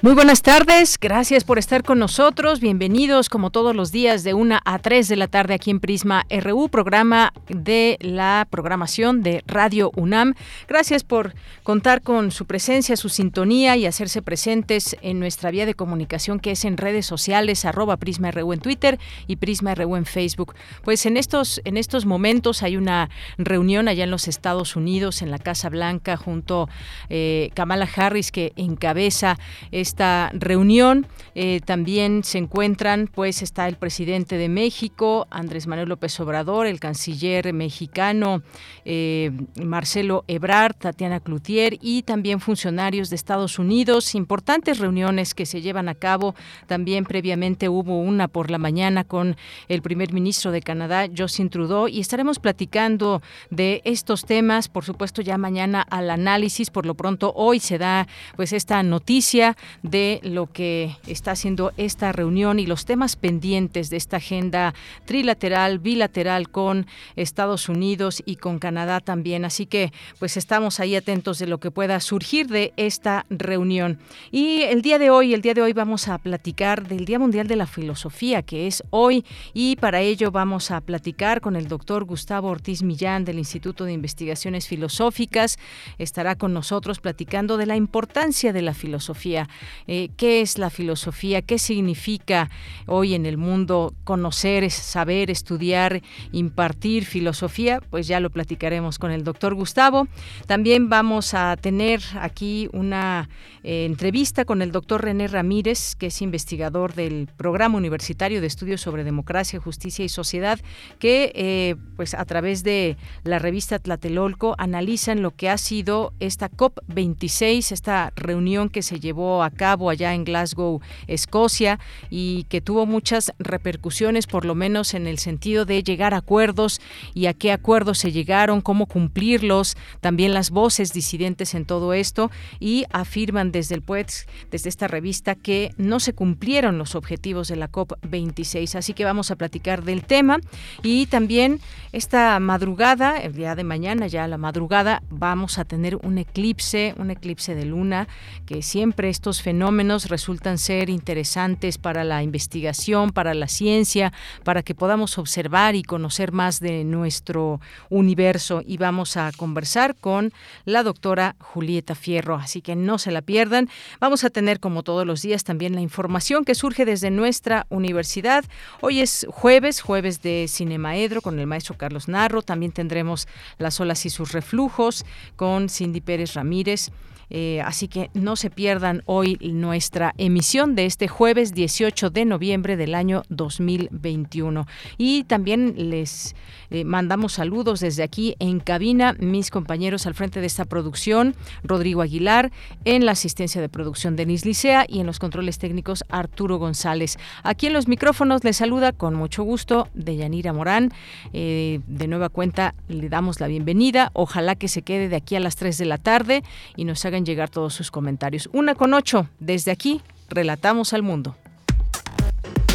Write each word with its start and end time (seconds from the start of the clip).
Muy 0.00 0.12
buenas 0.12 0.42
tardes, 0.42 0.96
gracias 1.00 1.42
por 1.42 1.58
estar 1.58 1.82
con 1.82 1.98
nosotros. 1.98 2.60
Bienvenidos 2.60 3.28
como 3.28 3.50
todos 3.50 3.74
los 3.74 3.90
días 3.90 4.22
de 4.22 4.32
1 4.32 4.60
a 4.64 4.78
3 4.78 5.08
de 5.08 5.16
la 5.16 5.26
tarde 5.26 5.54
aquí 5.54 5.72
en 5.72 5.80
Prisma 5.80 6.24
RU, 6.30 6.68
programa 6.68 7.32
de 7.48 7.98
la 8.00 8.46
programación 8.48 9.24
de 9.24 9.42
Radio 9.48 9.90
UNAM. 9.96 10.34
Gracias 10.68 11.02
por 11.02 11.34
contar 11.64 12.02
con 12.02 12.30
su 12.30 12.46
presencia, 12.46 12.96
su 12.96 13.08
sintonía 13.08 13.76
y 13.76 13.86
hacerse 13.86 14.22
presentes 14.22 14.96
en 15.02 15.18
nuestra 15.18 15.50
vía 15.50 15.66
de 15.66 15.74
comunicación 15.74 16.38
que 16.38 16.52
es 16.52 16.64
en 16.64 16.76
redes 16.76 17.04
sociales, 17.04 17.64
arroba 17.64 17.96
Prisma 17.96 18.30
RU 18.30 18.52
en 18.52 18.60
Twitter 18.60 19.00
y 19.26 19.34
Prisma 19.34 19.74
RU 19.74 19.96
en 19.96 20.06
Facebook. 20.06 20.54
Pues 20.84 21.06
en 21.06 21.16
estos, 21.16 21.60
en 21.64 21.76
estos 21.76 22.06
momentos 22.06 22.62
hay 22.62 22.76
una 22.76 23.10
reunión 23.36 23.88
allá 23.88 24.04
en 24.04 24.12
los 24.12 24.28
Estados 24.28 24.76
Unidos, 24.76 25.22
en 25.22 25.32
la 25.32 25.40
Casa 25.40 25.68
Blanca, 25.70 26.16
junto 26.16 26.68
a 26.68 26.68
eh, 27.10 27.50
Kamala 27.54 27.88
Harris, 27.96 28.30
que 28.30 28.52
encabeza 28.54 29.40
esta 29.88 30.30
reunión. 30.34 31.06
Eh, 31.34 31.60
también 31.64 32.24
se 32.24 32.38
encuentran, 32.38 33.08
pues 33.12 33.42
está 33.42 33.68
el 33.68 33.76
presidente 33.76 34.36
de 34.36 34.48
México, 34.48 35.26
Andrés 35.30 35.66
Manuel 35.66 35.88
López 35.88 36.18
Obrador, 36.20 36.66
el 36.66 36.80
canciller 36.80 37.52
mexicano 37.52 38.42
eh, 38.84 39.30
Marcelo 39.62 40.24
Ebrard, 40.28 40.74
Tatiana 40.74 41.20
Cloutier 41.20 41.78
y 41.80 42.02
también 42.02 42.40
funcionarios 42.40 43.08
de 43.10 43.16
Estados 43.16 43.58
Unidos. 43.58 44.14
Importantes 44.14 44.78
reuniones 44.78 45.34
que 45.34 45.46
se 45.46 45.60
llevan 45.60 45.88
a 45.88 45.94
cabo. 45.94 46.34
También 46.66 47.04
previamente 47.04 47.68
hubo 47.68 48.00
una 48.00 48.28
por 48.28 48.50
la 48.50 48.58
mañana 48.58 49.04
con 49.04 49.36
el 49.68 49.80
primer 49.80 50.12
ministro 50.12 50.50
de 50.50 50.60
Canadá, 50.60 51.06
Justin 51.16 51.50
Trudeau, 51.50 51.88
y 51.88 52.00
estaremos 52.00 52.38
platicando 52.38 53.22
de 53.50 53.80
estos 53.84 54.24
temas, 54.24 54.68
por 54.68 54.84
supuesto, 54.84 55.22
ya 55.22 55.38
mañana 55.38 55.82
al 55.82 56.10
análisis. 56.10 56.70
Por 56.70 56.84
lo 56.84 56.94
pronto, 56.94 57.32
hoy 57.36 57.60
se 57.60 57.78
da 57.78 58.06
pues 58.36 58.52
esta 58.52 58.82
noticia 58.82 59.56
de 59.82 60.20
lo 60.22 60.46
que 60.46 60.96
está 61.06 61.32
haciendo 61.32 61.72
esta 61.76 62.12
reunión 62.12 62.58
y 62.58 62.66
los 62.66 62.84
temas 62.84 63.16
pendientes 63.16 63.90
de 63.90 63.96
esta 63.96 64.18
agenda 64.18 64.74
trilateral, 65.04 65.78
bilateral 65.78 66.50
con 66.50 66.86
Estados 67.16 67.68
Unidos 67.68 68.22
y 68.24 68.36
con 68.36 68.58
Canadá 68.58 69.00
también. 69.00 69.44
Así 69.44 69.66
que 69.66 69.92
pues 70.18 70.36
estamos 70.36 70.80
ahí 70.80 70.96
atentos 70.96 71.38
de 71.38 71.46
lo 71.46 71.58
que 71.58 71.70
pueda 71.70 72.00
surgir 72.00 72.48
de 72.48 72.72
esta 72.76 73.26
reunión. 73.30 73.98
Y 74.30 74.62
el 74.62 74.82
día 74.82 74.98
de 74.98 75.10
hoy, 75.10 75.34
el 75.34 75.42
día 75.42 75.54
de 75.54 75.62
hoy 75.62 75.72
vamos 75.72 76.08
a 76.08 76.18
platicar 76.18 76.88
del 76.88 77.04
Día 77.04 77.18
Mundial 77.18 77.46
de 77.46 77.56
la 77.56 77.66
Filosofía, 77.66 78.42
que 78.42 78.66
es 78.66 78.82
hoy, 78.90 79.24
y 79.54 79.76
para 79.76 80.00
ello 80.00 80.30
vamos 80.30 80.70
a 80.70 80.80
platicar 80.80 81.40
con 81.40 81.56
el 81.56 81.68
doctor 81.68 82.04
Gustavo 82.04 82.48
Ortiz 82.48 82.82
Millán 82.82 83.24
del 83.24 83.38
Instituto 83.38 83.84
de 83.84 83.92
Investigaciones 83.92 84.66
Filosóficas. 84.66 85.58
Estará 85.98 86.36
con 86.36 86.52
nosotros 86.52 87.00
platicando 87.00 87.56
de 87.56 87.66
la 87.66 87.76
importancia 87.76 88.52
de 88.52 88.62
la 88.62 88.74
filosofía. 88.74 89.48
Eh, 89.86 90.10
qué 90.16 90.40
es 90.40 90.58
la 90.58 90.70
filosofía, 90.70 91.42
qué 91.42 91.58
significa 91.58 92.50
hoy 92.86 93.14
en 93.14 93.26
el 93.26 93.36
mundo 93.36 93.94
conocer, 94.04 94.70
saber, 94.70 95.30
estudiar, 95.30 96.02
impartir 96.32 97.04
filosofía, 97.04 97.80
pues 97.90 98.06
ya 98.06 98.20
lo 98.20 98.30
platicaremos 98.30 98.98
con 98.98 99.10
el 99.10 99.24
doctor 99.24 99.54
Gustavo. 99.54 100.08
También 100.46 100.88
vamos 100.88 101.34
a 101.34 101.56
tener 101.56 102.00
aquí 102.20 102.68
una 102.72 103.28
eh, 103.62 103.84
entrevista 103.84 104.44
con 104.44 104.62
el 104.62 104.72
doctor 104.72 105.02
René 105.02 105.28
Ramírez, 105.28 105.94
que 105.96 106.06
es 106.06 106.22
investigador 106.22 106.94
del 106.94 107.28
Programa 107.36 107.76
Universitario 107.76 108.40
de 108.40 108.46
Estudios 108.46 108.80
sobre 108.80 109.04
Democracia, 109.04 109.60
Justicia 109.60 110.04
y 110.04 110.08
Sociedad, 110.08 110.58
que 110.98 111.32
eh, 111.34 111.76
pues 111.96 112.14
a 112.14 112.24
través 112.24 112.62
de 112.62 112.96
la 113.24 113.38
revista 113.38 113.78
Tlatelolco 113.78 114.54
analizan 114.58 115.22
lo 115.22 115.32
que 115.32 115.50
ha 115.50 115.58
sido 115.58 116.12
esta 116.20 116.50
COP26, 116.50 117.72
esta 117.72 118.12
reunión 118.16 118.68
que 118.68 118.82
se 118.82 119.00
llevó 119.00 119.42
a 119.42 119.50
cabo 119.58 119.90
allá 119.90 120.14
en 120.14 120.24
Glasgow, 120.24 120.80
Escocia, 121.06 121.78
y 122.08 122.44
que 122.44 122.62
tuvo 122.62 122.86
muchas 122.86 123.34
repercusiones, 123.38 124.26
por 124.26 124.46
lo 124.46 124.54
menos 124.54 124.94
en 124.94 125.06
el 125.06 125.18
sentido 125.18 125.66
de 125.66 125.82
llegar 125.82 126.14
a 126.14 126.18
acuerdos 126.18 126.80
y 127.12 127.26
a 127.26 127.34
qué 127.34 127.52
acuerdos 127.52 127.98
se 127.98 128.10
llegaron, 128.12 128.62
cómo 128.62 128.86
cumplirlos, 128.86 129.76
también 130.00 130.32
las 130.32 130.50
voces 130.50 130.94
disidentes 130.94 131.54
en 131.54 131.66
todo 131.66 131.92
esto, 131.92 132.30
y 132.58 132.86
afirman 132.90 133.52
desde 133.52 133.74
el 133.74 133.82
PUEX, 133.82 134.26
desde 134.50 134.70
esta 134.70 134.88
revista, 134.88 135.34
que 135.34 135.72
no 135.76 136.00
se 136.00 136.14
cumplieron 136.14 136.78
los 136.78 136.94
objetivos 136.94 137.48
de 137.48 137.56
la 137.56 137.70
COP26. 137.70 138.76
Así 138.76 138.94
que 138.94 139.04
vamos 139.04 139.30
a 139.30 139.36
platicar 139.36 139.82
del 139.84 140.04
tema 140.04 140.38
y 140.82 141.06
también 141.06 141.60
esta 141.92 142.38
madrugada, 142.38 143.18
el 143.18 143.34
día 143.34 143.54
de 143.54 143.64
mañana, 143.64 144.06
ya 144.06 144.24
a 144.24 144.28
la 144.28 144.38
madrugada, 144.38 145.02
vamos 145.10 145.58
a 145.58 145.64
tener 145.64 145.96
un 145.96 146.18
eclipse, 146.18 146.94
un 146.96 147.10
eclipse 147.10 147.54
de 147.54 147.64
luna, 147.64 148.06
que 148.46 148.62
siempre 148.62 149.08
estos 149.08 149.42
fenómenos 149.48 150.10
resultan 150.10 150.58
ser 150.58 150.90
interesantes 150.90 151.78
para 151.78 152.04
la 152.04 152.22
investigación, 152.22 153.12
para 153.12 153.32
la 153.32 153.48
ciencia, 153.48 154.12
para 154.44 154.62
que 154.62 154.74
podamos 154.74 155.16
observar 155.16 155.74
y 155.74 155.82
conocer 155.82 156.32
más 156.32 156.60
de 156.60 156.84
nuestro 156.84 157.58
universo. 157.88 158.60
Y 158.66 158.76
vamos 158.76 159.16
a 159.16 159.32
conversar 159.34 159.96
con 159.96 160.34
la 160.66 160.82
doctora 160.82 161.34
Julieta 161.38 161.94
Fierro, 161.94 162.34
así 162.34 162.60
que 162.60 162.76
no 162.76 162.98
se 162.98 163.10
la 163.10 163.22
pierdan. 163.22 163.70
Vamos 164.00 164.22
a 164.22 164.28
tener, 164.28 164.60
como 164.60 164.82
todos 164.82 165.06
los 165.06 165.22
días, 165.22 165.44
también 165.44 165.74
la 165.74 165.80
información 165.80 166.44
que 166.44 166.54
surge 166.54 166.84
desde 166.84 167.10
nuestra 167.10 167.64
universidad. 167.70 168.44
Hoy 168.82 169.00
es 169.00 169.26
jueves, 169.30 169.80
jueves 169.80 170.20
de 170.20 170.44
Cinemaedro 170.46 171.22
con 171.22 171.38
el 171.38 171.46
maestro 171.46 171.74
Carlos 171.78 172.06
Narro. 172.06 172.42
También 172.42 172.72
tendremos 172.72 173.26
las 173.56 173.80
olas 173.80 174.04
y 174.04 174.10
sus 174.10 174.32
reflujos 174.32 175.06
con 175.36 175.70
Cindy 175.70 176.02
Pérez 176.02 176.34
Ramírez. 176.34 176.90
Eh, 177.30 177.60
así 177.62 177.88
que 177.88 178.10
no 178.14 178.36
se 178.36 178.50
pierdan 178.50 179.02
hoy 179.04 179.36
nuestra 179.40 180.14
emisión 180.18 180.74
de 180.74 180.86
este 180.86 181.08
jueves 181.08 181.54
18 181.54 182.10
de 182.10 182.24
noviembre 182.24 182.76
del 182.76 182.94
año 182.94 183.22
2021. 183.28 184.66
Y 184.96 185.24
también 185.24 185.90
les 185.90 186.34
eh, 186.70 186.84
mandamos 186.84 187.34
saludos 187.34 187.80
desde 187.80 188.02
aquí 188.02 188.36
en 188.38 188.60
cabina, 188.60 189.14
mis 189.18 189.50
compañeros 189.50 190.06
al 190.06 190.14
frente 190.14 190.40
de 190.40 190.46
esta 190.46 190.64
producción, 190.64 191.34
Rodrigo 191.62 192.02
Aguilar, 192.02 192.50
en 192.84 193.06
la 193.06 193.12
asistencia 193.12 193.60
de 193.60 193.68
producción 193.68 194.16
Denis 194.16 194.44
Licea 194.44 194.84
y 194.88 195.00
en 195.00 195.06
los 195.06 195.18
controles 195.18 195.58
técnicos 195.58 196.04
Arturo 196.08 196.58
González. 196.58 197.16
Aquí 197.42 197.66
en 197.66 197.72
los 197.72 197.88
micrófonos 197.88 198.44
les 198.44 198.56
saluda 198.56 198.92
con 198.92 199.14
mucho 199.14 199.42
gusto 199.42 199.88
Deyanira 199.94 200.52
Morán. 200.52 200.92
Eh, 201.32 201.80
de 201.86 202.08
nueva 202.08 202.28
cuenta 202.28 202.74
le 202.88 203.08
damos 203.08 203.40
la 203.40 203.46
bienvenida. 203.46 204.10
Ojalá 204.12 204.54
que 204.54 204.68
se 204.68 204.82
quede 204.82 205.08
de 205.08 205.16
aquí 205.16 205.36
a 205.36 205.40
las 205.40 205.56
3 205.56 205.78
de 205.78 205.84
la 205.84 205.98
tarde 205.98 206.42
y 206.76 206.84
nos 206.84 207.04
hagan 207.04 207.24
llegar 207.24 207.50
todos 207.50 207.74
sus 207.74 207.90
comentarios. 207.90 208.48
Una 208.52 208.74
con 208.74 208.94
ocho, 208.94 209.27
desde 209.38 209.70
aquí, 209.70 210.02
relatamos 210.28 210.92
al 210.92 211.02
mundo. 211.02 211.36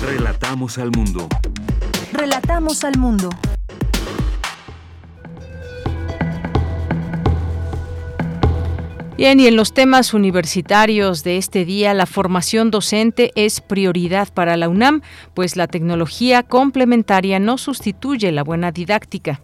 Relatamos 0.02 0.78
al 0.78 0.92
mundo. 0.92 1.28
Relatamos 2.12 2.84
al 2.84 2.98
mundo. 2.98 3.30
Bien, 9.16 9.40
y 9.40 9.46
en 9.46 9.56
los 9.56 9.74
temas 9.74 10.14
universitarios 10.14 11.24
de 11.24 11.38
este 11.38 11.66
día, 11.66 11.94
la 11.94 12.08
formación 12.08 12.72
docente 12.72 13.32
es 13.36 13.62
prioridad 13.62 14.34
para 14.34 14.58
la 14.58 14.68
UNAM, 14.68 15.02
pues 15.36 15.56
la 15.56 15.68
tecnología 15.68 16.42
complementaria 16.44 17.40
no 17.40 17.60
sustituye 17.60 18.32
la 18.32 18.44
buena 18.44 18.72
didáctica. 18.72 19.40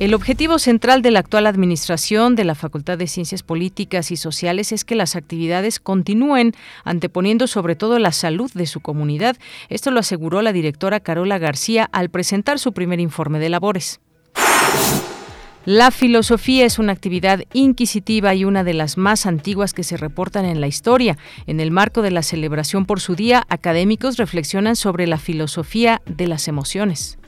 El 0.00 0.14
objetivo 0.14 0.58
central 0.58 1.02
de 1.02 1.10
la 1.10 1.18
actual 1.18 1.46
administración 1.46 2.34
de 2.34 2.44
la 2.44 2.54
Facultad 2.54 2.96
de 2.96 3.06
Ciencias 3.06 3.42
Políticas 3.42 4.10
y 4.10 4.16
Sociales 4.16 4.72
es 4.72 4.86
que 4.86 4.94
las 4.94 5.14
actividades 5.14 5.78
continúen 5.78 6.54
anteponiendo 6.84 7.46
sobre 7.46 7.76
todo 7.76 7.98
la 7.98 8.10
salud 8.10 8.50
de 8.54 8.64
su 8.64 8.80
comunidad. 8.80 9.36
Esto 9.68 9.90
lo 9.90 10.00
aseguró 10.00 10.40
la 10.40 10.54
directora 10.54 11.00
Carola 11.00 11.36
García 11.36 11.86
al 11.92 12.08
presentar 12.08 12.58
su 12.58 12.72
primer 12.72 12.98
informe 12.98 13.40
de 13.40 13.50
labores. 13.50 14.00
La 15.66 15.90
filosofía 15.90 16.64
es 16.64 16.78
una 16.78 16.92
actividad 16.92 17.42
inquisitiva 17.52 18.34
y 18.34 18.46
una 18.46 18.64
de 18.64 18.72
las 18.72 18.96
más 18.96 19.26
antiguas 19.26 19.74
que 19.74 19.84
se 19.84 19.98
reportan 19.98 20.46
en 20.46 20.62
la 20.62 20.66
historia. 20.66 21.18
En 21.46 21.60
el 21.60 21.70
marco 21.70 22.00
de 22.00 22.10
la 22.10 22.22
celebración 22.22 22.86
por 22.86 23.00
su 23.00 23.16
día, 23.16 23.44
académicos 23.50 24.16
reflexionan 24.16 24.76
sobre 24.76 25.06
la 25.06 25.18
filosofía 25.18 26.00
de 26.06 26.26
las 26.26 26.48
emociones. 26.48 27.18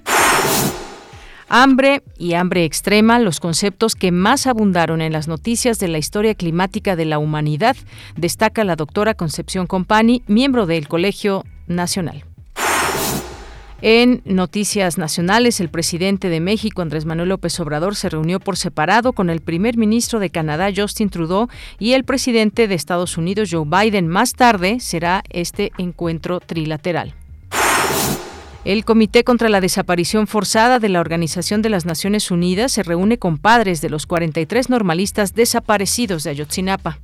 Hambre 1.54 2.02
y 2.16 2.32
hambre 2.32 2.64
extrema, 2.64 3.18
los 3.18 3.38
conceptos 3.38 3.94
que 3.94 4.10
más 4.10 4.46
abundaron 4.46 5.02
en 5.02 5.12
las 5.12 5.28
noticias 5.28 5.78
de 5.78 5.86
la 5.86 5.98
historia 5.98 6.34
climática 6.34 6.96
de 6.96 7.04
la 7.04 7.18
humanidad, 7.18 7.76
destaca 8.16 8.64
la 8.64 8.74
doctora 8.74 9.12
Concepción 9.12 9.66
Compani, 9.66 10.22
miembro 10.26 10.64
del 10.64 10.88
Colegio 10.88 11.44
Nacional. 11.66 12.24
En 13.82 14.22
noticias 14.24 14.96
nacionales, 14.96 15.60
el 15.60 15.68
presidente 15.68 16.30
de 16.30 16.40
México, 16.40 16.80
Andrés 16.80 17.04
Manuel 17.04 17.28
López 17.28 17.60
Obrador, 17.60 17.96
se 17.96 18.08
reunió 18.08 18.40
por 18.40 18.56
separado 18.56 19.12
con 19.12 19.28
el 19.28 19.42
primer 19.42 19.76
ministro 19.76 20.20
de 20.20 20.30
Canadá, 20.30 20.70
Justin 20.74 21.10
Trudeau, 21.10 21.48
y 21.78 21.92
el 21.92 22.04
presidente 22.04 22.66
de 22.66 22.76
Estados 22.76 23.18
Unidos, 23.18 23.50
Joe 23.52 23.66
Biden. 23.66 24.08
Más 24.08 24.32
tarde 24.32 24.80
será 24.80 25.22
este 25.28 25.70
encuentro 25.76 26.40
trilateral. 26.40 27.14
El 28.64 28.84
Comité 28.84 29.24
contra 29.24 29.48
la 29.48 29.60
Desaparición 29.60 30.28
Forzada 30.28 30.78
de 30.78 30.88
la 30.88 31.00
Organización 31.00 31.62
de 31.62 31.68
las 31.68 31.84
Naciones 31.84 32.30
Unidas 32.30 32.70
se 32.70 32.84
reúne 32.84 33.18
con 33.18 33.38
padres 33.38 33.80
de 33.80 33.90
los 33.90 34.06
43 34.06 34.70
normalistas 34.70 35.34
desaparecidos 35.34 36.22
de 36.22 36.30
Ayotzinapa. 36.30 37.00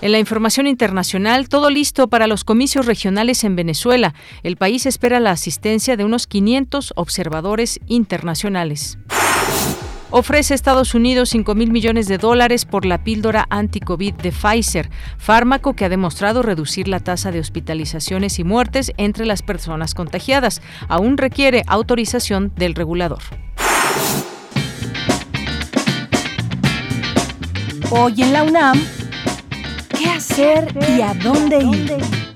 En 0.00 0.12
la 0.12 0.18
información 0.18 0.66
internacional, 0.66 1.50
todo 1.50 1.68
listo 1.68 2.08
para 2.08 2.26
los 2.26 2.44
comicios 2.44 2.86
regionales 2.86 3.44
en 3.44 3.54
Venezuela. 3.54 4.14
El 4.42 4.56
país 4.56 4.86
espera 4.86 5.20
la 5.20 5.32
asistencia 5.32 5.98
de 5.98 6.06
unos 6.06 6.26
500 6.26 6.94
observadores 6.96 7.78
internacionales. 7.86 8.96
Ofrece 10.12 10.54
Estados 10.54 10.96
Unidos 10.96 11.28
5 11.28 11.54
mil 11.54 11.70
millones 11.70 12.08
de 12.08 12.18
dólares 12.18 12.64
por 12.64 12.84
la 12.84 13.04
píldora 13.04 13.46
anti-COVID 13.48 14.14
de 14.14 14.32
Pfizer, 14.32 14.90
fármaco 15.18 15.74
que 15.74 15.84
ha 15.84 15.88
demostrado 15.88 16.42
reducir 16.42 16.88
la 16.88 16.98
tasa 16.98 17.30
de 17.30 17.38
hospitalizaciones 17.38 18.40
y 18.40 18.44
muertes 18.44 18.92
entre 18.96 19.24
las 19.24 19.42
personas 19.42 19.94
contagiadas. 19.94 20.62
Aún 20.88 21.16
requiere 21.16 21.62
autorización 21.68 22.52
del 22.56 22.74
regulador. 22.74 23.20
Hoy 27.90 28.22
en 28.22 28.32
la 28.32 28.42
UNAM, 28.42 28.80
¿Qué 29.96 30.08
hacer 30.10 30.74
y 30.88 31.02
a 31.02 31.14
dónde 31.14 31.58
ir? 31.62 32.29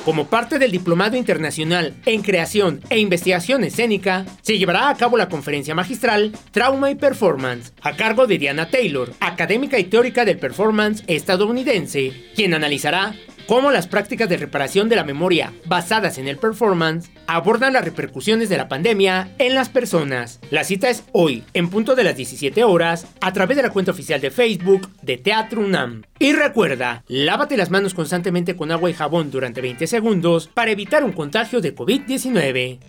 Como 0.05 0.27
parte 0.27 0.59
del 0.59 0.71
Diplomado 0.71 1.17
Internacional 1.17 1.95
en 2.05 2.21
Creación 2.21 2.79
e 2.91 2.99
Investigación 2.99 3.63
Escénica, 3.63 4.23
se 4.43 4.59
llevará 4.59 4.89
a 4.89 4.95
cabo 4.95 5.17
la 5.17 5.29
conferencia 5.29 5.73
magistral 5.73 6.31
Trauma 6.51 6.91
y 6.91 6.95
Performance, 6.95 7.73
a 7.81 7.95
cargo 7.95 8.27
de 8.27 8.37
Diana 8.37 8.69
Taylor, 8.69 9.11
académica 9.19 9.79
y 9.79 9.85
teórica 9.85 10.23
del 10.23 10.37
performance 10.37 11.03
estadounidense, 11.07 12.13
quien 12.35 12.53
analizará 12.53 13.15
cómo 13.47 13.71
las 13.71 13.87
prácticas 13.87 14.29
de 14.29 14.37
reparación 14.37 14.89
de 14.89 14.95
la 14.95 15.03
memoria 15.03 15.53
basadas 15.65 16.17
en 16.17 16.27
el 16.27 16.37
performance 16.37 17.09
abordan 17.27 17.73
las 17.73 17.85
repercusiones 17.85 18.49
de 18.49 18.57
la 18.57 18.67
pandemia 18.67 19.29
en 19.37 19.55
las 19.55 19.69
personas. 19.69 20.39
La 20.51 20.63
cita 20.63 20.89
es 20.89 21.03
hoy, 21.11 21.43
en 21.53 21.69
punto 21.69 21.95
de 21.95 22.03
las 22.03 22.15
17 22.17 22.63
horas, 22.63 23.07
a 23.21 23.33
través 23.33 23.57
de 23.57 23.63
la 23.63 23.69
cuenta 23.69 23.91
oficial 23.91 24.21
de 24.21 24.31
Facebook 24.31 24.89
de 25.01 25.17
Teatro 25.17 25.61
UNAM. 25.61 26.03
Y 26.19 26.33
recuerda, 26.33 27.03
lávate 27.07 27.57
las 27.57 27.71
manos 27.71 27.93
constantemente 27.93 28.55
con 28.55 28.71
agua 28.71 28.89
y 28.89 28.93
jabón 28.93 29.31
durante 29.31 29.61
20 29.61 29.87
segundos 29.87 30.49
para 30.53 30.71
evitar 30.71 31.03
un 31.03 31.13
contagio 31.13 31.61
de 31.61 31.75
COVID-19. 31.75 32.79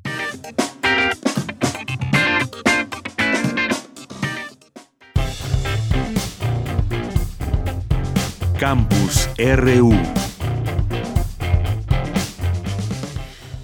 Campus 8.58 9.28
RU 9.36 9.92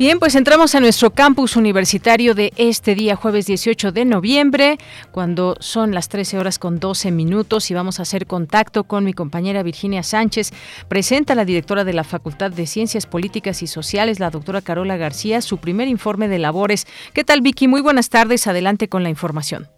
Bien, 0.03 0.19
pues 0.19 0.35
entramos 0.35 0.75
a 0.75 0.81
nuestro 0.81 1.11
campus 1.11 1.55
universitario 1.55 2.35
de 2.35 2.51
este 2.57 2.97
día, 2.97 3.15
jueves 3.15 3.47
18 3.47 3.93
de 3.93 4.05
noviembre, 4.05 4.77
cuando 5.13 5.55
son 5.61 5.95
las 5.95 6.09
13 6.09 6.41
horas 6.41 6.59
con 6.59 6.81
12 6.81 7.13
minutos 7.13 7.71
y 7.71 7.75
vamos 7.75 8.01
a 8.01 8.03
hacer 8.03 8.27
contacto 8.27 8.83
con 8.83 9.05
mi 9.05 9.13
compañera 9.13 9.63
Virginia 9.63 10.03
Sánchez. 10.03 10.51
Presenta 10.89 11.37
la 11.37 11.45
directora 11.45 11.85
de 11.85 11.93
la 11.93 12.03
Facultad 12.03 12.51
de 12.51 12.67
Ciencias 12.67 13.07
Políticas 13.07 13.63
y 13.63 13.69
Sociales, 13.69 14.19
la 14.19 14.31
doctora 14.31 14.61
Carola 14.61 14.97
García, 14.97 15.41
su 15.41 15.59
primer 15.59 15.87
informe 15.87 16.27
de 16.27 16.41
labores. 16.41 16.89
¿Qué 17.15 17.23
tal, 17.23 17.41
Vicky? 17.41 17.69
Muy 17.69 17.81
buenas 17.81 18.11
tardes. 18.11 18.49
Adelante 18.49 18.89
con 18.89 19.05
la 19.05 19.09
información. 19.09 19.69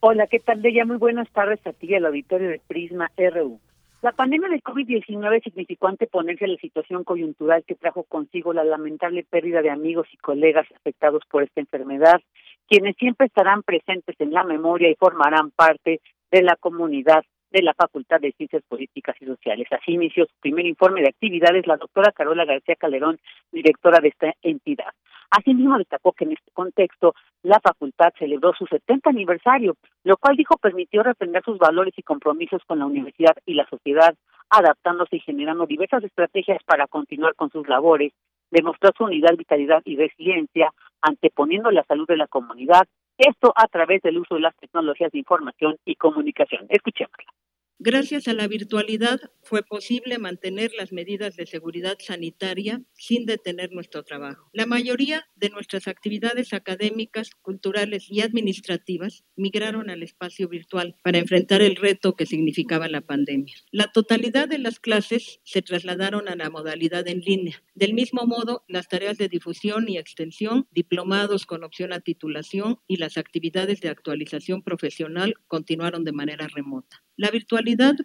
Hola, 0.00 0.28
¿qué 0.28 0.40
tal, 0.40 0.62
Deya? 0.62 0.86
Muy 0.86 0.96
buenas 0.96 1.28
tardes 1.28 1.60
a 1.66 1.74
ti 1.74 1.88
y 1.90 1.94
al 1.94 2.06
auditorio 2.06 2.48
de 2.48 2.58
Prisma 2.66 3.10
RU. 3.18 3.60
La 4.04 4.12
pandemia 4.12 4.50
del 4.50 4.62
COVID-19 4.62 5.42
significó 5.42 5.88
anteponerse 5.88 6.44
a 6.44 6.48
la 6.48 6.58
situación 6.58 7.04
coyuntural 7.04 7.64
que 7.66 7.74
trajo 7.74 8.02
consigo 8.02 8.52
la 8.52 8.62
lamentable 8.62 9.24
pérdida 9.24 9.62
de 9.62 9.70
amigos 9.70 10.06
y 10.12 10.18
colegas 10.18 10.66
afectados 10.76 11.22
por 11.30 11.42
esta 11.42 11.62
enfermedad, 11.62 12.20
quienes 12.68 12.96
siempre 12.96 13.28
estarán 13.28 13.62
presentes 13.62 14.14
en 14.18 14.32
la 14.34 14.44
memoria 14.44 14.90
y 14.90 14.94
formarán 14.96 15.52
parte 15.52 16.02
de 16.30 16.42
la 16.42 16.54
comunidad 16.56 17.24
de 17.50 17.62
la 17.62 17.72
Facultad 17.72 18.20
de 18.20 18.32
Ciencias 18.32 18.62
Políticas 18.68 19.16
y 19.20 19.24
Sociales. 19.24 19.68
Así 19.70 19.92
inició 19.92 20.26
su 20.26 20.34
primer 20.38 20.66
informe 20.66 21.00
de 21.00 21.08
actividades 21.08 21.66
la 21.66 21.78
doctora 21.78 22.12
Carola 22.12 22.44
García 22.44 22.76
Calderón, 22.76 23.18
directora 23.52 24.00
de 24.00 24.08
esta 24.08 24.34
entidad. 24.42 24.92
Asimismo, 25.30 25.78
destacó 25.78 26.12
que 26.12 26.24
en 26.24 26.32
este 26.32 26.50
contexto 26.52 27.14
la 27.42 27.60
facultad 27.60 28.12
celebró 28.18 28.52
su 28.54 28.66
70 28.66 29.10
aniversario, 29.10 29.76
lo 30.04 30.16
cual 30.16 30.36
dijo 30.36 30.56
permitió 30.56 31.02
reprender 31.02 31.42
sus 31.44 31.58
valores 31.58 31.94
y 31.96 32.02
compromisos 32.02 32.62
con 32.66 32.78
la 32.78 32.86
universidad 32.86 33.36
y 33.46 33.54
la 33.54 33.66
sociedad, 33.68 34.14
adaptándose 34.50 35.16
y 35.16 35.20
generando 35.20 35.66
diversas 35.66 36.04
estrategias 36.04 36.62
para 36.64 36.86
continuar 36.86 37.34
con 37.34 37.50
sus 37.50 37.68
labores, 37.68 38.12
demostró 38.50 38.90
su 38.96 39.04
unidad, 39.04 39.36
vitalidad 39.36 39.82
y 39.84 39.96
resiliencia, 39.96 40.72
anteponiendo 41.02 41.70
la 41.70 41.84
salud 41.84 42.06
de 42.06 42.16
la 42.16 42.28
comunidad, 42.28 42.86
esto 43.18 43.52
a 43.56 43.66
través 43.68 44.02
del 44.02 44.18
uso 44.18 44.34
de 44.36 44.40
las 44.40 44.56
tecnologías 44.56 45.12
de 45.12 45.18
información 45.18 45.76
y 45.84 45.96
comunicación. 45.96 46.66
Escuchémosla 46.68 47.32
Gracias 47.80 48.28
a 48.28 48.34
la 48.34 48.46
virtualidad 48.46 49.20
fue 49.42 49.64
posible 49.64 50.18
mantener 50.18 50.70
las 50.78 50.92
medidas 50.92 51.34
de 51.34 51.44
seguridad 51.44 51.96
sanitaria 51.98 52.80
sin 52.92 53.26
detener 53.26 53.72
nuestro 53.72 54.04
trabajo. 54.04 54.48
La 54.52 54.64
mayoría 54.64 55.26
de 55.34 55.50
nuestras 55.50 55.88
actividades 55.88 56.52
académicas, 56.52 57.30
culturales 57.42 58.06
y 58.08 58.20
administrativas 58.20 59.24
migraron 59.34 59.90
al 59.90 60.04
espacio 60.04 60.48
virtual 60.48 60.94
para 61.02 61.18
enfrentar 61.18 61.62
el 61.62 61.74
reto 61.74 62.14
que 62.14 62.26
significaba 62.26 62.88
la 62.88 63.00
pandemia. 63.00 63.54
La 63.72 63.90
totalidad 63.90 64.46
de 64.46 64.58
las 64.58 64.78
clases 64.78 65.40
se 65.42 65.60
trasladaron 65.60 66.28
a 66.28 66.36
la 66.36 66.50
modalidad 66.50 67.08
en 67.08 67.20
línea. 67.20 67.62
Del 67.74 67.92
mismo 67.92 68.24
modo, 68.24 68.64
las 68.68 68.86
tareas 68.86 69.18
de 69.18 69.28
difusión 69.28 69.88
y 69.88 69.98
extensión, 69.98 70.68
diplomados 70.70 71.44
con 71.44 71.64
opción 71.64 71.92
a 71.92 72.00
titulación 72.00 72.78
y 72.86 72.98
las 72.98 73.18
actividades 73.18 73.80
de 73.80 73.88
actualización 73.88 74.62
profesional 74.62 75.34
continuaron 75.48 76.04
de 76.04 76.12
manera 76.12 76.46
remota. 76.46 77.02
La 77.16 77.30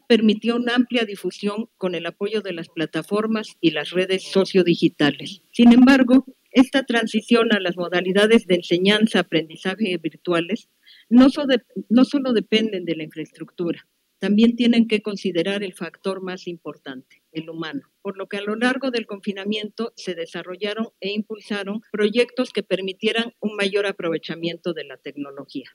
permitió 0.08 0.56
una 0.56 0.76
amplia 0.76 1.06
difusión 1.06 1.70
con 1.78 1.96
el 1.96 2.06
apoyo 2.06 2.42
de 2.42 2.54
las 2.54 2.70
plataformas 2.70 3.58
y 3.62 3.72
las 3.72 3.92
redes 3.92 4.24
sociodigitales. 4.24 5.42
Sin 5.52 5.74
embargo, 5.74 6.26
esta 6.52 6.84
transición 6.84 7.54
a 7.54 7.60
las 7.60 7.78
modalidades 7.78 8.48
de 8.48 8.56
enseñanza-aprendizaje 8.56 9.98
virtuales 9.98 10.70
no, 11.10 11.28
no 11.90 12.06
solo 12.06 12.34
dependen 12.34 12.86
de 12.86 12.96
la 12.96 13.04
infraestructura, 13.04 13.88
también 14.20 14.56
tienen 14.56 14.88
que 14.88 15.02
considerar 15.02 15.64
el 15.64 15.74
factor 15.74 16.22
más 16.22 16.48
importante, 16.48 17.24
el 17.32 17.50
humano, 17.50 17.90
por 18.02 18.18
lo 18.18 18.28
que 18.28 18.38
a 18.38 18.42
lo 18.42 18.56
largo 18.56 18.92
del 18.92 19.06
confinamiento 19.06 19.94
se 19.96 20.14
desarrollaron 20.14 20.90
e 21.00 21.12
impulsaron 21.12 21.82
proyectos 21.92 22.52
que 22.52 22.64
permitieran 22.64 23.34
un 23.40 23.56
mayor 23.56 23.86
aprovechamiento 23.86 24.74
de 24.74 24.84
la 24.84 24.98
tecnología. 24.98 25.72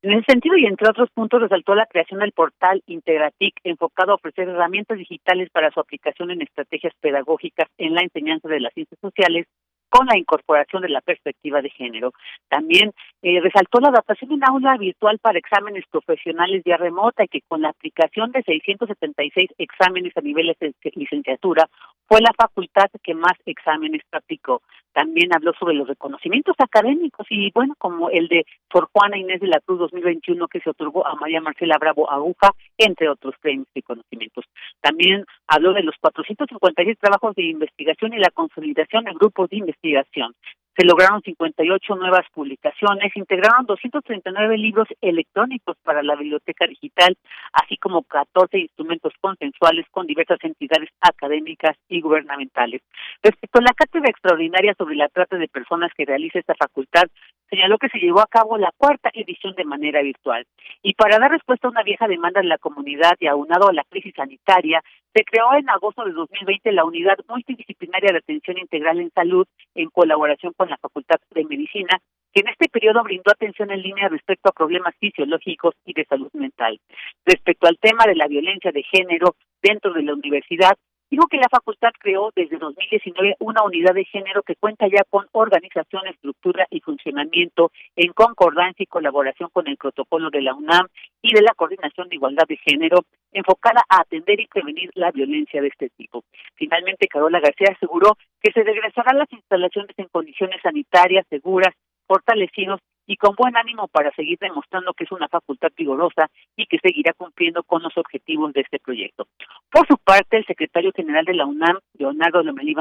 En 0.00 0.12
ese 0.12 0.26
sentido 0.28 0.56
y 0.56 0.64
entre 0.64 0.88
otros 0.88 1.10
puntos 1.10 1.42
resaltó 1.42 1.74
la 1.74 1.86
creación 1.86 2.20
del 2.20 2.30
portal 2.30 2.82
Integratic 2.86 3.54
enfocado 3.64 4.12
a 4.12 4.14
ofrecer 4.14 4.48
herramientas 4.48 4.96
digitales 4.96 5.50
para 5.50 5.72
su 5.72 5.80
aplicación 5.80 6.30
en 6.30 6.42
estrategias 6.42 6.94
pedagógicas 7.00 7.68
en 7.78 7.94
la 7.94 8.02
enseñanza 8.02 8.48
de 8.48 8.60
las 8.60 8.72
ciencias 8.74 9.00
sociales 9.00 9.46
con 9.90 10.06
la 10.06 10.16
incorporación 10.16 10.82
de 10.82 10.90
la 10.90 11.00
perspectiva 11.00 11.62
de 11.62 11.70
género. 11.70 12.12
También 12.48 12.92
eh, 13.22 13.40
resaltó 13.40 13.80
la 13.80 13.88
adaptación 13.88 14.32
en 14.32 14.44
aula 14.44 14.76
virtual 14.76 15.18
para 15.18 15.38
exámenes 15.38 15.84
profesionales 15.90 16.62
vía 16.62 16.76
remota 16.76 17.24
y 17.24 17.28
que 17.28 17.40
con 17.48 17.62
la 17.62 17.70
aplicación 17.70 18.30
de 18.30 18.42
676 18.42 19.50
exámenes 19.58 20.16
a 20.16 20.20
niveles 20.20 20.56
de 20.60 20.74
licenciatura 20.94 21.68
fue 22.06 22.20
la 22.20 22.32
facultad 22.36 22.86
que 23.02 23.14
más 23.14 23.34
exámenes 23.46 24.02
practicó. 24.08 24.62
También 24.92 25.34
habló 25.34 25.52
sobre 25.58 25.74
los 25.74 25.88
reconocimientos 25.88 26.56
académicos 26.58 27.26
y 27.30 27.50
bueno, 27.52 27.74
como 27.78 28.10
el 28.10 28.28
de 28.28 28.44
Sor 28.72 28.88
Juana 28.92 29.18
Inés 29.18 29.40
de 29.40 29.46
la 29.46 29.60
Cruz 29.60 29.78
2021 29.78 30.48
que 30.48 30.60
se 30.60 30.70
otorgó 30.70 31.06
a 31.06 31.14
María 31.14 31.40
Marcela 31.40 31.78
Bravo 31.78 32.10
Aguja, 32.10 32.52
entre 32.76 33.08
otros 33.08 33.34
premios 33.40 33.68
y 33.74 33.82
conocimientos. 33.82 34.44
También 34.80 35.24
habló 35.46 35.72
de 35.72 35.82
los 35.82 35.94
456 36.00 36.98
trabajos 36.98 37.34
de 37.36 37.44
investigación 37.44 38.12
y 38.14 38.18
la 38.18 38.30
consolidación 38.30 39.04
de 39.04 39.12
grupos 39.12 39.50
de 39.50 39.58
investigación 39.58 40.34
se 40.78 40.86
lograron 40.86 41.20
58 41.22 41.96
nuevas 41.96 42.24
publicaciones, 42.32 43.10
integraron 43.16 43.66
239 43.66 44.56
libros 44.58 44.86
electrónicos 45.00 45.76
para 45.82 46.04
la 46.04 46.14
biblioteca 46.14 46.68
digital, 46.68 47.16
así 47.52 47.76
como 47.78 48.04
14 48.04 48.56
instrumentos 48.58 49.12
consensuales 49.20 49.86
con 49.90 50.06
diversas 50.06 50.38
entidades 50.42 50.88
académicas 51.00 51.76
y 51.88 52.00
gubernamentales. 52.00 52.82
Respecto 53.24 53.58
a 53.58 53.62
la 53.62 53.72
cátedra 53.72 54.08
extraordinaria 54.08 54.72
sobre 54.78 54.94
la 54.94 55.08
trata 55.08 55.36
de 55.36 55.48
personas 55.48 55.90
que 55.96 56.04
realiza 56.04 56.38
esta 56.38 56.54
facultad, 56.54 57.08
señaló 57.50 57.78
que 57.78 57.88
se 57.88 57.98
llevó 57.98 58.20
a 58.20 58.26
cabo 58.26 58.56
la 58.56 58.72
cuarta 58.76 59.10
edición 59.14 59.54
de 59.56 59.64
manera 59.64 60.00
virtual. 60.02 60.46
Y 60.82 60.94
para 60.94 61.18
dar 61.18 61.32
respuesta 61.32 61.66
a 61.66 61.70
una 61.70 61.82
vieja 61.82 62.06
demanda 62.06 62.40
de 62.40 62.46
la 62.46 62.58
comunidad 62.58 63.16
y 63.18 63.26
aunado 63.26 63.68
a 63.68 63.72
la 63.72 63.84
crisis 63.84 64.14
sanitaria, 64.14 64.82
se 65.14 65.24
creó 65.24 65.54
en 65.54 65.68
agosto 65.68 66.04
de 66.04 66.12
2020 66.12 66.70
la 66.72 66.84
Unidad 66.84 67.16
Multidisciplinaria 67.28 68.12
de 68.12 68.18
Atención 68.18 68.58
Integral 68.58 69.00
en 69.00 69.10
Salud 69.10 69.46
en 69.74 69.88
colaboración 69.90 70.52
con 70.56 70.67
la 70.68 70.78
Facultad 70.78 71.18
de 71.30 71.44
Medicina, 71.44 72.00
que 72.32 72.40
en 72.40 72.48
este 72.48 72.68
periodo 72.68 73.02
brindó 73.02 73.30
atención 73.30 73.70
en 73.70 73.82
línea 73.82 74.08
respecto 74.08 74.50
a 74.50 74.52
problemas 74.52 74.94
fisiológicos 74.98 75.74
y 75.84 75.94
de 75.94 76.04
salud 76.04 76.30
mental. 76.34 76.80
Respecto 77.24 77.66
al 77.66 77.78
tema 77.78 78.04
de 78.06 78.14
la 78.14 78.28
violencia 78.28 78.70
de 78.70 78.82
género 78.82 79.36
dentro 79.62 79.92
de 79.92 80.02
la 80.02 80.14
universidad, 80.14 80.76
Digo 81.10 81.26
que 81.26 81.38
la 81.38 81.48
facultad 81.50 81.90
creó 81.98 82.30
desde 82.36 82.58
2019 82.58 83.36
una 83.40 83.62
unidad 83.62 83.94
de 83.94 84.04
género 84.04 84.42
que 84.42 84.56
cuenta 84.56 84.86
ya 84.88 85.04
con 85.08 85.26
organización, 85.32 86.06
estructura 86.06 86.66
y 86.70 86.80
funcionamiento 86.80 87.72
en 87.96 88.12
concordancia 88.12 88.82
y 88.82 88.86
colaboración 88.86 89.48
con 89.50 89.68
el 89.68 89.78
protocolo 89.78 90.28
de 90.28 90.42
la 90.42 90.54
UNAM 90.54 90.86
y 91.22 91.32
de 91.32 91.40
la 91.40 91.54
Coordinación 91.54 92.10
de 92.10 92.16
Igualdad 92.16 92.44
de 92.46 92.58
Género, 92.58 92.98
enfocada 93.32 93.82
a 93.88 94.02
atender 94.02 94.38
y 94.38 94.48
prevenir 94.48 94.90
la 94.94 95.10
violencia 95.10 95.62
de 95.62 95.68
este 95.68 95.88
tipo. 95.96 96.24
Finalmente, 96.56 97.08
Carola 97.08 97.40
García 97.40 97.68
aseguró 97.74 98.18
que 98.42 98.52
se 98.52 98.62
regresarán 98.62 99.16
las 99.16 99.32
instalaciones 99.32 99.98
en 99.98 100.08
condiciones 100.08 100.60
sanitarias 100.62 101.26
seguras, 101.30 101.74
fortalecidos 102.06 102.80
y 103.08 103.16
con 103.16 103.34
buen 103.34 103.56
ánimo 103.56 103.88
para 103.88 104.12
seguir 104.12 104.38
demostrando 104.38 104.92
que 104.92 105.04
es 105.04 105.10
una 105.12 105.28
facultad 105.28 105.70
vigorosa 105.76 106.30
y 106.54 106.66
que 106.66 106.78
seguirá 106.78 107.14
cumpliendo 107.14 107.64
con 107.64 107.82
los 107.82 107.96
objetivos 107.96 108.52
de 108.52 108.60
este 108.60 108.78
proyecto. 108.78 109.26
Por 109.72 109.86
su 109.88 109.96
parte, 109.96 110.36
el 110.36 110.44
secretario 110.44 110.92
general 110.94 111.24
de 111.24 111.34
la 111.34 111.46
UNAM, 111.46 111.78
Leonardo 111.94 112.42
Lomelí 112.42 112.76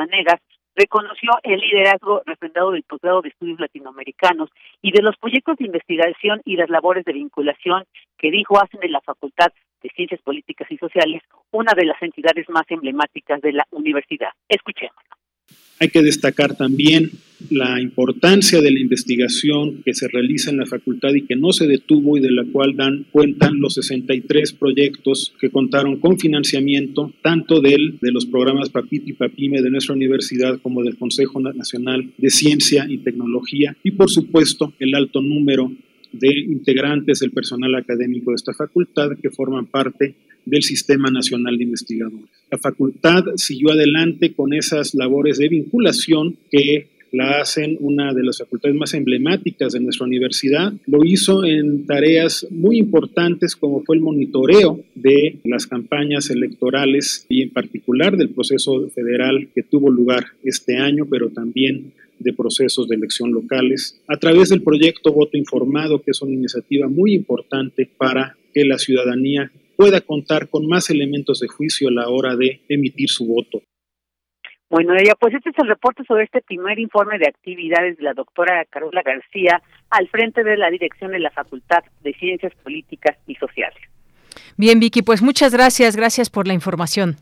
reconoció 0.75 1.31
el 1.43 1.59
liderazgo 1.59 2.21
refrendado 2.25 2.71
del 2.71 2.83
posgrado 2.83 3.21
de 3.21 3.29
estudios 3.29 3.59
latinoamericanos 3.59 4.49
y 4.81 4.91
de 4.91 5.01
los 5.01 5.17
proyectos 5.17 5.57
de 5.57 5.65
investigación 5.65 6.41
y 6.45 6.57
las 6.57 6.69
labores 6.69 7.03
de 7.05 7.13
vinculación 7.13 7.85
que 8.17 8.29
dijo 8.29 8.61
hacen 8.61 8.81
de 8.81 8.89
la 8.89 9.01
Facultad 9.01 9.47
de 9.81 9.89
Ciencias 9.95 10.21
Políticas 10.21 10.69
y 10.69 10.77
Sociales 10.77 11.23
una 11.51 11.71
de 11.73 11.85
las 11.85 12.01
entidades 12.01 12.47
más 12.49 12.65
emblemáticas 12.69 13.41
de 13.41 13.53
la 13.53 13.65
universidad. 13.71 14.29
Escuchemos. 14.49 15.01
Hay 15.79 15.89
que 15.89 16.01
destacar 16.01 16.55
también 16.55 17.11
la 17.49 17.79
importancia 17.79 18.61
de 18.61 18.71
la 18.71 18.79
investigación 18.79 19.83
que 19.85 19.93
se 19.93 20.07
realiza 20.07 20.49
en 20.49 20.57
la 20.57 20.65
facultad 20.65 21.13
y 21.13 21.21
que 21.21 21.35
no 21.35 21.51
se 21.53 21.67
detuvo 21.67 22.17
y 22.17 22.21
de 22.21 22.31
la 22.31 22.43
cual 22.45 22.75
dan 22.75 23.05
cuenta 23.11 23.51
los 23.51 23.75
63 23.75 24.53
proyectos 24.53 25.33
que 25.39 25.49
contaron 25.51 25.97
con 25.97 26.17
financiamiento 26.17 27.13
tanto 27.21 27.61
del, 27.61 27.99
de 28.01 28.11
los 28.11 28.25
programas 28.25 28.69
PAPIT 28.69 29.07
y 29.07 29.13
PAPIME 29.13 29.61
de 29.61 29.69
nuestra 29.69 29.93
universidad 29.93 30.59
como 30.61 30.83
del 30.83 30.97
Consejo 30.97 31.39
Nacional 31.39 32.09
de 32.17 32.29
Ciencia 32.29 32.87
y 32.89 32.97
Tecnología 32.99 33.77
y 33.83 33.91
por 33.91 34.09
supuesto 34.09 34.73
el 34.79 34.95
alto 34.95 35.21
número 35.21 35.71
de 36.11 36.39
integrantes 36.39 37.19
del 37.19 37.31
personal 37.31 37.75
académico 37.75 38.31
de 38.31 38.35
esta 38.35 38.53
facultad 38.53 39.11
que 39.21 39.29
forman 39.29 39.65
parte 39.65 40.15
del 40.45 40.63
Sistema 40.63 41.11
Nacional 41.11 41.57
de 41.57 41.63
Investigadores. 41.65 42.29
La 42.49 42.57
facultad 42.57 43.23
siguió 43.35 43.71
adelante 43.71 44.33
con 44.33 44.53
esas 44.53 44.95
labores 44.95 45.37
de 45.37 45.49
vinculación 45.49 46.37
que 46.49 46.87
la 47.17 47.41
hacen 47.41 47.77
una 47.79 48.13
de 48.13 48.23
las 48.23 48.37
facultades 48.37 48.77
más 48.77 48.93
emblemáticas 48.93 49.73
de 49.73 49.79
nuestra 49.79 50.05
universidad. 50.05 50.73
Lo 50.85 51.03
hizo 51.03 51.43
en 51.43 51.85
tareas 51.85 52.47
muy 52.49 52.77
importantes 52.77 53.55
como 53.55 53.83
fue 53.83 53.95
el 53.95 54.01
monitoreo 54.01 54.79
de 54.95 55.39
las 55.43 55.67
campañas 55.67 56.29
electorales 56.29 57.25
y 57.29 57.41
en 57.41 57.49
particular 57.49 58.15
del 58.15 58.29
proceso 58.29 58.89
federal 58.89 59.49
que 59.53 59.63
tuvo 59.63 59.89
lugar 59.89 60.27
este 60.43 60.77
año, 60.77 61.05
pero 61.09 61.29
también 61.29 61.93
de 62.19 62.33
procesos 62.33 62.87
de 62.87 62.95
elección 62.95 63.31
locales, 63.31 64.01
a 64.07 64.17
través 64.17 64.49
del 64.49 64.63
proyecto 64.63 65.13
Voto 65.13 65.37
Informado, 65.37 66.01
que 66.01 66.11
es 66.11 66.21
una 66.21 66.33
iniciativa 66.33 66.87
muy 66.87 67.13
importante 67.13 67.87
para 67.97 68.35
que 68.53 68.65
la 68.65 68.77
ciudadanía 68.77 69.51
pueda 69.75 70.01
contar 70.01 70.49
con 70.49 70.67
más 70.67 70.89
elementos 70.89 71.39
de 71.39 71.47
juicio 71.47 71.89
a 71.89 71.91
la 71.91 72.09
hora 72.09 72.35
de 72.35 72.61
emitir 72.67 73.09
su 73.09 73.25
voto. 73.27 73.61
Bueno, 74.69 74.93
ella, 74.95 75.13
pues 75.17 75.33
este 75.33 75.49
es 75.49 75.59
el 75.59 75.67
reporte 75.67 76.03
sobre 76.05 76.25
este 76.25 76.41
primer 76.41 76.77
informe 76.77 77.17
de 77.17 77.27
actividades 77.27 77.97
de 77.97 78.03
la 78.03 78.13
doctora 78.13 78.65
Carola 78.65 79.01
García 79.01 79.61
al 79.89 80.09
frente 80.09 80.43
de 80.43 80.57
la 80.57 80.69
dirección 80.69 81.11
de 81.11 81.19
la 81.19 81.31
Facultad 81.31 81.83
de 82.01 82.13
Ciencias 82.13 82.53
Políticas 82.63 83.17
y 83.27 83.35
Sociales. 83.35 83.79
Bien, 84.57 84.79
Vicky, 84.79 85.03
pues 85.03 85.21
muchas 85.21 85.53
gracias, 85.53 85.95
gracias 85.95 86.29
por 86.29 86.47
la 86.47 86.53
información. 86.53 87.15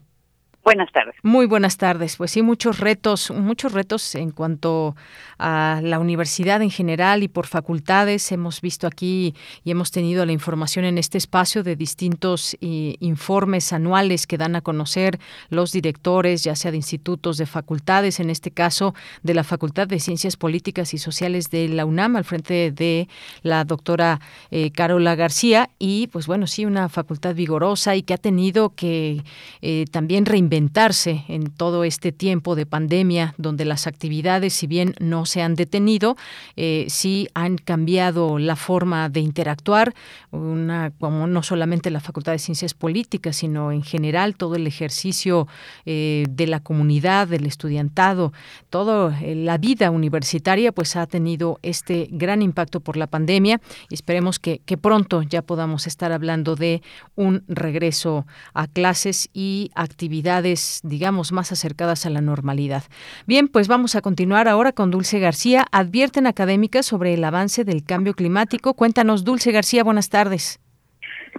Buenas 0.65 0.91
tardes. 0.91 1.13
Muy 1.21 1.45
buenas 1.45 1.77
tardes. 1.77 2.15
Pues 2.15 2.31
sí, 2.31 2.41
muchos 2.41 2.79
retos, 2.79 3.29
muchos 3.29 3.71
retos 3.71 4.15
en 4.15 4.31
cuanto 4.31 4.95
a 5.37 5.79
la 5.83 5.99
universidad 5.99 6.59
en 6.63 6.71
general 6.71 7.21
y 7.21 7.27
por 7.27 7.45
facultades. 7.45 8.31
Hemos 8.31 8.61
visto 8.61 8.87
aquí 8.87 9.35
y 9.63 9.69
hemos 9.69 9.91
tenido 9.91 10.25
la 10.25 10.31
información 10.31 10.83
en 10.85 10.97
este 10.97 11.19
espacio 11.19 11.61
de 11.61 11.75
distintos 11.75 12.57
eh, 12.61 12.95
informes 12.99 13.73
anuales 13.73 14.25
que 14.25 14.39
dan 14.39 14.55
a 14.55 14.61
conocer 14.61 15.19
los 15.49 15.71
directores, 15.71 16.43
ya 16.43 16.55
sea 16.55 16.71
de 16.71 16.77
institutos, 16.77 17.37
de 17.37 17.45
facultades, 17.45 18.19
en 18.19 18.31
este 18.31 18.49
caso 18.49 18.95
de 19.21 19.35
la 19.35 19.43
Facultad 19.43 19.87
de 19.87 19.99
Ciencias 19.99 20.35
Políticas 20.35 20.95
y 20.95 20.97
Sociales 20.97 21.51
de 21.51 21.69
la 21.69 21.85
UNAM, 21.85 22.15
al 22.15 22.23
frente 22.25 22.71
de 22.71 23.07
la 23.43 23.65
doctora 23.65 24.19
eh, 24.49 24.71
Carola 24.71 25.13
García. 25.13 25.69
Y 25.77 26.07
pues 26.07 26.25
bueno, 26.25 26.47
sí, 26.47 26.65
una 26.65 26.89
facultad 26.89 27.35
vigorosa 27.35 27.95
y 27.95 28.01
que 28.01 28.15
ha 28.15 28.17
tenido 28.17 28.73
que 28.73 29.21
eh, 29.61 29.85
también 29.91 30.25
reinventar 30.25 30.54
reinventarse 30.55 31.25
en 31.27 31.51
todo 31.51 31.83
este 31.83 32.11
tiempo 32.11 32.55
de 32.55 32.65
pandemia, 32.65 33.33
donde 33.37 33.65
las 33.65 33.87
actividades, 33.87 34.53
si 34.53 34.67
bien 34.67 34.93
no 34.99 35.25
se 35.25 35.41
han 35.41 35.55
detenido, 35.55 36.15
eh, 36.55 36.85
sí 36.87 37.27
han 37.33 37.57
cambiado 37.57 38.39
la 38.39 38.55
forma 38.55 39.09
de 39.09 39.19
interactuar, 39.19 39.93
una, 40.31 40.91
como 40.99 41.27
no 41.27 41.43
solamente 41.43 41.91
la 41.91 41.99
Facultad 41.99 42.31
de 42.31 42.39
Ciencias 42.39 42.73
Políticas, 42.73 43.35
sino 43.37 43.71
en 43.71 43.83
general 43.83 44.35
todo 44.35 44.55
el 44.55 44.67
ejercicio 44.67 45.47
eh, 45.85 46.25
de 46.29 46.47
la 46.47 46.61
comunidad, 46.61 47.27
del 47.27 47.45
estudiantado, 47.45 48.31
toda 48.69 49.19
eh, 49.21 49.35
la 49.35 49.57
vida 49.57 49.91
universitaria, 49.91 50.71
pues 50.71 50.95
ha 50.95 51.05
tenido 51.05 51.59
este 51.63 52.07
gran 52.11 52.41
impacto 52.41 52.79
por 52.79 52.95
la 52.97 53.07
pandemia. 53.07 53.59
Y 53.89 53.95
esperemos 53.95 54.39
que, 54.39 54.61
que 54.65 54.77
pronto 54.77 55.21
ya 55.21 55.41
podamos 55.41 55.87
estar 55.87 56.11
hablando 56.11 56.55
de 56.55 56.81
un 57.15 57.43
regreso 57.47 58.25
a 58.53 58.67
clases 58.67 59.29
y 59.33 59.71
actividades, 59.75 60.44
digamos, 60.83 61.31
más 61.31 61.51
acercadas 61.51 62.05
a 62.05 62.09
la 62.09 62.21
normalidad. 62.21 62.83
Bien, 63.25 63.47
pues 63.47 63.67
vamos 63.67 63.95
a 63.95 64.01
continuar 64.01 64.47
ahora 64.47 64.71
con 64.71 64.91
Dulce 64.91 65.19
García. 65.19 65.65
Advierten 65.71 66.27
académicas 66.27 66.85
sobre 66.85 67.13
el 67.13 67.23
avance 67.23 67.63
del 67.63 67.83
cambio 67.83 68.13
climático. 68.13 68.73
Cuéntanos, 68.75 69.25
Dulce 69.25 69.51
García, 69.51 69.83
buenas 69.83 70.09
tardes. 70.09 70.59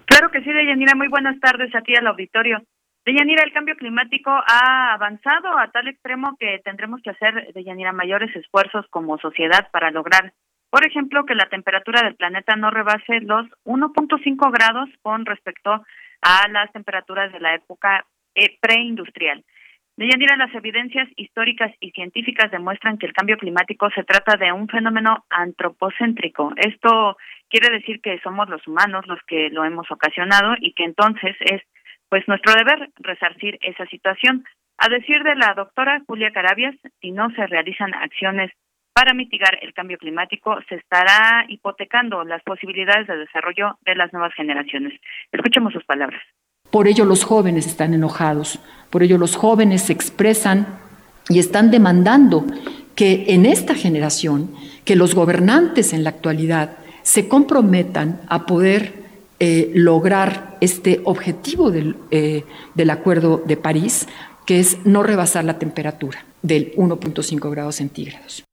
Claro 0.07 0.31
que 0.31 0.43
sí, 0.43 0.53
Deyanira. 0.53 0.95
Muy 0.95 1.09
buenas 1.09 1.39
tardes 1.41 1.75
a 1.75 1.83
ti 1.83 1.95
al 1.95 2.07
auditorio. 2.07 2.63
Deyanira, 3.05 3.45
el 3.45 3.53
cambio 3.53 3.77
climático 3.77 4.31
ha 4.31 4.93
avanzado 4.93 5.57
a 5.57 5.71
tal 5.71 5.87
extremo 5.87 6.37
que 6.41 6.61
tendremos 6.65 7.01
que 7.03 7.11
hacer, 7.11 7.53
Deyanira, 7.55 7.93
mayores 7.93 8.35
esfuerzos 8.35 8.85
como 8.91 9.17
sociedad 9.19 9.69
para 9.71 9.93
lograr, 9.93 10.33
por 10.71 10.85
ejemplo, 10.85 11.25
que 11.25 11.37
la 11.37 11.49
temperatura 11.49 12.03
del 12.03 12.17
planeta 12.17 12.57
no 12.57 12.71
rebase 12.71 13.21
los 13.21 13.47
1.5 13.65 14.51
grados 14.53 14.89
con 15.03 15.25
respecto 15.25 15.85
a 16.21 16.49
las 16.49 16.73
temperaturas 16.73 17.33
de 17.33 17.41
la 17.41 17.55
época 17.55 18.05
eh, 18.37 18.57
preindustrial. 18.61 19.43
Deyanira, 19.97 20.37
las 20.37 20.55
evidencias 20.55 21.09
históricas 21.17 21.73
y 21.81 21.91
científicas 21.93 22.51
demuestran 22.51 22.99
que 22.99 23.07
el 23.07 23.15
cambio 23.15 23.39
climático 23.39 23.89
se 23.91 24.05
trata 24.05 24.37
de 24.37 24.53
un 24.53 24.69
fenómeno 24.69 25.25
antropocéntrico. 25.31 26.53
Esto 26.57 27.17
quiere 27.49 27.71
decir 27.71 28.03
que 28.03 28.21
somos 28.21 28.47
los 28.51 28.67
humanos 28.67 29.07
los 29.07 29.19
que 29.27 29.49
lo 29.49 29.65
hemos 29.65 29.91
ocasionado 29.91 30.55
y 30.61 30.75
que 30.75 30.85
entonces 30.85 31.35
es 31.41 31.63
pues 32.11 32.29
nuestro 32.29 32.53
deber 32.53 32.91
resarcir 32.97 33.59
esa 33.63 33.87
situación. 33.87 34.45
A 34.77 34.89
decir 34.91 35.23
de 35.23 35.35
la 35.35 35.55
doctora 35.55 36.03
Julia 36.07 36.31
Carabias, 36.31 36.77
si 37.01 37.11
no 37.11 37.31
se 37.31 37.47
realizan 37.47 37.95
acciones 37.95 38.53
para 38.93 39.15
mitigar 39.15 39.59
el 39.63 39.73
cambio 39.73 39.97
climático, 39.97 40.59
se 40.69 40.75
estará 40.75 41.47
hipotecando 41.49 42.23
las 42.25 42.43
posibilidades 42.43 43.07
de 43.07 43.17
desarrollo 43.17 43.79
de 43.81 43.95
las 43.95 44.13
nuevas 44.13 44.35
generaciones. 44.35 45.01
Escuchemos 45.33 45.73
sus 45.73 45.85
palabras. 45.85 46.23
Por 46.77 46.89
ello 46.89 47.07
los 47.07 47.25
jóvenes 47.25 47.67
están 47.67 47.95
enojados, 47.95 48.61
por 48.91 49.03
ello 49.03 49.17
los 49.17 49.35
jóvenes 49.35 49.81
se 49.81 49.95
expresan 49.95 50.67
y 51.27 51.39
están 51.39 51.71
demandando 51.71 52.45
que 52.95 53.25
en 53.29 53.47
esta 53.47 53.75
generación, 53.75 54.51
que 54.85 54.95
los 54.95 55.15
gobernantes 55.15 55.95
en 55.95 56.05
la 56.05 56.11
actualidad 56.11 56.77
se 57.01 57.29
comprometan 57.29 58.21
a 58.29 58.45
poder 58.45 58.93
eh, 59.41 59.71
lograr 59.75 60.59
este 60.61 61.01
objetivo 61.05 61.71
del, 61.71 61.97
eh, 62.11 62.45
del 62.75 62.91
Acuerdo 62.91 63.39
de 63.39 63.57
París, 63.57 64.07
que 64.45 64.61
es 64.61 64.85
no 64.85 65.03
rebasar 65.03 65.47
la 65.47 65.59
temperatura 65.59 66.27
del 66.43 66.75
1.5 66.75 67.51
grados 67.51 67.77
centígrados. 67.77 68.45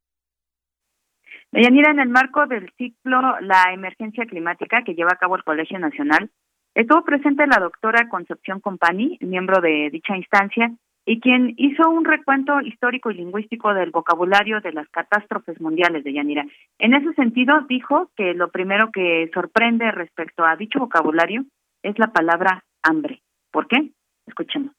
Deyanira, 1.52 1.92
en 1.92 2.00
el 2.00 2.08
marco 2.08 2.46
del 2.48 2.72
ciclo 2.78 3.20
La 3.42 3.74
emergencia 3.74 4.26
climática 4.26 4.82
que 4.86 4.94
lleva 4.96 5.10
a 5.12 5.18
cabo 5.18 5.36
el 5.36 5.44
Colegio 5.44 5.78
Nacional, 5.78 6.32
Estuvo 6.76 7.04
presente 7.04 7.46
la 7.46 7.60
doctora 7.60 8.10
Concepción 8.10 8.60
Compani, 8.60 9.20
miembro 9.22 9.62
de 9.62 9.90
dicha 9.92 10.18
instancia, 10.18 10.72
y 11.06 11.20
quien 11.20 11.54
hizo 11.58 11.88
un 11.90 12.06
recuento 12.06 12.62
histórico 12.62 13.12
y 13.12 13.16
lingüístico 13.16 13.74
del 13.74 13.92
vocabulario 13.92 14.60
de 14.62 14.72
las 14.72 14.88
catástrofes 14.90 15.60
mundiales 15.62 16.04
de 16.04 16.14
Yanira. 16.14 16.46
En 16.80 16.94
ese 16.94 17.14
sentido, 17.14 17.54
dijo 17.70 18.10
que 18.16 18.34
lo 18.34 18.50
primero 18.50 18.90
que 18.92 19.30
sorprende 19.34 19.92
respecto 19.92 20.46
a 20.46 20.56
dicho 20.56 20.80
vocabulario 20.80 21.46
es 21.84 22.00
la 22.00 22.08
palabra 22.08 22.64
hambre. 22.82 23.22
¿Por 23.52 23.68
qué? 23.68 23.92
Escuchemos. 24.26 24.72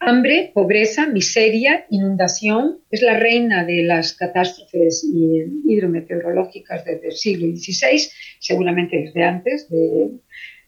Hambre, 0.00 0.50
pobreza, 0.54 1.06
miseria, 1.06 1.84
inundación 1.90 2.78
es 2.90 3.02
la 3.02 3.18
reina 3.18 3.64
de 3.64 3.82
las 3.84 4.16
catástrofes 4.16 5.04
hidrometeorológicas 5.04 6.84
desde 6.86 7.08
el 7.08 7.12
siglo 7.12 7.46
XVI, 7.54 8.10
seguramente 8.40 8.96
desde 8.96 9.24
antes 9.24 9.68
de 9.68 10.10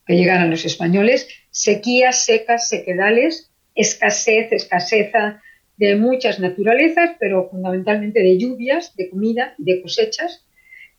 que 0.06 0.16
llegaran 0.16 0.50
los 0.50 0.64
españoles, 0.64 1.28
sequías, 1.50 2.24
secas, 2.24 2.68
sequedales, 2.68 3.52
escasez, 3.74 4.52
escaseza 4.52 5.42
de 5.76 5.96
muchas 5.96 6.38
naturalezas, 6.38 7.16
pero 7.18 7.48
fundamentalmente 7.50 8.20
de 8.20 8.38
lluvias, 8.38 8.94
de 8.96 9.10
comida, 9.10 9.54
de 9.58 9.82
cosechas, 9.82 10.46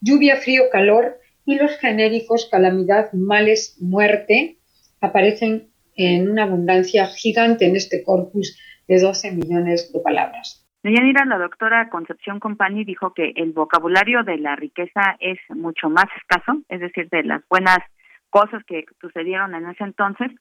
lluvia, 0.02 0.38
frío, 0.38 0.64
calor 0.72 1.20
y 1.46 1.56
los 1.56 1.78
genéricos 1.78 2.48
calamidad, 2.50 3.12
males, 3.14 3.78
muerte 3.80 4.58
aparecen 5.02 5.70
en 5.96 6.30
una 6.30 6.44
abundancia 6.44 7.06
gigante 7.08 7.66
en 7.66 7.76
este 7.76 8.04
corpus 8.04 8.60
de 8.88 9.00
12 9.00 9.32
millones 9.32 9.92
de 9.92 10.00
palabras. 10.00 10.66
Deyanira, 10.82 11.24
la 11.24 11.38
doctora 11.38 11.90
Concepción 11.90 12.40
Compani 12.40 12.84
dijo 12.84 13.14
que 13.14 13.32
el 13.36 13.54
vocabulario 13.54 14.24
de 14.24 14.38
la 14.38 14.58
riqueza 14.58 15.16
es 15.20 15.40
mucho 15.50 15.90
más 15.90 16.06
escaso, 16.18 16.62
es 16.68 16.82
decir, 16.82 17.10
de 17.10 17.24
las 17.24 17.42
buenas 17.48 17.80
cosas 18.34 18.64
que 18.66 18.84
sucedieron 19.00 19.54
en 19.54 19.70
ese 19.70 19.84
entonces 19.84 20.32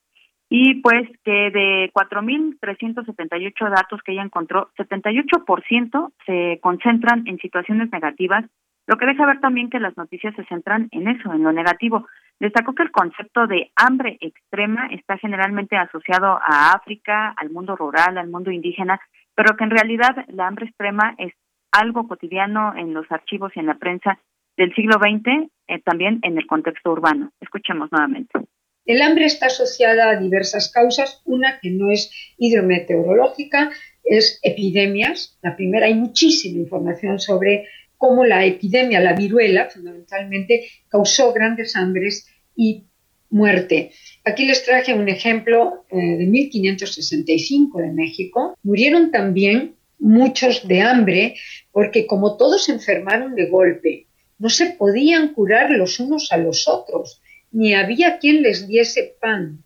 y 0.48 0.80
pues 0.80 1.06
que 1.24 1.50
de 1.50 1.90
4.378 1.94 3.70
datos 3.70 4.00
que 4.02 4.12
ella 4.12 4.22
encontró, 4.22 4.70
78% 4.78 6.12
se 6.24 6.58
concentran 6.62 7.26
en 7.26 7.36
situaciones 7.38 7.92
negativas, 7.92 8.46
lo 8.86 8.96
que 8.96 9.04
deja 9.06 9.26
ver 9.26 9.40
también 9.40 9.68
que 9.68 9.78
las 9.78 9.94
noticias 9.96 10.34
se 10.34 10.44
centran 10.44 10.88
en 10.90 11.06
eso, 11.06 11.32
en 11.34 11.42
lo 11.42 11.52
negativo. 11.52 12.06
Destacó 12.40 12.74
que 12.74 12.82
el 12.82 12.90
concepto 12.90 13.46
de 13.46 13.70
hambre 13.76 14.16
extrema 14.20 14.86
está 14.86 15.18
generalmente 15.18 15.76
asociado 15.76 16.38
a 16.42 16.72
África, 16.72 17.34
al 17.36 17.50
mundo 17.50 17.76
rural, 17.76 18.16
al 18.16 18.28
mundo 18.28 18.50
indígena, 18.50 19.00
pero 19.34 19.54
que 19.56 19.64
en 19.64 19.70
realidad 19.70 20.24
la 20.28 20.46
hambre 20.46 20.66
extrema 20.66 21.14
es 21.18 21.34
algo 21.72 22.08
cotidiano 22.08 22.74
en 22.74 22.94
los 22.94 23.10
archivos 23.12 23.52
y 23.54 23.60
en 23.60 23.66
la 23.66 23.74
prensa 23.74 24.18
del 24.56 24.74
siglo 24.74 24.98
XX 24.98 25.50
eh, 25.68 25.80
también 25.84 26.20
en 26.22 26.38
el 26.38 26.46
contexto 26.46 26.92
urbano. 26.92 27.32
Escuchemos 27.40 27.90
nuevamente. 27.90 28.40
El 28.84 29.00
hambre 29.00 29.26
está 29.26 29.46
asociada 29.46 30.10
a 30.10 30.20
diversas 30.20 30.70
causas. 30.70 31.22
Una 31.24 31.60
que 31.60 31.70
no 31.70 31.90
es 31.90 32.10
hidrometeorológica 32.36 33.70
es 34.02 34.40
epidemias. 34.42 35.38
La 35.42 35.54
primera, 35.56 35.86
hay 35.86 35.94
muchísima 35.94 36.58
información 36.58 37.20
sobre 37.20 37.68
cómo 37.96 38.24
la 38.24 38.44
epidemia, 38.44 39.00
la 39.00 39.12
viruela, 39.12 39.70
fundamentalmente, 39.70 40.66
causó 40.88 41.32
grandes 41.32 41.76
hambres 41.76 42.26
y 42.56 42.84
muerte. 43.30 43.92
Aquí 44.24 44.44
les 44.44 44.64
traje 44.64 44.94
un 44.94 45.08
ejemplo 45.08 45.84
eh, 45.90 45.96
de 45.96 46.26
1565 46.26 47.78
de 47.78 47.92
México. 47.92 48.56
Murieron 48.64 49.10
también 49.10 49.76
muchos 49.98 50.66
de 50.66 50.80
hambre 50.80 51.36
porque 51.70 52.06
como 52.06 52.36
todos 52.36 52.68
enfermaron 52.68 53.36
de 53.36 53.46
golpe 53.46 54.08
no 54.42 54.48
se 54.48 54.72
podían 54.72 55.34
curar 55.34 55.70
los 55.70 56.00
unos 56.00 56.32
a 56.32 56.36
los 56.36 56.66
otros, 56.66 57.22
ni 57.52 57.74
había 57.74 58.18
quien 58.18 58.42
les 58.42 58.66
diese 58.66 59.14
pan. 59.20 59.62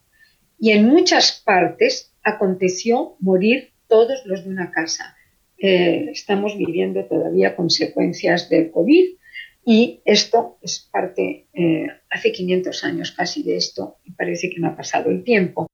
Y 0.59 0.73
en 0.73 0.85
muchas 0.85 1.43
partes 1.47 2.15
aconteció 2.23 3.17
morir 3.19 3.71
todos 3.89 4.27
los 4.27 4.45
de 4.45 4.51
una 4.51 4.71
casa. 4.73 5.17
Eh, 5.57 6.11
estamos 6.11 6.59
viviendo 6.59 7.07
todavía 7.07 7.57
consecuencias 7.57 8.51
del 8.51 8.71
COVID 8.71 9.17
y 9.65 10.03
esto 10.05 10.59
es 10.61 10.91
parte, 10.93 11.47
eh, 11.55 11.87
hace 12.11 12.33
500 12.33 12.85
años 12.85 13.13
casi 13.13 13.43
de 13.43 13.57
esto 13.57 13.97
y 14.05 14.13
parece 14.13 14.51
que 14.51 14.61
no 14.61 14.69
ha 14.69 14.77
pasado 14.77 15.09
el 15.09 15.25
tiempo. 15.25 15.69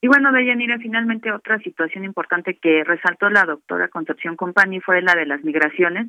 Y 0.00 0.08
bueno, 0.08 0.32
Deyanira, 0.32 0.78
finalmente 0.78 1.30
otra 1.30 1.60
situación 1.60 2.04
importante 2.04 2.58
que 2.60 2.82
resaltó 2.82 3.30
la 3.30 3.44
doctora 3.44 3.86
Concepción 3.86 4.34
Compani 4.34 4.80
fue 4.80 5.00
la 5.00 5.14
de 5.14 5.26
las 5.26 5.44
migraciones 5.44 6.08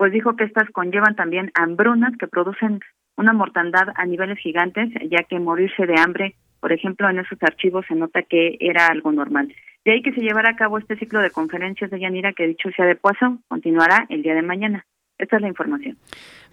pues 0.00 0.12
dijo 0.12 0.34
que 0.34 0.44
estas 0.44 0.70
conllevan 0.70 1.14
también 1.14 1.50
hambrunas 1.52 2.16
que 2.16 2.26
producen 2.26 2.80
una 3.18 3.34
mortandad 3.34 3.88
a 3.96 4.06
niveles 4.06 4.38
gigantes, 4.38 4.88
ya 5.10 5.24
que 5.24 5.38
morirse 5.38 5.84
de 5.84 6.00
hambre, 6.00 6.36
por 6.58 6.72
ejemplo, 6.72 7.10
en 7.10 7.18
esos 7.18 7.36
archivos 7.42 7.84
se 7.86 7.94
nota 7.94 8.22
que 8.22 8.56
era 8.60 8.86
algo 8.86 9.12
normal. 9.12 9.54
De 9.84 9.92
ahí 9.92 10.00
que 10.00 10.14
se 10.14 10.22
llevará 10.22 10.52
a 10.52 10.56
cabo 10.56 10.78
este 10.78 10.96
ciclo 10.96 11.20
de 11.20 11.30
conferencias 11.30 11.90
de 11.90 12.00
Yanira, 12.00 12.32
que 12.32 12.46
dicho 12.46 12.70
sea 12.74 12.86
de 12.86 12.96
paso, 12.96 13.40
continuará 13.48 14.06
el 14.08 14.22
día 14.22 14.34
de 14.34 14.40
mañana. 14.40 14.86
Esta 15.20 15.36
es 15.36 15.42
la 15.42 15.48
información. 15.48 15.98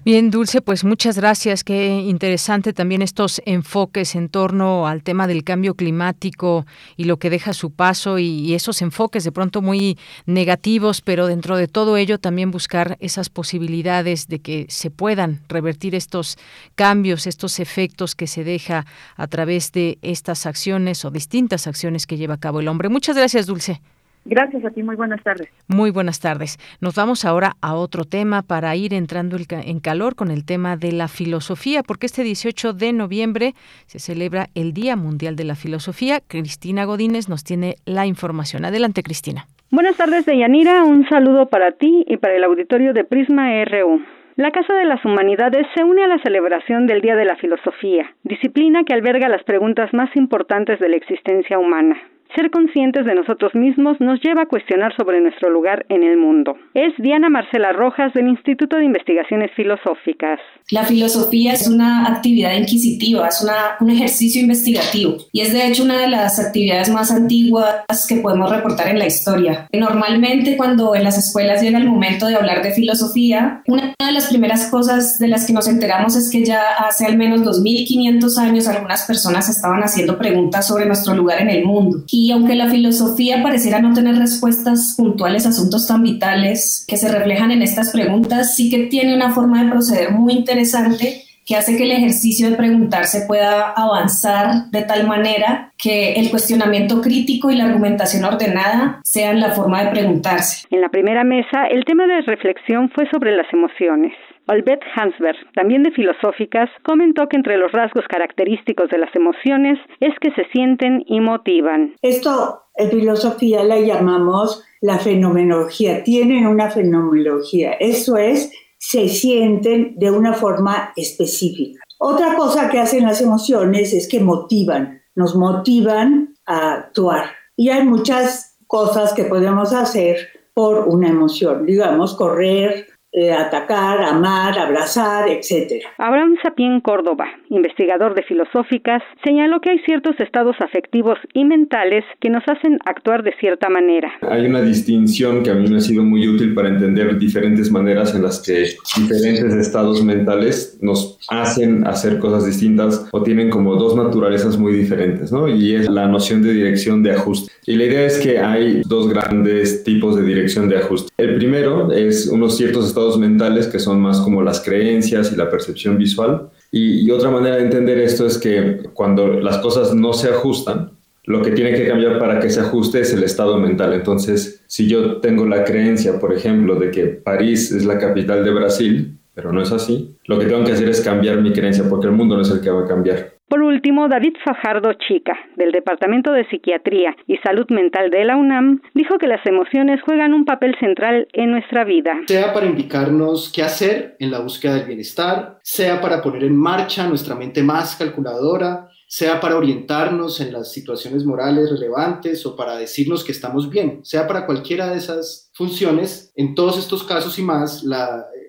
Bien, 0.03 0.29
Dulce, 0.29 0.61
pues 0.61 0.83
muchas 0.83 1.17
gracias. 1.17 1.63
Qué 1.63 1.87
interesante 1.87 2.73
también 2.73 3.01
estos 3.01 3.41
enfoques 3.45 4.13
en 4.15 4.27
torno 4.27 4.87
al 4.87 5.03
tema 5.03 5.25
del 5.25 5.45
cambio 5.45 5.73
climático 5.73 6.65
y 6.97 7.05
lo 7.05 7.17
que 7.17 7.29
deja 7.29 7.53
su 7.53 7.71
paso 7.71 8.19
y, 8.19 8.53
esos 8.53 8.81
enfoques 8.81 9.23
de 9.23 9.31
pronto 9.31 9.61
muy 9.61 9.97
negativos, 10.25 11.01
pero 11.01 11.27
dentro 11.27 11.55
de 11.55 11.67
todo 11.67 11.95
ello 11.95 12.19
también 12.19 12.51
buscar 12.51 12.97
esas 12.99 13.29
posibilidades 13.29 14.27
de 14.27 14.39
que 14.39 14.65
se 14.69 14.91
puedan 14.91 15.41
revertir 15.47 15.95
estos 15.95 16.37
cambios, 16.75 17.25
estos 17.25 17.59
efectos 17.59 18.15
que 18.15 18.27
se 18.27 18.43
deja 18.43 18.85
a 19.15 19.27
través 19.27 19.71
de 19.71 19.97
estas 20.01 20.45
acciones 20.45 21.05
o 21.05 21.11
distintas 21.11 21.67
acciones 21.67 22.05
que 22.05 22.17
lleva 22.17 22.35
a 22.35 22.39
cabo 22.39 22.59
el 22.59 22.67
hombre. 22.67 22.89
Muchas 22.89 23.15
gracias, 23.15 23.45
Dulce. 23.45 23.81
Gracias 24.29 24.65
a 24.65 24.71
ti, 24.71 24.83
muy 24.83 24.97
buenas 24.97 25.23
tardes. 25.23 25.47
Muy 25.69 25.89
buenas 25.89 26.19
tardes. 26.19 26.57
Nos 26.81 26.95
vamos 26.95 27.23
ahora 27.23 27.53
a 27.61 27.75
otro 27.75 28.03
tema 28.03 28.41
para 28.41 28.75
ir 28.75 28.93
entrando 28.93 29.37
en 29.49 29.79
calor 29.79 30.15
con 30.15 30.31
el 30.31 30.45
tema 30.45 30.75
de 30.75 30.91
la 30.91 31.07
filosofía, 31.07 31.81
porque 31.81 32.07
este 32.07 32.23
18 32.23 32.73
de 32.73 32.91
noviembre 32.91 33.53
se 33.85 33.99
celebra 33.99 34.47
el 34.53 34.73
Día 34.73 34.97
Mundial 34.97 35.37
de 35.37 35.45
la 35.45 35.55
Filosofía. 35.55 36.19
Cristina 36.27 36.83
Godínez 36.83 37.29
nos 37.29 37.45
tiene 37.45 37.75
la 37.85 38.05
información. 38.05 38.65
Adelante, 38.65 39.01
Cristina. 39.01 39.47
Buenas 39.71 39.95
tardes, 39.95 40.25
Deyanira. 40.25 40.83
Un 40.83 41.07
saludo 41.07 41.47
para 41.47 41.71
ti 41.71 42.03
y 42.05 42.17
para 42.17 42.35
el 42.35 42.43
auditorio 42.43 42.93
de 42.93 43.05
Prisma 43.05 43.47
RU. 43.63 44.01
La 44.35 44.51
Casa 44.51 44.73
de 44.73 44.85
las 44.85 45.03
Humanidades 45.05 45.65
se 45.73 45.85
une 45.85 46.03
a 46.03 46.07
la 46.07 46.19
celebración 46.21 46.85
del 46.85 47.01
Día 47.01 47.15
de 47.15 47.25
la 47.25 47.37
Filosofía, 47.37 48.13
disciplina 48.23 48.83
que 48.83 48.93
alberga 48.93 49.29
las 49.29 49.43
preguntas 49.43 49.93
más 49.93 50.13
importantes 50.15 50.79
de 50.79 50.89
la 50.89 50.97
existencia 50.97 51.57
humana. 51.57 51.97
Ser 52.35 52.51
conscientes 52.51 53.05
de 53.05 53.15
nosotros 53.15 53.55
mismos 53.55 53.97
nos 53.99 54.21
lleva 54.21 54.43
a 54.43 54.45
cuestionar 54.45 54.93
sobre 54.95 55.21
nuestro 55.21 55.49
lugar 55.49 55.85
en 55.89 56.03
el 56.03 56.17
mundo. 56.17 56.55
Es 56.73 56.93
Diana 56.97 57.29
Marcela 57.29 57.71
Rojas 57.73 58.13
del 58.13 58.27
Instituto 58.27 58.77
de 58.77 58.85
Investigaciones 58.85 59.51
Filosóficas. 59.55 60.39
La 60.69 60.83
filosofía 60.83 61.53
es 61.53 61.67
una 61.67 62.07
actividad 62.07 62.53
inquisitiva, 62.53 63.27
es 63.27 63.45
un 63.79 63.89
ejercicio 63.89 64.41
investigativo 64.41 65.17
y 65.31 65.41
es 65.41 65.53
de 65.53 65.65
hecho 65.67 65.83
una 65.83 65.99
de 65.99 66.09
las 66.09 66.39
actividades 66.39 66.89
más 66.89 67.11
antiguas 67.11 68.05
que 68.07 68.17
podemos 68.17 68.51
reportar 68.51 68.89
en 68.89 68.99
la 68.99 69.07
historia. 69.07 69.67
Normalmente 69.71 70.57
cuando 70.57 70.95
en 70.95 71.03
las 71.03 71.17
escuelas 71.17 71.61
llega 71.61 71.77
el 71.77 71.87
momento 71.87 72.27
de 72.27 72.35
hablar 72.35 72.61
de 72.61 72.71
filosofía, 72.71 73.61
una 73.67 73.93
de 73.97 74.11
las 74.11 74.27
primeras 74.27 74.67
cosas 74.67 75.17
de 75.19 75.27
las 75.27 75.47
que 75.47 75.53
nos 75.53 75.67
enteramos 75.67 76.15
es 76.15 76.29
que 76.29 76.43
ya 76.43 76.61
hace 76.87 77.05
al 77.05 77.17
menos 77.17 77.43
2500 77.43 78.37
años 78.37 78.67
algunas 78.67 79.03
personas 79.03 79.49
estaban 79.49 79.81
haciendo 79.81 80.17
preguntas 80.17 80.67
sobre 80.67 80.85
nuestro 80.85 81.13
lugar 81.13 81.41
en 81.41 81.49
el 81.49 81.65
mundo. 81.65 82.03
Aunque 82.31 82.55
la 82.55 82.67
filosofía 82.67 83.43
pareciera 83.43 83.79
no 83.79 83.93
tener 83.93 84.15
respuestas 84.15 84.95
puntuales 84.97 85.45
a 85.45 85.49
asuntos 85.49 85.87
tan 85.87 86.03
vitales 86.03 86.85
que 86.87 86.97
se 86.97 87.09
reflejan 87.09 87.51
en 87.51 87.61
estas 87.61 87.91
preguntas, 87.91 88.55
sí 88.55 88.69
que 88.69 88.87
tiene 88.87 89.15
una 89.15 89.31
forma 89.31 89.63
de 89.63 89.69
proceder 89.69 90.11
muy 90.11 90.33
interesante 90.33 91.23
que 91.47 91.55
hace 91.55 91.77
que 91.77 91.83
el 91.83 91.93
ejercicio 91.93 92.49
de 92.49 92.57
preguntarse 92.57 93.25
pueda 93.25 93.71
avanzar 93.71 94.69
de 94.69 94.81
tal 94.81 95.07
manera 95.07 95.71
que 95.77 96.13
el 96.13 96.29
cuestionamiento 96.29 97.01
crítico 97.01 97.49
y 97.49 97.55
la 97.55 97.65
argumentación 97.65 98.25
ordenada 98.25 98.99
sean 99.03 99.39
la 99.39 99.51
forma 99.51 99.83
de 99.83 99.91
preguntarse. 99.91 100.67
En 100.71 100.81
la 100.81 100.89
primera 100.89 101.23
mesa, 101.23 101.67
el 101.71 101.85
tema 101.85 102.05
de 102.05 102.21
reflexión 102.21 102.89
fue 102.89 103.09
sobre 103.09 103.35
las 103.35 103.47
emociones. 103.53 104.11
Albert 104.47 104.81
Hansberg, 104.95 105.37
también 105.53 105.83
de 105.83 105.91
Filosóficas, 105.91 106.69
comentó 106.83 107.27
que 107.27 107.37
entre 107.37 107.57
los 107.57 107.71
rasgos 107.71 108.05
característicos 108.07 108.89
de 108.89 108.97
las 108.97 109.13
emociones 109.15 109.77
es 109.99 110.13
que 110.21 110.31
se 110.31 110.45
sienten 110.51 111.03
y 111.05 111.19
motivan. 111.19 111.95
Esto 112.01 112.63
en 112.75 112.89
filosofía 112.89 113.63
la 113.63 113.79
llamamos 113.79 114.63
la 114.81 114.99
fenomenología. 114.99 116.03
Tienen 116.03 116.47
una 116.47 116.69
fenomenología. 116.69 117.73
Eso 117.73 118.17
es, 118.17 118.51
se 118.77 119.09
sienten 119.09 119.95
de 119.97 120.11
una 120.11 120.33
forma 120.33 120.93
específica. 120.95 121.81
Otra 121.99 122.35
cosa 122.35 122.69
que 122.69 122.79
hacen 122.79 123.03
las 123.03 123.21
emociones 123.21 123.93
es 123.93 124.07
que 124.07 124.19
motivan, 124.19 125.01
nos 125.15 125.35
motivan 125.35 126.35
a 126.45 126.73
actuar. 126.73 127.25
Y 127.55 127.69
hay 127.69 127.83
muchas 127.83 128.57
cosas 128.67 129.13
que 129.13 129.23
podemos 129.23 129.73
hacer 129.73 130.17
por 130.53 130.87
una 130.87 131.09
emoción, 131.09 131.65
digamos, 131.65 132.15
correr, 132.15 132.87
eh, 133.13 133.31
atacar, 133.31 134.03
amar, 134.03 134.59
abrazar, 134.59 135.29
etc. 135.29 135.81
Abraham 135.97 136.35
Sapien 136.43 136.81
Córdoba, 136.81 137.25
investigador 137.49 138.13
de 138.15 138.23
filosóficas, 138.23 139.01
señaló 139.23 139.61
que 139.61 139.69
hay 139.69 139.79
ciertos 139.85 140.19
estados 140.19 140.57
afectivos 140.59 141.17
y 141.33 141.45
mentales 141.45 142.03
que 142.19 142.29
nos 142.29 142.43
hacen 142.47 142.77
actuar 142.85 143.23
de 143.23 143.33
cierta 143.39 143.69
manera. 143.69 144.11
Hay 144.21 144.45
una 144.45 144.61
distinción 144.61 145.41
que 145.41 145.51
a 145.51 145.53
mí 145.53 145.69
me 145.69 145.77
ha 145.77 145.79
sido 145.79 146.03
muy 146.03 146.27
útil 146.27 146.53
para 146.53 146.67
entender 146.67 147.17
diferentes 147.17 147.71
maneras 147.71 148.13
en 148.13 148.23
las 148.23 148.41
que 148.41 148.75
diferentes 148.97 149.53
estados 149.53 150.03
mentales 150.03 150.77
nos 150.81 151.17
hacen 151.29 151.87
hacer 151.87 152.19
cosas 152.19 152.45
distintas 152.45 153.07
o 153.13 153.23
tienen 153.23 153.49
como 153.49 153.75
dos 153.75 153.95
naturalezas 153.95 154.57
muy 154.57 154.73
diferentes, 154.73 155.31
¿no? 155.31 155.47
Y 155.47 155.75
es 155.75 155.89
la 155.89 156.07
noción 156.07 156.41
de 156.43 156.53
dirección 156.53 157.01
de 157.03 157.13
ajuste. 157.13 157.51
Y 157.65 157.75
la 157.75 157.85
idea 157.85 158.05
es 158.05 158.17
que 158.19 158.39
hay 158.39 158.81
dos 158.85 159.09
grandes 159.09 159.83
tipos 159.83 160.15
de 160.15 160.23
dirección 160.23 160.67
de 160.69 160.77
ajuste. 160.77 161.11
El 161.17 161.35
primero 161.35 161.91
es 161.91 162.27
unos 162.27 162.57
ciertos 162.57 162.87
estados 162.87 162.96
mentales 163.17 163.67
que 163.67 163.79
son 163.79 164.01
más 164.01 164.19
como 164.19 164.41
las 164.41 164.61
creencias 164.61 165.31
y 165.31 165.35
la 165.35 165.49
percepción 165.49 165.97
visual. 165.97 166.49
Y, 166.71 167.09
otra 167.11 167.29
manera 167.31 167.55
de 167.55 167.63
entender 167.63 167.97
esto 167.99 168.25
es 168.25 168.37
que 168.37 168.81
cuando 168.93 169.27
las 169.39 169.59
cosas 169.59 169.93
no 169.93 170.13
se 170.13 170.29
ajustan, 170.29 170.91
lo 171.23 171.41
que 171.41 171.51
tiene 171.51 171.73
que 171.73 171.87
cambiar 171.87 172.19
para 172.19 172.39
que 172.39 172.49
se 172.49 172.59
ajuste 172.61 173.01
es 173.01 173.13
el 173.13 173.23
estado 173.23 173.57
mental. 173.57 173.93
Entonces, 173.93 174.63
si 174.67 174.87
yo 174.87 175.17
tengo 175.17 175.45
la 175.45 175.63
creencia, 175.63 176.19
por 176.19 176.33
ejemplo, 176.33 176.75
de 176.75 176.91
que 176.91 177.05
París 177.05 177.71
es 177.71 177.85
la 177.85 177.97
capital 177.97 178.43
de 178.43 178.51
Brasil, 178.51 179.17
pero 179.33 179.51
no 179.51 179.61
es 179.61 179.71
así, 179.71 180.15
lo 180.25 180.39
que 180.39 180.45
tengo 180.45 180.63
que 180.63 180.71
hacer 180.71 180.89
es 180.89 181.01
cambiar 181.01 181.41
mi 181.41 181.53
creencia 181.53 181.87
porque 181.87 182.07
el 182.07 182.13
mundo 182.13 182.35
no 182.35 182.41
es 182.41 182.49
el 182.49 182.61
que 182.61 182.69
va 182.69 182.83
a 182.83 182.87
cambiar. 182.87 183.36
Por 183.49 183.61
último, 183.61 184.09
David 184.09 184.33
Fajardo 184.43 184.91
Chica, 185.07 185.33
del 185.55 185.71
Departamento 185.71 186.33
de 186.33 186.45
Psiquiatría 186.49 187.15
y 187.27 187.37
Salud 187.37 187.65
Mental 187.69 188.09
de 188.09 188.25
la 188.25 188.35
UNAM, 188.35 188.81
dijo 188.93 189.17
que 189.17 189.27
las 189.27 189.45
emociones 189.45 190.01
juegan 190.01 190.33
un 190.33 190.43
papel 190.43 190.75
central 190.81 191.29
en 191.31 191.51
nuestra 191.51 191.85
vida. 191.85 192.13
Sea 192.27 192.53
para 192.53 192.65
indicarnos 192.65 193.49
qué 193.53 193.63
hacer 193.63 194.17
en 194.19 194.31
la 194.31 194.39
búsqueda 194.39 194.75
del 194.75 194.87
bienestar, 194.87 195.59
sea 195.63 196.01
para 196.01 196.21
poner 196.21 196.43
en 196.43 196.57
marcha 196.57 197.07
nuestra 197.07 197.35
mente 197.35 197.63
más 197.63 197.95
calculadora, 197.95 198.89
sea 199.07 199.39
para 199.39 199.55
orientarnos 199.55 200.41
en 200.41 200.51
las 200.51 200.73
situaciones 200.73 201.23
morales 201.23 201.71
relevantes 201.71 202.45
o 202.45 202.57
para 202.57 202.77
decirnos 202.77 203.23
que 203.23 203.31
estamos 203.31 203.69
bien, 203.69 204.01
sea 204.03 204.27
para 204.27 204.45
cualquiera 204.45 204.89
de 204.89 204.97
esas 204.97 205.49
funciones, 205.53 206.33
en 206.35 206.53
todos 206.53 206.77
estos 206.77 207.03
casos 207.03 207.39
y 207.39 207.41
más, 207.41 207.85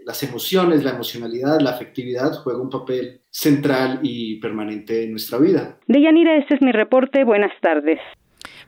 las 0.09 0.23
emociones, 0.23 0.83
la 0.85 0.93
emocionalidad, 0.93 1.61
la 1.61 1.73
afectividad 1.73 2.33
juega 2.43 2.63
un 2.63 2.71
papel 2.71 3.21
central 3.29 4.01
y 4.03 4.41
permanente 4.41 5.05
en 5.05 5.11
nuestra 5.11 5.37
vida. 5.37 5.77
Deyanira, 5.87 6.35
este 6.39 6.55
es 6.55 6.63
mi 6.63 6.73
reporte. 6.73 7.25
Buenas 7.25 7.53
tardes. 7.61 8.01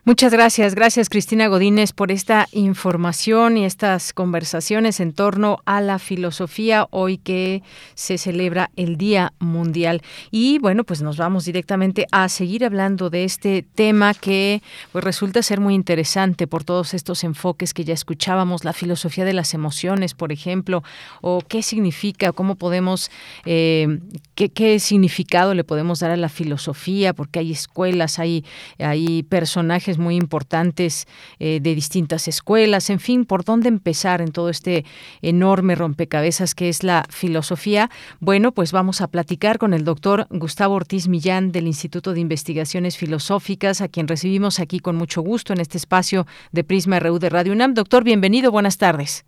Muchas 0.04 0.32
gracias, 0.32 0.74
gracias 0.74 1.10
Cristina 1.10 1.48
Godínez 1.48 1.92
por 1.92 2.10
esta 2.10 2.48
información 2.52 3.58
y 3.58 3.66
estas 3.66 4.14
conversaciones 4.14 4.98
en 4.98 5.12
torno 5.12 5.58
a 5.66 5.82
la 5.82 5.98
filosofía 5.98 6.88
hoy 6.90 7.18
que 7.18 7.62
se 7.94 8.16
celebra 8.16 8.70
el 8.76 8.96
Día 8.96 9.34
Mundial. 9.40 10.00
Y 10.30 10.58
bueno, 10.58 10.84
pues 10.84 11.02
nos 11.02 11.18
vamos 11.18 11.44
directamente 11.44 12.06
a 12.12 12.30
seguir 12.30 12.64
hablando 12.64 13.10
de 13.10 13.24
este 13.24 13.62
tema 13.74 14.14
que 14.14 14.62
pues 14.90 15.04
resulta 15.04 15.42
ser 15.42 15.60
muy 15.60 15.74
interesante 15.74 16.46
por 16.46 16.64
todos 16.64 16.94
estos 16.94 17.22
enfoques 17.22 17.74
que 17.74 17.84
ya 17.84 17.92
escuchábamos, 17.92 18.64
la 18.64 18.72
filosofía 18.72 19.26
de 19.26 19.34
las 19.34 19.52
emociones, 19.52 20.14
por 20.14 20.32
ejemplo, 20.32 20.82
o 21.20 21.42
qué 21.46 21.62
significa, 21.62 22.32
cómo 22.32 22.54
podemos, 22.54 23.10
eh, 23.44 23.98
qué, 24.34 24.48
qué 24.48 24.80
significado 24.80 25.52
le 25.52 25.62
podemos 25.62 26.00
dar 26.00 26.10
a 26.10 26.16
la 26.16 26.30
filosofía, 26.30 27.12
porque 27.12 27.40
hay 27.40 27.52
escuelas, 27.52 28.18
hay, 28.18 28.46
hay 28.78 29.24
personajes 29.24 29.89
muy 29.98 30.16
importantes 30.16 31.06
eh, 31.38 31.60
de 31.60 31.74
distintas 31.74 32.28
escuelas, 32.28 32.90
en 32.90 33.00
fin, 33.00 33.24
por 33.24 33.44
dónde 33.44 33.68
empezar 33.68 34.20
en 34.20 34.32
todo 34.32 34.48
este 34.48 34.84
enorme 35.22 35.74
rompecabezas 35.74 36.54
que 36.54 36.68
es 36.68 36.82
la 36.82 37.04
filosofía. 37.10 37.90
Bueno, 38.20 38.52
pues 38.52 38.72
vamos 38.72 39.00
a 39.00 39.08
platicar 39.08 39.58
con 39.58 39.74
el 39.74 39.84
doctor 39.84 40.26
Gustavo 40.30 40.74
Ortiz 40.74 41.08
Millán 41.08 41.52
del 41.52 41.66
Instituto 41.66 42.12
de 42.12 42.20
Investigaciones 42.20 42.96
Filosóficas, 42.96 43.80
a 43.80 43.88
quien 43.88 44.08
recibimos 44.08 44.60
aquí 44.60 44.80
con 44.80 44.96
mucho 44.96 45.22
gusto 45.22 45.52
en 45.52 45.60
este 45.60 45.78
espacio 45.78 46.26
de 46.52 46.64
Prisma 46.64 47.00
RU 47.00 47.18
de 47.18 47.28
Radio 47.28 47.52
UNAM. 47.52 47.74
Doctor, 47.74 48.04
bienvenido, 48.04 48.50
buenas 48.50 48.78
tardes. 48.78 49.24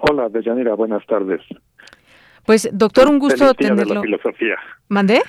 Hola, 0.00 0.28
Deyanira, 0.28 0.74
buenas 0.74 1.04
tardes. 1.06 1.40
Pues, 2.46 2.68
doctor, 2.72 3.08
un 3.08 3.18
gusto 3.18 3.54
tenerlo. 3.54 4.02
filosofía. 4.02 4.56
¿Mandé? 4.88 5.20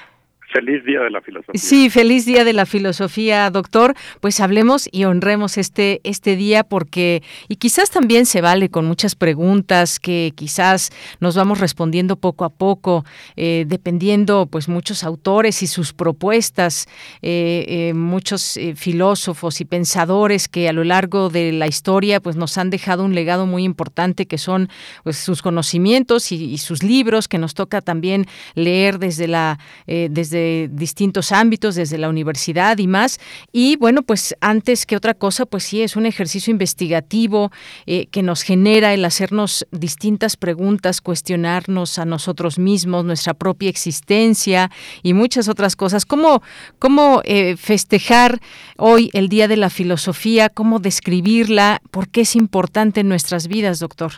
Feliz 0.53 0.85
Día 0.85 0.99
de 0.99 1.09
la 1.09 1.19
Filosofía. 1.21 1.59
Sí, 1.59 1.89
feliz 1.89 2.25
Día 2.27 2.43
de 2.43 2.53
la 2.53 2.67
Filosofía, 2.67 3.49
doctor. 3.49 3.95
Pues 4.21 4.39
hablemos 4.39 4.87
y 4.91 5.05
honremos 5.05 5.57
este, 5.57 5.99
este 6.03 6.35
día 6.35 6.63
porque, 6.63 7.23
y 7.47 7.55
quizás 7.55 7.89
también 7.89 8.27
se 8.27 8.39
vale 8.39 8.69
con 8.69 8.85
muchas 8.85 9.15
preguntas 9.15 9.99
que 9.99 10.31
quizás 10.35 10.91
nos 11.19 11.35
vamos 11.35 11.59
respondiendo 11.59 12.17
poco 12.17 12.45
a 12.45 12.49
poco, 12.49 13.03
eh, 13.35 13.65
dependiendo 13.67 14.45
pues 14.45 14.69
muchos 14.69 15.03
autores 15.03 15.63
y 15.63 15.67
sus 15.67 15.91
propuestas, 15.91 16.87
eh, 17.23 17.65
eh, 17.67 17.93
muchos 17.95 18.59
filósofos 18.75 19.59
y 19.59 19.65
pensadores 19.65 20.47
que 20.47 20.69
a 20.69 20.73
lo 20.73 20.83
largo 20.83 21.29
de 21.29 21.51
la 21.51 21.65
historia 21.65 22.19
pues 22.19 22.35
nos 22.35 22.59
han 22.59 22.69
dejado 22.69 23.03
un 23.05 23.15
legado 23.15 23.47
muy 23.47 23.63
importante 23.63 24.27
que 24.27 24.37
son 24.37 24.69
pues 25.03 25.17
sus 25.17 25.41
conocimientos 25.41 26.31
y, 26.31 26.35
y 26.35 26.59
sus 26.59 26.83
libros 26.83 27.27
que 27.27 27.39
nos 27.39 27.55
toca 27.55 27.81
también 27.81 28.27
leer 28.53 28.99
desde 28.99 29.27
la 29.27 29.57
desde 29.87 30.42
distintos 30.71 31.31
ámbitos, 31.31 31.75
desde 31.75 31.97
la 31.97 32.09
universidad 32.09 32.77
y 32.77 32.87
más. 32.87 33.19
Y 33.51 33.75
bueno, 33.77 34.03
pues 34.03 34.35
antes 34.41 34.85
que 34.85 34.95
otra 34.95 35.13
cosa, 35.13 35.45
pues 35.45 35.63
sí, 35.63 35.81
es 35.81 35.95
un 35.95 36.05
ejercicio 36.05 36.51
investigativo 36.51 37.51
eh, 37.85 38.07
que 38.07 38.23
nos 38.23 38.43
genera 38.43 38.93
el 38.93 39.05
hacernos 39.05 39.65
distintas 39.71 40.37
preguntas, 40.37 41.01
cuestionarnos 41.01 41.99
a 41.99 42.05
nosotros 42.05 42.59
mismos, 42.59 43.05
nuestra 43.05 43.33
propia 43.33 43.69
existencia 43.69 44.69
y 45.01 45.13
muchas 45.13 45.47
otras 45.47 45.75
cosas. 45.75 46.05
¿Cómo, 46.05 46.41
cómo 46.79 47.21
eh, 47.25 47.55
festejar 47.57 48.39
hoy 48.77 49.09
el 49.13 49.29
Día 49.29 49.47
de 49.47 49.57
la 49.57 49.69
Filosofía? 49.69 50.49
¿Cómo 50.49 50.79
describirla? 50.79 51.81
¿Por 51.91 52.09
qué 52.09 52.21
es 52.21 52.35
importante 52.35 53.01
en 53.01 53.09
nuestras 53.09 53.47
vidas, 53.47 53.79
doctor? 53.79 54.13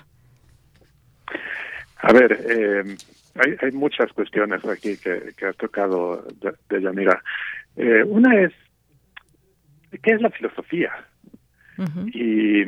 A 1.98 2.14
ver, 2.14 2.46
eh, 2.48 2.98
hay, 3.36 3.56
hay 3.62 3.71
muchas 3.71 4.12
cuestiones 4.13 4.65
aquí 4.65 4.98
que, 4.98 5.34
que 5.38 5.45
has 5.45 5.58
tocado, 5.58 6.26
de, 6.41 6.54
de 6.69 6.82
Yanira. 6.82 7.21
Eh, 7.76 8.04
una 8.04 8.39
es, 8.41 8.54
¿qué 10.02 10.12
es 10.12 10.21
la 10.21 10.30
filosofía? 10.30 10.91
Y 12.13 12.63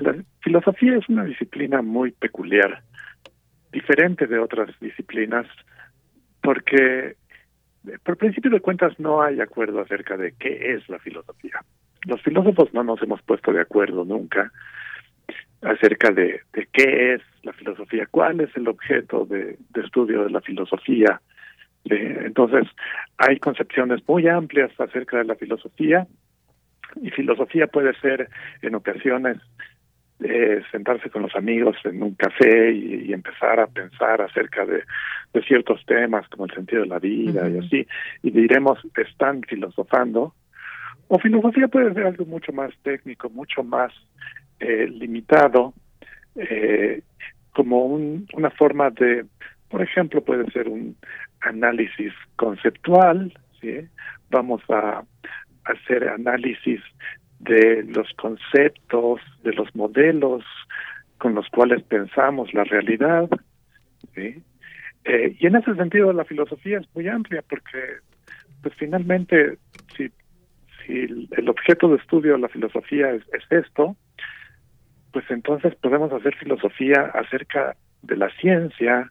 la 0.00 0.16
filosofía 0.40 0.96
es 0.96 1.08
una 1.08 1.24
disciplina 1.24 1.80
muy 1.80 2.12
peculiar, 2.12 2.82
diferente 3.72 4.26
de 4.26 4.38
otras 4.38 4.78
disciplinas, 4.80 5.46
porque 6.42 7.16
por 8.02 8.18
principio 8.18 8.50
de 8.50 8.60
cuentas 8.60 8.98
no 9.00 9.22
hay 9.22 9.40
acuerdo 9.40 9.80
acerca 9.80 10.18
de 10.18 10.34
qué 10.38 10.74
es 10.74 10.86
la 10.90 10.98
filosofía. 10.98 11.64
Los 12.04 12.22
filósofos 12.22 12.72
no 12.74 12.84
nos 12.84 13.02
hemos 13.02 13.22
puesto 13.22 13.50
de 13.50 13.62
acuerdo 13.62 14.04
nunca 14.04 14.52
acerca 15.62 16.10
de, 16.10 16.40
de 16.52 16.68
qué 16.72 17.14
es 17.14 17.22
la 17.42 17.52
filosofía, 17.52 18.06
cuál 18.10 18.40
es 18.40 18.56
el 18.56 18.68
objeto 18.68 19.24
de, 19.24 19.58
estudio 19.74 20.24
de 20.24 20.30
la 20.30 20.40
filosofía. 20.40 21.20
entonces, 21.84 22.68
hay 23.16 23.38
concepciones 23.38 24.06
muy 24.06 24.28
amplias 24.28 24.70
acerca 24.78 25.18
de 25.18 25.24
la 25.24 25.34
filosofía 25.34 26.06
y 27.02 27.10
filosofía 27.10 27.66
puede 27.66 27.94
ser 28.00 28.28
en 28.62 28.74
ocasiones 28.74 29.38
eh, 30.20 30.62
sentarse 30.72 31.10
con 31.10 31.22
los 31.22 31.34
amigos 31.36 31.76
en 31.84 32.02
un 32.02 32.14
café 32.14 32.72
y, 32.72 33.12
empezar 33.12 33.60
a 33.60 33.68
pensar 33.68 34.20
acerca 34.20 34.66
de, 34.66 34.82
de, 35.32 35.42
ciertos 35.42 35.84
temas 35.86 36.28
como 36.28 36.46
el 36.46 36.52
sentido 36.52 36.82
de 36.82 36.88
la 36.88 36.98
vida 36.98 37.48
y 37.48 37.58
así, 37.58 37.86
y 38.22 38.30
diremos, 38.30 38.78
están 38.96 39.42
filosofando, 39.42 40.34
o 41.06 41.18
filosofía 41.18 41.68
puede 41.68 41.94
ser 41.94 42.06
algo 42.06 42.26
mucho 42.26 42.52
más 42.52 42.72
técnico, 42.82 43.30
mucho 43.30 43.62
más 43.62 43.92
eh, 44.60 44.88
limitado 44.88 45.74
eh, 46.34 47.02
como 47.52 47.86
un, 47.86 48.26
una 48.34 48.50
forma 48.50 48.90
de, 48.90 49.24
por 49.68 49.82
ejemplo, 49.82 50.22
puede 50.22 50.50
ser 50.50 50.68
un 50.68 50.96
análisis 51.40 52.12
conceptual, 52.36 53.32
vamos 54.30 54.62
a 54.68 55.02
hacer 55.64 56.08
análisis 56.08 56.80
de 57.40 57.84
los 57.84 58.12
conceptos, 58.14 59.20
de 59.42 59.52
los 59.52 59.74
modelos 59.74 60.44
con 61.18 61.34
los 61.34 61.48
cuales 61.48 61.82
pensamos 61.82 62.52
la 62.54 62.64
realidad. 62.64 63.28
Eh, 64.14 65.36
y 65.38 65.46
en 65.46 65.56
ese 65.56 65.74
sentido 65.74 66.12
la 66.12 66.24
filosofía 66.24 66.78
es 66.78 66.86
muy 66.94 67.08
amplia 67.08 67.42
porque 67.48 67.78
pues 68.62 68.74
finalmente 68.76 69.58
si, 69.96 70.08
si 70.84 71.28
el 71.30 71.48
objeto 71.48 71.88
de 71.88 71.96
estudio 71.96 72.32
de 72.32 72.40
la 72.40 72.48
filosofía 72.48 73.10
es 73.12 73.24
esto, 73.50 73.96
pues 75.12 75.24
entonces 75.30 75.74
podemos 75.76 76.12
hacer 76.12 76.34
filosofía 76.36 77.10
acerca 77.14 77.76
de 78.02 78.16
la 78.16 78.30
ciencia, 78.36 79.10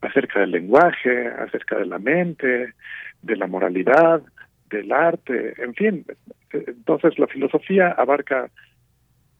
acerca 0.00 0.40
del 0.40 0.52
lenguaje, 0.52 1.28
acerca 1.28 1.78
de 1.78 1.86
la 1.86 1.98
mente, 1.98 2.74
de 3.22 3.36
la 3.36 3.46
moralidad, 3.46 4.22
del 4.70 4.92
arte, 4.92 5.54
en 5.62 5.74
fin. 5.74 6.06
Entonces 6.52 7.18
la 7.18 7.26
filosofía 7.26 7.88
abarca 7.88 8.50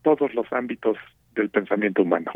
todos 0.03 0.35
los 0.35 0.51
ámbitos 0.53 0.97
del 1.35 1.51
pensamiento 1.51 2.03
humano. 2.03 2.31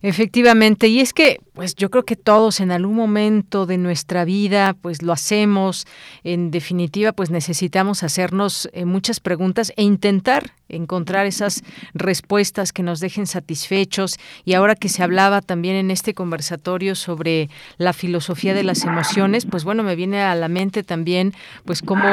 Efectivamente, 0.00 0.86
y 0.86 1.00
es 1.00 1.12
que 1.12 1.40
pues 1.54 1.74
yo 1.74 1.90
creo 1.90 2.04
que 2.04 2.14
todos 2.14 2.60
en 2.60 2.70
algún 2.70 2.94
momento 2.94 3.66
de 3.66 3.78
nuestra 3.78 4.24
vida 4.24 4.74
pues 4.80 5.02
lo 5.02 5.12
hacemos, 5.12 5.86
en 6.22 6.52
definitiva 6.52 7.12
pues 7.12 7.30
necesitamos 7.30 8.04
hacernos 8.04 8.70
eh, 8.72 8.84
muchas 8.84 9.18
preguntas 9.18 9.72
e 9.76 9.82
intentar 9.82 10.44
encontrar 10.68 11.26
esas 11.26 11.62
respuestas 11.94 12.72
que 12.72 12.82
nos 12.82 13.00
dejen 13.00 13.26
satisfechos. 13.26 14.18
Y 14.44 14.54
ahora 14.54 14.74
que 14.74 14.88
se 14.88 15.02
hablaba 15.02 15.40
también 15.40 15.76
en 15.76 15.90
este 15.90 16.14
conversatorio 16.14 16.94
sobre 16.94 17.48
la 17.78 17.92
filosofía 17.92 18.54
de 18.54 18.64
las 18.64 18.84
emociones, 18.84 19.46
pues 19.46 19.64
bueno, 19.64 19.82
me 19.82 19.96
viene 19.96 20.22
a 20.22 20.34
la 20.34 20.48
mente 20.48 20.82
también 20.82 21.34
pues 21.64 21.82
cómo 21.82 22.08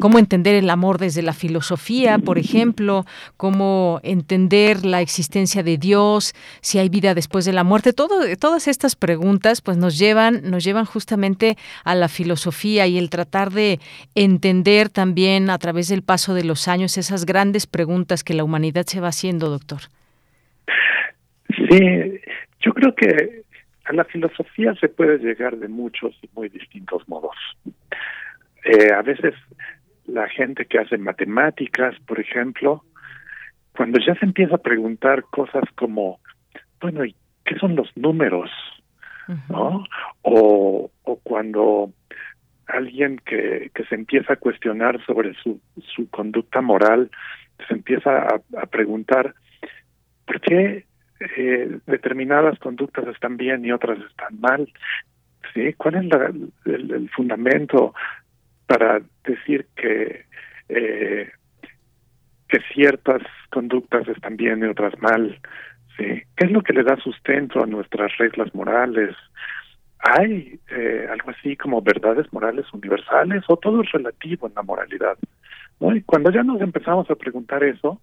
cómo 0.00 0.18
entender 0.18 0.54
el 0.54 0.70
amor 0.70 0.98
desde 0.98 1.22
la 1.22 1.32
filosofía, 1.32 2.18
por 2.18 2.38
ejemplo, 2.38 3.06
cómo 3.36 4.00
entender 4.02 4.84
la 4.84 5.00
existencia 5.00 5.62
de 5.62 5.78
Dios, 5.78 6.34
si 6.60 6.78
hay 6.78 6.88
vida 6.88 7.14
después 7.14 7.44
de 7.44 7.52
la 7.52 7.64
muerte, 7.64 7.92
todas 7.92 8.68
estas 8.68 8.96
preguntas 8.96 9.60
pues 9.60 9.76
nos 9.76 9.98
llevan 9.98 10.42
nos 10.50 10.64
llevan 10.64 10.84
justamente 10.84 11.56
a 11.84 11.94
la 11.94 12.08
filosofía 12.08 12.86
y 12.86 12.98
el 12.98 13.10
tratar 13.10 13.52
de 13.52 13.80
entender 14.14 14.88
también 14.88 15.50
a 15.50 15.58
través 15.58 15.88
del 15.88 16.02
paso 16.02 16.34
de 16.34 16.44
los 16.44 16.68
años 16.68 16.98
esas 16.98 17.24
grandes 17.24 17.66
preguntas 17.66 17.83
preguntas 17.84 18.24
que 18.24 18.32
la 18.32 18.44
humanidad 18.44 18.86
se 18.86 18.98
va 18.98 19.08
haciendo, 19.08 19.50
doctor. 19.50 19.80
Sí, 21.48 22.20
yo 22.60 22.72
creo 22.72 22.94
que 22.94 23.42
a 23.84 23.92
la 23.92 24.04
filosofía 24.04 24.74
se 24.80 24.88
puede 24.88 25.18
llegar 25.18 25.58
de 25.58 25.68
muchos 25.68 26.18
y 26.22 26.30
muy 26.34 26.48
distintos 26.48 27.06
modos. 27.08 27.36
Eh, 28.64 28.90
a 28.90 29.02
veces 29.02 29.34
la 30.06 30.26
gente 30.30 30.64
que 30.64 30.78
hace 30.78 30.96
matemáticas, 30.96 31.94
por 32.06 32.18
ejemplo, 32.20 32.82
cuando 33.76 33.98
ya 33.98 34.14
se 34.14 34.24
empieza 34.24 34.54
a 34.54 34.66
preguntar 34.70 35.24
cosas 35.24 35.64
como, 35.74 36.20
bueno, 36.80 37.04
¿y 37.04 37.14
qué 37.44 37.58
son 37.58 37.76
los 37.76 37.94
números? 37.96 38.50
¿No? 39.50 39.84
O, 40.22 40.90
o 41.02 41.16
cuando 41.16 41.92
alguien 42.66 43.20
que, 43.26 43.70
que 43.74 43.84
se 43.84 43.94
empieza 43.94 44.32
a 44.32 44.36
cuestionar 44.36 45.04
sobre 45.04 45.34
su, 45.34 45.60
su 45.94 46.08
conducta 46.08 46.62
moral 46.62 47.10
se 47.66 47.74
empieza 47.74 48.26
a, 48.56 48.66
preguntar 48.66 49.34
por 50.26 50.40
qué 50.40 50.84
eh, 51.36 51.78
determinadas 51.86 52.58
conductas 52.58 53.06
están 53.08 53.36
bien 53.36 53.64
y 53.64 53.72
otras 53.72 53.98
están 53.98 54.40
mal. 54.40 54.68
¿Sí? 55.52 55.72
¿Cuál 55.74 55.94
es 55.96 56.12
el, 56.64 57.10
fundamento 57.10 57.94
para 58.66 59.00
decir 59.24 59.66
que 59.76 60.24
eh, 60.68 61.30
que 62.48 62.60
ciertas 62.72 63.22
conductas 63.50 64.08
están 64.08 64.36
bien 64.36 64.60
y 64.60 64.66
otras 64.66 64.98
mal? 65.00 65.38
¿Sí? 65.96 66.22
¿Qué 66.36 66.46
es 66.46 66.50
lo 66.50 66.62
que 66.62 66.72
le 66.72 66.82
da 66.82 66.96
sustento 66.96 67.62
a 67.62 67.66
nuestras 67.66 68.16
reglas 68.18 68.52
morales? 68.54 69.14
¿Hay 70.00 70.58
eh, 70.70 71.06
algo 71.10 71.30
así 71.30 71.56
como 71.56 71.80
verdades 71.80 72.30
morales 72.32 72.66
universales 72.72 73.42
o 73.48 73.56
todo 73.56 73.82
es 73.82 73.92
relativo 73.92 74.46
en 74.48 74.54
la 74.54 74.62
moralidad? 74.62 75.16
Y 75.92 76.02
cuando 76.02 76.30
ya 76.30 76.42
nos 76.42 76.60
empezamos 76.60 77.10
a 77.10 77.14
preguntar 77.14 77.62
eso, 77.64 78.00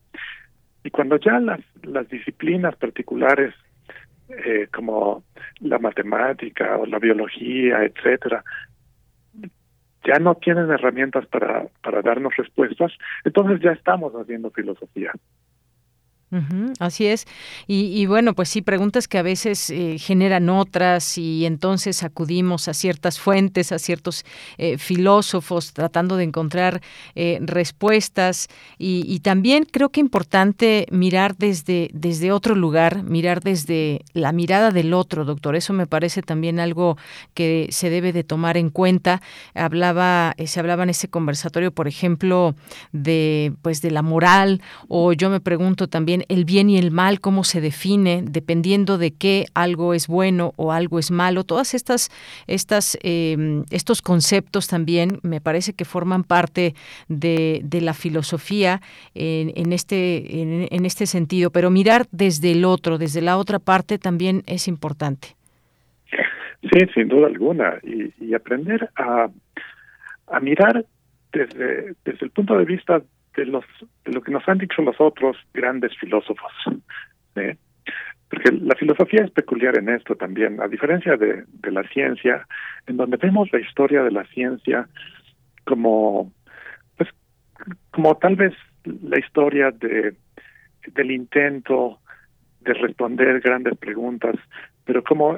y 0.84 0.90
cuando 0.90 1.18
ya 1.18 1.40
las, 1.40 1.60
las 1.84 2.08
disciplinas 2.10 2.76
particulares 2.76 3.54
eh, 4.30 4.68
como 4.74 5.24
la 5.60 5.80
matemática 5.80 6.78
o 6.78 6.86
la 6.86 7.00
biología, 7.00 7.84
etcétera, 7.84 8.44
ya 10.04 10.20
no 10.20 10.36
tienen 10.36 10.72
herramientas 10.72 11.26
para, 11.28 11.68
para 11.84 12.02
darnos 12.02 12.36
respuestas, 12.36 12.92
entonces 13.24 13.60
ya 13.62 13.72
estamos 13.72 14.14
haciendo 14.14 14.50
filosofía. 14.50 15.12
Así 16.80 17.08
es. 17.08 17.28
Y, 17.68 18.06
bueno, 18.06 18.34
pues 18.34 18.50
sí, 18.50 18.62
preguntas 18.62 19.08
que 19.08 19.18
a 19.18 19.22
veces 19.22 19.70
eh, 19.70 19.98
generan 20.00 20.50
otras 20.50 21.18
y 21.18 21.46
entonces 21.46 22.04
acudimos 22.04 22.68
a 22.68 22.74
ciertas 22.74 23.20
fuentes, 23.20 23.72
a 23.72 23.80
ciertos 23.80 24.26
eh, 24.58 24.78
filósofos 24.78 25.74
tratando 25.74 26.16
de 26.16 26.24
encontrar 26.24 26.82
eh, 27.16 27.40
respuestas. 27.42 28.48
Y, 28.78 29.20
también 29.22 29.68
creo 29.70 29.90
que 29.90 30.00
importante 30.00 30.88
mirar 30.90 31.36
desde, 31.38 31.92
desde 31.94 32.32
otro 32.32 32.56
lugar, 32.56 33.04
mirar 33.04 33.42
desde 33.42 34.02
la 34.14 34.32
mirada 34.32 34.72
del 34.72 34.94
otro, 34.94 35.26
doctor. 35.26 35.56
Eso 35.56 35.74
me 35.74 35.86
parece 35.86 36.24
también 36.24 36.60
algo 36.60 36.98
que 37.36 37.68
se 37.70 37.90
debe 37.90 38.14
de 38.14 38.24
tomar 38.24 38.58
en 38.58 38.70
cuenta. 38.70 39.22
Hablaba, 39.54 40.34
se 40.44 40.60
hablaba 40.60 40.84
en 40.84 40.90
ese 40.90 41.08
conversatorio, 41.08 41.72
por 41.72 41.88
ejemplo, 41.88 42.56
de 42.94 43.54
pues 43.62 43.82
de 43.82 43.92
la 43.92 44.02
moral, 44.02 44.62
o 44.88 45.14
yo 45.14 45.30
me 45.30 45.40
pregunto 45.40 45.88
también 45.88 46.21
el 46.28 46.46
bien 46.46 46.70
y 46.70 46.78
el 46.78 46.92
mal, 46.92 47.20
cómo 47.20 47.44
se 47.44 47.62
define, 47.62 48.24
dependiendo 48.24 48.98
de 48.98 49.12
qué 49.12 49.46
algo 49.54 49.94
es 49.94 50.08
bueno 50.08 50.54
o 50.56 50.72
algo 50.72 51.00
es 51.00 51.12
malo. 51.12 51.44
Todas 51.44 51.74
estas, 51.74 52.10
estas 52.48 52.98
em, 53.04 53.64
estos 53.72 54.02
conceptos 54.02 54.68
también 54.68 55.20
me 55.24 55.42
parece 55.42 55.74
que 55.74 55.86
forman 55.86 56.24
parte 56.24 56.74
de, 57.08 57.62
la 57.82 57.94
filosofía 57.94 58.82
en, 59.16 59.74
este, 59.74 60.42
en, 60.42 60.86
este 60.86 61.06
sentido, 61.08 61.50
pero 61.50 61.72
mirar 61.72 62.06
desde 62.12 62.52
el 62.52 62.64
otro, 62.64 62.98
desde 62.98 63.22
la 63.22 63.38
otra 63.38 63.58
parte 63.58 63.98
también 63.98 64.44
es 64.46 64.68
importante. 64.68 65.30
Sí, 66.62 66.80
sin 66.94 67.08
duda 67.08 67.28
alguna, 67.28 67.80
y, 67.84 68.34
aprender 68.34 68.90
a, 68.96 69.30
a 70.28 70.40
mirar 70.40 70.86
desde, 71.34 71.96
desde 72.06 72.26
el 72.26 72.30
punto 72.32 72.58
de 72.58 72.66
vista 72.66 73.02
de, 73.36 73.46
los, 73.46 73.66
de 74.06 74.12
lo 74.12 74.22
que 74.22 74.32
nos 74.32 74.48
han 74.48 74.58
dicho 74.58 74.82
los 74.82 75.00
otros 75.00 75.38
grandes 75.54 75.96
filósofos. 75.98 76.52
Porque 77.34 78.52
la 78.52 78.76
filosofía 78.76 79.24
es 79.26 79.32
peculiar 79.32 79.78
en 79.78 79.90
esto 79.90 80.16
también, 80.16 80.62
a 80.62 80.68
diferencia 80.68 81.18
de, 81.18 81.44
de 81.48 81.72
la 81.72 81.84
ciencia, 81.90 82.48
en 82.88 82.98
donde 82.98 83.18
vemos 83.18 83.52
la 83.52 83.60
historia 83.60 84.04
de 84.04 84.12
la 84.12 84.24
ciencia 84.26 84.88
como, 85.66 86.32
pues, 86.98 87.10
como 87.92 88.16
tal 88.18 88.36
vez 88.36 88.54
la 88.86 89.20
historia 89.20 89.72
de 89.72 90.16
del 90.96 91.12
intento 91.12 92.00
de 92.62 92.74
responder 92.74 93.40
grandes 93.40 93.78
preguntas, 93.78 94.36
pero 94.86 95.04
como 95.04 95.38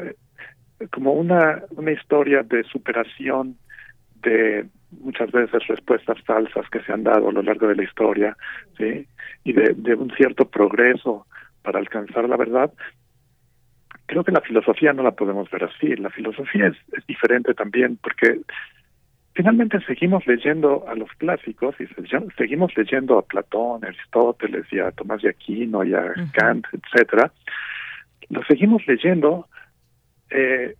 como 0.91 1.13
una 1.13 1.63
una 1.71 1.91
historia 1.91 2.43
de 2.43 2.63
superación 2.63 3.57
de 4.21 4.65
muchas 5.01 5.31
veces 5.31 5.67
respuestas 5.67 6.21
falsas 6.23 6.69
que 6.69 6.81
se 6.81 6.91
han 6.91 7.03
dado 7.03 7.29
a 7.29 7.31
lo 7.31 7.41
largo 7.41 7.67
de 7.67 7.75
la 7.75 7.83
historia, 7.83 8.35
¿sí? 8.77 9.07
Y 9.43 9.53
de, 9.53 9.95
un 9.95 10.11
cierto 10.15 10.49
progreso 10.49 11.25
para 11.61 11.79
alcanzar 11.79 12.27
la 12.27 12.37
verdad, 12.37 12.71
creo 14.05 14.23
que 14.23 14.31
la 14.31 14.41
filosofía 14.41 14.93
no 14.93 15.03
la 15.03 15.11
podemos 15.11 15.49
ver 15.49 15.63
así. 15.63 15.95
La 15.95 16.09
filosofía 16.09 16.67
es, 16.67 16.77
es 16.97 17.05
diferente 17.07 17.53
también 17.53 17.97
porque 18.01 18.41
finalmente 19.33 19.79
seguimos 19.85 20.25
leyendo 20.27 20.85
a 20.87 20.95
los 20.95 21.09
clásicos 21.17 21.75
y 21.79 21.87
seguimos 22.37 22.75
leyendo 22.77 23.17
a 23.17 23.25
Platón, 23.25 23.83
a 23.83 23.87
Aristóteles 23.87 24.65
y 24.71 24.79
a 24.79 24.91
Tomás 24.91 25.21
de 25.21 25.29
Aquino 25.29 25.83
y 25.83 25.93
a 25.93 26.13
Kant, 26.33 26.65
etcétera. 26.71 27.31
Lo 28.29 28.43
seguimos 28.45 28.85
leyendo 28.87 29.47
eh, 30.29 30.75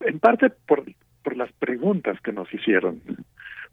en 0.00 0.18
parte 0.18 0.50
por 0.50 0.84
por 1.22 1.36
las 1.36 1.52
preguntas 1.52 2.20
que 2.20 2.32
nos 2.32 2.52
hicieron, 2.52 3.00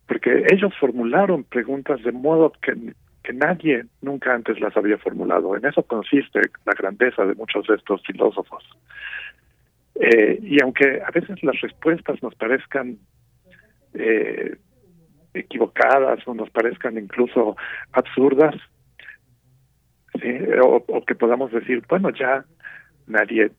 porque 0.08 0.46
ellos 0.52 0.74
formularon 0.80 1.44
preguntas 1.44 2.02
de 2.04 2.12
modo 2.12 2.52
que, 2.62 2.94
que 3.24 3.34
nadie 3.34 3.86
nunca 4.02 4.34
antes 4.34 4.60
las 4.60 4.76
había 4.78 4.98
formulado. 4.98 5.56
En 5.56 5.66
eso 5.66 5.84
consiste 5.84 6.42
la 6.66 6.74
grandeza 6.74 7.26
de 7.26 7.36
muchos 7.36 7.68
de 7.68 7.76
estos 7.76 8.02
filósofos. 8.06 8.64
Eh, 9.96 10.40
y 10.42 10.62
aunque 10.64 11.02
a 11.06 11.12
veces 11.12 11.44
las 11.44 11.60
respuestas 11.62 12.22
nos 12.24 12.34
parezcan 12.36 12.98
eh, 13.94 14.56
equivocadas 15.34 16.26
o 16.28 16.34
nos 16.34 16.50
parezcan 16.50 16.98
incluso 16.98 17.58
absurdas, 17.92 18.56
o, 20.62 20.84
o, 20.88 21.06
que 21.06 21.16
podamos 21.16 21.52
decir, 21.52 21.82
bueno, 21.88 22.10
ya 22.10 22.44
nadie 23.08 23.52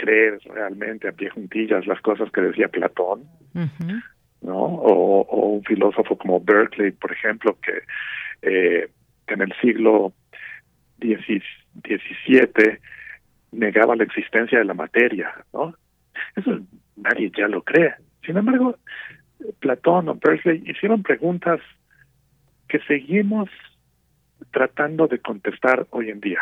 creer 0.00 0.40
realmente 0.46 1.08
a 1.08 1.12
pie 1.12 1.28
juntillas 1.28 1.86
las 1.86 2.00
cosas 2.00 2.30
que 2.32 2.40
decía 2.40 2.68
Platón, 2.68 3.24
¿no? 4.40 4.56
O, 4.56 5.46
un 5.48 5.62
filósofo 5.64 6.16
como 6.16 6.40
Berkeley, 6.40 6.92
por 6.92 7.12
ejemplo, 7.12 7.58
que 7.60 7.82
eh, 8.42 8.88
en 9.26 9.42
el 9.42 9.52
siglo 9.60 10.14
XVII 11.00 12.78
negaba 13.52 13.96
la 13.96 14.04
existencia 14.04 14.58
de 14.58 14.64
la 14.64 14.74
materia, 14.74 15.32
¿no? 15.52 15.74
Eso 16.34 16.58
nadie 16.96 17.30
ya 17.36 17.48
lo 17.48 17.62
cree. 17.62 17.94
Sin 18.24 18.38
embargo, 18.38 18.76
Platón 19.58 20.08
o 20.08 20.14
Berkeley 20.14 20.62
hicieron 20.66 21.02
preguntas 21.02 21.60
que 22.68 22.78
seguimos 22.80 23.50
tratando 24.50 25.06
de 25.08 25.18
contestar 25.18 25.86
hoy 25.90 26.08
en 26.08 26.20
día 26.20 26.40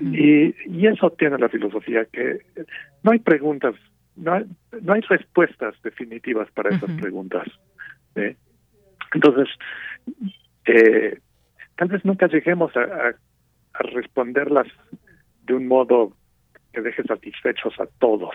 y, 0.00 0.54
y 0.66 0.86
eso 0.86 1.10
tiene 1.10 1.38
la 1.38 1.48
filosofía, 1.48 2.04
que 2.06 2.40
no 3.02 3.12
hay 3.12 3.18
preguntas, 3.18 3.74
no 4.16 4.34
hay, 4.34 4.44
no 4.82 4.92
hay 4.92 5.00
respuestas 5.02 5.74
definitivas 5.82 6.50
para 6.52 6.70
esas 6.70 6.90
preguntas. 7.00 7.46
Entonces, 9.14 9.48
eh, 10.66 11.18
tal 11.76 11.88
vez 11.88 12.04
nunca 12.04 12.26
lleguemos 12.28 12.76
a, 12.76 12.80
a, 12.80 13.14
responderlas 13.78 14.66
de 15.44 15.54
un 15.54 15.66
modo 15.66 16.12
que 16.72 16.80
deje 16.80 17.02
satisfechos 17.04 17.78
a 17.80 17.86
todos. 17.98 18.34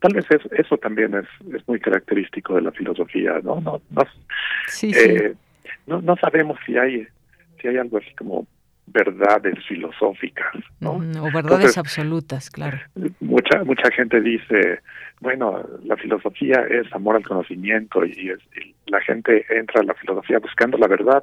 Tal 0.00 0.14
vez 0.14 0.26
eso 0.52 0.76
también 0.78 1.14
es, 1.14 1.26
es 1.54 1.66
muy 1.68 1.80
característico 1.80 2.54
de 2.54 2.62
la 2.62 2.72
filosofía, 2.72 3.40
¿no? 3.42 3.60
No, 3.60 3.80
no, 3.90 4.02
eh, 4.82 5.34
no, 5.86 6.00
no 6.00 6.16
sabemos 6.16 6.58
si 6.64 6.76
hay 6.76 7.06
si 7.60 7.68
hay 7.68 7.78
algo 7.78 7.98
así 7.98 8.14
como 8.14 8.46
verdades 8.86 9.58
filosóficas, 9.66 10.54
¿no? 10.80 10.92
o 10.92 11.32
verdades 11.32 11.76
absolutas, 11.76 12.50
claro. 12.50 12.78
Mucha 13.20 13.64
mucha 13.64 13.90
gente 13.90 14.20
dice, 14.20 14.80
bueno, 15.20 15.62
la 15.84 15.96
filosofía 15.96 16.64
es 16.70 16.92
amor 16.92 17.16
al 17.16 17.26
conocimiento 17.26 18.04
y, 18.04 18.30
es, 18.30 18.38
la 18.86 19.00
gente 19.00 19.44
entra 19.50 19.80
a 19.80 19.84
la 19.84 19.94
filosofía 19.94 20.38
buscando 20.38 20.78
la 20.78 20.86
verdad 20.86 21.22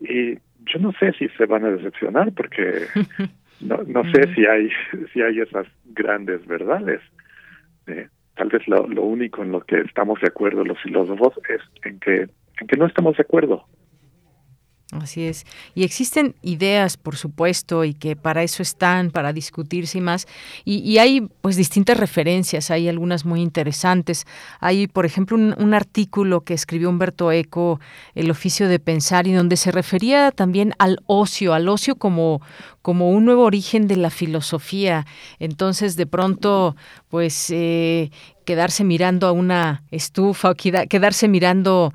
y 0.00 0.34
yo 0.34 0.78
no 0.80 0.92
sé 0.92 1.12
si 1.18 1.28
se 1.30 1.46
van 1.46 1.64
a 1.64 1.70
decepcionar 1.70 2.32
porque 2.32 2.86
no, 3.60 3.78
no 3.86 4.02
sé 4.12 4.32
si 4.34 4.46
hay 4.46 4.70
si 5.12 5.22
hay 5.22 5.40
esas 5.40 5.66
grandes 5.86 6.46
verdades. 6.46 7.00
Eh, 7.86 8.08
tal 8.36 8.48
vez 8.48 8.66
lo, 8.68 8.86
lo 8.86 9.02
único 9.02 9.42
en 9.42 9.52
lo 9.52 9.60
que 9.62 9.80
estamos 9.80 10.20
de 10.20 10.28
acuerdo 10.28 10.64
los 10.64 10.80
filósofos 10.80 11.34
es 11.48 11.60
en 11.84 11.98
que 11.98 12.28
en 12.60 12.66
que 12.66 12.76
no 12.76 12.86
estamos 12.86 13.16
de 13.16 13.22
acuerdo 13.22 13.66
Así 14.92 15.22
es. 15.22 15.46
Y 15.74 15.84
existen 15.84 16.34
ideas, 16.42 16.98
por 16.98 17.16
supuesto, 17.16 17.82
y 17.82 17.94
que 17.94 18.14
para 18.14 18.42
eso 18.42 18.62
están, 18.62 19.10
para 19.10 19.32
discutirse 19.32 19.96
y 19.96 20.00
más. 20.02 20.26
Y, 20.66 20.98
hay 20.98 21.22
pues 21.40 21.56
distintas 21.56 21.96
referencias, 21.96 22.70
hay 22.70 22.90
algunas 22.90 23.24
muy 23.24 23.40
interesantes. 23.40 24.26
Hay, 24.60 24.88
por 24.88 25.06
ejemplo, 25.06 25.38
un, 25.38 25.72
artículo 25.72 26.42
que 26.42 26.52
escribió 26.52 26.90
Humberto 26.90 27.32
Eco, 27.32 27.80
El 28.14 28.30
oficio 28.30 28.68
de 28.68 28.78
pensar, 28.78 29.26
y 29.26 29.32
donde 29.32 29.56
se 29.56 29.72
refería 29.72 30.30
también 30.30 30.74
al 30.78 31.00
ocio, 31.06 31.54
al 31.54 31.70
ocio 31.70 31.96
como, 31.96 32.42
como 32.82 33.12
un 33.12 33.24
nuevo 33.24 33.44
origen 33.44 33.88
de 33.88 33.96
la 33.96 34.10
filosofía. 34.10 35.06
Entonces, 35.38 35.96
de 35.96 36.06
pronto, 36.06 36.76
pues 37.08 37.48
eh, 37.48 38.10
quedarse 38.44 38.84
mirando 38.84 39.26
a 39.26 39.32
una 39.32 39.82
estufa 39.90 40.50
o 40.50 40.54
quedarse 40.54 41.28
mirando 41.28 41.92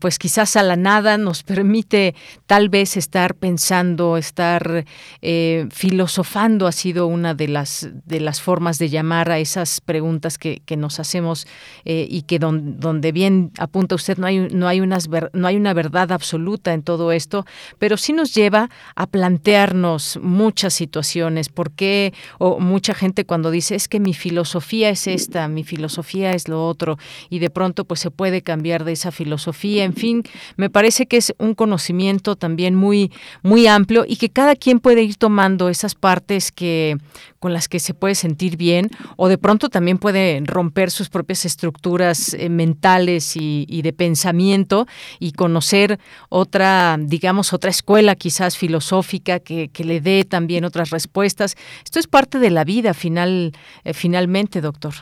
pues 0.00 0.18
quizás 0.18 0.56
a 0.56 0.62
la 0.62 0.76
nada 0.76 1.18
nos 1.18 1.42
permite 1.42 2.14
tal 2.46 2.68
vez 2.68 2.96
estar 2.96 3.34
pensando, 3.34 4.16
estar 4.16 4.84
eh, 5.20 5.66
filosofando 5.70 6.66
ha 6.66 6.72
sido 6.72 7.06
una 7.06 7.34
de 7.34 7.48
las 7.48 7.88
de 8.06 8.20
las 8.20 8.40
formas 8.40 8.78
de 8.78 8.88
llamar 8.88 9.30
a 9.30 9.38
esas 9.38 9.80
preguntas 9.80 10.38
que, 10.38 10.62
nos 10.74 10.98
hacemos 10.98 11.46
eh, 11.84 12.06
y 12.10 12.22
que 12.22 12.40
donde 12.40 13.12
bien 13.12 13.52
apunta 13.58 13.94
usted 13.94 14.18
no 14.18 14.26
hay 14.26 14.40
no 14.40 14.66
hay 14.66 14.80
unas 14.80 15.08
no 15.32 15.46
hay 15.46 15.56
una 15.56 15.72
verdad 15.72 16.10
absoluta 16.10 16.72
en 16.72 16.82
todo 16.82 17.12
esto, 17.12 17.46
pero 17.78 17.96
sí 17.96 18.12
nos 18.12 18.34
lleva 18.34 18.70
a 18.96 19.06
plantearnos 19.06 20.18
muchas 20.22 20.74
situaciones, 20.74 21.48
porque 21.48 22.12
o 22.38 22.60
mucha 22.60 22.94
gente 22.94 23.24
cuando 23.24 23.50
dice 23.50 23.74
es 23.74 23.88
que 23.88 24.00
mi 24.00 24.14
filosofía 24.14 24.90
es 24.90 25.06
esta, 25.06 25.43
mi 25.48 25.64
filosofía 25.64 26.32
es 26.32 26.48
lo 26.48 26.66
otro, 26.66 26.98
y 27.30 27.38
de 27.38 27.50
pronto 27.50 27.84
pues 27.84 28.00
se 28.00 28.10
puede 28.10 28.42
cambiar 28.42 28.84
de 28.84 28.92
esa 28.92 29.10
filosofía. 29.10 29.84
En 29.84 29.94
fin, 29.94 30.22
me 30.56 30.70
parece 30.70 31.06
que 31.06 31.16
es 31.16 31.34
un 31.38 31.54
conocimiento 31.54 32.36
también 32.36 32.74
muy, 32.74 33.12
muy 33.42 33.66
amplio 33.66 34.04
y 34.06 34.16
que 34.16 34.30
cada 34.30 34.56
quien 34.56 34.80
puede 34.80 35.02
ir 35.02 35.16
tomando 35.16 35.68
esas 35.68 35.94
partes 35.94 36.52
que 36.52 36.96
con 37.44 37.52
las 37.52 37.68
que 37.68 37.78
se 37.78 37.92
puede 37.92 38.14
sentir 38.14 38.56
bien 38.56 38.88
o 39.16 39.28
de 39.28 39.36
pronto 39.36 39.68
también 39.68 39.98
puede 39.98 40.40
romper 40.46 40.90
sus 40.90 41.10
propias 41.10 41.44
estructuras 41.44 42.32
eh, 42.32 42.48
mentales 42.48 43.36
y, 43.36 43.82
de 43.82 43.92
pensamiento 43.92 44.86
y 45.18 45.32
conocer 45.32 45.98
otra, 46.30 46.96
digamos, 46.98 47.52
otra 47.52 47.70
escuela 47.70 48.14
quizás 48.14 48.56
filosófica 48.56 49.40
que, 49.40 49.70
le 49.84 50.00
dé 50.00 50.24
también 50.24 50.64
otras 50.64 50.88
respuestas. 50.88 51.56
Esto 51.84 51.98
es 51.98 52.06
parte 52.06 52.38
de 52.38 52.50
la 52.50 52.64
vida 52.64 52.94
final, 52.94 53.52
eh, 53.84 53.92
finalmente, 53.92 54.62
doctor. 54.62 54.94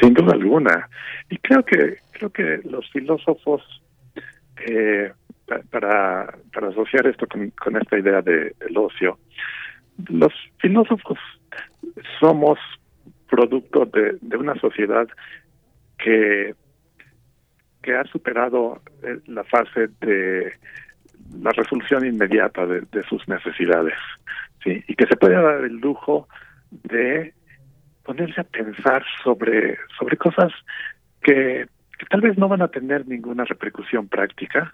Sin 0.00 0.14
duda 0.14 0.32
alguna. 0.32 0.88
Y 1.30 1.38
creo 1.38 1.64
que, 1.64 1.96
creo 2.12 2.30
que 2.30 2.60
los 2.64 2.90
filósofos, 2.90 3.62
eh, 4.66 5.12
para, 5.70 6.34
para 6.52 6.68
asociar 6.68 7.06
esto 7.06 7.26
con, 7.26 7.50
con 7.50 7.76
esta 7.76 7.98
idea 7.98 8.20
de, 8.22 8.54
del 8.58 8.76
ocio, 8.76 9.18
los 10.08 10.32
filósofos 10.58 11.18
somos 12.20 12.58
producto 13.28 13.86
de, 13.86 14.18
de 14.20 14.36
una 14.36 14.54
sociedad 14.56 15.08
que, 15.98 16.54
que 17.82 17.96
ha 17.96 18.04
superado 18.04 18.82
eh, 19.02 19.18
la 19.26 19.44
fase 19.44 19.88
de 20.00 20.52
la 21.40 21.50
resolución 21.50 22.06
inmediata 22.06 22.66
de, 22.66 23.02
sus 23.08 23.26
necesidades, 23.28 23.94
¿sí? 24.62 24.82
y 24.86 24.94
que 24.94 25.06
se 25.06 25.16
puede 25.16 25.34
dar 25.34 25.64
el 25.64 25.76
lujo 25.76 26.28
de 26.70 27.34
ponerse 28.06 28.40
a 28.40 28.44
pensar 28.44 29.04
sobre, 29.22 29.76
sobre 29.98 30.16
cosas 30.16 30.52
que, 31.20 31.66
que 31.98 32.06
tal 32.08 32.20
vez 32.20 32.38
no 32.38 32.48
van 32.48 32.62
a 32.62 32.68
tener 32.68 33.06
ninguna 33.06 33.44
repercusión 33.44 34.06
práctica, 34.08 34.72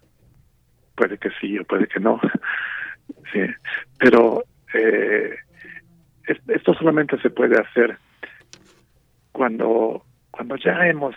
puede 0.95 1.16
que 1.16 1.31
sí 1.40 1.59
o 1.59 1.64
puede 1.64 1.87
que 1.88 1.99
no, 1.99 2.21
sí, 3.33 3.40
pero 3.99 4.45
eh, 4.75 5.35
esto 6.49 6.75
solamente 6.75 7.18
se 7.21 7.31
puede 7.31 7.59
hacer 7.59 7.97
cuando 9.33 10.05
cuando 10.31 10.57
ya 10.57 10.87
hemos 10.87 11.14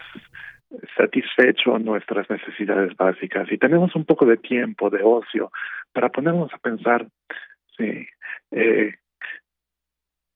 satisfecho 0.97 1.80
nuestras 1.80 2.30
necesidades 2.30 2.95
básicas 2.97 3.49
y 3.51 3.58
tenemos 3.58 3.95
un 3.95 4.04
poco 4.06 4.25
de 4.25 4.38
tiempo, 4.38 4.89
de 4.89 5.01
ocio, 5.04 5.51
para 5.93 6.10
ponernos 6.10 6.54
a 6.54 6.58
pensar, 6.58 7.08
sí, 7.78 8.06
eh, 8.51 8.93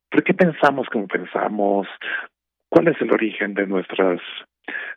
¿por 0.10 0.24
qué 0.24 0.34
pensamos 0.34 0.88
como 0.90 1.08
pensamos? 1.08 1.88
¿Cuál 2.69 2.90
es 2.90 3.02
el 3.02 3.12
origen 3.12 3.54
de 3.54 3.65
nuestras, 3.65 4.19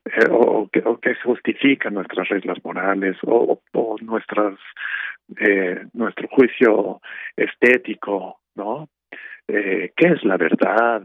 eh, 0.05 0.29
o, 0.31 0.69
qué, 0.71 0.83
o 0.85 0.99
qué 0.99 1.15
justifica 1.25 1.91
nuestras 1.91 2.29
reglas 2.29 2.59
morales 2.65 3.17
o, 3.23 3.61
eh, 5.39 5.87
nuestro 5.95 6.29
juicio 6.29 7.01
estético, 7.37 8.41
¿no? 8.55 8.89
Eh, 9.49 9.93
¿Qué 9.97 10.09
es 10.09 10.25
la 10.25 10.37
verdad? 10.37 11.03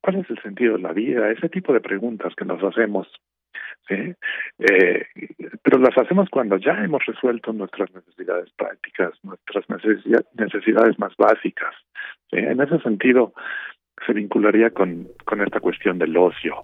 ¿Cuál 0.00 0.16
es 0.16 0.30
el 0.30 0.40
sentido 0.42 0.76
de 0.76 0.82
la 0.82 0.92
vida? 0.92 1.30
Ese 1.30 1.48
tipo 1.48 1.72
de 1.72 1.80
preguntas 1.80 2.34
que 2.36 2.44
nos 2.44 2.62
hacemos. 2.62 3.08
¿Sí? 3.88 4.14
Eh, 4.58 5.06
pero 5.62 5.78
las 5.78 5.96
hacemos 5.96 6.28
cuando 6.30 6.56
ya 6.56 6.72
hemos 6.84 7.04
resuelto 7.04 7.52
nuestras 7.52 7.92
necesidades 7.94 8.50
prácticas, 8.56 9.12
nuestras 9.22 9.64
necesidades 10.34 10.98
más 10.98 11.16
básicas. 11.16 11.74
En 12.30 12.60
ese 12.60 12.78
sentido, 12.80 13.32
se 14.06 14.12
vincularía 14.12 14.70
con, 14.70 15.08
con 15.24 15.40
esta 15.42 15.60
cuestión 15.60 15.98
del 15.98 16.16
ocio. 16.16 16.62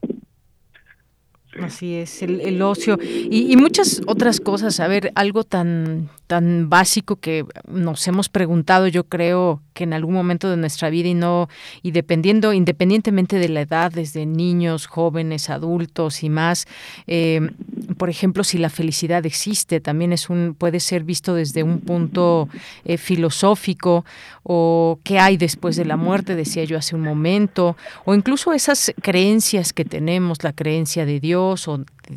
Así 1.63 1.95
es, 1.95 2.23
el, 2.23 2.61
ocio 2.63 2.99
y, 3.03 3.57
muchas 3.57 4.03
otras 4.07 4.41
cosas. 4.41 4.81
A 4.81 4.89
ver, 4.89 5.13
algo 5.15 5.45
tan, 5.45 6.09
tan 6.27 6.69
básico 6.69 7.17
que 7.17 7.45
nos 7.69 8.07
hemos 8.09 8.29
preguntado, 8.29 8.89
yo 8.89 9.05
creo 9.05 9.61
que 9.73 9.85
en 9.85 9.93
algún 9.93 10.15
momento 10.15 10.51
de 10.51 10.57
nuestra 10.57 10.91
vida 10.91 11.09
y 11.09 11.15
no, 11.15 11.49
y 11.83 11.93
dependiendo, 11.93 12.53
independientemente 12.53 13.39
de 13.39 13.49
la 13.49 13.63
edad, 13.63 13.93
desde 13.93 14.27
niños, 14.27 14.87
jóvenes, 14.87 15.51
adultos 15.51 16.23
y 16.23 16.31
más, 16.31 16.67
eh, 17.07 17.41
por 17.99 18.11
ejemplo, 18.11 18.43
si 18.45 18.59
la 18.59 18.71
felicidad 18.71 19.25
existe, 19.27 19.81
también 19.81 20.13
es 20.13 20.31
un, 20.31 20.55
puede 20.57 20.81
ser 20.81 21.05
visto 21.05 21.35
desde 21.35 21.63
un 21.63 21.81
punto 21.81 22.49
eh, 22.85 22.99
filosófico, 22.99 24.05
o 24.43 24.99
qué 25.05 25.19
hay 25.19 25.37
después 25.37 25.77
de 25.77 25.85
la 25.85 25.97
muerte, 25.97 26.35
decía 26.35 26.65
yo 26.65 26.77
hace 26.77 26.95
un 26.95 27.03
momento, 27.03 27.77
o 28.05 28.15
incluso 28.15 28.53
esas 28.53 28.93
creencias 29.01 29.73
que 29.73 29.85
tenemos, 29.85 30.43
la 30.45 30.53
creencia 30.53 31.07
de 31.07 31.19
Dios 31.19 31.44
o 31.53 31.57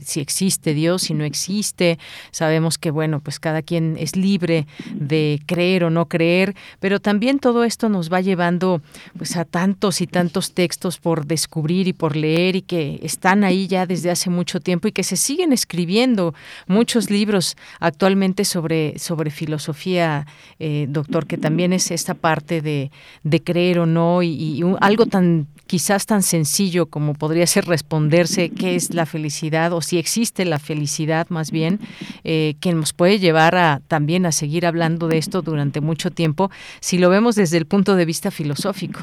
si 0.04 0.20
existe 0.20 0.74
Dios, 0.74 1.04
si 1.04 1.14
no 1.14 1.24
existe. 1.24 2.00
Sabemos 2.32 2.78
que, 2.78 2.92
bueno, 2.92 3.20
pues 3.20 3.40
cada 3.40 3.62
quien 3.62 3.96
es 4.00 4.16
libre 4.16 4.68
de 4.94 5.42
creer 5.46 5.84
o 5.84 5.90
no 5.90 6.08
creer, 6.08 6.56
pero 6.80 7.00
también 7.00 7.40
todo 7.40 7.64
esto 7.64 7.90
nos 7.90 8.12
va 8.12 8.22
llevando 8.22 8.82
pues 9.18 9.36
a 9.38 9.46
tantos 9.46 10.02
y 10.02 10.08
tantos 10.08 10.54
textos 10.54 11.00
por 11.00 11.26
descubrir 11.26 11.88
y 11.88 11.94
por 11.94 12.16
leer 12.16 12.56
y 12.56 12.62
que 12.62 13.00
están 13.04 13.44
ahí 13.44 13.68
ya 13.68 13.86
desde 13.86 14.12
hace 14.12 14.30
mucho 14.30 14.60
tiempo 14.60 14.88
y 14.88 14.92
que 14.92 15.04
se 15.04 15.18
siguen 15.18 15.54
escribiendo 15.54 16.34
muchos 16.68 17.10
libros 17.10 17.56
actualmente 17.80 18.46
sobre, 18.46 18.98
sobre 19.00 19.32
filosofía, 19.32 20.26
eh, 20.60 20.88
doctor, 20.90 21.28
que 21.28 21.38
también 21.38 21.74
es 21.74 21.92
esta 21.92 22.14
parte 22.14 22.62
de, 22.62 22.92
de 23.24 23.44
creer 23.44 23.80
o 23.80 23.86
no 23.86 24.24
y, 24.24 24.30
y 24.30 24.62
algo 24.80 25.06
tan 25.06 25.48
quizás 25.68 26.06
tan 26.06 26.24
sencillo 26.24 26.88
como 26.88 27.14
podría 27.14 27.46
ser 27.46 27.66
responderse 27.66 28.50
qué 28.50 28.76
es 28.76 28.94
la 28.94 29.06
felicidad 29.06 29.74
o 29.78 29.82
si 29.82 30.00
existe 30.00 30.44
la 30.44 30.60
felicidad 30.60 31.28
más 31.30 31.52
bien, 31.52 31.80
eh, 32.24 32.56
que 32.60 32.74
nos 32.74 32.94
puede 32.94 33.20
llevar 33.20 33.56
a 33.56 33.80
también 33.88 34.26
a 34.26 34.32
seguir 34.32 34.66
hablando 34.66 35.08
de 35.08 35.18
esto 35.18 35.42
durante 35.42 35.82
mucho 35.82 36.10
tiempo, 36.10 36.50
si 36.80 36.98
lo 36.98 37.10
vemos 37.10 37.36
desde 37.36 37.58
el 37.58 37.68
punto 37.68 37.96
de 37.96 38.06
vista 38.06 38.32
filosófico. 38.32 39.02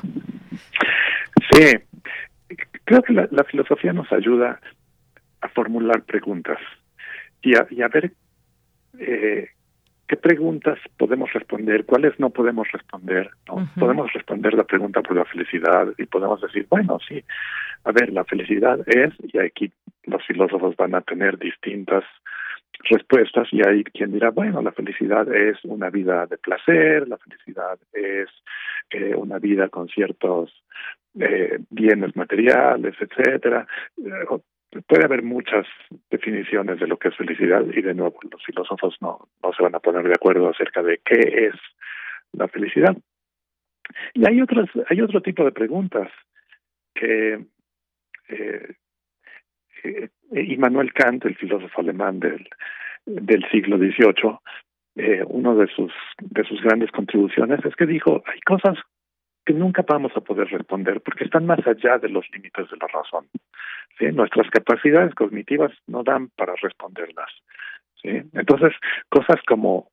Sí, 1.52 1.76
creo 2.84 3.02
que 3.02 3.12
la, 3.12 3.44
filosofía 3.44 3.92
nos 3.92 4.10
ayuda 4.12 4.60
a 5.40 5.48
formular 5.48 6.02
preguntas 6.02 6.58
y 7.42 7.54
a, 7.54 7.66
y 7.70 7.82
a 7.82 7.88
ver 7.88 8.12
eh, 8.98 9.50
qué 10.08 10.16
preguntas 10.16 10.78
podemos 10.96 11.32
responder, 11.32 11.84
cuáles 11.84 12.18
no 12.18 12.30
podemos 12.30 12.70
responder. 12.72 13.30
¿no? 13.46 13.68
Podemos 13.78 14.12
responder 14.12 14.54
la 14.54 14.64
pregunta 14.64 15.02
por 15.02 15.16
la 15.16 15.24
felicidad 15.24 15.88
y 15.98 16.06
podemos 16.06 16.40
decir, 16.40 16.66
bueno, 16.68 16.98
sí, 17.06 17.22
a 17.84 17.92
ver, 17.92 18.12
la 18.12 18.24
felicidad 18.24 18.80
es, 18.86 19.12
y 19.22 19.38
aquí 19.38 19.72
los 20.04 20.24
filósofos 20.26 20.74
van 20.76 20.94
a 20.94 21.02
tener 21.02 21.38
distintas 21.38 22.04
respuestas 22.90 23.48
y 23.52 23.66
hay 23.66 23.84
quien 23.84 24.12
dirá, 24.12 24.30
bueno, 24.30 24.62
la 24.62 24.72
felicidad 24.72 25.32
es 25.32 25.62
una 25.64 25.90
vida 25.90 26.26
de 26.26 26.38
placer, 26.38 27.08
la 27.08 27.18
felicidad 27.18 27.78
es 27.92 28.28
eh, 28.90 29.14
una 29.14 29.38
vida 29.38 29.68
con 29.68 29.88
ciertos 29.88 30.50
eh, 31.18 31.58
bienes 31.70 32.16
materiales, 32.16 32.94
etcétera. 32.98 33.66
Eh, 33.98 34.38
puede 34.86 35.04
haber 35.04 35.22
muchas 35.22 35.66
definiciones 36.10 36.80
de 36.80 36.86
lo 36.86 36.96
que 36.96 37.08
es 37.08 37.16
felicidad 37.16 37.64
y 37.72 37.80
de 37.80 37.94
nuevo 37.94 38.18
los 38.30 38.44
filósofos 38.44 38.96
no, 39.00 39.28
no 39.42 39.52
se 39.52 39.62
van 39.62 39.74
a 39.74 39.80
poner 39.80 40.04
de 40.04 40.14
acuerdo 40.14 40.48
acerca 40.48 40.82
de 40.82 41.00
qué 41.04 41.46
es 41.46 41.54
la 42.32 42.48
felicidad. 42.48 42.96
Y 44.14 44.26
hay 44.26 44.40
otras, 44.40 44.68
hay 44.88 45.00
otro 45.00 45.20
tipo 45.20 45.44
de 45.44 45.52
preguntas 45.52 46.08
que 46.94 47.44
eh, 48.28 48.74
eh, 49.84 50.08
Immanuel 50.32 50.92
Kant, 50.92 51.24
el 51.24 51.36
filósofo 51.36 51.80
alemán 51.80 52.20
del, 52.20 52.48
del 53.06 53.44
siglo 53.50 53.78
XVIII, 53.78 54.38
eh, 54.96 55.24
uno 55.26 55.56
de 55.56 55.66
sus 55.68 55.92
de 56.20 56.44
sus 56.44 56.62
grandes 56.62 56.90
contribuciones 56.92 57.64
es 57.64 57.74
que 57.74 57.84
dijo 57.84 58.22
hay 58.26 58.40
cosas 58.42 58.78
que 59.44 59.52
nunca 59.52 59.84
vamos 59.86 60.12
a 60.14 60.20
poder 60.20 60.48
responder 60.48 61.00
porque 61.00 61.24
están 61.24 61.46
más 61.46 61.66
allá 61.66 61.98
de 61.98 62.08
los 62.08 62.24
límites 62.32 62.70
de 62.70 62.76
la 62.76 62.86
razón. 62.86 63.26
Nuestras 64.00 64.48
capacidades 64.50 65.14
cognitivas 65.14 65.72
no 65.86 66.02
dan 66.02 66.28
para 66.36 66.54
responderlas. 66.56 67.30
Entonces, 68.02 68.72
cosas 69.08 69.40
como 69.46 69.90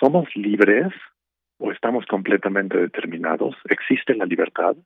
somos 0.00 0.28
libres 0.34 0.92
o 1.58 1.72
estamos 1.72 2.06
completamente 2.06 2.76
determinados, 2.78 3.56
existe 3.68 4.14
la 4.14 4.26
libertad, 4.26 4.76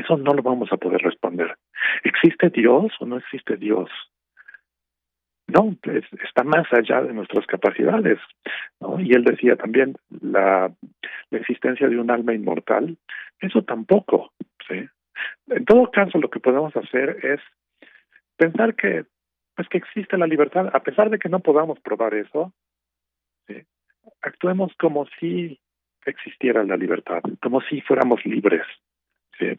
eso 0.00 0.16
no 0.16 0.34
lo 0.34 0.42
vamos 0.42 0.72
a 0.72 0.76
poder 0.76 1.00
responder. 1.02 1.56
¿Existe 2.04 2.50
Dios 2.50 2.92
o 3.00 3.06
no 3.06 3.18
existe 3.18 3.56
Dios? 3.56 3.90
No, 5.46 5.76
está 6.24 6.44
más 6.44 6.72
allá 6.72 7.02
de 7.02 7.12
nuestras 7.12 7.46
capacidades. 7.46 8.18
Y 8.98 9.14
él 9.14 9.24
decía 9.24 9.56
también 9.56 9.94
la, 10.20 10.72
existencia 11.30 11.88
de 11.88 11.98
un 11.98 12.10
alma 12.10 12.34
inmortal, 12.34 12.96
eso 13.40 13.62
tampoco. 13.62 14.32
¿sí? 14.68 14.88
En 15.48 15.64
todo 15.64 15.90
caso, 15.90 16.18
lo 16.18 16.30
que 16.30 16.40
podemos 16.40 16.74
hacer 16.76 17.18
es 17.24 17.40
pensar 18.36 18.74
que 18.74 19.04
pues 19.56 19.68
que 19.68 19.78
existe 19.78 20.16
la 20.16 20.26
libertad, 20.26 20.70
a 20.72 20.80
pesar 20.80 21.10
de 21.10 21.18
que 21.18 21.28
no 21.28 21.40
podamos 21.40 21.78
probar 21.80 22.14
eso, 22.14 22.52
actuemos 24.22 24.72
como 24.78 25.06
si 25.18 25.60
existiera 26.06 26.64
la 26.64 26.76
libertad, 26.76 27.20
como 27.42 27.60
si 27.62 27.80
fuéramos 27.82 28.24
libres. 28.24 28.62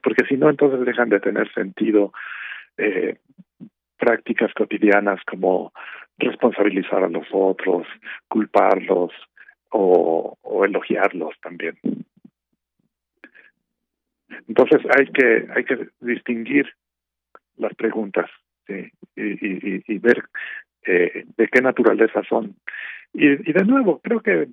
Porque 0.03 0.25
si 0.27 0.37
no, 0.37 0.49
entonces 0.49 0.85
dejan 0.85 1.09
de 1.09 1.19
tener 1.19 1.51
sentido 1.53 2.13
eh, 2.77 3.17
prácticas 3.97 4.53
cotidianas 4.53 5.19
como 5.25 5.73
responsabilizar 6.17 7.03
a 7.03 7.09
los 7.09 7.27
otros, 7.31 7.87
culparlos 8.27 9.11
o, 9.69 10.37
elogiarlos 10.65 11.33
también. 11.41 11.77
Entonces 14.47 14.79
hay 14.97 15.07
que 15.07 15.47
hay 15.55 15.63
que 15.65 15.87
distinguir 15.99 16.67
las 17.57 17.73
preguntas 17.75 18.29
y, 18.67 19.97
ver 19.97 20.23
eh, 20.85 21.25
de 21.37 21.47
qué 21.47 21.61
naturaleza 21.61 22.21
son. 22.27 22.55
Y, 23.13 23.51
de 23.51 23.65
nuevo, 23.65 23.99
creo 23.99 24.21
que 24.21 24.47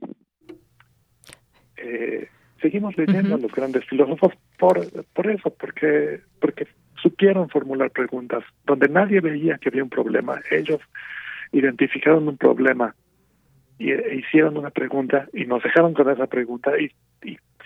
eh, 1.76 2.28
seguimos 2.60 2.96
leyendo 2.96 3.34
a 3.34 3.38
los 3.38 3.52
grandes 3.52 3.84
filósofos 3.86 4.32
por, 4.58 4.80
por 5.12 5.30
eso, 5.30 5.54
porque, 5.58 6.20
porque 6.40 6.66
supieron 7.00 7.48
formular 7.48 7.90
preguntas 7.90 8.44
donde 8.64 8.88
nadie 8.88 9.20
veía 9.20 9.58
que 9.58 9.68
había 9.68 9.84
un 9.84 9.90
problema. 9.90 10.40
Ellos 10.50 10.80
identificaron 11.52 12.28
un 12.28 12.36
problema 12.36 12.94
y 13.78 13.92
e 13.92 14.16
hicieron 14.16 14.56
una 14.56 14.70
pregunta 14.70 15.28
y 15.32 15.44
nos 15.44 15.62
dejaron 15.62 15.94
con 15.94 16.10
esa 16.10 16.26
pregunta 16.26 16.72
y, 16.78 16.90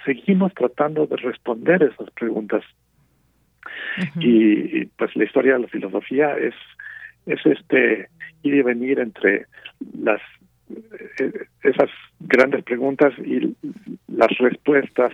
seguimos 0.05 0.53
tratando 0.55 1.07
de 1.07 1.17
responder 1.17 1.81
esas 1.85 2.11
preguntas. 2.11 2.65
y, 4.19 4.87
pues 4.87 5.15
la 5.15 5.25
historia 5.25 5.53
de 5.55 5.61
la 5.61 5.69
filosofía 5.69 6.37
es 6.37 6.55
es 7.27 7.39
este 7.47 8.09
ir 8.43 8.55
y 8.55 8.63
venir 8.63 8.99
entre 8.99 9.47
las 9.97 10.21
esas 11.63 11.91
grandes 12.21 12.65
preguntas 12.65 13.13
y 13.19 13.57
las 14.09 14.37
respuestas 14.39 15.13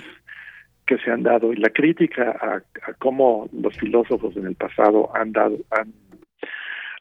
que 0.86 0.98
se 0.98 1.10
han 1.10 1.22
dado 1.22 1.52
y 1.52 1.56
la 1.56 1.70
crítica 1.70 2.30
a, 2.40 2.92
cómo 2.98 3.48
los 3.52 3.76
filósofos 3.76 4.36
en 4.36 4.46
el 4.46 4.54
pasado 4.54 5.14
han 5.14 5.32
dado 5.32 5.58
han, 5.70 5.92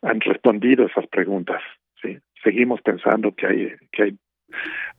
han 0.01 0.20
respondido 0.22 0.86
esas 0.86 1.08
preguntas 1.08 1.62
sí 2.01 2.18
seguimos 2.43 2.82
pensando 2.82 3.34
que 3.34 3.47
hay 3.47 3.72
que 3.91 4.03
hay 4.03 4.18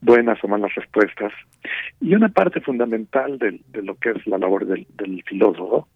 buenas 0.01 0.37
o 0.43 0.47
malas 0.47 0.73
respuestas. 0.75 1.33
Y 1.99 2.13
una 2.13 2.29
parte 2.29 2.61
fundamental 2.61 3.37
de, 3.39 3.59
lo 3.81 3.95
que 3.95 4.11
es 4.11 4.27
la 4.27 4.37
labor 4.37 4.65
del 4.65 5.23
filósofo 5.25 5.87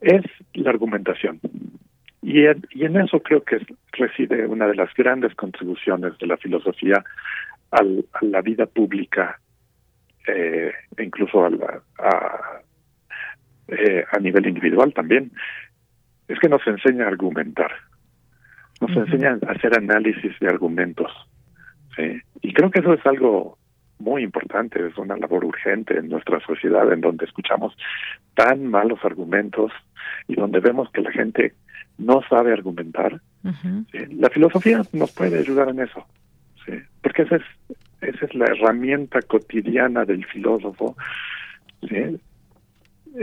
es 0.00 0.24
la 0.54 0.70
argumentación 0.70 1.40
y 2.22 2.44
en, 2.46 2.62
y 2.70 2.84
en 2.84 2.96
eso 2.96 3.20
creo 3.20 3.42
que 3.42 3.64
reside 3.92 4.46
una 4.46 4.66
de 4.66 4.74
las 4.74 4.92
grandes 4.94 5.34
contribuciones 5.34 6.16
de 6.18 6.26
la 6.26 6.36
filosofía 6.36 7.02
al, 7.70 8.04
a 8.12 8.24
la 8.24 8.42
vida 8.42 8.66
pública 8.66 9.40
eh, 10.26 10.72
e 10.96 11.02
incluso 11.02 11.44
a, 11.44 11.50
a, 11.98 12.60
eh, 13.68 14.04
a 14.10 14.18
nivel 14.18 14.46
individual 14.46 14.92
también, 14.92 15.32
es 16.28 16.38
que 16.38 16.48
nos 16.48 16.64
enseña 16.66 17.04
a 17.06 17.08
argumentar, 17.08 17.72
nos 18.80 18.90
enseña 18.96 19.38
a 19.46 19.52
hacer 19.52 19.76
análisis 19.76 20.38
de 20.40 20.48
argumentos. 20.48 21.10
¿sí? 21.96 22.20
Y 22.42 22.52
creo 22.52 22.70
que 22.70 22.80
eso 22.80 22.94
es 22.94 23.04
algo 23.06 23.58
muy 23.98 24.22
importante, 24.22 24.86
es 24.86 24.96
una 24.96 25.16
labor 25.16 25.44
urgente 25.44 25.98
en 25.98 26.08
nuestra 26.08 26.40
sociedad 26.40 26.90
en 26.92 27.00
donde 27.00 27.26
escuchamos 27.26 27.76
tan 28.34 28.66
malos 28.66 28.98
argumentos 29.04 29.72
y 30.26 30.34
donde 30.34 30.60
vemos 30.60 30.90
que 30.92 31.02
la 31.02 31.12
gente 31.12 31.54
no 32.00 32.22
sabe 32.28 32.52
argumentar. 32.52 33.20
La 34.10 34.30
filosofía 34.30 34.82
nos 34.92 35.12
puede 35.12 35.38
ayudar 35.38 35.68
en 35.70 35.80
eso, 35.80 36.04
¿sí? 36.64 36.72
porque 37.02 37.22
esa 37.22 37.36
es, 37.36 37.42
esa 38.00 38.26
es 38.26 38.34
la 38.34 38.46
herramienta 38.46 39.22
cotidiana 39.22 40.04
del 40.04 40.24
filósofo, 40.26 40.96
¿sí? 41.88 42.18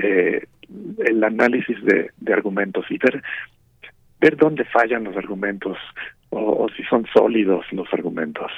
eh, 0.01 0.45
el 1.05 1.23
análisis 1.23 1.83
de, 1.83 2.11
de 2.17 2.33
argumentos 2.33 2.85
y 2.89 2.97
ver, 2.97 3.21
ver 4.19 4.37
dónde 4.37 4.65
fallan 4.65 5.03
los 5.03 5.15
argumentos 5.15 5.77
o 6.29 6.67
si 6.75 6.83
son 6.83 7.05
sólidos 7.13 7.65
los 7.71 7.87
argumentos. 7.93 8.51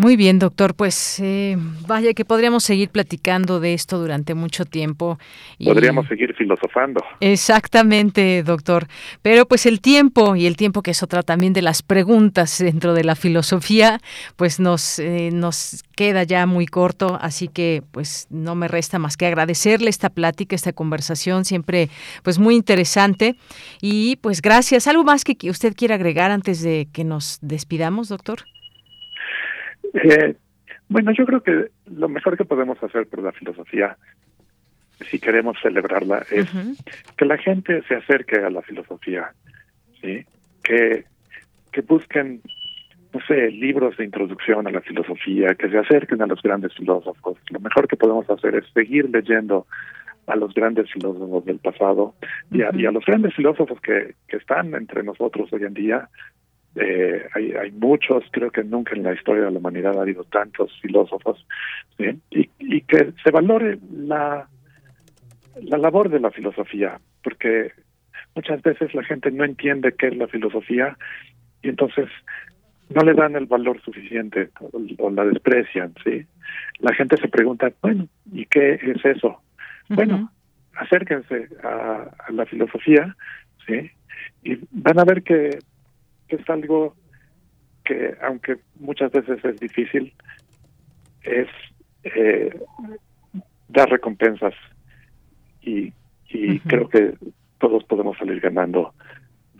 Muy 0.00 0.16
bien, 0.16 0.38
doctor. 0.38 0.74
Pues 0.74 1.20
eh, 1.20 1.58
vaya 1.86 2.14
que 2.14 2.24
podríamos 2.24 2.64
seguir 2.64 2.88
platicando 2.88 3.60
de 3.60 3.74
esto 3.74 3.98
durante 3.98 4.32
mucho 4.32 4.64
tiempo. 4.64 5.18
Podríamos 5.62 6.08
seguir 6.08 6.34
filosofando. 6.34 7.04
Exactamente, 7.20 8.42
doctor. 8.42 8.86
Pero 9.20 9.44
pues 9.44 9.66
el 9.66 9.82
tiempo 9.82 10.36
y 10.36 10.46
el 10.46 10.56
tiempo 10.56 10.80
que 10.80 10.92
es 10.92 11.02
otra 11.02 11.22
también 11.22 11.52
de 11.52 11.60
las 11.60 11.82
preguntas 11.82 12.60
dentro 12.60 12.94
de 12.94 13.04
la 13.04 13.14
filosofía, 13.14 14.00
pues 14.36 14.58
nos 14.58 14.98
eh, 14.98 15.28
nos 15.34 15.84
queda 15.94 16.22
ya 16.22 16.46
muy 16.46 16.64
corto. 16.64 17.18
Así 17.20 17.48
que 17.48 17.82
pues 17.90 18.26
no 18.30 18.54
me 18.54 18.68
resta 18.68 18.98
más 18.98 19.18
que 19.18 19.26
agradecerle 19.26 19.90
esta 19.90 20.08
plática, 20.08 20.56
esta 20.56 20.72
conversación 20.72 21.44
siempre 21.44 21.90
pues 22.22 22.38
muy 22.38 22.54
interesante 22.56 23.36
y 23.82 24.16
pues 24.16 24.40
gracias. 24.40 24.86
Algo 24.86 25.04
más 25.04 25.24
que 25.24 25.50
usted 25.50 25.74
quiera 25.76 25.96
agregar 25.96 26.30
antes 26.30 26.62
de 26.62 26.88
que 26.90 27.04
nos 27.04 27.36
despidamos, 27.42 28.08
doctor. 28.08 28.44
Eh, 29.94 30.34
bueno, 30.88 31.12
yo 31.12 31.24
creo 31.24 31.42
que 31.42 31.70
lo 31.86 32.08
mejor 32.08 32.36
que 32.36 32.44
podemos 32.44 32.82
hacer 32.82 33.06
por 33.06 33.22
la 33.22 33.32
filosofía, 33.32 33.96
si 35.10 35.18
queremos 35.18 35.56
celebrarla, 35.62 36.24
es 36.30 36.48
que 37.16 37.24
la 37.24 37.38
gente 37.38 37.82
se 37.88 37.94
acerque 37.94 38.38
a 38.38 38.50
la 38.50 38.62
filosofía, 38.62 39.32
¿sí? 40.00 40.24
que, 40.62 41.04
que 41.72 41.80
busquen, 41.82 42.42
no 43.12 43.20
sé, 43.26 43.50
libros 43.50 43.96
de 43.96 44.04
introducción 44.04 44.66
a 44.66 44.70
la 44.70 44.80
filosofía, 44.80 45.54
que 45.54 45.70
se 45.70 45.78
acerquen 45.78 46.22
a 46.22 46.26
los 46.26 46.42
grandes 46.42 46.74
filósofos. 46.74 47.38
Lo 47.50 47.60
mejor 47.60 47.88
que 47.88 47.96
podemos 47.96 48.28
hacer 48.28 48.56
es 48.56 48.64
seguir 48.72 49.08
leyendo 49.10 49.66
a 50.26 50.36
los 50.36 50.52
grandes 50.54 50.90
filósofos 50.92 51.44
del 51.44 51.58
pasado 51.58 52.14
y, 52.50 52.62
a, 52.62 52.70
y 52.74 52.86
a 52.86 52.90
los 52.90 53.04
grandes 53.04 53.34
filósofos 53.34 53.80
que, 53.80 54.14
que 54.28 54.36
están 54.36 54.74
entre 54.74 55.02
nosotros 55.02 55.52
hoy 55.52 55.64
en 55.64 55.74
día, 55.74 56.08
eh, 56.76 57.26
hay, 57.34 57.52
hay 57.52 57.70
muchos, 57.72 58.24
creo 58.30 58.50
que 58.50 58.62
nunca 58.62 58.94
en 58.94 59.02
la 59.02 59.14
historia 59.14 59.44
de 59.44 59.50
la 59.50 59.58
humanidad 59.58 59.98
ha 59.98 60.02
habido 60.02 60.24
tantos 60.24 60.72
filósofos, 60.80 61.44
y, 61.98 62.48
y 62.58 62.80
que 62.82 63.12
se 63.22 63.30
valore 63.30 63.78
la, 63.92 64.48
la 65.62 65.78
labor 65.78 66.08
de 66.08 66.20
la 66.20 66.30
filosofía, 66.30 67.00
porque 67.22 67.72
muchas 68.34 68.62
veces 68.62 68.94
la 68.94 69.02
gente 69.04 69.30
no 69.30 69.44
entiende 69.44 69.94
qué 69.98 70.08
es 70.08 70.16
la 70.16 70.28
filosofía 70.28 70.96
y 71.62 71.68
entonces 71.68 72.08
no 72.88 73.02
le 73.02 73.14
dan 73.14 73.36
el 73.36 73.46
valor 73.46 73.80
suficiente 73.82 74.50
o, 74.98 75.10
la 75.10 75.24
desprecian, 75.24 75.94
¿sí? 76.02 76.26
La 76.80 76.92
gente 76.94 77.16
se 77.16 77.28
pregunta, 77.28 77.70
bueno, 77.82 78.08
¿y 78.32 78.46
qué 78.46 78.74
es 78.74 79.04
eso? 79.04 79.40
Bueno, 79.88 80.30
acérquense 80.74 81.48
a, 81.62 82.10
a, 82.26 82.32
la 82.32 82.46
filosofía, 82.46 83.16
¿sí? 83.66 83.90
Y 84.42 84.58
van 84.70 84.98
a 84.98 85.04
ver 85.04 85.22
que 85.22 85.58
es 86.36 86.48
algo 86.50 86.94
que, 87.84 88.14
aunque 88.22 88.58
muchas 88.78 89.12
veces 89.12 89.44
es 89.44 89.60
difícil, 89.60 90.12
es 91.22 91.48
eh, 92.04 92.58
dar 93.68 93.88
recompensas. 93.90 94.54
Y, 95.62 95.92
y 96.28 96.58
creo 96.60 96.88
que 96.88 97.14
todos 97.58 97.84
podemos 97.84 98.16
salir 98.18 98.40
ganando 98.40 98.94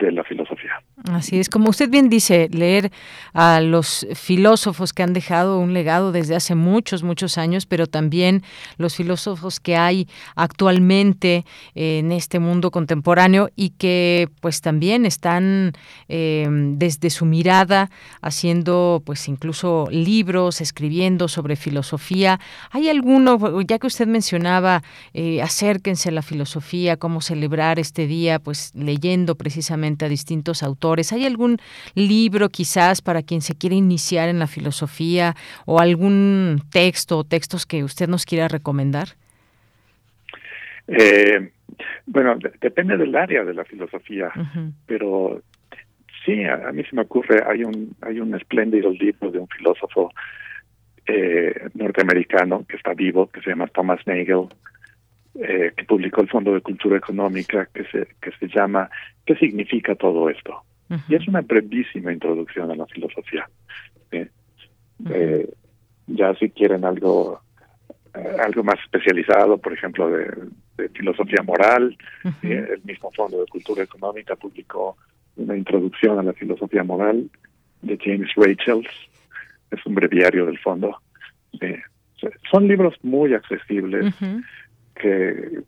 de 0.01 0.11
la 0.11 0.23
filosofía. 0.23 0.81
Así 1.11 1.39
es, 1.39 1.49
como 1.49 1.69
usted 1.69 1.89
bien 1.89 2.09
dice, 2.09 2.47
leer 2.51 2.91
a 3.33 3.59
los 3.59 4.05
filósofos 4.13 4.93
que 4.93 5.03
han 5.03 5.13
dejado 5.13 5.59
un 5.59 5.73
legado 5.73 6.11
desde 6.11 6.35
hace 6.35 6.53
muchos, 6.55 7.01
muchos 7.01 7.37
años, 7.37 7.65
pero 7.65 7.87
también 7.87 8.43
los 8.77 8.95
filósofos 8.95 9.59
que 9.59 9.75
hay 9.77 10.07
actualmente 10.35 11.45
en 11.73 12.11
este 12.11 12.39
mundo 12.39 12.71
contemporáneo 12.71 13.49
y 13.55 13.71
que 13.71 14.29
pues 14.41 14.61
también 14.61 15.05
están 15.05 15.73
eh, 16.07 16.47
desde 16.49 17.09
su 17.09 17.25
mirada 17.25 17.89
haciendo 18.21 19.01
pues 19.05 19.27
incluso 19.27 19.87
libros, 19.91 20.61
escribiendo 20.61 21.27
sobre 21.27 21.55
filosofía. 21.55 22.39
¿Hay 22.71 22.89
alguno, 22.89 23.61
ya 23.61 23.79
que 23.79 23.87
usted 23.87 24.07
mencionaba, 24.07 24.83
eh, 25.13 25.41
acérquense 25.41 26.09
a 26.09 26.11
la 26.11 26.21
filosofía, 26.21 26.97
cómo 26.97 27.21
celebrar 27.21 27.79
este 27.79 28.07
día, 28.07 28.39
pues 28.39 28.71
leyendo 28.75 29.35
precisamente 29.35 29.90
a 29.99 30.09
distintos 30.09 30.63
autores? 30.63 31.13
¿Hay 31.13 31.25
algún 31.25 31.57
libro 31.95 32.49
quizás 32.49 33.01
para 33.01 33.21
quien 33.21 33.41
se 33.41 33.55
quiere 33.55 33.75
iniciar 33.75 34.29
en 34.29 34.39
la 34.39 34.47
filosofía 34.47 35.35
o 35.65 35.79
algún 35.79 36.61
texto 36.71 37.17
o 37.17 37.23
textos 37.23 37.65
que 37.65 37.83
usted 37.83 38.07
nos 38.07 38.25
quiera 38.25 38.47
recomendar? 38.47 39.09
Eh, 40.87 41.51
bueno, 42.05 42.37
depende 42.59 42.97
del 42.97 43.15
área 43.15 43.43
de 43.43 43.53
la 43.53 43.63
filosofía, 43.63 44.31
pero 44.85 45.41
sí, 46.25 46.43
a, 46.43 46.71
mí 46.71 46.83
se 46.83 46.95
me 46.95 47.03
ocurre, 47.03 47.43
hay 47.47 47.63
un, 47.63 47.95
hay 48.01 48.19
un 48.19 48.35
espléndido 48.35 48.91
libro 48.91 49.31
de 49.31 49.39
un 49.39 49.47
filósofo 49.47 50.11
eh, 51.07 51.69
norteamericano 51.73 52.65
que 52.67 52.77
está 52.77 52.93
vivo, 52.93 53.27
que 53.27 53.41
se 53.41 53.49
llama 53.49 53.67
Thomas 53.67 54.05
Nagel, 54.05 54.47
eh, 55.35 55.71
que 55.75 55.85
publicó 55.85 56.21
el 56.21 56.29
Fondo 56.29 56.53
de 56.53 56.61
Cultura 56.61 56.97
Económica, 56.97 57.67
que 57.73 57.85
se, 57.85 58.07
que 58.21 58.31
se 58.39 58.47
llama 58.47 58.89
¿Qué 59.25 59.35
significa 59.35 59.95
todo 59.95 60.29
esto? 60.29 60.61
Y 61.07 61.15
es 61.15 61.25
una 61.25 61.39
brevísima 61.39 62.11
introducción 62.11 62.69
a 62.69 62.75
la 62.75 62.85
filosofía. 62.85 63.49
Eh, 64.11 65.49
ya 66.07 66.35
si 66.35 66.49
quieren 66.49 66.83
algo 66.83 67.41
eh, 68.13 68.37
algo 68.43 68.63
más 68.63 68.77
especializado, 68.83 69.57
por 69.57 69.71
ejemplo, 69.71 70.09
de, 70.09 70.89
filosofía 70.93 71.41
moral. 71.43 71.95
El 72.41 72.81
mismo 72.83 73.09
Fondo 73.11 73.39
de 73.39 73.45
Cultura 73.45 73.83
Económica 73.83 74.35
publicó 74.35 74.97
una 75.37 75.55
introducción 75.55 76.19
a 76.19 76.23
la 76.23 76.33
filosofía 76.33 76.83
moral 76.83 77.29
de 77.81 77.97
James 78.03 78.29
Rachels. 78.35 78.89
Es 79.69 79.85
un 79.85 79.95
breviario 79.95 80.45
del 80.45 80.57
fondo. 80.59 80.97
son 82.51 82.67
libros 82.67 82.95
muy 83.03 83.33
accesibles 83.33 84.13
que, 85.01 85.63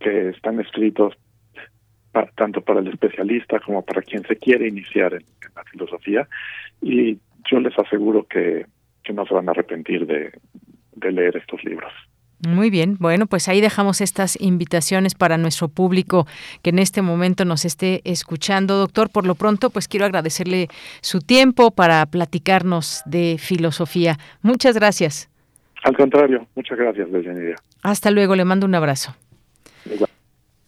están 0.00 0.60
escritos 0.60 1.14
tanto 2.34 2.62
para 2.62 2.80
el 2.80 2.88
especialista 2.88 3.60
como 3.60 3.84
para 3.84 4.00
quien 4.00 4.22
se 4.24 4.36
quiere 4.36 4.66
iniciar 4.66 5.12
en, 5.14 5.24
la 5.54 5.62
filosofía. 5.64 6.26
Y 6.80 7.18
yo 7.50 7.60
les 7.60 7.78
aseguro 7.78 8.24
que, 8.24 8.64
que 9.04 9.12
no 9.12 9.26
se 9.26 9.34
van 9.34 9.48
a 9.48 9.52
arrepentir 9.52 10.06
de, 10.06 10.32
de 10.96 11.12
leer 11.12 11.36
estos 11.36 11.62
libros. 11.64 11.92
Muy 12.48 12.70
bien, 12.70 12.96
bueno, 12.98 13.26
pues 13.26 13.48
ahí 13.48 13.60
dejamos 13.60 14.00
estas 14.00 14.40
invitaciones 14.40 15.14
para 15.14 15.36
nuestro 15.36 15.68
público 15.68 16.26
que 16.62 16.70
en 16.70 16.78
este 16.78 17.02
momento 17.02 17.44
nos 17.44 17.66
esté 17.66 18.00
escuchando. 18.04 18.78
Doctor, 18.78 19.10
por 19.10 19.26
lo 19.26 19.34
pronto, 19.34 19.68
pues 19.68 19.88
quiero 19.88 20.06
agradecerle 20.06 20.68
su 21.02 21.20
tiempo 21.20 21.70
para 21.70 22.06
platicarnos 22.06 23.02
de 23.04 23.36
filosofía. 23.38 24.16
Muchas 24.40 24.74
gracias. 24.74 25.29
Al 25.82 25.96
contrario, 25.96 26.46
muchas 26.54 26.78
gracias, 26.78 27.10
Deyanira. 27.10 27.56
Hasta 27.82 28.10
luego, 28.10 28.36
le 28.36 28.44
mando 28.44 28.66
un 28.66 28.74
abrazo. 28.74 29.14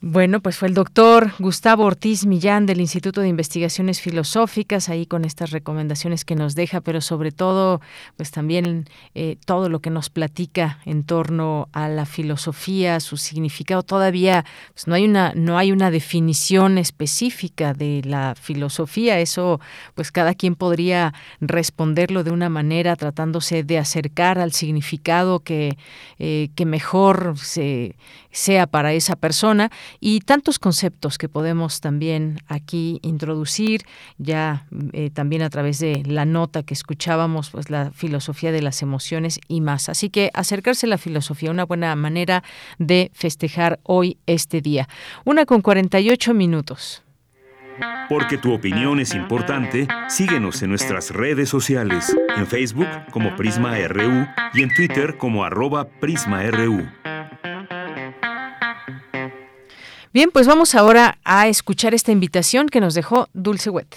Bueno, 0.05 0.41
pues 0.41 0.57
fue 0.57 0.67
el 0.67 0.75
doctor 0.75 1.31
Gustavo 1.39 1.85
Ortiz 1.85 2.27
Millán 2.27 2.67
del 2.67 2.81
Instituto 2.81 3.21
de 3.21 3.29
Investigaciones 3.29 4.01
Filosóficas, 4.01 4.89
ahí 4.89 5.07
con 5.07 5.25
estas 5.25 5.53
recomendaciones 5.53 6.25
que 6.25 6.35
nos 6.35 6.57
deja, 6.57 6.81
pero 6.81 7.01
sobre 7.01 7.31
todo, 7.31 7.81
pues 8.17 8.33
también 8.33 8.87
eh, 9.15 9.37
todo 9.47 9.69
lo 9.69 9.79
que 9.79 9.91
nos 9.91 10.11
platica 10.11 10.81
en 10.87 11.05
torno 11.05 11.69
a 11.73 11.89
la 11.89 12.05
filosofía, 12.05 12.99
su 12.99 13.17
significado. 13.17 13.85
Todavía 13.85 14.45
pues 14.75 14.89
no 14.89 14.97
hay 14.97 15.05
una 15.05 15.35
no 15.37 15.57
hay 15.57 15.71
una 15.71 15.93
definición 15.93 16.79
específica 16.79 17.73
de 17.73 18.03
la 18.05 18.35
filosofía. 18.35 19.21
Eso, 19.21 19.61
pues 19.95 20.11
cada 20.11 20.35
quien 20.35 20.57
podría 20.57 21.15
responderlo 21.41 22.25
de 22.25 22.33
una 22.33 22.49
manera, 22.49 22.97
tratándose 22.97 23.63
de 23.63 23.79
acercar 23.79 24.41
al 24.41 24.51
significado 24.51 25.39
que 25.39 25.79
eh, 26.19 26.49
que 26.57 26.67
mejor 26.67 27.35
se, 27.39 27.95
sea 28.33 28.67
para 28.67 28.95
esa 28.95 29.15
persona 29.15 29.71
y 30.01 30.21
tantos 30.21 30.59
conceptos 30.59 31.19
que 31.19 31.29
podemos 31.29 31.81
también 31.81 32.39
aquí 32.47 33.01
introducir, 33.03 33.83
ya 34.19 34.67
eh, 34.93 35.11
también 35.11 35.43
a 35.43 35.51
través 35.51 35.79
de 35.79 36.03
la 36.07 36.25
nota 36.25 36.63
que 36.63 36.75
escuchábamos, 36.75 37.51
pues 37.51 37.71
la 37.71 37.91
filosofía 37.93 38.53
de 38.53 38.63
las 38.63 38.83
emociones 38.83 39.41
y 39.49 39.61
más. 39.61 39.89
Así 39.89 40.11
que 40.11 40.31
acercarse 40.35 40.87
a 40.87 40.91
la 40.91 40.99
filosofía, 40.99 41.51
una 41.51 41.65
buena 41.65 41.95
manera 41.97 42.43
de 42.79 43.11
festejar 43.15 43.81
hoy 43.83 44.19
este 44.27 44.61
día. 44.61 44.89
Una 45.25 45.47
con 45.47 45.61
48 45.61 46.35
minutos. 46.35 47.03
Porque 48.09 48.37
tu 48.37 48.53
opinión 48.53 49.01
es 49.01 49.15
importante, 49.15 49.89
síguenos 50.09 50.63
en 50.63 50.71
nuestras 50.71 51.11
redes 51.11 51.49
sociales, 51.49 52.15
en 52.37 52.47
Facebook 52.47 52.89
como 53.11 53.35
Prisma 53.37 53.77
RU 53.89 54.27
y 54.55 54.63
en 54.63 54.75
Twitter 54.75 55.17
como 55.17 55.45
arroba 55.45 55.89
PrismaRU. 55.89 56.87
Bien, 60.15 60.31
pues 60.31 60.47
vamos 60.47 60.75
ahora 60.75 61.17
a 61.25 61.49
escuchar 61.49 61.95
esta 61.95 62.13
invitación 62.13 62.69
que 62.69 62.83
nos 62.83 62.93
dejó 62.93 63.29
Dulce 63.33 63.71
Wet. 63.71 63.97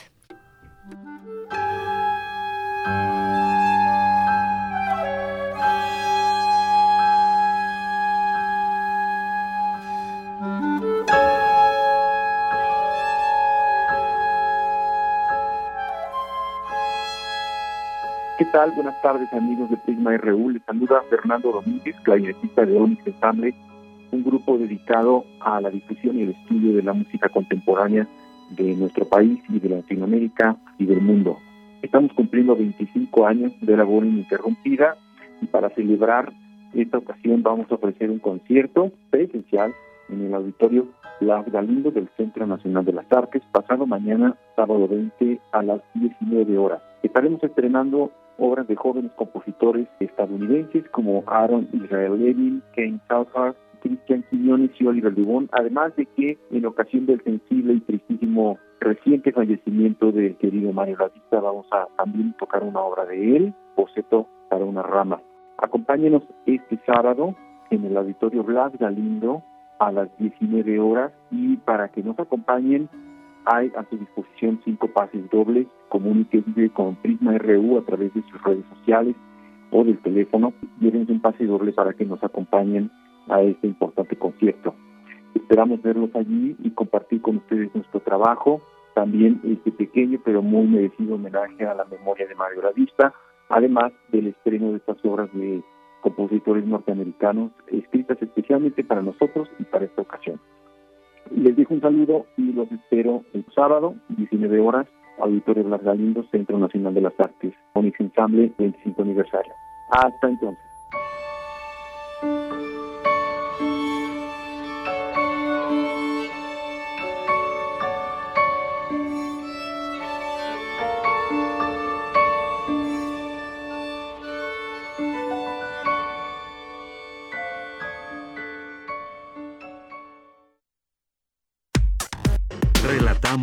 ¿Qué 18.38 18.46
tal? 18.54 18.72
Buenas 18.72 19.02
tardes 19.02 19.34
amigos 19.34 19.70
de 19.70 19.76
Prisma 19.76 20.16
RU. 20.16 20.52
Les 20.52 20.64
saluda 20.64 21.02
Fernando 21.10 21.52
Domínguez, 21.52 21.98
clarinetista 22.04 22.66
de 22.66 22.78
Onix 22.78 23.06
Ensemble 23.06 23.54
un 24.12 24.24
grupo 24.24 24.58
dedicado 24.58 25.26
a 25.40 25.62
la 25.62 25.70
difusión 25.70 26.18
y 26.18 26.24
el 26.24 26.30
estudio 26.32 26.76
de 26.76 26.84
la 26.84 26.94
música 26.94 27.30
contemporánea 27.30 28.08
de 28.52 28.76
nuestro 28.76 29.06
país 29.06 29.40
y 29.50 29.60
de 29.60 29.70
Latinoamérica 29.70 30.58
y 30.78 30.86
del 30.86 31.02
mundo. 31.02 31.38
Estamos 31.82 32.14
cumpliendo 32.14 32.56
25 32.56 33.28
años 33.28 33.54
de 33.62 33.78
labor 33.78 34.06
ininterrumpida 34.06 34.98
y 35.42 35.46
para 35.48 35.70
celebrar 35.70 36.32
esta 36.74 36.98
ocasión 36.98 37.44
vamos 37.44 37.72
a 37.72 37.76
ofrecer 37.76 38.10
un 38.10 38.20
concierto 38.20 38.92
presencial 39.10 39.74
en 40.10 40.26
el 40.26 40.34
auditorio 40.34 40.88
Blas 41.22 41.50
Galindo 41.52 41.92
del 41.92 42.10
Centro 42.18 42.46
Nacional 42.46 42.86
de 42.86 42.94
las 42.94 43.12
Artes 43.12 43.42
pasado 43.52 43.86
mañana, 43.86 44.36
sábado 44.56 44.88
20 44.88 45.40
a 45.52 45.64
las 45.64 45.82
19 45.94 46.58
horas. 46.58 46.82
Estaremos 47.04 47.42
estrenando 47.44 48.12
obras 48.38 48.68
de 48.68 48.76
jóvenes 48.76 49.12
compositores 49.16 49.88
estadounidenses 50.00 50.88
como 50.90 51.24
Aaron 51.28 51.70
Israel 51.72 52.20
Levin, 52.20 52.62
Kane 52.76 53.00
Southard, 53.08 53.56
Cristian 53.86 54.26
Quiñones 54.32 54.72
y 54.80 54.88
Oliver 54.88 55.14
Dubón, 55.14 55.48
además 55.52 55.96
de 55.96 56.08
que 56.08 56.40
en 56.50 56.66
ocasión 56.66 57.06
del 57.06 57.24
sensible 57.24 57.74
y 57.74 57.80
tristísimo 57.82 58.58
reciente 58.80 59.32
fallecimiento 59.32 60.12
del 60.12 60.36
querido 60.38 60.74
Mario 60.74 60.98
Lavista 60.98 61.40
vamos 61.40 61.68
a 61.72 61.88
también 61.96 62.34
tocar 62.40 62.64
una 62.64 62.80
obra 62.80 63.06
de 63.06 63.38
él, 63.38 63.54
Boceto 63.78 64.28
para 64.50 64.66
una 64.66 64.82
rama. 64.82 65.22
Acompáñenos 65.60 66.24
este 66.48 66.80
sábado 66.88 67.36
en 67.70 67.86
el 67.86 67.96
Auditorio 67.96 68.44
Blas 68.44 68.76
Galindo 68.80 69.44
a 69.78 69.92
las 69.92 70.10
19 70.18 70.80
horas 70.80 71.12
y 71.30 71.58
para 71.58 71.90
que 71.90 72.02
nos 72.02 72.18
acompañen 72.18 72.90
hay 73.46 73.72
a 73.78 73.88
su 73.88 73.98
disposición 73.98 74.60
cinco 74.66 74.88
pases 74.88 75.30
dobles, 75.30 75.68
comuníquense 75.90 76.72
con 76.72 76.96
Prisma 76.96 77.38
RU 77.38 77.78
a 77.78 77.86
través 77.86 78.12
de 78.16 78.24
sus 78.24 78.42
redes 78.42 78.66
sociales 78.80 79.16
o 79.70 79.84
del 79.84 80.00
teléfono, 80.00 80.54
llévense 80.80 81.12
un 81.12 81.22
pase 81.22 81.46
doble 81.46 81.72
para 81.72 81.94
que 81.94 82.06
nos 82.06 82.24
acompañen 82.24 82.90
a 83.30 83.42
este 83.42 83.68
importante 83.68 84.16
concierto. 84.16 84.76
Esperamos 85.34 85.82
verlos 85.82 86.10
allí 86.16 86.56
y 86.64 86.72
compartir 86.72 87.22
con 87.22 87.38
ustedes 87.38 87.74
nuestro 87.76 88.00
trabajo, 88.00 88.62
también 88.94 89.42
este 89.44 89.72
pequeño 89.72 90.20
pero 90.24 90.42
muy 90.42 90.66
merecido 90.68 91.16
homenaje 91.16 91.66
a 91.66 91.74
la 91.74 91.86
memoria 91.86 92.28
de 92.28 92.36
Mario 92.36 92.62
Lavista, 92.62 93.14
además 93.50 93.92
del 94.12 94.28
estreno 94.28 94.72
de 94.72 94.78
estas 94.78 94.98
obras 95.04 95.30
de 95.34 95.62
compositores 96.02 96.66
norteamericanos 96.66 97.52
escritas 97.68 98.22
especialmente 98.22 98.84
para 98.84 99.02
nosotros 99.02 99.50
y 99.60 99.64
para 99.64 99.86
esta 99.86 100.02
ocasión. 100.02 100.40
Les 101.32 101.56
dejo 101.56 101.74
un 101.74 101.82
saludo 101.82 102.28
y 102.38 102.54
los 102.54 102.72
espero 102.72 103.24
el 103.34 103.46
sábado, 103.56 103.96
19 104.10 104.60
horas, 104.60 104.88
Auditorio 105.20 105.64
Blas 105.64 105.84
Galindo, 105.84 106.24
Centro 106.32 106.58
Nacional 106.60 106.94
de 106.94 107.02
las 107.02 107.20
Artes, 107.20 107.54
Onix 107.74 108.00
Ensemble, 108.00 108.54
25 108.58 109.02
aniversario. 109.02 109.54
Hasta 109.90 110.30
entonces. 110.30 110.65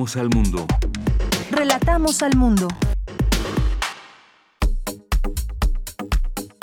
Relatamos 0.03 0.17
al 0.17 0.31
mundo. 0.31 0.67
Relatamos 1.53 2.23
al 2.25 2.37
mundo. 2.37 2.67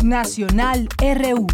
Nacional 0.03 0.89
RU. 0.99 1.47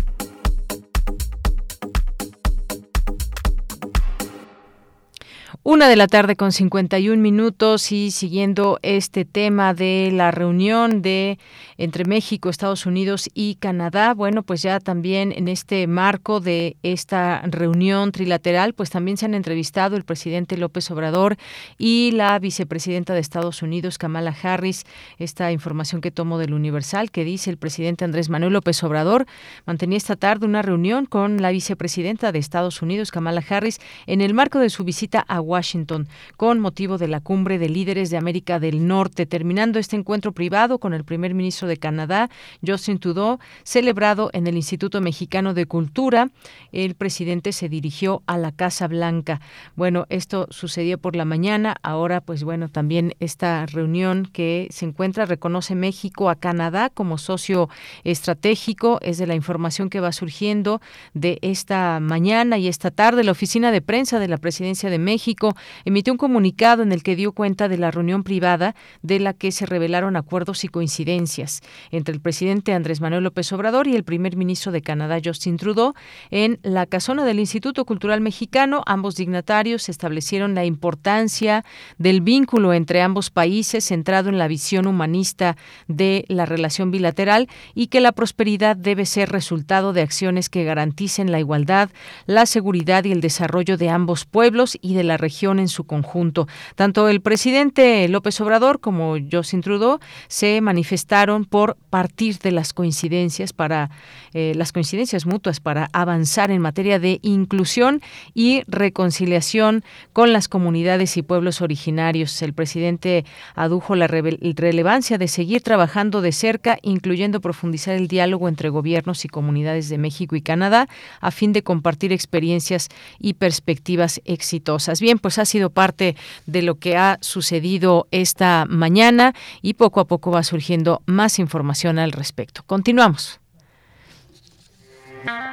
Una 5.76 5.90
de 5.90 5.98
la 5.98 6.08
tarde 6.08 6.38
con 6.38 6.54
51 6.54 7.22
minutos 7.22 7.92
y 7.92 8.12
siguiendo 8.12 8.80
este 8.82 9.26
tema 9.26 9.74
de 9.74 10.10
la 10.14 10.32
reunión 10.32 11.02
de 11.02 11.38
entre 11.78 12.06
México, 12.06 12.48
Estados 12.48 12.86
Unidos 12.86 13.30
y 13.34 13.56
Canadá, 13.56 14.14
bueno, 14.14 14.42
pues 14.44 14.62
ya 14.62 14.80
también 14.80 15.34
en 15.34 15.50
este 15.50 15.86
marco 15.88 16.40
de 16.40 16.78
esta 16.82 17.42
reunión 17.42 18.14
trilateral, 18.14 18.74
pues 18.74 18.90
también 18.90 19.18
se 19.18 19.26
han 19.26 19.34
entrevistado 19.34 19.98
el 19.98 20.06
presidente 20.06 20.56
López 20.56 20.90
Obrador 20.92 21.36
y 21.78 22.12
la 22.14 22.40
vicepresidenta 22.40 23.14
de 23.14 23.20
Estados 23.20 23.62
Unidos, 23.62 23.98
Kamala 23.98 24.34
Harris. 24.44 24.86
Esta 25.18 25.52
información 25.52 26.00
que 26.00 26.10
tomo 26.10 26.38
del 26.38 26.54
Universal 26.54 27.12
que 27.12 27.26
dice 27.26 27.50
el 27.50 27.58
presidente 27.58 28.06
Andrés 28.06 28.30
Manuel 28.30 28.54
López 28.54 28.82
Obrador 28.86 29.26
mantenía 29.66 29.98
esta 29.98 30.16
tarde 30.16 30.46
una 30.46 30.62
reunión 30.62 31.06
con 31.06 31.42
la 31.42 31.52
vicepresidenta 31.52 32.32
de 32.32 32.40
Estados 32.40 32.82
Unidos, 32.82 33.12
Kamala 33.12 33.44
Harris, 33.50 33.80
en 34.08 34.22
el 34.22 34.34
marco 34.34 34.60
de 34.60 34.70
su 34.70 34.86
visita 34.86 35.20
a 35.28 35.42
Washington 35.42 35.65
Washington 35.66 36.08
con 36.38 36.60
motivo 36.60 36.98
de 37.00 37.08
la 37.08 37.22
cumbre 37.22 37.58
de 37.58 37.70
líderes 37.70 38.12
de 38.12 38.18
América 38.18 38.60
del 38.60 38.88
Norte. 38.88 39.26
Terminando 39.26 39.80
este 39.80 39.96
encuentro 39.96 40.32
privado 40.32 40.78
con 40.78 40.94
el 40.94 41.04
primer 41.04 41.34
ministro 41.34 41.68
de 41.68 41.78
Canadá, 41.78 42.30
Justin 42.66 43.00
Trudeau, 43.00 43.40
celebrado 43.64 44.30
en 44.34 44.46
el 44.46 44.56
Instituto 44.56 45.02
Mexicano 45.02 45.54
de 45.54 45.66
Cultura, 45.66 46.30
el 46.72 46.94
presidente 46.94 47.52
se 47.52 47.68
dirigió 47.68 48.22
a 48.28 48.38
la 48.38 48.52
Casa 48.52 48.88
Blanca. 48.88 49.42
Bueno, 49.76 50.06
esto 50.10 50.48
sucedió 50.52 51.00
por 51.00 51.16
la 51.16 51.26
mañana. 51.26 51.78
Ahora, 51.82 52.22
pues 52.22 52.44
bueno, 52.44 52.70
también 52.70 53.16
esta 53.20 53.66
reunión 53.66 54.30
que 54.32 54.68
se 54.70 54.86
encuentra 54.86 55.26
reconoce 55.26 55.74
México 55.74 56.30
a 56.30 56.36
Canadá 56.36 56.92
como 56.92 57.18
socio 57.18 57.70
estratégico. 58.04 59.00
Es 59.02 59.18
de 59.18 59.26
la 59.26 59.36
información 59.36 59.90
que 59.90 60.00
va 60.00 60.12
surgiendo 60.12 60.80
de 61.14 61.40
esta 61.42 62.00
mañana 62.00 62.58
y 62.60 62.68
esta 62.68 62.92
tarde. 62.92 63.24
La 63.24 63.32
oficina 63.32 63.72
de 63.72 63.82
prensa 63.82 64.20
de 64.20 64.28
la 64.28 64.38
Presidencia 64.38 64.90
de 64.90 65.00
México 65.00 65.45
emitió 65.84 66.14
un 66.14 66.18
comunicado 66.18 66.84
en 66.84 66.92
el 66.92 67.04
que 67.04 67.16
dio 67.16 67.32
cuenta 67.32 67.68
de 67.68 67.78
la 67.78 67.92
reunión 67.92 68.24
privada 68.24 68.76
de 69.02 69.20
la 69.20 69.34
que 69.34 69.52
se 69.52 69.66
revelaron 69.66 70.16
acuerdos 70.16 70.64
y 70.64 70.68
coincidencias 70.68 71.62
entre 71.92 72.14
el 72.14 72.22
presidente 72.22 72.74
Andrés 72.74 73.02
Manuel 73.02 73.24
López 73.24 73.52
Obrador 73.54 73.88
y 73.88 73.96
el 73.96 74.04
primer 74.04 74.36
ministro 74.36 74.72
de 74.72 74.82
Canadá, 74.82 75.20
Justin 75.24 75.58
Trudeau, 75.58 75.94
en 76.32 76.60
la 76.64 76.86
casona 76.86 77.26
del 77.26 77.40
Instituto 77.40 77.86
Cultural 77.86 78.22
Mexicano. 78.22 78.84
Ambos 78.86 79.16
dignatarios 79.16 79.90
establecieron 79.90 80.56
la 80.56 80.66
importancia 80.66 81.64
del 81.98 82.22
vínculo 82.22 82.74
entre 82.74 83.02
ambos 83.02 83.30
países 83.30 83.84
centrado 83.84 84.30
en 84.30 84.38
la 84.38 84.48
visión 84.48 84.88
humanista 84.88 85.58
de 85.88 86.26
la 86.28 86.46
relación 86.46 86.92
bilateral 86.92 87.48
y 87.74 87.88
que 87.88 88.02
la 88.02 88.12
prosperidad 88.12 88.76
debe 88.76 89.06
ser 89.06 89.30
resultado 89.30 89.94
de 89.94 90.02
acciones 90.02 90.50
que 90.50 90.64
garanticen 90.64 91.32
la 91.32 91.40
igualdad, 91.40 91.90
la 92.26 92.46
seguridad 92.46 93.04
y 93.04 93.12
el 93.12 93.22
desarrollo 93.22 93.78
de 93.78 93.90
ambos 93.90 94.26
pueblos 94.26 94.78
y 94.82 94.94
de 94.94 95.04
la 95.04 95.18
región 95.18 95.35
en 95.44 95.68
su 95.68 95.84
conjunto. 95.84 96.48
Tanto 96.76 97.10
el 97.10 97.22
presidente 97.22 98.08
López 98.08 98.40
Obrador 98.40 98.80
como 98.80 99.18
Justin 99.32 99.62
Trudeau 99.62 100.00
se 100.28 100.62
manifestaron 100.62 101.46
por 101.46 101.76
partir 101.90 102.38
de 102.40 102.52
las 102.52 102.74
coincidencias 102.74 103.52
para 103.52 103.90
eh, 104.34 104.54
las 104.56 104.72
coincidencias 104.72 105.26
mutuas 105.26 105.60
para 105.60 105.90
avanzar 105.92 106.52
en 106.52 106.62
materia 106.62 107.00
de 107.00 107.20
inclusión 107.22 108.02
y 108.34 108.64
reconciliación 108.68 109.84
con 110.14 110.32
las 110.32 110.48
comunidades 110.48 111.18
y 111.18 111.22
pueblos 111.22 111.62
originarios. 111.62 112.42
El 112.42 112.54
presidente 112.54 113.26
adujo 113.56 113.96
la 113.96 114.08
relevancia 114.08 115.18
de 115.18 115.28
seguir 115.28 115.62
trabajando 115.62 116.22
de 116.22 116.32
cerca, 116.32 116.80
incluyendo 116.82 117.42
profundizar 117.42 117.96
el 117.96 118.08
diálogo 118.08 118.48
entre 118.48 118.70
gobiernos 118.70 119.26
y 119.26 119.28
comunidades 119.28 119.90
de 119.90 119.98
México 119.98 120.36
y 120.36 120.42
Canadá, 120.42 120.88
a 121.20 121.32
fin 121.32 121.52
de 121.52 121.62
compartir 121.62 122.14
experiencias 122.14 122.88
y 123.20 123.34
perspectivas 123.34 124.22
exitosas. 124.26 125.02
Bien, 125.02 125.20
pues 125.26 125.40
ha 125.40 125.46
sido 125.46 125.72
parte 125.72 126.16
de 126.46 126.62
lo 126.62 126.76
que 126.76 126.98
ha 126.98 127.18
sucedido 127.20 128.08
esta 128.12 128.66
mañana 128.70 129.34
y 129.64 129.74
poco 129.74 130.00
a 130.00 130.06
poco 130.06 130.30
va 130.30 130.44
surgiendo 130.44 131.02
más 131.08 131.40
información 131.40 131.98
al 131.98 132.12
respecto. 132.12 132.62
Continuamos. 132.68 133.40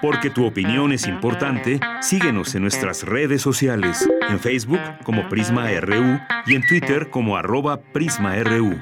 Porque 0.02 0.28
tu 0.28 0.44
opinión 0.44 0.92
es 0.92 1.06
importante, 1.06 1.80
síguenos 2.02 2.54
en 2.54 2.60
nuestras 2.60 3.04
redes 3.04 3.40
sociales, 3.40 4.06
en 4.28 4.38
Facebook 4.40 4.82
como 5.04 5.26
Prisma 5.30 5.70
RU 5.80 6.20
y 6.44 6.54
en 6.54 6.66
Twitter 6.66 7.08
como 7.08 7.38
arroba 7.38 7.80
PrismaRU. 7.80 8.78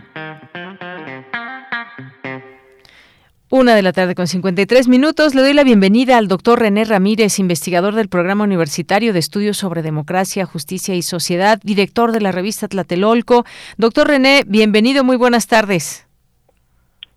Una 3.52 3.74
de 3.74 3.82
la 3.82 3.92
tarde 3.92 4.14
con 4.14 4.28
53 4.28 4.86
minutos. 4.86 5.34
Le 5.34 5.42
doy 5.42 5.54
la 5.54 5.64
bienvenida 5.64 6.18
al 6.18 6.28
doctor 6.28 6.60
René 6.60 6.84
Ramírez, 6.84 7.40
investigador 7.40 7.96
del 7.96 8.08
Programa 8.08 8.44
Universitario 8.44 9.12
de 9.12 9.18
Estudios 9.18 9.56
sobre 9.56 9.82
Democracia, 9.82 10.46
Justicia 10.46 10.94
y 10.94 11.02
Sociedad, 11.02 11.58
director 11.64 12.12
de 12.12 12.20
la 12.20 12.30
revista 12.30 12.68
Tlatelolco. 12.68 13.44
Doctor 13.76 14.06
René, 14.06 14.44
bienvenido, 14.46 15.02
muy 15.02 15.16
buenas 15.16 15.48
tardes. 15.48 16.06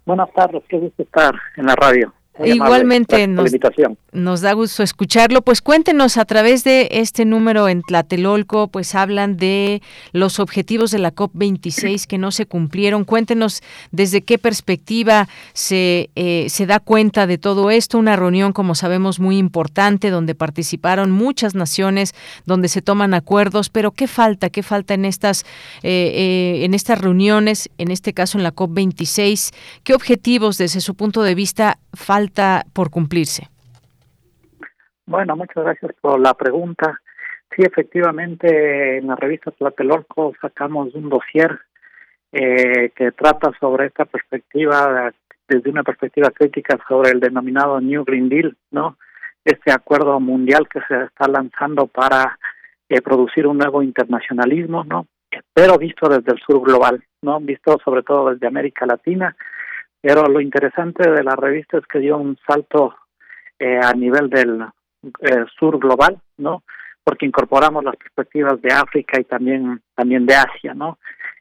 Buenas 0.08 0.34
tardes, 0.34 0.64
qué 0.68 0.80
gusto 0.80 1.04
estar 1.04 1.36
en 1.56 1.68
la 1.68 1.76
radio. 1.76 2.12
Igualmente 2.44 3.28
nos, 3.28 4.42
da 4.42 4.54
gusto 4.54 4.82
escucharlo. 4.82 5.44
Pues 5.44 5.62
cuéntenos 5.62 6.18
a 6.18 6.26
través 6.26 6.64
de 6.64 6.88
este 6.92 7.26
número 7.26 7.70
en 7.70 7.84
Tlatelolco, 7.84 8.70
pues 8.70 8.96
hablan 8.96 9.38
de 9.38 9.84
los 10.14 10.40
objetivos 10.40 10.90
de 10.90 10.98
la 10.98 11.14
COP26 11.14 12.06
que 12.08 12.18
no 12.18 12.32
se 12.32 12.48
cumplieron. 12.48 13.04
Cuéntenos 13.04 13.62
desde 13.92 14.24
qué 14.24 14.40
perspectiva 14.40 15.30
se, 15.54 16.10
eh, 16.16 16.48
se 16.50 16.66
da 16.66 16.80
cuenta 16.80 17.28
de 17.28 17.38
todo 17.38 17.70
esto. 17.70 18.00
Una 18.00 18.16
reunión, 18.16 18.52
como 18.52 18.74
sabemos, 18.74 19.20
muy 19.20 19.38
importante 19.38 20.10
donde 20.10 20.34
participaron 20.34 21.12
muchas 21.12 21.54
naciones, 21.54 22.16
donde 22.48 22.68
se 22.68 22.82
toman 22.82 23.14
acuerdos. 23.14 23.70
Pero 23.70 23.92
¿qué 23.92 24.08
falta? 24.08 24.50
¿Qué 24.50 24.64
falta 24.64 24.96
en 24.96 25.06
estas, 25.06 25.44
eh, 25.84 26.12
eh, 26.16 26.66
en 26.66 26.74
estas 26.74 27.00
reuniones, 27.00 27.70
en 27.78 27.92
este 27.92 28.12
caso 28.14 28.40
en 28.40 28.44
la 28.44 28.56
COP26? 28.56 29.54
¿Qué 29.84 29.94
objetivos 29.94 30.58
desde 30.58 30.82
su 30.82 30.96
punto 30.96 31.22
de 31.22 31.36
vista 31.36 31.78
faltan? 31.94 32.23
Por 32.74 32.90
cumplirse? 32.90 33.48
Bueno, 35.06 35.36
muchas 35.36 35.64
gracias 35.64 35.92
por 36.02 36.20
la 36.20 36.34
pregunta. 36.34 37.00
Sí, 37.56 37.62
efectivamente, 37.62 38.98
en 38.98 39.08
la 39.08 39.16
revista 39.16 39.52
Tlatelolco 39.52 40.34
sacamos 40.42 40.94
un 40.96 41.10
dossier 41.10 41.60
eh, 42.32 42.92
que 42.96 43.12
trata 43.12 43.52
sobre 43.60 43.88
esta 43.88 44.06
perspectiva, 44.06 45.14
desde 45.48 45.70
una 45.70 45.84
perspectiva 45.84 46.32
crítica 46.32 46.80
sobre 46.88 47.12
el 47.12 47.20
denominado 47.20 47.80
New 47.80 48.04
Green 48.06 48.30
Deal, 48.30 48.58
¿no? 48.72 48.98
Este 49.46 49.72
acuerdo 49.72 50.20
mundial 50.20 50.68
que 50.68 50.80
se 50.88 51.04
está 51.04 51.28
lanzando 51.28 51.86
para 51.88 52.40
eh, 52.90 53.02
producir 53.02 53.46
un 53.46 53.58
nuevo 53.58 53.84
internacionalismo, 53.84 54.84
¿no? 54.84 55.06
Pero 55.54 55.78
visto 55.78 56.08
desde 56.10 56.32
el 56.32 56.40
sur 56.40 56.62
global, 56.64 57.04
¿no? 57.22 57.40
Visto 57.40 57.78
sobre 57.84 58.02
todo 58.04 58.32
desde 58.32 58.48
América 58.48 58.86
Latina 58.86 59.36
pero 60.04 60.28
lo 60.28 60.42
interesante 60.42 61.10
de 61.10 61.24
la 61.24 61.34
revista 61.34 61.78
es 61.78 61.88
que 61.88 62.00
dio 62.00 62.18
un 62.18 62.38
salto 62.46 62.94
eh, 63.58 63.80
a 63.82 63.94
nivel 63.94 64.30
del 64.30 64.62
eh, 65.22 65.46
sur 65.58 65.80
global, 65.80 66.20
¿no? 66.40 66.64
Porque 67.02 67.26
incorporamos 67.26 67.86
las 67.86 67.96
perspectivas 67.96 68.62
de 68.62 68.74
África 68.74 69.18
y 69.18 69.24
también 69.24 69.82
también 69.96 70.26
de 70.26 70.36
Asia, 70.36 70.74
¿no? 70.74 71.00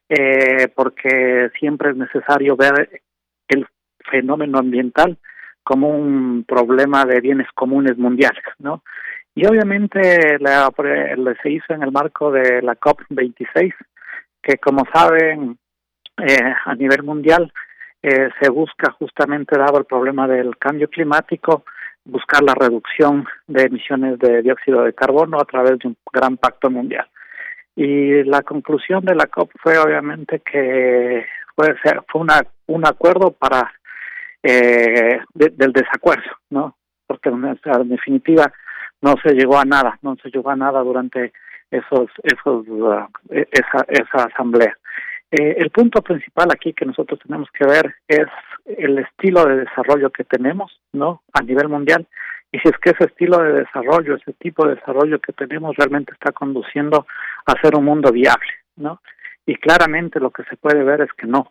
Eh, 0.09 0.69
porque 0.77 1.51
siempre 1.59 1.91
es 1.91 1.97
necesario 1.97 2.55
ver 2.55 3.03
el 3.49 3.67
fenómeno 4.09 4.59
ambiental 4.59 5.19
como 5.65 5.89
un 5.89 6.45
problema 6.47 7.05
de 7.05 7.21
bienes 7.21 7.49
comunes 7.57 7.99
mundiales, 7.99 8.45
¿no? 8.61 8.85
Y 9.35 9.45
obviamente 9.45 10.39
la, 10.39 10.71
se 11.43 11.51
hizo 11.51 11.75
en 11.75 11.83
el 11.83 11.91
marco 11.91 12.31
de 12.31 12.63
la 12.63 12.77
COP 12.77 13.01
26, 13.09 13.75
que 14.41 14.59
como 14.59 14.85
saben 14.95 15.59
a 16.65 16.75
nivel 16.77 17.03
mundial 17.03 17.53
eh, 18.03 18.31
se 18.41 18.51
busca 18.51 18.91
justamente, 18.93 19.59
dado 19.59 19.79
el 19.79 19.85
problema 19.85 20.27
del 20.27 20.57
cambio 20.59 20.89
climático, 20.89 21.65
buscar 22.05 22.43
la 22.43 22.55
reducción 22.55 23.27
de 23.47 23.63
emisiones 23.63 24.19
de 24.19 24.43
dióxido 24.43 24.83
de 24.83 24.93
carbono 24.93 25.39
a 25.41 25.45
través 25.45 25.79
de 25.79 25.89
un 25.89 25.97
gran 26.13 26.37
pacto 26.37 26.71
mundial. 26.71 27.07
Y 27.77 28.25
la 28.25 28.43
conclusión 28.43 29.05
de 29.05 29.15
la 29.15 29.27
COP 29.27 29.51
fue 29.63 29.79
obviamente 29.79 30.41
que 30.41 31.25
fue, 31.55 31.75
fue 32.09 32.21
una, 32.21 32.43
un 32.67 32.87
acuerdo 32.87 33.31
para 33.31 33.73
eh, 34.43 35.21
del 35.35 35.73
desacuerdo, 35.73 36.31
¿no? 36.51 36.77
Porque 37.07 37.29
en 37.29 37.89
definitiva 37.89 38.53
no 39.01 39.15
se 39.23 39.35
llegó 39.35 39.59
a 39.59 39.65
nada, 39.65 39.99
no 40.03 40.17
se 40.17 40.31
llegó 40.31 40.51
a 40.51 40.57
nada 40.57 40.81
durante 40.81 41.33
esos, 41.71 42.11
esos, 42.23 42.67
uh, 42.69 43.07
esa, 43.31 43.85
esa 43.89 44.25
asamblea. 44.25 44.77
Eh, 45.33 45.57
el 45.57 45.71
punto 45.71 46.03
principal 46.03 46.49
aquí 46.53 46.75
que 46.75 46.85
nosotros 46.85 47.19
tenemos 47.27 47.49
que 47.53 47.65
ver 47.65 47.95
es 48.07 48.27
el 48.67 48.99
estilo 48.99 49.47
de 49.47 49.65
desarrollo 49.65 50.11
que 50.11 50.25
tenemos, 50.25 50.79
¿no? 50.93 51.23
A 51.33 51.43
nivel 51.43 51.71
mundial. 51.71 52.07
Y 52.53 52.59
si 52.59 52.69
es 52.69 52.77
que 52.77 52.91
ese 52.91 53.05
estilo 53.05 53.39
de 53.39 53.61
desarrollo, 53.61 54.17
ese 54.17 54.35
tipo 54.35 54.67
de 54.67 54.75
desarrollo 54.75 55.19
que 55.21 55.33
tenemos 55.33 55.75
realmente 55.77 56.13
está 56.13 56.33
conduciendo 56.33 57.07
a 57.47 57.61
ser 57.63 57.75
un 57.75 57.87
mundo 57.87 58.13
viable, 58.13 58.53
¿no? 58.77 59.01
Y 59.47 59.57
claramente 59.57 60.21
lo 60.21 60.31
que 60.31 60.45
se 60.45 60.57
puede 60.57 60.85
ver 60.85 61.01
es 61.01 61.13
que 61.15 61.27
no. 61.27 61.51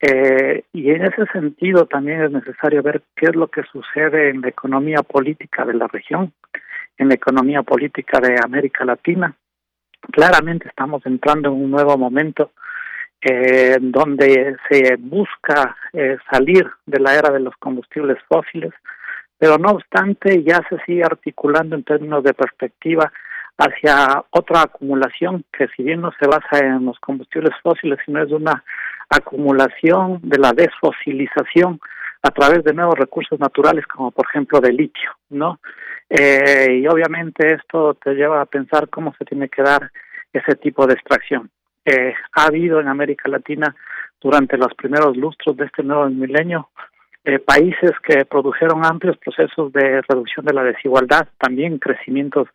Eh, 0.00 0.64
y 0.72 0.90
en 0.90 1.04
ese 1.04 1.26
sentido 1.32 1.84
también 1.84 2.22
es 2.22 2.30
necesario 2.30 2.82
ver 2.82 3.02
qué 3.14 3.26
es 3.26 3.36
lo 3.36 3.48
que 3.48 3.62
sucede 3.64 4.30
en 4.30 4.40
la 4.40 4.48
economía 4.48 5.02
política 5.02 5.66
de 5.66 5.74
la 5.74 5.86
región, 5.86 6.32
en 6.96 7.08
la 7.08 7.14
economía 7.14 7.62
política 7.62 8.20
de 8.20 8.36
América 8.42 8.86
Latina. 8.86 9.34
Claramente 10.12 10.68
estamos 10.68 11.04
entrando 11.04 11.50
en 11.50 11.56
un 11.56 11.70
nuevo 11.70 11.98
momento 11.98 12.52
eh, 13.20 13.78
donde 13.80 14.56
se 14.68 14.96
busca 14.96 15.76
eh, 15.92 16.16
salir 16.30 16.68
de 16.84 17.00
la 17.00 17.14
era 17.14 17.32
de 17.32 17.40
los 17.40 17.56
combustibles 17.56 18.18
fósiles, 18.28 18.72
pero 19.38 19.58
no 19.58 19.70
obstante 19.70 20.42
ya 20.42 20.62
se 20.68 20.78
sigue 20.84 21.02
articulando 21.04 21.76
en 21.76 21.84
términos 21.84 22.22
de 22.22 22.34
perspectiva 22.34 23.12
hacia 23.58 24.22
otra 24.30 24.62
acumulación 24.62 25.44
que 25.52 25.66
si 25.68 25.82
bien 25.82 26.02
no 26.02 26.12
se 26.20 26.26
basa 26.26 26.64
en 26.64 26.84
los 26.84 26.98
combustibles 27.00 27.54
fósiles, 27.62 27.98
sino 28.04 28.22
es 28.22 28.30
una 28.30 28.62
acumulación 29.08 30.20
de 30.22 30.38
la 30.38 30.52
desfosilización 30.52 31.80
a 32.22 32.30
través 32.30 32.64
de 32.64 32.74
nuevos 32.74 32.98
recursos 32.98 33.38
naturales 33.38 33.86
como 33.86 34.10
por 34.10 34.26
ejemplo 34.28 34.60
de 34.60 34.72
litio, 34.72 35.10
¿no? 35.30 35.60
Eh, 36.08 36.80
y 36.82 36.86
obviamente 36.86 37.54
esto 37.54 37.94
te 37.94 38.14
lleva 38.14 38.40
a 38.40 38.46
pensar 38.46 38.88
cómo 38.88 39.14
se 39.18 39.24
tiene 39.24 39.48
que 39.48 39.62
dar 39.62 39.90
ese 40.32 40.54
tipo 40.56 40.86
de 40.86 40.94
extracción. 40.94 41.50
Eh, 41.86 42.14
ha 42.32 42.46
habido 42.46 42.80
en 42.80 42.88
América 42.88 43.28
Latina 43.28 43.74
durante 44.20 44.58
los 44.58 44.74
primeros 44.74 45.16
lustros 45.16 45.56
de 45.56 45.66
este 45.66 45.84
nuevo 45.84 46.08
milenio 46.10 46.68
eh, 47.24 47.38
países 47.38 47.92
que 48.02 48.24
produjeron 48.24 48.84
amplios 48.84 49.16
procesos 49.18 49.72
de 49.72 50.02
reducción 50.08 50.44
de 50.46 50.52
la 50.52 50.62
desigualdad, 50.64 51.28
también 51.38 51.78
crecimientos 51.78 52.48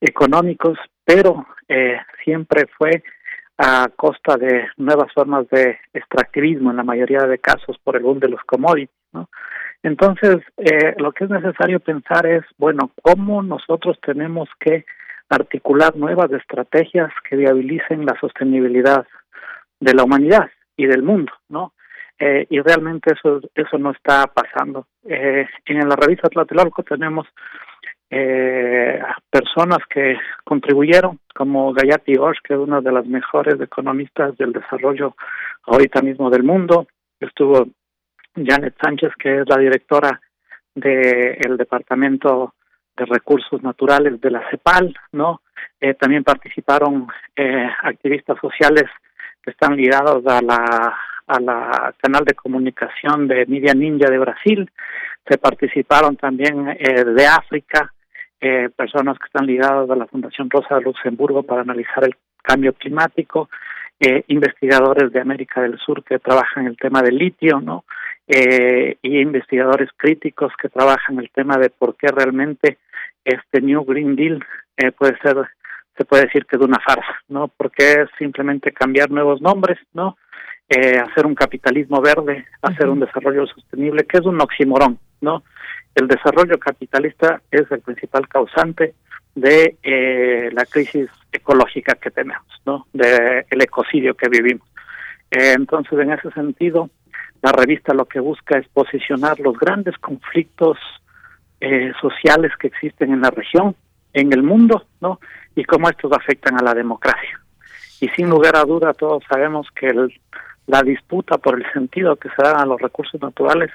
económicos, 0.00 0.78
pero 1.04 1.46
eh, 1.68 1.98
siempre 2.24 2.66
fue 2.78 3.02
a 3.58 3.88
costa 3.94 4.36
de 4.36 4.66
nuevas 4.76 5.12
formas 5.12 5.48
de 5.50 5.78
extractivismo 5.92 6.70
en 6.70 6.78
la 6.78 6.84
mayoría 6.84 7.20
de 7.20 7.38
casos 7.38 7.78
por 7.84 7.96
el 7.96 8.02
boom 8.02 8.18
de 8.18 8.28
los 8.28 8.40
commodities, 8.44 8.96
¿no? 9.12 9.28
Entonces, 9.82 10.38
eh, 10.56 10.94
lo 10.96 11.12
que 11.12 11.24
es 11.24 11.30
necesario 11.30 11.78
pensar 11.78 12.26
es, 12.26 12.42
bueno, 12.56 12.90
cómo 13.02 13.42
nosotros 13.42 13.98
tenemos 14.00 14.48
que 14.58 14.86
articular 15.28 15.96
nuevas 15.96 16.30
estrategias 16.32 17.12
que 17.28 17.36
viabilicen 17.36 18.04
la 18.04 18.18
sostenibilidad 18.20 19.06
de 19.80 19.94
la 19.94 20.04
humanidad 20.04 20.50
y 20.76 20.86
del 20.86 21.02
mundo, 21.02 21.32
¿no? 21.48 21.72
Eh, 22.18 22.46
y 22.48 22.60
realmente 22.60 23.12
eso 23.12 23.40
eso 23.54 23.78
no 23.78 23.90
está 23.90 24.26
pasando. 24.26 24.86
Eh, 25.04 25.46
en 25.66 25.88
la 25.88 25.96
revista 25.96 26.28
Tlatelolco 26.28 26.82
tenemos 26.84 27.26
eh, 28.10 29.02
personas 29.30 29.78
que 29.92 30.16
contribuyeron, 30.44 31.18
como 31.34 31.72
Gayati 31.72 32.16
Osh, 32.16 32.38
que 32.44 32.54
es 32.54 32.60
una 32.60 32.80
de 32.80 32.92
las 32.92 33.06
mejores 33.06 33.60
economistas 33.60 34.36
del 34.36 34.52
desarrollo 34.52 35.16
ahorita 35.64 36.02
mismo 36.02 36.30
del 36.30 36.44
mundo. 36.44 36.86
Estuvo 37.18 37.66
Janet 38.36 38.76
Sánchez, 38.80 39.12
que 39.18 39.40
es 39.40 39.48
la 39.48 39.58
directora 39.58 40.20
del 40.74 41.56
Departamento 41.56 42.54
de 42.96 43.04
Recursos 43.06 43.62
Naturales 43.62 44.20
de 44.20 44.30
la 44.30 44.48
CEPAL, 44.50 44.94
¿no? 45.12 45.40
Eh, 45.80 45.94
también 45.94 46.24
participaron 46.24 47.08
eh, 47.36 47.68
activistas 47.82 48.38
sociales 48.40 48.84
que 49.42 49.50
están 49.50 49.76
ligados 49.76 50.26
a 50.26 50.40
la 50.40 50.96
a 51.26 51.40
la 51.40 51.94
canal 52.02 52.24
de 52.24 52.34
comunicación 52.34 53.26
de 53.28 53.46
Media 53.46 53.72
Ninja 53.72 54.10
de 54.10 54.18
Brasil, 54.18 54.70
se 55.26 55.38
participaron 55.38 56.16
también 56.16 56.68
eh, 56.78 57.04
de 57.04 57.26
África, 57.26 57.92
eh, 58.40 58.68
personas 58.76 59.18
que 59.18 59.26
están 59.26 59.46
ligadas 59.46 59.88
a 59.88 59.96
la 59.96 60.06
Fundación 60.06 60.50
Rosa 60.50 60.76
de 60.76 60.82
Luxemburgo 60.82 61.42
para 61.42 61.62
analizar 61.62 62.04
el 62.04 62.14
cambio 62.42 62.74
climático, 62.74 63.48
eh, 63.98 64.24
investigadores 64.28 65.12
de 65.12 65.20
América 65.20 65.62
del 65.62 65.78
Sur 65.78 66.04
que 66.04 66.18
trabajan 66.18 66.66
el 66.66 66.76
tema 66.76 67.00
del 67.00 67.16
litio, 67.16 67.60
¿no? 67.60 67.84
Eh, 68.26 68.96
y 69.02 69.20
investigadores 69.20 69.90
críticos 69.96 70.52
que 70.60 70.68
trabajan 70.68 71.18
el 71.18 71.30
tema 71.30 71.56
de 71.56 71.70
por 71.70 71.96
qué 71.96 72.08
realmente 72.08 72.78
este 73.24 73.60
New 73.60 73.84
Green 73.84 74.16
Deal 74.16 74.44
eh, 74.76 74.92
puede 74.92 75.16
ser, 75.18 75.36
se 75.96 76.04
puede 76.04 76.24
decir 76.24 76.46
que 76.46 76.56
es 76.56 76.62
una 76.62 76.80
farsa, 76.80 77.20
¿no? 77.28 77.48
Porque 77.48 77.92
es 77.92 78.08
simplemente 78.18 78.72
cambiar 78.72 79.10
nuevos 79.10 79.40
nombres, 79.40 79.78
¿no? 79.92 80.16
Eh, 80.68 80.98
hacer 80.98 81.26
un 81.26 81.34
capitalismo 81.34 82.00
verde, 82.00 82.46
hacer 82.62 82.88
un 82.88 83.00
desarrollo 83.00 83.46
sostenible, 83.46 84.04
que 84.04 84.18
es 84.18 84.24
un 84.24 84.40
oxímoron, 84.40 84.98
¿no? 85.20 85.42
el 85.94 86.08
desarrollo 86.08 86.58
capitalista 86.58 87.40
es 87.50 87.70
el 87.70 87.80
principal 87.80 88.28
causante 88.28 88.94
de 89.34 89.76
eh, 89.82 90.50
la 90.52 90.64
crisis 90.64 91.08
ecológica 91.32 91.94
que 91.94 92.10
tenemos, 92.10 92.46
¿no? 92.66 92.86
De 92.92 93.46
el 93.50 93.62
ecocidio 93.62 94.14
que 94.14 94.28
vivimos. 94.28 94.66
Eh, 95.30 95.54
entonces, 95.56 95.98
en 95.98 96.12
ese 96.12 96.30
sentido, 96.30 96.90
la 97.42 97.52
revista 97.52 97.94
lo 97.94 98.06
que 98.06 98.20
busca 98.20 98.58
es 98.58 98.68
posicionar 98.68 99.38
los 99.40 99.58
grandes 99.58 99.96
conflictos 99.98 100.78
eh, 101.64 101.92
sociales 101.98 102.52
que 102.58 102.66
existen 102.66 103.12
en 103.12 103.22
la 103.22 103.30
región, 103.30 103.74
en 104.12 104.32
el 104.32 104.42
mundo, 104.42 104.84
¿no? 105.00 105.18
Y 105.56 105.64
cómo 105.64 105.88
estos 105.88 106.12
afectan 106.12 106.58
a 106.58 106.62
la 106.62 106.74
democracia. 106.74 107.40
Y 108.00 108.08
sin 108.08 108.28
lugar 108.28 108.54
a 108.56 108.64
duda, 108.64 108.92
todos 108.92 109.24
sabemos 109.28 109.66
que 109.74 109.86
el, 109.86 110.12
la 110.66 110.82
disputa 110.82 111.38
por 111.38 111.58
el 111.58 111.64
sentido 111.72 112.16
que 112.16 112.28
se 112.30 112.42
da 112.42 112.52
a 112.52 112.66
los 112.66 112.78
recursos 112.80 113.18
naturales 113.20 113.70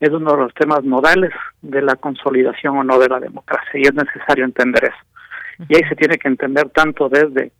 es 0.00 0.10
uno 0.10 0.32
de 0.32 0.42
los 0.42 0.54
temas 0.54 0.84
nodales 0.84 1.30
de 1.62 1.80
la 1.80 1.96
consolidación 1.96 2.76
o 2.76 2.84
no 2.84 2.98
de 2.98 3.08
la 3.08 3.20
democracia 3.20 3.72
y 3.74 3.82
es 3.82 3.94
necesario 3.94 4.44
entender 4.44 4.84
eso. 4.84 5.66
Y 5.68 5.76
ahí 5.76 5.82
se 5.88 5.96
tiene 5.96 6.18
que 6.18 6.28
entender 6.28 6.68
tanto 6.70 7.08
desde 7.08 7.52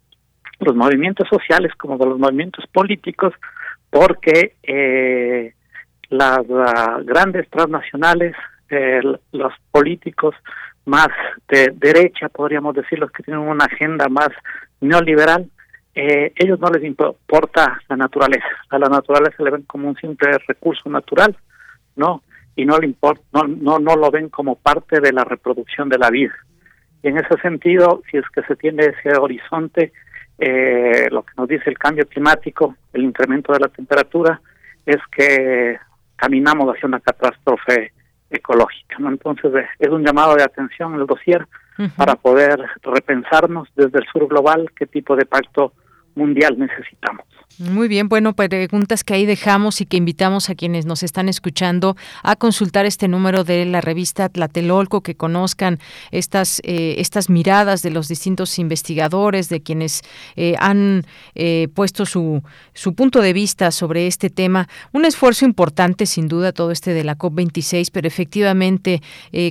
los 0.58 0.74
movimientos 0.74 1.26
sociales 1.28 1.72
como 1.76 1.96
de 1.96 2.06
los 2.06 2.18
movimientos 2.18 2.66
políticos, 2.66 3.32
porque 3.88 4.56
eh, 4.62 5.54
las 6.10 6.40
grandes 7.04 7.48
transnacionales, 7.50 8.34
eh, 8.70 9.00
los 9.32 9.52
políticos 9.70 10.34
más 10.86 11.08
de 11.48 11.72
derecha, 11.74 12.28
podríamos 12.28 12.74
decir, 12.74 12.98
los 12.98 13.10
que 13.10 13.22
tienen 13.22 13.42
una 13.42 13.64
agenda 13.64 14.08
más 14.08 14.30
neoliberal, 14.80 15.50
eh, 15.94 16.32
ellos 16.36 16.58
no 16.60 16.70
les 16.70 16.84
importa 16.84 17.80
la 17.88 17.96
naturaleza. 17.96 18.46
A 18.70 18.78
la 18.78 18.88
naturaleza 18.88 19.42
le 19.42 19.50
ven 19.50 19.62
como 19.62 19.88
un 19.88 19.96
simple 19.96 20.38
recurso 20.46 20.88
natural, 20.88 21.36
¿no? 21.96 22.22
y 22.56 22.64
no 22.66 22.78
le 22.78 22.86
importa, 22.86 23.22
no, 23.32 23.44
no, 23.44 23.78
no 23.78 23.96
lo 23.96 24.10
ven 24.10 24.28
como 24.28 24.56
parte 24.56 25.00
de 25.00 25.12
la 25.12 25.24
reproducción 25.24 25.88
de 25.88 25.98
la 25.98 26.10
vida. 26.10 26.34
Y 27.02 27.08
en 27.08 27.18
ese 27.18 27.40
sentido, 27.40 28.02
si 28.10 28.18
es 28.18 28.24
que 28.34 28.42
se 28.42 28.56
tiene 28.56 28.86
ese 28.86 29.16
horizonte, 29.18 29.92
eh, 30.38 31.08
lo 31.10 31.22
que 31.22 31.32
nos 31.36 31.48
dice 31.48 31.70
el 31.70 31.78
cambio 31.78 32.06
climático, 32.06 32.76
el 32.92 33.04
incremento 33.04 33.52
de 33.52 33.60
la 33.60 33.68
temperatura, 33.68 34.40
es 34.84 34.98
que 35.10 35.78
caminamos 36.16 36.74
hacia 36.74 36.86
una 36.86 37.00
catástrofe 37.00 37.92
ecológica. 38.30 38.96
¿no? 38.98 39.08
Entonces, 39.08 39.52
eh, 39.54 39.66
es 39.78 39.88
un 39.88 40.04
llamado 40.04 40.34
de 40.34 40.44
atención 40.44 40.94
el 40.94 41.06
dossier 41.06 41.46
para 41.96 42.14
poder 42.14 42.60
repensarnos 42.82 43.68
desde 43.74 44.00
el 44.00 44.06
sur 44.12 44.28
global 44.28 44.70
qué 44.76 44.86
tipo 44.86 45.16
de 45.16 45.24
pacto 45.24 45.72
mundial 46.14 46.58
necesitamos. 46.58 47.24
Muy 47.58 47.88
bien, 47.88 48.08
bueno, 48.08 48.32
preguntas 48.32 49.04
que 49.04 49.12
ahí 49.12 49.26
dejamos 49.26 49.80
y 49.80 49.86
que 49.86 49.98
invitamos 49.98 50.48
a 50.48 50.54
quienes 50.54 50.86
nos 50.86 51.02
están 51.02 51.28
escuchando 51.28 51.96
a 52.22 52.36
consultar 52.36 52.86
este 52.86 53.06
número 53.06 53.44
de 53.44 53.66
la 53.66 53.80
revista 53.80 54.28
Tlatelolco, 54.28 55.02
que 55.02 55.14
conozcan 55.14 55.78
estas, 56.10 56.60
eh, 56.64 56.94
estas 56.98 57.28
miradas 57.28 57.82
de 57.82 57.90
los 57.90 58.08
distintos 58.08 58.58
investigadores, 58.58 59.48
de 59.48 59.60
quienes 59.60 60.02
eh, 60.36 60.54
han 60.58 61.04
eh, 61.34 61.68
puesto 61.74 62.06
su, 62.06 62.42
su 62.72 62.94
punto 62.94 63.20
de 63.20 63.32
vista 63.34 63.72
sobre 63.72 64.06
este 64.06 64.30
tema. 64.30 64.68
Un 64.92 65.04
esfuerzo 65.04 65.44
importante, 65.44 66.06
sin 66.06 66.28
duda, 66.28 66.52
todo 66.52 66.70
este 66.70 66.94
de 66.94 67.04
la 67.04 67.18
COP26, 67.18 67.90
pero 67.92 68.08
efectivamente, 68.08 69.02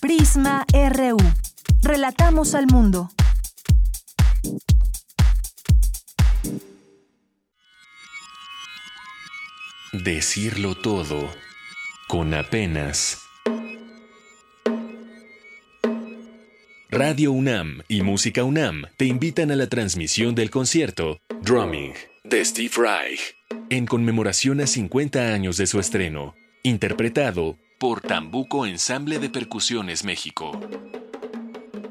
Prisma 0.00 0.64
RU. 0.72 1.18
Relatamos 1.82 2.54
al 2.54 2.66
mundo. 2.66 3.10
Decirlo 9.92 10.76
todo 10.76 11.28
con 12.06 12.32
apenas 12.32 13.24
Radio 16.88 17.32
UNAM 17.32 17.82
y 17.88 18.02
Música 18.02 18.44
UNAM 18.44 18.84
te 18.96 19.06
invitan 19.06 19.50
a 19.50 19.56
la 19.56 19.66
transmisión 19.66 20.36
del 20.36 20.48
concierto 20.48 21.18
Drumming 21.42 21.94
de 22.22 22.44
Steve 22.44 22.70
Reich 22.76 23.34
en 23.68 23.84
conmemoración 23.84 24.60
a 24.60 24.68
50 24.68 25.34
años 25.34 25.56
de 25.56 25.66
su 25.66 25.80
estreno, 25.80 26.36
interpretado 26.62 27.58
por 27.80 28.00
Tambuco 28.00 28.66
Ensamble 28.66 29.18
de 29.18 29.28
Percusiones 29.28 30.04
México. 30.04 30.52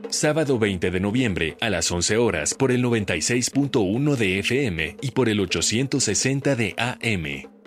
Sábado 0.08 0.58
20 0.58 0.89
de 0.89 1.00
noviembre 1.02 1.58
a 1.60 1.70
las 1.70 1.91
11 1.91 2.16
horas 2.16 2.54
por 2.54 2.72
el 2.72 2.82
96.1 2.82 4.16
de 4.16 4.39
FM 4.39 4.95
y 5.02 5.12
por 5.12 5.28
el 5.28 5.41
860 5.41 6.56
de 6.56 6.76
AM. 6.78 7.59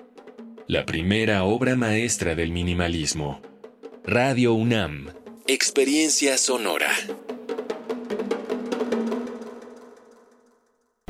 La 0.72 0.86
primera 0.86 1.44
obra 1.44 1.76
maestra 1.76 2.34
del 2.34 2.50
minimalismo. 2.50 3.42
Radio 4.06 4.54
UNAM. 4.54 5.10
Experiencia 5.46 6.38
sonora. 6.38 6.88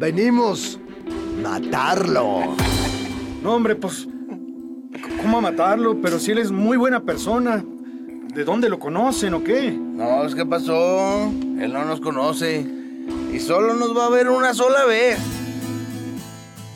Venimos 0.00 0.78
matarlo. 1.42 2.56
No, 3.42 3.54
hombre, 3.54 3.76
pues. 3.76 4.08
¿Cómo 5.20 5.42
matarlo? 5.42 6.00
Pero 6.00 6.18
si 6.18 6.30
él 6.30 6.38
es 6.38 6.50
muy 6.50 6.78
buena 6.78 7.00
persona. 7.00 7.62
¿De 8.34 8.44
dónde 8.44 8.70
lo 8.70 8.78
conocen 8.78 9.34
o 9.34 9.44
qué? 9.44 9.70
No, 9.70 10.24
es 10.24 10.34
que 10.34 10.46
pasó. 10.46 11.26
Él 11.26 11.70
no 11.70 11.84
nos 11.84 12.00
conoce. 12.00 12.64
Y 13.30 13.40
solo 13.40 13.74
nos 13.74 13.94
va 13.94 14.06
a 14.06 14.08
ver 14.08 14.30
una 14.30 14.54
sola 14.54 14.86
vez. 14.86 15.18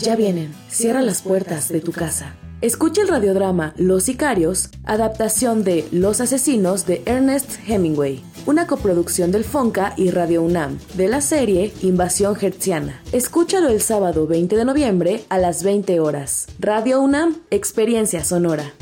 Ya 0.01 0.16
vienen. 0.16 0.53
Cierra 0.68 1.01
las 1.01 1.22
puertas 1.22 1.70
de 1.70 1.81
tu 1.81 1.93
casa. 1.93 2.35
Escucha 2.61 3.02
el 3.02 3.09
radiodrama 3.09 3.74
Los 3.76 4.05
Sicarios, 4.05 4.70
adaptación 4.84 5.64
de 5.64 5.86
Los 5.90 6.20
Asesinos 6.20 6.86
de 6.86 7.02
Ernest 7.05 7.59
Hemingway, 7.66 8.22
una 8.46 8.66
coproducción 8.66 9.32
del 9.32 9.44
FONCA 9.44 9.92
y 9.96 10.11
Radio 10.11 10.42
UNAM, 10.42 10.78
de 10.94 11.09
la 11.09 11.20
serie 11.20 11.74
Invasión 11.82 12.36
Hertziana. 12.40 13.02
Escúchalo 13.12 13.68
el 13.68 13.82
sábado 13.82 14.26
20 14.26 14.57
de 14.57 14.64
noviembre 14.64 15.24
a 15.28 15.38
las 15.38 15.62
20 15.62 16.00
horas. 16.00 16.46
Radio 16.59 17.00
UNAM, 17.00 17.36
Experiencia 17.50 18.24
Sonora. 18.24 18.72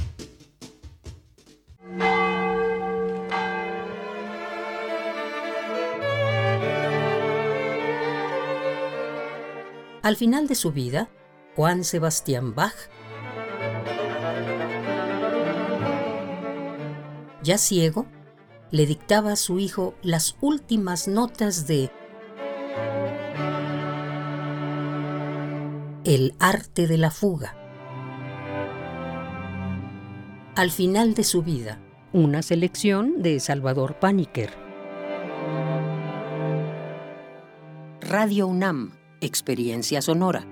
Al 10.03 10.17
final 10.17 10.47
de 10.47 10.55
su 10.55 10.73
vida, 10.73 11.09
Juan 11.57 11.85
Sebastián 11.85 12.55
Bach 12.55 12.75
ya 17.43 17.59
ciego, 17.59 18.07
le 18.71 18.87
dictaba 18.87 19.33
a 19.33 19.37
su 19.37 19.59
hijo 19.59 19.95
las 20.03 20.37
últimas 20.41 21.09
notas 21.09 21.67
de 21.67 21.91
El 26.05 26.35
arte 26.39 26.87
de 26.87 26.99
la 26.99 27.11
fuga. 27.11 27.57
Al 30.55 30.71
final 30.71 31.15
de 31.15 31.25
su 31.25 31.43
vida, 31.43 31.81
una 32.13 32.43
selección 32.43 33.23
de 33.23 33.41
Salvador 33.41 33.99
Paniker. 33.99 34.51
Radio 38.01 38.47
UNAM, 38.49 38.93
Experiencia 39.21 40.03
Sonora. 40.03 40.52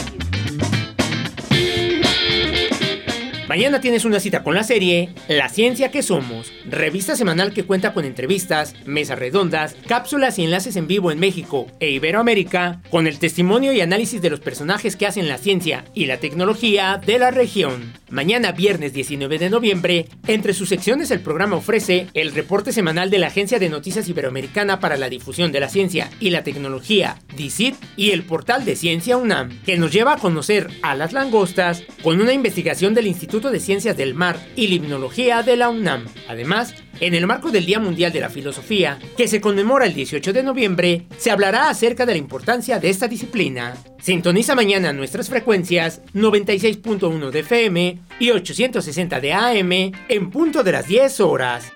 Mañana 3.51 3.81
tienes 3.81 4.05
una 4.05 4.21
cita 4.21 4.43
con 4.43 4.55
la 4.55 4.63
serie 4.63 5.09
La 5.27 5.49
Ciencia 5.49 5.91
que 5.91 6.03
Somos, 6.03 6.53
revista 6.69 7.17
semanal 7.17 7.51
que 7.51 7.65
cuenta 7.65 7.93
con 7.93 8.05
entrevistas, 8.05 8.75
mesas 8.85 9.19
redondas, 9.19 9.75
cápsulas 9.89 10.39
y 10.39 10.45
enlaces 10.45 10.77
en 10.77 10.87
vivo 10.87 11.11
en 11.11 11.19
México 11.19 11.67
e 11.81 11.89
Iberoamérica, 11.89 12.81
con 12.89 13.07
el 13.07 13.19
testimonio 13.19 13.73
y 13.73 13.81
análisis 13.81 14.21
de 14.21 14.29
los 14.29 14.39
personajes 14.39 14.95
que 14.95 15.05
hacen 15.05 15.27
la 15.27 15.37
ciencia 15.37 15.83
y 15.93 16.05
la 16.05 16.15
tecnología 16.15 17.01
de 17.05 17.19
la 17.19 17.29
región. 17.29 17.91
Mañana 18.09 18.53
viernes 18.53 18.93
19 18.93 19.37
de 19.37 19.49
noviembre, 19.49 20.05
entre 20.27 20.53
sus 20.53 20.69
secciones 20.69 21.11
el 21.11 21.19
programa 21.19 21.57
ofrece 21.57 22.07
el 22.13 22.33
reporte 22.33 22.71
semanal 22.71 23.09
de 23.09 23.19
la 23.19 23.27
Agencia 23.27 23.59
de 23.59 23.69
Noticias 23.69 24.07
Iberoamericana 24.07 24.79
para 24.79 24.95
la 24.95 25.09
Difusión 25.09 25.51
de 25.51 25.59
la 25.59 25.69
Ciencia 25.69 26.09
y 26.21 26.29
la 26.29 26.43
Tecnología, 26.43 27.17
DICIT, 27.35 27.75
y 27.97 28.11
el 28.11 28.23
portal 28.23 28.63
de 28.63 28.77
Ciencia 28.77 29.17
UNAM, 29.17 29.61
que 29.65 29.77
nos 29.77 29.91
lleva 29.91 30.13
a 30.13 30.17
conocer 30.17 30.69
a 30.81 30.95
las 30.95 31.11
langostas 31.11 31.83
con 32.01 32.21
una 32.21 32.31
investigación 32.31 32.93
del 32.93 33.07
Instituto 33.07 33.40
de 33.49 33.59
Ciencias 33.59 33.97
del 33.97 34.13
Mar 34.13 34.37
y 34.55 34.67
Limnología 34.67 35.41
de 35.41 35.55
la 35.55 35.69
UNAM. 35.69 36.05
Además, 36.27 36.75
en 36.99 37.15
el 37.15 37.25
marco 37.25 37.49
del 37.49 37.65
Día 37.65 37.79
Mundial 37.79 38.11
de 38.11 38.19
la 38.19 38.29
Filosofía, 38.29 38.99
que 39.17 39.27
se 39.27 39.41
conmemora 39.41 39.85
el 39.85 39.93
18 39.93 40.33
de 40.33 40.43
noviembre, 40.43 41.07
se 41.17 41.31
hablará 41.31 41.69
acerca 41.69 42.05
de 42.05 42.13
la 42.13 42.19
importancia 42.19 42.79
de 42.79 42.89
esta 42.89 43.07
disciplina. 43.07 43.75
Sintoniza 44.01 44.53
mañana 44.53 44.93
nuestras 44.93 45.29
frecuencias 45.29 46.01
96.1 46.13 47.31
de 47.31 47.39
FM 47.39 47.99
y 48.19 48.29
860 48.29 49.19
de 49.19 49.33
AM 49.33 49.71
en 50.09 50.29
punto 50.29 50.63
de 50.63 50.71
las 50.73 50.87
10 50.87 51.19
horas. 51.21 51.71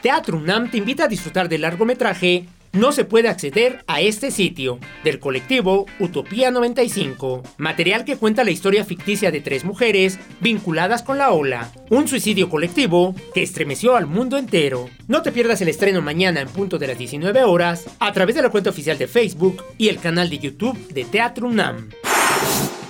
Teatro 0.00 0.38
UNAM 0.38 0.70
te 0.70 0.78
invita 0.78 1.04
a 1.04 1.08
disfrutar 1.08 1.48
del 1.48 1.62
largometraje 1.62 2.46
no 2.72 2.92
se 2.92 3.04
puede 3.04 3.28
acceder 3.28 3.84
a 3.86 4.00
este 4.00 4.30
sitio, 4.30 4.78
del 5.04 5.18
colectivo 5.18 5.86
Utopía 5.98 6.50
95, 6.50 7.42
material 7.56 8.04
que 8.04 8.16
cuenta 8.16 8.44
la 8.44 8.50
historia 8.50 8.84
ficticia 8.84 9.30
de 9.30 9.40
tres 9.40 9.64
mujeres 9.64 10.18
vinculadas 10.40 11.02
con 11.02 11.18
la 11.18 11.32
ola, 11.32 11.72
un 11.90 12.08
suicidio 12.08 12.48
colectivo 12.48 13.14
que 13.34 13.42
estremeció 13.42 13.96
al 13.96 14.06
mundo 14.06 14.36
entero. 14.36 14.88
No 15.06 15.22
te 15.22 15.32
pierdas 15.32 15.60
el 15.60 15.68
estreno 15.68 16.02
mañana 16.02 16.40
en 16.40 16.48
punto 16.48 16.78
de 16.78 16.88
las 16.88 16.98
19 16.98 17.44
horas 17.44 17.84
a 17.98 18.12
través 18.12 18.34
de 18.34 18.42
la 18.42 18.50
cuenta 18.50 18.70
oficial 18.70 18.98
de 18.98 19.06
Facebook 19.06 19.62
y 19.78 19.88
el 19.88 19.98
canal 19.98 20.28
de 20.30 20.38
YouTube 20.38 20.76
de 20.88 21.04
Teatro 21.04 21.48
UNAM. 21.48 21.90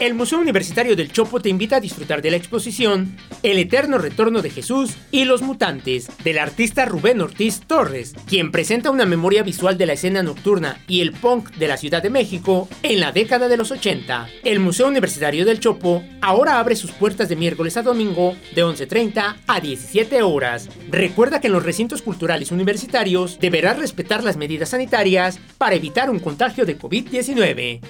El 0.00 0.14
Museo 0.14 0.38
Universitario 0.38 0.94
del 0.94 1.10
Chopo 1.10 1.40
te 1.40 1.48
invita 1.48 1.76
a 1.76 1.80
disfrutar 1.80 2.22
de 2.22 2.30
la 2.30 2.36
exposición 2.36 3.16
El 3.42 3.58
Eterno 3.58 3.98
Retorno 3.98 4.42
de 4.42 4.50
Jesús 4.50 4.96
y 5.10 5.24
los 5.24 5.42
Mutantes, 5.42 6.08
del 6.22 6.38
artista 6.38 6.84
Rubén 6.84 7.20
Ortiz 7.20 7.62
Torres, 7.66 8.14
quien 8.28 8.52
presenta 8.52 8.92
una 8.92 9.06
memoria 9.06 9.42
visual 9.42 9.76
de 9.76 9.86
la 9.86 9.94
escena 9.94 10.22
nocturna 10.22 10.78
y 10.86 11.00
el 11.00 11.10
punk 11.10 11.50
de 11.56 11.66
la 11.66 11.76
Ciudad 11.76 12.00
de 12.00 12.10
México 12.10 12.68
en 12.84 13.00
la 13.00 13.10
década 13.10 13.48
de 13.48 13.56
los 13.56 13.72
80. 13.72 14.28
El 14.44 14.60
Museo 14.60 14.86
Universitario 14.86 15.44
del 15.44 15.58
Chopo 15.58 16.04
ahora 16.20 16.60
abre 16.60 16.76
sus 16.76 16.92
puertas 16.92 17.28
de 17.28 17.34
miércoles 17.34 17.76
a 17.76 17.82
domingo 17.82 18.36
de 18.54 18.64
11.30 18.64 19.36
a 19.48 19.60
17 19.60 20.22
horas. 20.22 20.68
Recuerda 20.90 21.40
que 21.40 21.48
en 21.48 21.54
los 21.54 21.64
recintos 21.64 22.02
culturales 22.02 22.52
universitarios 22.52 23.40
deberás 23.40 23.80
respetar 23.80 24.22
las 24.22 24.36
medidas 24.36 24.68
sanitarias 24.68 25.40
para 25.58 25.74
evitar 25.74 26.08
un 26.08 26.20
contagio 26.20 26.64
de 26.64 26.78
COVID-19. 26.78 27.80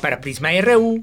Para 0.00 0.22
Prisma 0.22 0.58
RU, 0.62 1.02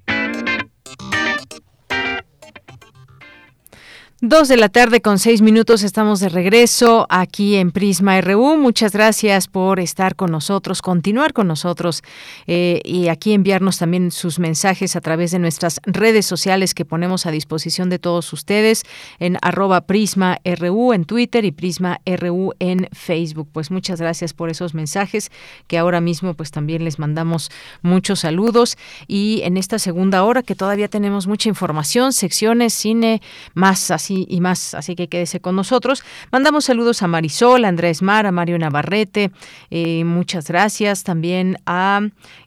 Dos 4.23 4.49
de 4.49 4.55
la 4.55 4.69
tarde 4.69 5.01
con 5.01 5.17
seis 5.17 5.41
minutos 5.41 5.81
estamos 5.81 6.19
de 6.19 6.29
regreso 6.29 7.07
aquí 7.09 7.55
en 7.55 7.71
Prisma 7.71 8.21
RU. 8.21 8.55
Muchas 8.55 8.91
gracias 8.91 9.47
por 9.47 9.79
estar 9.79 10.15
con 10.15 10.29
nosotros, 10.29 10.83
continuar 10.83 11.33
con 11.33 11.47
nosotros 11.47 12.03
eh, 12.45 12.81
y 12.85 13.07
aquí 13.07 13.33
enviarnos 13.33 13.79
también 13.79 14.11
sus 14.11 14.37
mensajes 14.37 14.95
a 14.95 15.01
través 15.01 15.31
de 15.31 15.39
nuestras 15.39 15.81
redes 15.87 16.27
sociales 16.27 16.75
que 16.75 16.85
ponemos 16.85 17.25
a 17.25 17.31
disposición 17.31 17.89
de 17.89 17.97
todos 17.97 18.31
ustedes 18.31 18.83
en 19.17 19.39
arroba 19.41 19.81
Prisma 19.81 20.37
RU 20.45 20.93
en 20.93 21.05
Twitter 21.05 21.43
y 21.43 21.51
Prisma 21.51 21.99
RU 22.05 22.53
en 22.59 22.89
Facebook. 22.91 23.49
Pues 23.51 23.71
muchas 23.71 23.99
gracias 23.99 24.33
por 24.33 24.51
esos 24.51 24.75
mensajes 24.75 25.31
que 25.65 25.79
ahora 25.79 25.99
mismo 25.99 26.35
pues 26.35 26.51
también 26.51 26.83
les 26.83 26.99
mandamos 26.99 27.49
muchos 27.81 28.19
saludos 28.19 28.77
y 29.07 29.41
en 29.45 29.57
esta 29.57 29.79
segunda 29.79 30.23
hora 30.25 30.43
que 30.43 30.53
todavía 30.53 30.89
tenemos 30.89 31.25
mucha 31.25 31.49
información, 31.49 32.13
secciones, 32.13 32.75
cine, 32.75 33.19
más 33.55 33.89
así 33.89 34.10
y, 34.11 34.41
más, 34.41 34.73
así 34.73 34.95
que 34.95 35.07
quédese 35.07 35.39
con 35.39 35.55
nosotros. 35.55 36.03
Mandamos 36.31 36.65
saludos 36.65 37.01
a 37.01 37.07
Marisol, 37.07 37.65
a 37.65 37.69
Andrés 37.69 38.01
Mar, 38.01 38.25
a 38.25 38.31
Mario 38.31 38.59
Navarrete, 38.59 39.31
eh, 39.69 40.03
muchas 40.03 40.47
gracias 40.47 41.03
también 41.03 41.57
a 41.65 42.01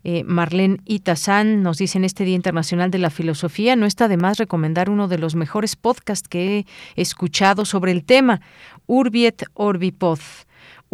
eh, 0.04 0.24
Marlene 0.24 0.78
Itazán, 0.84 1.62
nos 1.62 1.78
dice 1.78 1.98
en 1.98 2.04
este 2.04 2.24
Día 2.24 2.34
Internacional 2.36 2.90
de 2.90 2.98
la 2.98 3.10
Filosofía, 3.10 3.76
no 3.76 3.86
está 3.86 4.08
de 4.08 4.16
más 4.16 4.38
recomendar 4.38 4.90
uno 4.90 5.08
de 5.08 5.18
los 5.18 5.34
mejores 5.34 5.76
podcasts 5.76 6.28
que 6.28 6.58
he 6.58 6.66
escuchado 7.00 7.64
sobre 7.64 7.92
el 7.92 8.04
tema, 8.04 8.40
Urbiet 8.86 9.44
Orbipod. 9.54 10.18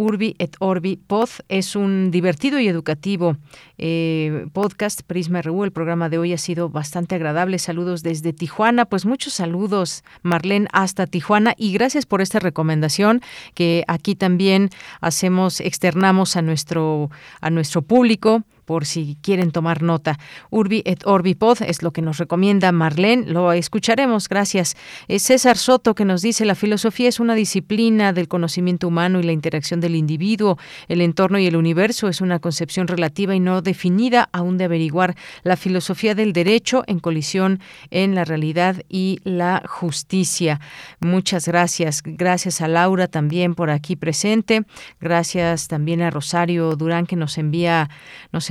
Urbi 0.00 0.34
et 0.38 0.56
Orbi 0.60 0.96
Pod. 0.96 1.28
Es 1.48 1.76
un 1.76 2.10
divertido 2.10 2.58
y 2.58 2.68
educativo 2.68 3.36
eh, 3.76 4.46
podcast 4.52 5.02
Prisma 5.02 5.42
RU. 5.42 5.64
El 5.64 5.72
programa 5.72 6.08
de 6.08 6.16
hoy 6.16 6.32
ha 6.32 6.38
sido 6.38 6.70
bastante 6.70 7.14
agradable. 7.16 7.58
Saludos 7.58 8.02
desde 8.02 8.32
Tijuana. 8.32 8.86
Pues 8.86 9.04
muchos 9.04 9.34
saludos, 9.34 10.02
Marlene, 10.22 10.68
hasta 10.72 11.06
Tijuana. 11.06 11.54
Y 11.58 11.72
gracias 11.74 12.06
por 12.06 12.22
esta 12.22 12.38
recomendación 12.38 13.20
que 13.54 13.84
aquí 13.88 14.14
también 14.14 14.70
hacemos, 15.02 15.60
externamos 15.60 16.34
a 16.36 16.42
nuestro, 16.42 17.10
a 17.42 17.50
nuestro 17.50 17.82
público 17.82 18.44
por 18.70 18.86
si 18.86 19.16
quieren 19.20 19.50
tomar 19.50 19.82
nota. 19.82 20.20
Urbi 20.48 20.82
et 20.84 21.04
Orbi 21.04 21.34
Pod 21.34 21.60
es 21.62 21.82
lo 21.82 21.90
que 21.90 22.02
nos 22.02 22.18
recomienda 22.18 22.70
Marlene. 22.70 23.26
Lo 23.26 23.52
escucharemos, 23.52 24.28
gracias. 24.28 24.76
Es 25.08 25.24
César 25.24 25.56
Soto 25.56 25.96
que 25.96 26.04
nos 26.04 26.22
dice 26.22 26.44
la 26.44 26.54
filosofía 26.54 27.08
es 27.08 27.18
una 27.18 27.34
disciplina 27.34 28.12
del 28.12 28.28
conocimiento 28.28 28.86
humano 28.86 29.18
y 29.18 29.24
la 29.24 29.32
interacción 29.32 29.80
del 29.80 29.96
individuo, 29.96 30.56
el 30.86 31.00
entorno 31.00 31.40
y 31.40 31.48
el 31.48 31.56
universo 31.56 32.06
es 32.06 32.20
una 32.20 32.38
concepción 32.38 32.86
relativa 32.86 33.34
y 33.34 33.40
no 33.40 33.60
definida 33.60 34.28
aún 34.32 34.56
de 34.56 34.66
averiguar 34.66 35.16
la 35.42 35.56
filosofía 35.56 36.14
del 36.14 36.32
derecho 36.32 36.84
en 36.86 37.00
colisión 37.00 37.58
en 37.90 38.14
la 38.14 38.24
realidad 38.24 38.84
y 38.88 39.18
la 39.24 39.64
justicia. 39.66 40.60
Muchas 41.00 41.48
gracias. 41.48 42.04
Gracias 42.04 42.60
a 42.60 42.68
Laura 42.68 43.08
también 43.08 43.56
por 43.56 43.70
aquí 43.70 43.96
presente. 43.96 44.62
Gracias 45.00 45.66
también 45.66 46.02
a 46.02 46.10
Rosario 46.10 46.76
Durán 46.76 47.06
que 47.06 47.16
nos 47.16 47.36
envía 47.36 47.90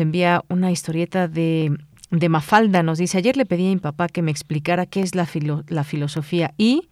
envía 0.10 0.43
una 0.49 0.72
historieta 0.72 1.28
de, 1.28 1.78
de 2.10 2.30
Mafalda. 2.30 2.82
Nos 2.82 2.97
dice, 2.97 3.20
ayer 3.20 3.38
le 3.38 3.45
pedí 3.45 3.68
a 3.68 3.70
mi 3.70 3.78
papá 3.78 4.07
que 4.07 4.24
me 4.24 4.32
explicara 4.32 4.88
qué 4.88 5.01
es 5.01 5.16
la, 5.16 5.28
la 5.68 5.84
filosofía 5.84 6.53
y... 6.57 6.89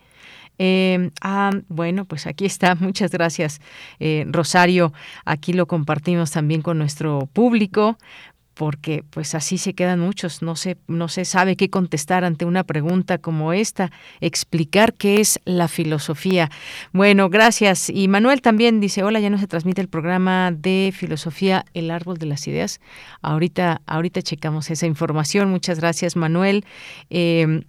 Eh, 0.59 1.11
ah, 1.21 1.51
bueno, 1.67 2.05
pues 2.05 2.25
aquí 2.25 2.45
está. 2.45 2.73
Muchas 2.79 3.11
gracias, 3.11 3.61
eh, 3.99 4.25
Rosario. 4.27 4.91
Aquí 5.23 5.53
lo 5.53 5.67
compartimos 5.67 6.31
también 6.31 6.63
con 6.63 6.79
nuestro 6.79 7.29
público 7.31 7.99
porque 8.57 9.03
pues 9.09 9.35
así 9.35 9.57
se 9.57 9.73
quedan 9.73 9.99
muchos, 9.99 10.41
no 10.41 10.55
se, 10.55 10.77
no 10.87 11.07
se 11.07 11.25
sabe 11.25 11.55
qué 11.55 11.69
contestar 11.69 12.23
ante 12.23 12.43
una 12.43 12.63
pregunta 12.63 13.19
como 13.19 13.53
esta, 13.53 13.91
explicar 14.19 14.95
qué 14.95 15.21
es 15.21 15.39
la 15.45 15.67
filosofía. 15.67 16.49
Bueno, 16.91 17.29
gracias. 17.29 17.89
Y 17.89 18.07
Manuel 18.07 18.41
también 18.41 18.79
dice, 18.79 19.03
hola, 19.03 19.19
ya 19.19 19.29
no 19.29 19.37
se 19.37 19.47
transmite 19.47 19.81
el 19.81 19.89
programa 19.89 20.51
de 20.51 20.91
filosofía 20.95 21.65
El 21.73 21.91
Árbol 21.91 22.17
de 22.17 22.25
las 22.25 22.47
Ideas. 22.47 22.81
Ahorita, 23.21 23.81
ahorita 23.85 24.23
checamos 24.23 24.71
esa 24.71 24.87
información. 24.87 25.51
Muchas 25.51 25.79
gracias, 25.79 26.15
Manuel. 26.15 26.65
Mm, 27.11 27.59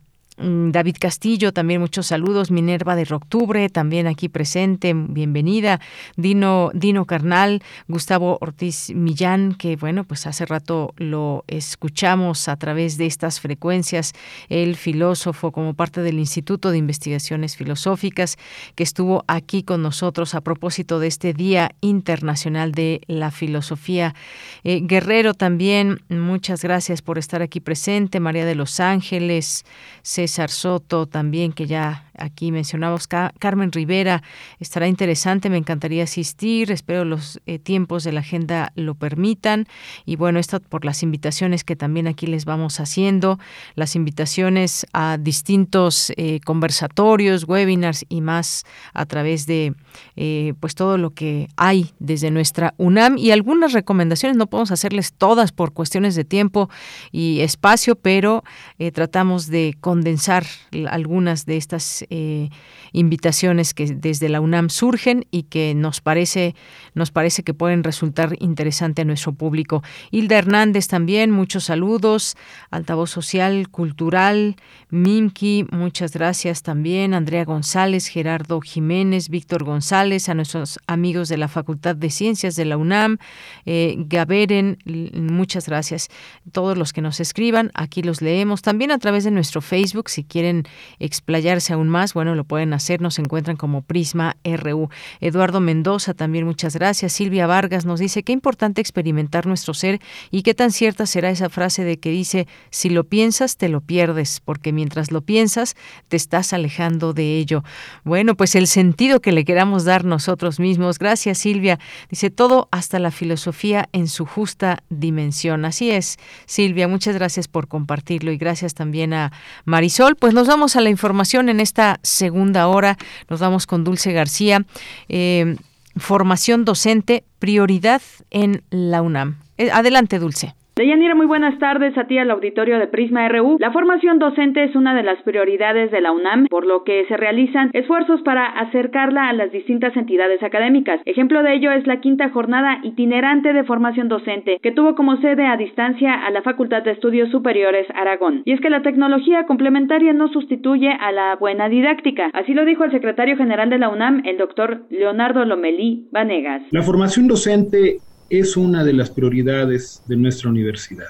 David 0.40 0.96
Castillo, 1.00 1.52
también 1.52 1.80
muchos 1.80 2.06
saludos. 2.06 2.52
Minerva 2.52 2.94
de 2.94 3.08
Octubre, 3.12 3.68
también 3.70 4.06
aquí 4.06 4.28
presente, 4.28 4.92
bienvenida. 4.94 5.80
Dino, 6.16 6.70
Dino 6.74 7.06
Carnal, 7.06 7.60
Gustavo 7.88 8.38
Ortiz 8.40 8.90
Millán, 8.94 9.54
que 9.54 9.74
bueno, 9.74 10.04
pues 10.04 10.28
hace 10.28 10.46
rato 10.46 10.94
lo 10.96 11.44
escuchamos 11.48 12.46
a 12.46 12.56
través 12.56 12.98
de 12.98 13.06
estas 13.06 13.40
frecuencias, 13.40 14.12
el 14.48 14.76
filósofo 14.76 15.50
como 15.50 15.74
parte 15.74 16.02
del 16.02 16.20
Instituto 16.20 16.70
de 16.70 16.78
Investigaciones 16.78 17.56
Filosóficas, 17.56 18.36
que 18.76 18.84
estuvo 18.84 19.24
aquí 19.26 19.64
con 19.64 19.82
nosotros 19.82 20.36
a 20.36 20.40
propósito 20.40 21.00
de 21.00 21.08
este 21.08 21.32
Día 21.32 21.72
Internacional 21.80 22.70
de 22.70 23.00
la 23.08 23.32
Filosofía. 23.32 24.14
Eh, 24.62 24.82
Guerrero 24.84 25.34
también, 25.34 25.98
muchas 26.08 26.62
gracias 26.62 27.02
por 27.02 27.18
estar 27.18 27.42
aquí 27.42 27.58
presente. 27.58 28.20
María 28.20 28.44
de 28.44 28.54
los 28.54 28.78
Ángeles, 28.78 29.64
César 30.02 30.27
Soto 30.50 31.06
también, 31.06 31.52
que 31.52 31.66
ya 31.66 32.07
aquí 32.18 32.52
mencionamos, 32.52 33.06
Carmen 33.06 33.72
Rivera, 33.72 34.22
estará 34.58 34.88
interesante, 34.88 35.50
me 35.50 35.56
encantaría 35.56 36.04
asistir, 36.04 36.70
espero 36.70 37.04
los 37.04 37.40
eh, 37.46 37.58
tiempos 37.58 38.04
de 38.04 38.12
la 38.12 38.20
agenda 38.20 38.72
lo 38.74 38.94
permitan. 38.94 39.66
Y 40.04 40.16
bueno, 40.16 40.38
esto 40.38 40.60
por 40.60 40.84
las 40.84 41.02
invitaciones 41.02 41.64
que 41.64 41.76
también 41.76 42.06
aquí 42.06 42.26
les 42.26 42.44
vamos 42.44 42.80
haciendo, 42.80 43.38
las 43.74 43.96
invitaciones 43.96 44.86
a 44.92 45.18
distintos 45.18 46.12
eh, 46.16 46.40
conversatorios, 46.44 47.44
webinars 47.44 48.04
y 48.08 48.20
más 48.20 48.64
a 48.94 49.06
través 49.06 49.46
de 49.46 49.74
eh, 50.16 50.54
pues 50.60 50.74
todo 50.74 50.98
lo 50.98 51.10
que 51.10 51.48
hay 51.56 51.92
desde 51.98 52.30
nuestra 52.30 52.74
UNAM. 52.76 53.18
Y 53.18 53.30
algunas 53.30 53.72
recomendaciones, 53.72 54.36
no 54.36 54.46
podemos 54.46 54.70
hacerles 54.70 55.12
todas 55.12 55.52
por 55.52 55.72
cuestiones 55.72 56.14
de 56.14 56.24
tiempo 56.24 56.68
y 57.12 57.40
espacio, 57.40 57.96
pero 57.96 58.44
tratamos 58.92 59.48
de 59.48 59.76
condensar 59.80 60.44
algunas 60.88 61.46
de 61.46 61.56
estas 61.56 62.04
eh, 62.10 62.48
invitaciones 62.92 63.74
que 63.74 63.86
desde 63.86 64.28
la 64.28 64.40
UNAM 64.40 64.70
surgen 64.70 65.26
y 65.30 65.44
que 65.44 65.74
nos 65.74 66.00
parece, 66.00 66.54
nos 66.94 67.10
parece 67.10 67.42
que 67.42 67.54
pueden 67.54 67.84
resultar 67.84 68.34
interesante 68.40 69.02
a 69.02 69.04
nuestro 69.04 69.32
público. 69.32 69.82
Hilda 70.10 70.38
Hernández 70.38 70.88
también, 70.88 71.30
muchos 71.30 71.64
saludos. 71.64 72.36
Altavoz 72.70 73.10
Social, 73.10 73.68
Cultural, 73.68 74.56
Mimki, 74.90 75.66
muchas 75.70 76.12
gracias 76.12 76.62
también. 76.62 77.14
Andrea 77.14 77.44
González, 77.44 78.06
Gerardo 78.06 78.60
Jiménez, 78.60 79.28
Víctor 79.28 79.64
González, 79.64 80.28
a 80.28 80.34
nuestros 80.34 80.78
amigos 80.86 81.28
de 81.28 81.36
la 81.36 81.48
Facultad 81.48 81.96
de 81.96 82.10
Ciencias 82.10 82.56
de 82.56 82.64
la 82.64 82.76
UNAM, 82.76 83.18
eh, 83.66 83.96
Gaberen, 83.98 84.78
muchas 85.14 85.66
gracias. 85.66 86.08
Todos 86.52 86.78
los 86.78 86.92
que 86.92 87.00
nos 87.00 87.20
escriban, 87.20 87.70
aquí 87.74 88.02
los 88.02 88.22
leemos. 88.22 88.62
También 88.62 88.90
a 88.90 88.98
través 88.98 89.24
de 89.24 89.30
nuestro 89.30 89.60
Facebook, 89.60 90.08
si 90.08 90.24
quieren 90.24 90.64
explayarse 90.98 91.72
aún 91.72 91.88
más, 91.88 91.97
bueno, 92.14 92.34
lo 92.34 92.44
pueden 92.44 92.72
hacer, 92.72 93.00
nos 93.00 93.18
encuentran 93.18 93.56
como 93.56 93.82
Prisma 93.82 94.36
RU. 94.44 94.88
Eduardo 95.20 95.60
Mendoza 95.60 96.14
también 96.14 96.44
muchas 96.44 96.74
gracias. 96.74 97.12
Silvia 97.12 97.46
Vargas 97.46 97.84
nos 97.84 97.98
dice 98.00 98.22
qué 98.22 98.32
importante 98.32 98.80
experimentar 98.80 99.46
nuestro 99.46 99.74
ser 99.74 100.00
y 100.30 100.42
qué 100.42 100.54
tan 100.54 100.70
cierta 100.70 101.06
será 101.06 101.30
esa 101.30 101.48
frase 101.48 101.84
de 101.84 101.98
que 101.98 102.10
dice, 102.10 102.46
si 102.70 102.88
lo 102.88 103.04
piensas, 103.04 103.56
te 103.56 103.68
lo 103.68 103.80
pierdes, 103.80 104.40
porque 104.44 104.72
mientras 104.72 105.10
lo 105.10 105.22
piensas, 105.22 105.76
te 106.08 106.16
estás 106.16 106.52
alejando 106.52 107.12
de 107.12 107.36
ello. 107.38 107.64
Bueno, 108.04 108.36
pues 108.36 108.54
el 108.54 108.66
sentido 108.66 109.20
que 109.20 109.32
le 109.32 109.44
queramos 109.44 109.84
dar 109.84 110.04
nosotros 110.04 110.60
mismos. 110.60 110.98
Gracias, 110.98 111.38
Silvia. 111.38 111.78
Dice 112.08 112.30
todo 112.30 112.68
hasta 112.70 112.98
la 112.98 113.10
filosofía 113.10 113.88
en 113.92 114.08
su 114.08 114.24
justa 114.24 114.82
dimensión. 114.88 115.64
Así 115.64 115.90
es, 115.90 116.18
Silvia, 116.46 116.88
muchas 116.88 117.14
gracias 117.14 117.48
por 117.48 117.68
compartirlo 117.68 118.32
y 118.32 118.36
gracias 118.36 118.74
también 118.74 119.12
a 119.12 119.32
Marisol. 119.64 120.16
Pues 120.16 120.34
nos 120.34 120.46
vamos 120.46 120.76
a 120.76 120.80
la 120.80 120.90
información 120.90 121.48
en 121.48 121.60
esta 121.60 121.87
segunda 122.02 122.68
hora. 122.68 122.96
Nos 123.28 123.40
vamos 123.40 123.66
con 123.66 123.84
Dulce 123.84 124.12
García. 124.12 124.64
Eh, 125.08 125.56
formación 125.96 126.64
docente, 126.64 127.24
prioridad 127.38 128.02
en 128.30 128.62
la 128.70 129.02
UNAM. 129.02 129.38
Eh, 129.56 129.70
adelante, 129.70 130.18
Dulce. 130.18 130.54
Deyanira, 130.78 131.16
muy 131.16 131.26
buenas 131.26 131.58
tardes 131.58 131.98
a 131.98 132.04
ti 132.04 132.18
al 132.18 132.30
auditorio 132.30 132.78
de 132.78 132.86
Prisma 132.86 133.28
RU. 133.28 133.56
La 133.58 133.72
formación 133.72 134.20
docente 134.20 134.62
es 134.62 134.76
una 134.76 134.94
de 134.94 135.02
las 135.02 135.20
prioridades 135.24 135.90
de 135.90 136.00
la 136.00 136.12
UNAM, 136.12 136.46
por 136.46 136.64
lo 136.64 136.84
que 136.84 137.04
se 137.06 137.16
realizan 137.16 137.70
esfuerzos 137.72 138.22
para 138.22 138.46
acercarla 138.46 139.28
a 139.28 139.32
las 139.32 139.50
distintas 139.50 139.96
entidades 139.96 140.40
académicas. 140.40 141.00
Ejemplo 141.04 141.42
de 141.42 141.54
ello 141.54 141.72
es 141.72 141.84
la 141.88 142.00
quinta 142.00 142.28
jornada 142.28 142.78
itinerante 142.84 143.52
de 143.52 143.64
formación 143.64 144.06
docente, 144.06 144.60
que 144.62 144.70
tuvo 144.70 144.94
como 144.94 145.16
sede 145.16 145.46
a 145.46 145.56
distancia 145.56 146.14
a 146.14 146.30
la 146.30 146.42
Facultad 146.42 146.84
de 146.84 146.92
Estudios 146.92 147.28
Superiores 147.32 147.88
Aragón. 147.96 148.42
Y 148.44 148.52
es 148.52 148.60
que 148.60 148.70
la 148.70 148.82
tecnología 148.82 149.46
complementaria 149.46 150.12
no 150.12 150.28
sustituye 150.28 150.92
a 150.92 151.10
la 151.10 151.34
buena 151.34 151.68
didáctica. 151.68 152.30
Así 152.34 152.54
lo 152.54 152.64
dijo 152.64 152.84
el 152.84 152.92
secretario 152.92 153.36
general 153.36 153.68
de 153.68 153.78
la 153.78 153.88
UNAM, 153.88 154.22
el 154.24 154.38
doctor 154.38 154.82
Leonardo 154.90 155.44
Lomelí 155.44 156.06
Vanegas. 156.12 156.62
La 156.70 156.82
formación 156.82 157.26
docente 157.26 157.96
es 158.30 158.56
una 158.56 158.84
de 158.84 158.92
las 158.92 159.10
prioridades 159.10 160.02
de 160.06 160.16
nuestra 160.16 160.50
universidad. 160.50 161.08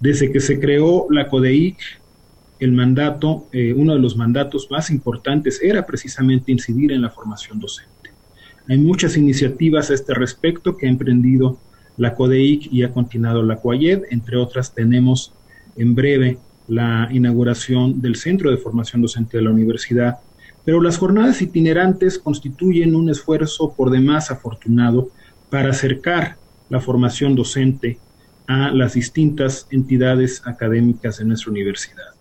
Desde 0.00 0.32
que 0.32 0.40
se 0.40 0.58
creó 0.60 1.06
la 1.10 1.28
CODEIC 1.28 1.78
el 2.58 2.72
mandato, 2.72 3.48
eh, 3.52 3.72
uno 3.72 3.94
de 3.94 3.98
los 3.98 4.16
mandatos 4.16 4.68
más 4.70 4.90
importantes 4.90 5.60
era 5.62 5.84
precisamente 5.84 6.52
incidir 6.52 6.92
en 6.92 7.02
la 7.02 7.10
formación 7.10 7.58
docente. 7.58 8.12
Hay 8.68 8.78
muchas 8.78 9.16
iniciativas 9.16 9.90
a 9.90 9.94
este 9.94 10.14
respecto 10.14 10.76
que 10.76 10.86
ha 10.86 10.90
emprendido 10.90 11.58
la 11.96 12.14
CODEIC 12.14 12.72
y 12.72 12.84
ha 12.84 12.92
continuado 12.92 13.42
la 13.42 13.56
COAYED. 13.56 14.04
Entre 14.10 14.36
otras, 14.36 14.74
tenemos 14.74 15.32
en 15.76 15.96
breve 15.96 16.38
la 16.68 17.08
inauguración 17.10 18.00
del 18.00 18.14
Centro 18.14 18.50
de 18.50 18.58
Formación 18.58 19.02
Docente 19.02 19.38
de 19.38 19.42
la 19.42 19.50
Universidad. 19.50 20.18
Pero 20.64 20.80
las 20.80 20.98
jornadas 20.98 21.42
itinerantes 21.42 22.18
constituyen 22.18 22.94
un 22.94 23.10
esfuerzo 23.10 23.74
por 23.76 23.90
demás 23.90 24.30
afortunado 24.30 25.10
para 25.50 25.70
acercar 25.70 26.36
la 26.68 26.80
formación 26.80 27.34
docente 27.34 27.98
a 28.46 28.70
las 28.70 28.94
distintas 28.94 29.66
entidades 29.70 30.42
académicas 30.44 31.18
de 31.18 31.24
nuestra 31.24 31.50
universidad. 31.50 32.12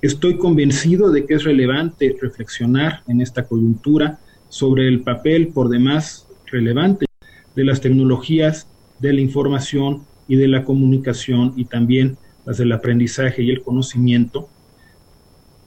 Estoy 0.00 0.36
convencido 0.36 1.10
de 1.10 1.26
que 1.26 1.34
es 1.34 1.44
relevante 1.44 2.16
reflexionar 2.20 3.02
en 3.06 3.20
esta 3.20 3.46
coyuntura 3.46 4.18
sobre 4.48 4.88
el 4.88 5.02
papel 5.02 5.48
por 5.48 5.68
demás 5.68 6.26
relevante 6.46 7.06
de 7.54 7.64
las 7.64 7.80
tecnologías 7.80 8.68
de 8.98 9.12
la 9.12 9.20
información 9.20 10.02
y 10.28 10.36
de 10.36 10.48
la 10.48 10.64
comunicación 10.64 11.54
y 11.56 11.66
también 11.66 12.16
las 12.44 12.58
del 12.58 12.72
aprendizaje 12.72 13.42
y 13.42 13.50
el 13.50 13.62
conocimiento 13.62 14.48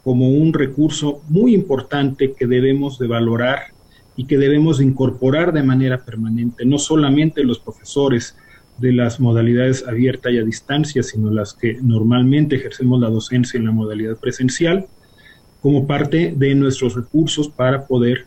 como 0.03 0.29
un 0.29 0.53
recurso 0.53 1.21
muy 1.29 1.55
importante 1.55 2.33
que 2.33 2.45
debemos 2.45 2.99
de 2.99 3.07
valorar 3.07 3.74
y 4.16 4.26
que 4.26 4.38
debemos 4.38 4.78
de 4.78 4.86
incorporar 4.86 5.53
de 5.53 5.63
manera 5.63 6.03
permanente, 6.05 6.66
no 6.66 6.78
solamente 6.78 7.43
los 7.43 7.59
profesores 7.59 8.36
de 8.78 8.91
las 8.91 9.20
modalidades 9.20 9.86
abierta 9.88 10.32
y 10.32 10.38
a 10.38 10.43
distancia, 10.43 11.03
sino 11.03 11.32
las 11.32 11.53
que 11.53 11.78
normalmente 11.82 12.55
ejercemos 12.55 12.99
la 12.99 13.09
docencia 13.09 13.57
en 13.57 13.66
la 13.66 13.72
modalidad 13.72 14.18
presencial, 14.18 14.88
como 15.61 15.88
parte 15.88 16.34
de 16.36 16.55
nuestros 16.55 16.95
recursos 16.95 17.49
para 17.49 17.88
poder 17.88 18.26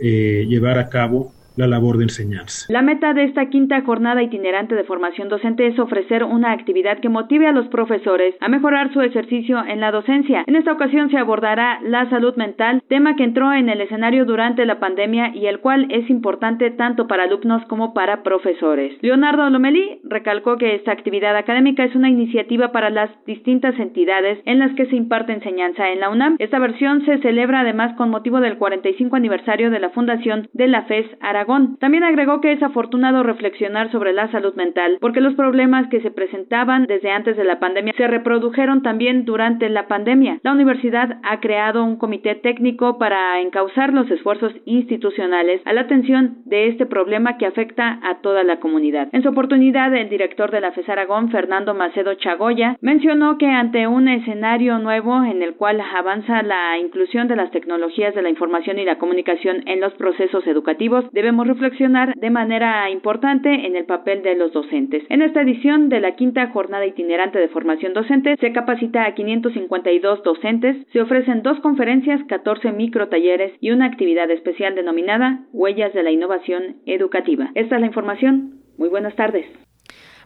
eh, 0.00 0.44
llevar 0.48 0.78
a 0.78 0.88
cabo 0.88 1.32
la 1.56 1.66
labor 1.66 1.96
de 1.96 2.04
enseñanza. 2.04 2.66
La 2.72 2.82
meta 2.82 3.14
de 3.14 3.24
esta 3.24 3.48
quinta 3.48 3.80
jornada 3.82 4.22
itinerante 4.22 4.74
de 4.74 4.84
formación 4.84 5.28
docente 5.28 5.66
es 5.66 5.78
ofrecer 5.78 6.22
una 6.22 6.52
actividad 6.52 6.98
que 6.98 7.08
motive 7.08 7.46
a 7.46 7.52
los 7.52 7.66
profesores 7.68 8.34
a 8.40 8.48
mejorar 8.48 8.92
su 8.92 9.00
ejercicio 9.00 9.64
en 9.66 9.80
la 9.80 9.90
docencia. 9.90 10.44
En 10.46 10.56
esta 10.56 10.72
ocasión 10.72 11.10
se 11.10 11.18
abordará 11.18 11.80
la 11.82 12.08
salud 12.10 12.36
mental, 12.36 12.82
tema 12.88 13.16
que 13.16 13.24
entró 13.24 13.52
en 13.52 13.68
el 13.68 13.80
escenario 13.80 14.24
durante 14.24 14.66
la 14.66 14.78
pandemia 14.78 15.34
y 15.34 15.46
el 15.46 15.60
cual 15.60 15.86
es 15.90 16.08
importante 16.10 16.70
tanto 16.70 17.06
para 17.06 17.24
alumnos 17.24 17.64
como 17.66 17.94
para 17.94 18.22
profesores. 18.22 18.92
Leonardo 19.00 19.48
Lomelí 19.48 20.00
recalcó 20.04 20.58
que 20.58 20.74
esta 20.74 20.92
actividad 20.92 21.36
académica 21.36 21.84
es 21.84 21.94
una 21.94 22.10
iniciativa 22.10 22.72
para 22.72 22.90
las 22.90 23.10
distintas 23.26 23.78
entidades 23.78 24.38
en 24.44 24.58
las 24.58 24.74
que 24.74 24.86
se 24.86 24.96
imparte 24.96 25.32
enseñanza 25.32 25.88
en 25.88 26.00
la 26.00 26.10
UNAM. 26.10 26.36
Esta 26.38 26.58
versión 26.58 27.04
se 27.04 27.18
celebra 27.18 27.60
además 27.60 27.94
con 27.96 28.10
motivo 28.10 28.40
del 28.40 28.58
45 28.58 29.16
aniversario 29.16 29.70
de 29.70 29.80
la 29.80 29.90
fundación 29.90 30.48
de 30.52 30.68
la 30.68 30.82
FES 30.82 31.06
Aragón 31.20 31.45
también 31.78 32.04
agregó 32.04 32.40
que 32.40 32.52
es 32.52 32.62
afortunado 32.62 33.22
reflexionar 33.22 33.90
sobre 33.92 34.12
la 34.12 34.30
salud 34.30 34.54
mental, 34.54 34.98
porque 35.00 35.20
los 35.20 35.34
problemas 35.34 35.88
que 35.88 36.00
se 36.00 36.10
presentaban 36.10 36.86
desde 36.86 37.10
antes 37.10 37.36
de 37.36 37.44
la 37.44 37.60
pandemia 37.60 37.94
se 37.96 38.06
reprodujeron 38.06 38.82
también 38.82 39.24
durante 39.24 39.68
la 39.68 39.86
pandemia. 39.86 40.38
La 40.42 40.52
universidad 40.52 41.18
ha 41.22 41.40
creado 41.40 41.84
un 41.84 41.96
comité 41.96 42.34
técnico 42.34 42.98
para 42.98 43.40
encauzar 43.40 43.92
los 43.92 44.10
esfuerzos 44.10 44.52
institucionales 44.64 45.60
a 45.64 45.72
la 45.72 45.82
atención 45.82 46.38
de 46.44 46.68
este 46.68 46.86
problema 46.86 47.38
que 47.38 47.46
afecta 47.46 48.00
a 48.02 48.20
toda 48.20 48.42
la 48.42 48.58
comunidad. 48.58 49.08
En 49.12 49.22
su 49.22 49.28
oportunidad, 49.28 49.94
el 49.94 50.08
director 50.08 50.50
de 50.50 50.60
la 50.60 50.72
FES 50.72 50.88
Aragón, 50.88 51.30
Fernando 51.30 51.74
Macedo 51.74 52.14
Chagoya, 52.14 52.76
mencionó 52.80 53.38
que 53.38 53.46
ante 53.46 53.86
un 53.86 54.08
escenario 54.08 54.78
nuevo 54.78 55.22
en 55.22 55.42
el 55.42 55.54
cual 55.54 55.80
avanza 55.80 56.42
la 56.42 56.78
inclusión 56.78 57.28
de 57.28 57.36
las 57.36 57.50
tecnologías 57.50 58.14
de 58.14 58.22
la 58.22 58.30
información 58.30 58.78
y 58.78 58.84
la 58.84 58.98
comunicación 58.98 59.62
en 59.66 59.80
los 59.80 59.92
procesos 59.94 60.46
educativos, 60.46 61.04
debemos 61.12 61.35
reflexionar 61.44 62.14
de 62.14 62.30
manera 62.30 62.90
importante 62.90 63.66
en 63.66 63.76
el 63.76 63.84
papel 63.84 64.22
de 64.22 64.36
los 64.36 64.52
docentes. 64.52 65.04
En 65.08 65.22
esta 65.22 65.42
edición 65.42 65.88
de 65.88 66.00
la 66.00 66.16
quinta 66.16 66.48
jornada 66.48 66.86
itinerante 66.86 67.38
de 67.38 67.48
formación 67.48 67.92
docente 67.94 68.36
se 68.38 68.52
capacita 68.52 69.04
a 69.04 69.14
552 69.14 70.22
docentes, 70.22 70.76
se 70.92 71.00
ofrecen 71.00 71.42
dos 71.42 71.60
conferencias, 71.60 72.22
14 72.24 72.72
microtalleres 72.72 73.52
y 73.60 73.70
una 73.70 73.86
actividad 73.86 74.30
especial 74.30 74.74
denominada 74.74 75.44
Huellas 75.52 75.92
de 75.94 76.02
la 76.02 76.10
Innovación 76.10 76.76
Educativa. 76.86 77.50
Esta 77.54 77.76
es 77.76 77.80
la 77.80 77.86
información. 77.86 78.60
Muy 78.78 78.88
buenas 78.88 79.16
tardes. 79.16 79.46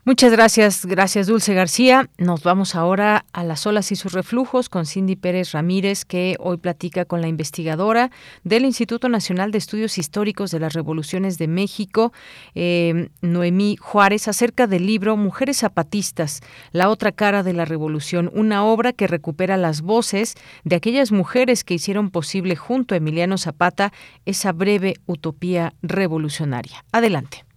Muchas 0.07 0.33
gracias, 0.33 0.87
gracias 0.87 1.27
Dulce 1.27 1.53
García. 1.53 2.09
Nos 2.17 2.43
vamos 2.43 2.75
ahora 2.75 3.27
a 3.35 3.45
las 3.45 3.67
olas 3.67 3.93
y 3.93 3.97
sus 3.97 4.15
reflujos 4.15 4.71
con 4.71 4.87
Cindy 4.87 5.15
Pérez 5.15 5.53
Ramírez, 5.53 6.07
que 6.07 6.37
hoy 6.41 6.57
platica 6.57 7.05
con 7.05 7.21
la 7.21 7.29
investigadora 7.29 8.11
del 8.43 8.65
Instituto 8.65 9.11
Nacional 9.11 9.51
de 9.51 9.59
Estudios 9.59 9.99
Históricos 9.99 10.53
de 10.53 10.59
las 10.59 10.73
Revoluciones 10.73 11.37
de 11.37 11.49
México, 11.49 12.15
eh, 12.55 13.11
Noemí 13.21 13.77
Juárez, 13.77 14.27
acerca 14.27 14.67
del 14.67 14.87
libro 14.87 15.19
Mujeres 15.19 15.59
Zapatistas, 15.59 16.41
la 16.73 16.89
otra 16.89 17.13
cara 17.13 17.43
de 17.43 17.53
la 17.53 17.67
revolución, 17.67 18.31
una 18.33 18.65
obra 18.65 18.95
que 18.95 19.07
recupera 19.07 19.59
las 19.59 19.83
voces 19.83 20.35
de 20.65 20.77
aquellas 20.77 21.13
mujeres 21.13 21.63
que 21.63 21.75
hicieron 21.75 22.09
posible 22.09 22.57
junto 22.57 22.95
a 22.95 22.99
Emiliano 22.99 23.37
Zapata 23.37 23.93
esa 24.25 24.53
breve 24.53 24.95
utopía 25.05 25.75
revolucionaria. 25.83 26.87
Adelante. 26.91 27.50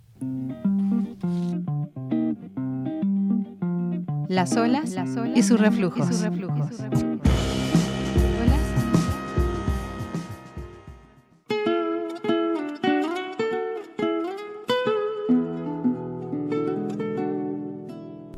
Las 4.34 4.58
olas, 4.58 4.95
y 5.36 5.44
sus 5.44 5.60
reflujos. 5.60 6.10
Y 6.10 6.14
sus 6.14 6.22
reflujos. 6.22 6.70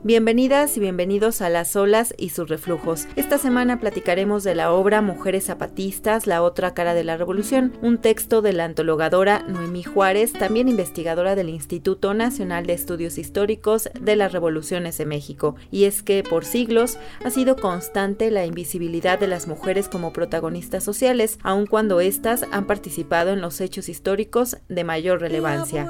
Bienvenidas 0.06 0.78
y 0.78 0.80
bienvenidos 0.82 1.42
a 1.42 1.50
Las 1.50 1.76
olas 1.76 2.14
y 2.16 2.30
sus 2.30 2.48
reflujos. 2.48 3.08
Esta 3.16 3.40
semana 3.40 3.80
platicaremos 3.80 4.44
de 4.44 4.54
la 4.54 4.72
obra 4.72 5.02
Mujeres 5.02 5.46
Zapatistas, 5.46 6.28
la 6.28 6.44
otra 6.44 6.76
cara 6.76 6.94
de 6.94 7.04
la 7.04 7.18
revolución, 7.18 7.74
un 7.82 7.98
texto 7.98 8.44
de 8.44 8.54
la 8.54 8.66
antologadora 8.66 9.44
Noemí 9.48 9.82
Juárez, 9.82 10.32
también 10.32 10.68
investigadora 10.68 11.34
del 11.34 11.50
Instituto 11.50 12.14
Nacional 12.14 12.68
de 12.68 12.74
Estudios 12.74 13.18
Históricos 13.18 13.90
de 14.00 14.16
las 14.16 14.32
Revoluciones 14.32 14.96
de 15.00 15.08
México. 15.08 15.56
Y 15.72 15.86
es 15.86 16.04
que 16.04 16.22
por 16.22 16.46
siglos 16.46 17.00
ha 17.24 17.32
sido 17.32 17.56
constante 17.56 18.30
la 18.30 18.46
invisibilidad 18.46 19.18
de 19.18 19.26
las 19.26 19.48
mujeres 19.48 19.90
como 19.90 20.14
protagonistas 20.14 20.84
sociales, 20.84 21.40
aun 21.42 21.66
cuando 21.66 22.00
éstas 22.00 22.46
han 22.52 22.68
participado 22.68 23.32
en 23.32 23.42
los 23.42 23.60
hechos 23.60 23.90
históricos 23.90 24.58
de 24.70 24.84
mayor 24.84 25.20
relevancia. 25.20 25.90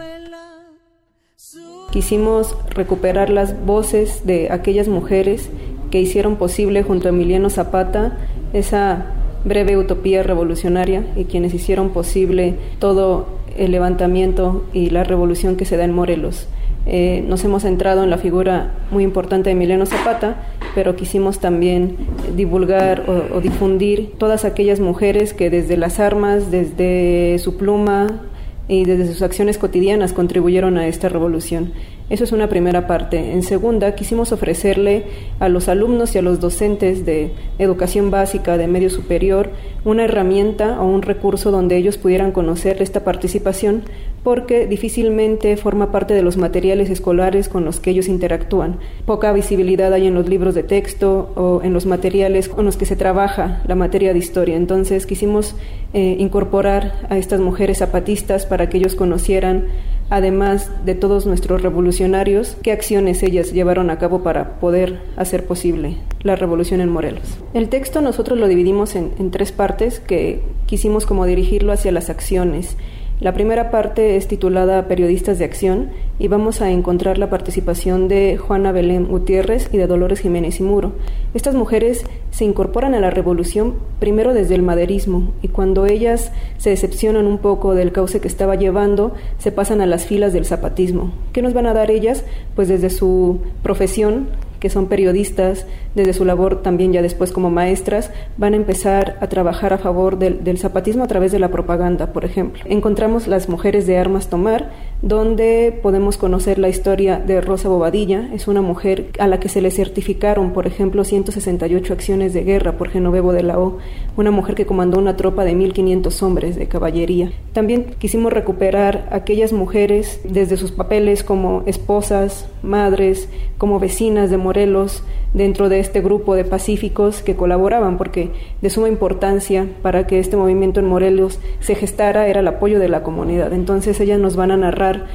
Quisimos 1.92 2.58
recuperar 2.70 3.30
las 3.30 3.66
voces 3.66 4.26
de 4.26 4.52
aquellas 4.52 4.88
mujeres 4.88 5.50
que 5.92 6.02
hicieron 6.02 6.36
posible 6.36 6.84
junto 6.84 7.08
a 7.08 7.12
Emiliano 7.12 7.50
Zapata 7.50 8.18
esa 8.54 9.06
breve 9.44 9.78
utopía 9.78 10.24
revolucionaria 10.24 11.06
y 11.16 11.26
quienes 11.26 11.54
hicieron 11.54 11.90
posible 11.90 12.56
todo 12.80 13.28
el 13.58 13.72
levantamiento 13.72 14.66
y 14.74 14.90
la 14.90 15.04
revolución 15.04 15.56
que 15.56 15.66
se 15.66 15.78
da 15.78 15.86
en 15.86 15.94
Morelos. 15.94 16.48
Eh, 16.88 17.24
nos 17.28 17.44
hemos 17.44 17.64
centrado 17.64 18.04
en 18.04 18.10
la 18.10 18.18
figura 18.18 18.74
muy 18.92 19.04
importante 19.04 19.50
de 19.50 19.52
Emiliano 19.54 19.86
Zapata, 19.86 20.36
pero 20.76 20.96
quisimos 20.96 21.40
también 21.40 21.96
divulgar 22.36 23.06
o 23.34 23.40
difundir 23.40 24.12
todas 24.18 24.46
aquellas 24.46 24.80
mujeres 24.80 25.34
que 25.34 25.50
desde 25.50 25.78
las 25.78 26.00
armas, 26.00 26.52
desde 26.52 27.40
su 27.40 27.58
pluma, 27.58 28.22
y 28.68 28.86
desde 28.86 29.08
sus 29.08 29.22
acciones 29.22 29.58
cotidianas 29.58 30.14
contribuyeron 30.14 30.78
a 30.78 30.88
esta 30.88 31.10
revolución. 31.10 31.74
Eso 32.08 32.24
es 32.24 32.32
una 32.32 32.50
primera 32.50 32.86
parte. 32.86 33.32
En 33.34 33.42
segunda, 33.42 33.96
quisimos 33.96 34.32
ofrecerle 34.32 35.06
a 35.40 35.50
los 35.50 35.68
alumnos 35.68 36.14
y 36.14 36.20
a 36.20 36.22
los 36.22 36.40
docentes 36.40 37.04
de 37.04 37.32
educación 37.58 38.12
básica, 38.12 38.58
de 38.58 38.68
medio 38.68 38.92
superior, 38.92 39.50
una 39.86 40.04
herramienta 40.04 40.80
o 40.82 40.86
un 40.86 41.02
recurso 41.02 41.50
donde 41.50 41.78
ellos 41.78 41.98
pudieran 41.98 42.32
conocer 42.32 42.80
esta 42.84 43.04
participación, 43.04 43.82
porque 44.24 44.68
difícilmente 44.68 45.58
forma 45.58 45.92
parte 45.92 46.14
de 46.14 46.22
los 46.22 46.38
materiales 46.38 46.92
escolares 46.92 47.50
con 47.50 47.66
los 47.66 47.80
que 47.80 47.90
ellos 47.90 48.08
interactúan. 48.08 48.78
Poca 49.06 49.34
visibilidad 49.34 49.92
hay 49.92 50.06
en 50.06 50.14
los 50.14 50.30
libros 50.30 50.54
de 50.54 50.62
texto 50.62 51.32
o 51.36 51.62
en 51.64 51.74
los 51.74 51.88
materiales 51.88 52.50
con 52.50 52.66
los 52.66 52.78
que 52.78 52.86
se 52.86 52.96
trabaja 52.96 53.64
la 53.68 53.76
materia 53.76 54.14
de 54.14 54.20
historia. 54.20 54.58
Entonces 54.58 55.08
quisimos 55.08 55.56
eh, 55.94 56.18
incorporar 56.20 57.08
a 57.10 57.18
estas 57.18 57.40
mujeres 57.40 57.80
zapatistas 57.80 58.46
para 58.46 58.70
que 58.70 58.78
ellos 58.78 58.96
conocieran 58.96 59.66
además 60.10 60.70
de 60.86 60.96
todos 60.96 61.26
nuestros 61.26 61.62
revolucionarios, 61.62 62.58
qué 62.62 62.72
acciones 62.72 63.24
ellas 63.24 63.54
llevaron 63.54 63.90
a 63.90 63.98
cabo 63.98 64.24
para 64.24 64.60
poder 64.60 65.00
hacer 65.16 65.46
posible 65.46 65.98
la 66.22 66.36
revolución 66.36 66.82
en 66.82 66.90
Morelos. 66.90 67.38
El 67.54 67.70
texto 67.70 68.02
nosotros 68.02 68.40
lo 68.40 68.48
dividimos 68.48 68.96
en, 68.96 69.32
tres 69.32 69.52
partes 69.52 70.00
que 70.00 70.42
quisimos 70.66 71.06
como 71.06 71.26
dirigirlo 71.26 71.72
hacia 71.72 71.92
las 71.92 72.10
acciones. 72.10 72.78
La 73.22 73.34
primera 73.34 73.72
parte 73.72 74.18
es 74.18 74.28
titulada 74.28 74.90
Periodistas 74.90 75.40
de 75.40 75.46
Acción 75.46 75.92
y 76.20 76.28
vamos 76.28 76.62
a 76.62 76.70
encontrar 76.70 77.18
la 77.18 77.30
participación 77.30 78.10
de 78.10 78.36
Juana 78.36 78.74
Belén 78.74 79.08
Gutiérrez 79.08 79.70
y 79.72 79.78
de 79.78 79.88
Dolores 79.88 80.20
Jiménez 80.20 80.60
y 80.60 80.64
Muro. 80.64 80.92
Estas 81.34 81.56
mujeres 81.56 82.06
se 82.32 82.44
incorporan 82.44 82.94
a 82.94 83.00
la 83.00 83.12
revolución 83.12 83.76
primero 84.00 84.34
desde 84.34 84.56
el 84.56 84.64
maderismo 84.64 85.32
y 85.42 85.48
cuando 85.48 85.86
ellas 85.86 86.34
se 86.58 86.72
decepcionan 86.72 87.26
un 87.26 87.38
poco 87.38 87.74
del 87.74 87.94
cauce 87.94 88.20
que 88.20 88.28
estaba 88.28 88.56
llevando, 88.56 89.14
se 89.38 89.54
pasan 89.54 89.80
a 89.80 89.86
las 89.86 90.06
filas 90.06 90.34
del 90.34 90.44
zapatismo. 90.44 91.14
¿Qué 91.32 91.42
nos 91.42 91.54
van 91.54 91.68
a 91.68 91.74
dar 91.74 91.92
ellas? 91.92 92.26
Pues 92.54 92.68
desde 92.68 92.90
su 92.90 93.40
profesión 93.64 94.28
que 94.66 94.72
son 94.72 94.88
periodistas, 94.88 95.68
desde 95.94 96.14
su 96.14 96.26
labor 96.26 96.64
también 96.64 96.92
ya 96.92 97.04
después 97.04 97.32
como 97.32 97.52
maestras, 97.52 98.10
van 98.36 98.54
a 98.54 98.56
empezar 98.56 99.16
a 99.22 99.28
trabajar 99.28 99.74
a 99.74 99.78
favor 99.78 100.18
del, 100.18 100.58
zapatismo 100.58 101.04
a 101.04 101.08
través 101.08 101.32
de 101.32 101.38
la 101.38 101.52
propaganda, 101.52 102.14
por 102.14 102.26
ejemplo. 102.26 102.64
Encontramos 102.66 103.28
las 103.28 103.48
mujeres 103.48 103.86
de 103.86 104.00
armas 104.00 104.28
tomar, 104.28 104.72
donde 105.04 105.80
podemos 105.84 106.18
conocer 106.18 106.58
la 106.58 106.68
historia 106.68 107.20
de 107.20 107.42
Rosa 107.42 107.70
Bobadilla, 107.70 108.28
es 108.34 108.48
una 108.48 108.64
mujer 108.64 109.12
a 109.20 109.28
la 109.28 109.40
que 109.40 109.50
se 109.50 109.62
le 109.62 109.70
certificaron, 109.70 110.52
por 110.52 110.66
ejemplo, 110.66 111.04
168 111.04 111.94
acciones 111.94 112.34
de 112.34 112.44
guerra 112.44 112.72
por 112.72 112.90
Genovevo 112.90 113.34
de 113.34 113.44
la 113.44 113.60
O, 113.60 113.78
una 114.18 114.32
mujer 114.32 114.56
que 114.56 114.66
comandó 114.66 114.98
una 114.98 115.16
tropa 115.16 115.46
de 115.46 115.54
1.500 115.54 116.24
hombres 116.24 116.56
de 116.56 116.68
caballería. 116.68 117.32
También 117.54 117.86
quisimos 118.00 118.34
recuperar 118.34 119.08
aquellas 119.12 119.54
mujeres 119.54 120.22
desde 120.24 120.58
sus 120.58 120.72
papeles 120.72 121.24
como 121.24 121.62
esposas, 121.68 122.48
madres, 122.66 123.30
como 123.58 123.80
vecinas 123.80 124.30
de 124.30 124.38
Morelos, 124.38 125.04
dentro 125.34 125.70
de 125.70 125.80
este 125.80 126.02
grupo 126.02 126.34
de 126.36 126.46
pacíficos 126.46 127.22
que 127.22 127.36
colaboraban, 127.36 127.98
porque 127.98 128.32
de 128.62 128.70
suma 128.70 128.88
importancia 128.88 129.68
para 129.82 130.08
que 130.08 130.20
este 130.20 130.38
movimiento 130.38 130.80
en 130.80 130.88
Morelos 130.88 131.40
se 131.60 131.76
gestara 131.76 132.28
era 132.28 132.40
el 132.40 132.48
apoyo 132.48 132.80
de 132.80 132.90
la 132.90 133.04
comunidad. 133.04 133.54
Entonces 133.54 134.00
ellas 134.00 134.20
nos 134.20 134.36
van 134.36 134.52
a 134.52 134.58
narrar 134.58 135.08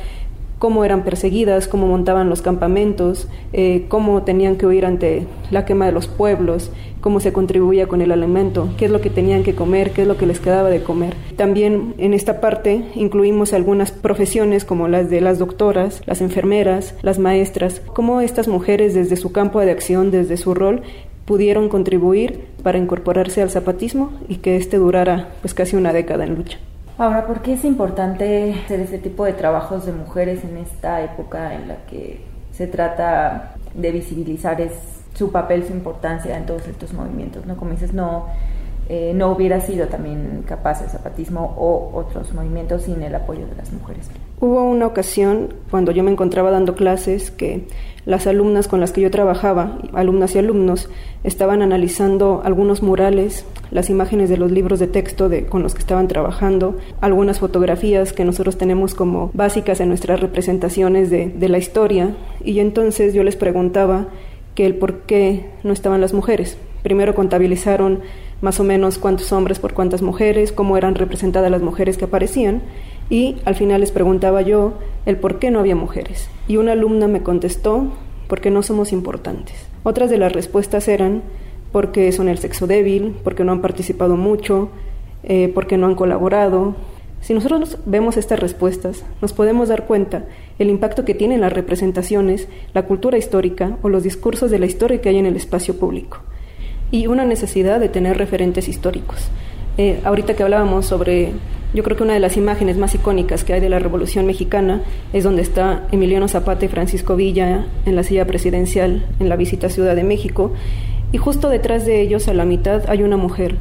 cómo 0.61 0.85
eran 0.85 1.05
perseguidas, 1.05 1.67
cómo 1.67 1.87
montaban 1.87 2.29
los 2.29 2.43
campamentos, 2.43 3.29
eh, 3.55 3.87
cómo 3.89 4.25
tenían 4.25 4.57
que 4.57 4.67
huir 4.67 4.85
ante 4.85 5.27
la 5.51 5.65
quema 5.65 5.87
de 5.87 5.93
los 5.93 6.07
pueblos, 6.07 6.71
cómo 7.01 7.19
se 7.19 7.33
contribuía 7.33 7.87
con 7.87 8.03
el 8.03 8.13
alimento, 8.13 8.69
qué 8.77 8.85
es 8.85 8.91
lo 8.91 9.01
que 9.01 9.09
tenían 9.09 9.43
que 9.43 9.55
comer, 9.55 9.93
qué 9.93 10.03
es 10.03 10.07
lo 10.07 10.19
que 10.19 10.27
les 10.27 10.39
quedaba 10.39 10.69
de 10.69 10.83
comer. 10.83 11.15
También 11.37 11.95
en 11.97 12.13
esta 12.13 12.43
parte 12.43 12.85
incluimos 12.95 13.55
algunas 13.55 13.91
profesiones 13.91 14.67
como 14.67 14.87
las 14.87 15.09
de 15.09 15.23
las 15.23 15.39
doctoras, 15.39 16.03
las 16.05 16.21
enfermeras, 16.21 16.95
las 17.01 17.19
maestras, 17.19 17.81
cómo 17.95 18.21
estas 18.21 18.47
mujeres 18.47 18.93
desde 18.93 19.17
su 19.17 19.33
campo 19.33 19.61
de 19.61 19.71
acción, 19.71 20.11
desde 20.11 20.37
su 20.37 20.53
rol, 20.53 20.83
pudieron 21.25 21.71
contribuir 21.71 22.45
para 22.63 22.77
incorporarse 22.77 23.41
al 23.41 23.49
zapatismo 23.49 24.13
y 24.29 24.37
que 24.37 24.57
este 24.57 24.77
durara 24.77 25.31
pues 25.41 25.55
casi 25.55 25.75
una 25.75 25.95
década 25.95 26.25
en 26.25 26.35
lucha. 26.35 26.59
Ahora, 27.01 27.27
¿por 27.27 27.41
qué 27.41 27.55
es 27.55 27.65
importante 27.65 28.55
hacer 28.63 28.81
este 28.81 28.99
tipo 28.99 29.25
de 29.25 29.33
trabajos 29.33 29.87
de 29.87 29.93
mujeres 29.93 30.45
en 30.45 30.59
esta 30.59 31.03
época 31.03 31.55
en 31.55 31.67
la 31.67 31.77
que 31.87 32.21
se 32.53 32.67
trata 32.67 33.55
de 33.73 33.91
visibilizar 33.91 34.59
su 35.15 35.33
papel, 35.33 35.67
su 35.67 35.73
importancia 35.73 36.37
en 36.37 36.45
todos 36.45 36.69
estos 36.69 36.93
movimientos? 36.93 37.47
¿no? 37.47 37.57
Como 37.57 37.71
dices, 37.71 37.95
no, 37.95 38.27
eh, 38.91 39.13
no 39.15 39.31
hubiera 39.31 39.63
sido 39.63 39.87
también 39.87 40.45
capaz 40.47 40.83
el 40.83 40.91
zapatismo 40.91 41.55
o 41.57 41.91
otros 41.99 42.35
movimientos 42.35 42.83
sin 42.83 43.03
el 43.03 43.15
apoyo 43.15 43.47
de 43.47 43.55
las 43.55 43.73
mujeres. 43.73 44.11
Hubo 44.39 44.63
una 44.65 44.87
ocasión 44.87 45.55
cuando 45.71 45.93
yo 45.93 46.03
me 46.03 46.11
encontraba 46.11 46.51
dando 46.51 46.75
clases 46.75 47.31
que 47.31 47.67
las 48.07 48.27
alumnas 48.27 48.69
con 48.69 48.81
las 48.81 48.93
que 48.93 49.01
yo 49.01 49.11
trabajaba, 49.11 49.79
alumnas 49.93 50.35
y 50.35 50.39
alumnos, 50.39 50.89
estaban 51.25 51.63
analizando 51.63 52.43
algunos 52.45 52.83
murales, 52.83 53.45
las 53.71 53.91
imágenes 53.91 54.31
de 54.31 54.37
los 54.37 54.51
libros 54.51 54.79
de 54.81 54.87
texto 54.87 55.31
con 55.49 55.63
los 55.63 55.75
que 55.75 55.81
estaban 55.81 56.09
trabajando, 56.09 56.77
algunas 57.01 57.39
fotografías 57.39 58.13
que 58.13 58.25
nosotros 58.25 58.59
tenemos 58.59 58.95
como 58.95 59.31
básicas 59.35 59.81
en 59.81 59.89
nuestras 59.89 60.21
representaciones 60.21 61.11
de, 61.11 61.29
de 61.29 61.49
la 61.49 61.59
historia, 61.59 62.15
y 62.45 62.59
entonces 62.61 63.15
yo 63.15 63.23
les 63.23 63.37
preguntaba 63.37 64.09
que 64.55 64.67
el 64.67 64.75
por 64.75 65.01
qué 65.03 65.47
no 65.63 65.73
estaban 65.73 66.01
las 66.01 66.15
mujeres. 66.15 66.57
Primero 66.83 67.15
contabilizaron 67.15 68.01
más 68.41 68.59
o 68.59 68.65
menos 68.65 68.99
cuántos 68.99 69.33
hombres 69.33 69.59
por 69.59 69.75
cuántas 69.75 70.03
mujeres, 70.03 70.53
cómo 70.53 70.77
eran 70.77 70.95
representadas 70.95 71.51
las 71.51 71.63
mujeres 71.63 71.99
que 71.99 72.07
aparecían, 72.07 72.63
y 73.11 73.37
al 73.45 73.57
final 73.57 73.81
les 73.81 73.91
preguntaba 73.91 74.41
yo 74.41 74.75
el 75.05 75.17
por 75.17 75.39
qué 75.39 75.51
no 75.51 75.59
había 75.59 75.77
mujeres. 75.77 76.31
Y 76.49 76.57
una 76.57 76.73
alumna 76.73 77.09
me 77.09 77.23
contestó, 77.23 77.89
porque 78.29 78.53
no 78.53 78.63
somos 78.63 78.93
importantes. 78.93 79.57
Otras 79.83 80.09
de 80.09 80.17
las 80.17 80.33
respuestas 80.33 80.87
eran 80.87 81.23
porque 81.73 82.13
son 82.13 82.29
el 82.29 82.39
sexo 82.39 82.69
débil, 82.69 83.17
porque 83.25 83.43
no 83.43 83.51
han 83.51 83.61
participado 83.61 84.17
mucho, 84.17 84.71
eh, 85.25 85.51
porque 85.53 85.77
no 85.77 85.89
han 85.89 85.97
colaborado. 85.97 86.77
Si 87.21 87.35
nosotros 87.35 87.79
vemos 87.87 88.17
estas 88.17 88.39
respuestas, 88.39 89.05
nos 89.21 89.33
podemos 89.33 89.69
dar 89.69 89.87
cuenta 89.87 90.27
el 90.61 90.71
impacto 90.71 91.05
que 91.05 91.15
tienen 91.15 91.41
las 91.41 91.53
representaciones, 91.53 92.47
la 92.73 92.87
cultura 92.87 93.19
histórica 93.19 93.77
o 93.83 93.89
los 93.89 94.05
discursos 94.05 94.53
de 94.53 94.61
la 94.61 94.67
historia 94.67 95.01
que 95.01 95.09
hay 95.09 95.19
en 95.19 95.27
el 95.27 95.37
espacio 95.37 95.77
público. 95.77 96.19
Y 96.93 97.09
una 97.09 97.25
necesidad 97.25 97.81
de 97.81 97.89
tener 97.89 98.17
referentes 98.17 98.69
históricos. 98.69 99.29
Eh, 99.83 99.99
ahorita 100.05 100.37
que 100.37 100.43
hablábamos 100.43 100.85
sobre 100.85 101.33
yo 101.73 101.83
creo 101.83 101.97
que 101.97 102.03
una 102.03 102.13
de 102.13 102.21
las 102.21 102.37
imágenes 102.37 102.77
más 102.77 102.95
icónicas 102.95 103.45
que 103.45 103.55
hay 103.55 103.61
de 103.61 103.71
la 103.71 103.79
Revolución 103.79 104.27
Mexicana 104.27 104.83
es 105.15 105.25
donde 105.25 105.41
está 105.41 105.87
Emiliano 105.91 106.29
Zapata 106.29 106.67
y 106.67 106.69
Francisco 106.69 107.17
Villa 107.17 107.65
en 107.87 107.97
la 107.97 108.03
silla 108.03 108.27
presidencial 108.27 109.07
en 109.21 109.31
la 109.31 109.37
visita 109.37 109.69
a 109.69 109.71
Ciudad 109.71 109.97
de 109.97 110.05
México 110.05 110.53
y 111.13 111.17
justo 111.17 111.49
detrás 111.49 111.87
de 111.87 112.03
ellos 112.03 112.29
a 112.29 112.35
la 112.35 112.45
mitad 112.45 112.91
hay 112.91 113.03
una 113.03 113.17
mujer 113.17 113.57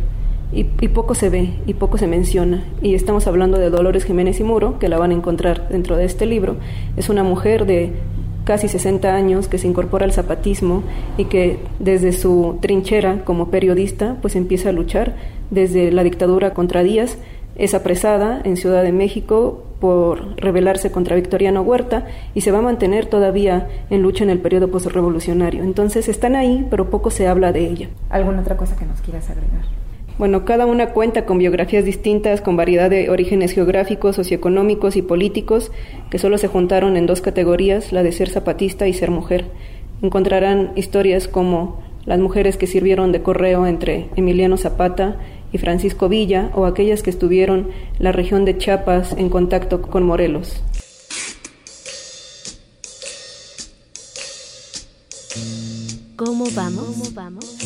y, 0.52 0.66
y, 0.82 0.90
poco 0.90 1.16
se 1.16 1.30
ve 1.30 1.52
y 1.66 1.76
poco 1.76 1.98
se 1.98 2.08
menciona. 2.08 2.66
Y 2.82 2.96
estamos 2.96 3.26
hablando 3.26 3.58
de 3.58 3.70
Dolores 3.70 4.04
Jiménez 4.04 4.42
y 4.42 4.44
Muro, 4.44 4.78
que 4.78 4.90
la 4.90 4.98
van 4.98 5.12
a 5.12 5.14
encontrar 5.14 5.70
dentro 5.70 5.96
de 5.96 6.04
este 6.04 6.26
libro. 6.26 6.58
Es 6.98 7.08
una 7.08 7.24
mujer 7.24 7.66
de 7.66 7.94
casi 8.44 8.68
60 8.68 9.14
años 9.14 9.48
que 9.48 9.60
se 9.60 9.68
incorpora 9.68 10.06
al 10.06 10.12
zapatismo 10.12 10.82
y 11.18 11.26
que 11.26 11.60
desde 11.78 12.12
su 12.12 12.58
trinchera 12.62 13.24
como 13.24 13.52
periodista 13.52 14.18
pues 14.22 14.36
empieza 14.36 14.70
a 14.70 14.72
luchar 14.72 15.14
desde 15.50 15.92
la 15.92 16.04
dictadura 16.04 16.54
contra 16.54 16.84
Díaz 16.84 17.18
es 17.56 17.74
apresada 17.74 18.42
en 18.44 18.58
Ciudad 18.58 18.84
de 18.84 18.92
México 18.92 19.66
por 19.80 20.40
rebelarse 20.42 20.92
contra 20.92 21.16
Victoriano 21.16 21.62
Huerta 21.62 22.06
y 22.34 22.42
se 22.42 22.52
va 22.52 22.60
a 22.60 22.62
mantener 22.62 23.06
todavía 23.06 23.68
en 23.90 24.02
lucha 24.02 24.24
en 24.24 24.30
el 24.30 24.40
periodo 24.40 24.70
postrevolucionario. 24.70 25.64
Entonces 25.64 26.08
están 26.08 26.36
ahí, 26.36 26.66
pero 26.70 26.90
poco 26.90 27.12
se 27.12 27.28
habla 27.28 27.52
de 27.52 27.68
ella. 27.68 27.90
¿Alguna 28.10 28.42
otra 28.42 28.58
cosa 28.58 28.76
que 28.76 28.86
nos 28.86 29.02
quieras 29.02 29.30
agregar? 29.30 29.64
Bueno, 30.18 30.44
cada 30.44 30.66
una 30.66 30.88
cuenta 30.88 31.26
con 31.26 31.38
biografías 31.38 31.86
distintas, 31.86 32.42
con 32.42 32.58
variedad 32.58 32.90
de 32.90 33.10
orígenes 33.10 33.54
geográficos, 33.54 34.18
socioeconómicos 34.18 34.98
y 34.98 35.02
políticos, 35.02 35.72
que 36.10 36.20
solo 36.20 36.38
se 36.38 36.50
juntaron 36.50 36.98
en 36.98 37.06
dos 37.06 37.22
categorías, 37.22 37.94
la 37.94 38.04
de 38.04 38.12
ser 38.12 38.30
zapatista 38.30 38.86
y 38.88 38.94
ser 38.94 39.12
mujer. 39.12 39.46
Encontrarán 40.02 40.74
historias 40.76 41.30
como 41.30 41.80
las 42.06 42.20
mujeres 42.20 42.58
que 42.58 42.68
sirvieron 42.68 43.14
de 43.14 43.22
correo 43.22 43.66
entre 43.66 44.10
Emiliano 44.18 44.58
Zapata 44.58 45.18
y 45.52 45.58
Francisco 45.58 46.10
Villa 46.10 46.52
o 46.54 46.66
aquellas 46.66 47.04
que 47.04 47.10
estuvieron 47.10 47.70
la 47.98 48.12
región 48.12 48.46
de 48.46 48.58
Chiapas 48.58 49.14
en 49.14 49.30
contacto 49.30 49.82
con 49.82 50.04
Morelos. 50.04 50.62
¿Cómo 56.16 56.46
vamos? 56.54 56.86
¿Cómo 56.86 57.06
vamos? 57.14 57.59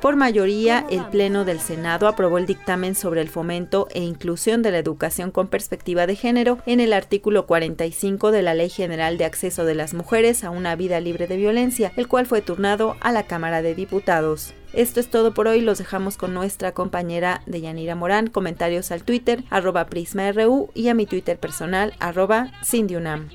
Por 0.00 0.16
mayoría, 0.16 0.86
el 0.88 1.04
Pleno 1.06 1.44
del 1.44 1.60
Senado 1.60 2.08
aprobó 2.08 2.38
el 2.38 2.46
dictamen 2.46 2.94
sobre 2.94 3.20
el 3.20 3.28
fomento 3.28 3.86
e 3.90 4.00
inclusión 4.00 4.62
de 4.62 4.70
la 4.70 4.78
educación 4.78 5.30
con 5.30 5.48
perspectiva 5.48 6.06
de 6.06 6.16
género 6.16 6.56
en 6.64 6.80
el 6.80 6.94
artículo 6.94 7.44
45 7.44 8.30
de 8.30 8.40
la 8.40 8.54
Ley 8.54 8.70
General 8.70 9.18
de 9.18 9.26
Acceso 9.26 9.66
de 9.66 9.74
las 9.74 9.92
Mujeres 9.92 10.42
a 10.42 10.48
una 10.48 10.74
vida 10.74 11.00
libre 11.00 11.26
de 11.26 11.36
violencia, 11.36 11.92
el 11.96 12.08
cual 12.08 12.24
fue 12.24 12.40
turnado 12.40 12.96
a 13.00 13.12
la 13.12 13.24
Cámara 13.24 13.60
de 13.60 13.74
Diputados. 13.74 14.54
Esto 14.72 15.00
es 15.00 15.10
todo 15.10 15.34
por 15.34 15.48
hoy, 15.48 15.60
los 15.60 15.76
dejamos 15.76 16.16
con 16.16 16.32
nuestra 16.32 16.72
compañera 16.72 17.42
Deyanira 17.44 17.94
Morán, 17.94 18.28
comentarios 18.28 18.92
al 18.92 19.02
Twitter, 19.02 19.44
arroba 19.50 19.84
PrismaRU 19.84 20.70
y 20.72 20.88
a 20.88 20.94
mi 20.94 21.04
Twitter 21.04 21.38
personal, 21.38 21.92
arroba 21.98 22.52
Cindyunam. 22.64 23.28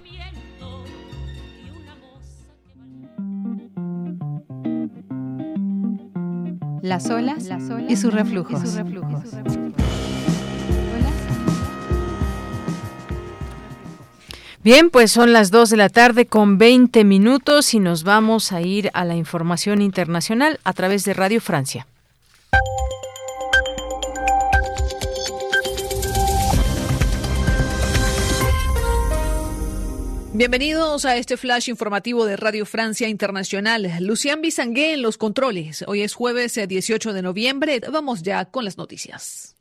Las 6.85 7.09
olas, 7.09 7.49
y 7.87 7.95
sus 7.95 8.13
reflujos. 8.13 8.61
Bien, 14.63 14.89
pues 14.89 15.11
son 15.11 15.33
las 15.33 15.51
2 15.51 15.69
de 15.71 15.77
la 15.77 15.89
tarde 15.89 16.25
con 16.25 16.57
20 16.57 17.03
minutos 17.03 17.73
y 17.73 17.79
nos 17.79 18.03
vamos 18.03 18.51
a 18.51 18.61
ir 18.61 18.89
a 18.93 19.05
la 19.05 19.15
información 19.15 19.81
internacional 19.81 20.59
a 20.63 20.73
través 20.73 21.05
de 21.05 21.13
Radio 21.13 21.41
Francia. 21.41 21.85
Bienvenidos 30.37 31.05
a 31.05 31.15
este 31.15 31.37
flash 31.37 31.69
informativo 31.69 32.25
de 32.25 32.35
Radio 32.35 32.65
Francia 32.65 33.07
Internacional. 33.07 33.89
Lucián 34.01 34.41
Bisangué 34.41 34.93
en 34.93 35.01
los 35.01 35.17
controles. 35.17 35.85
Hoy 35.87 36.01
es 36.01 36.13
jueves 36.13 36.59
18 36.67 37.09
eh, 37.09 37.13
de 37.13 37.21
noviembre. 37.21 37.79
Vamos 37.89 38.21
ya 38.21 38.43
con 38.43 38.65
las 38.65 38.77
noticias. 38.77 39.55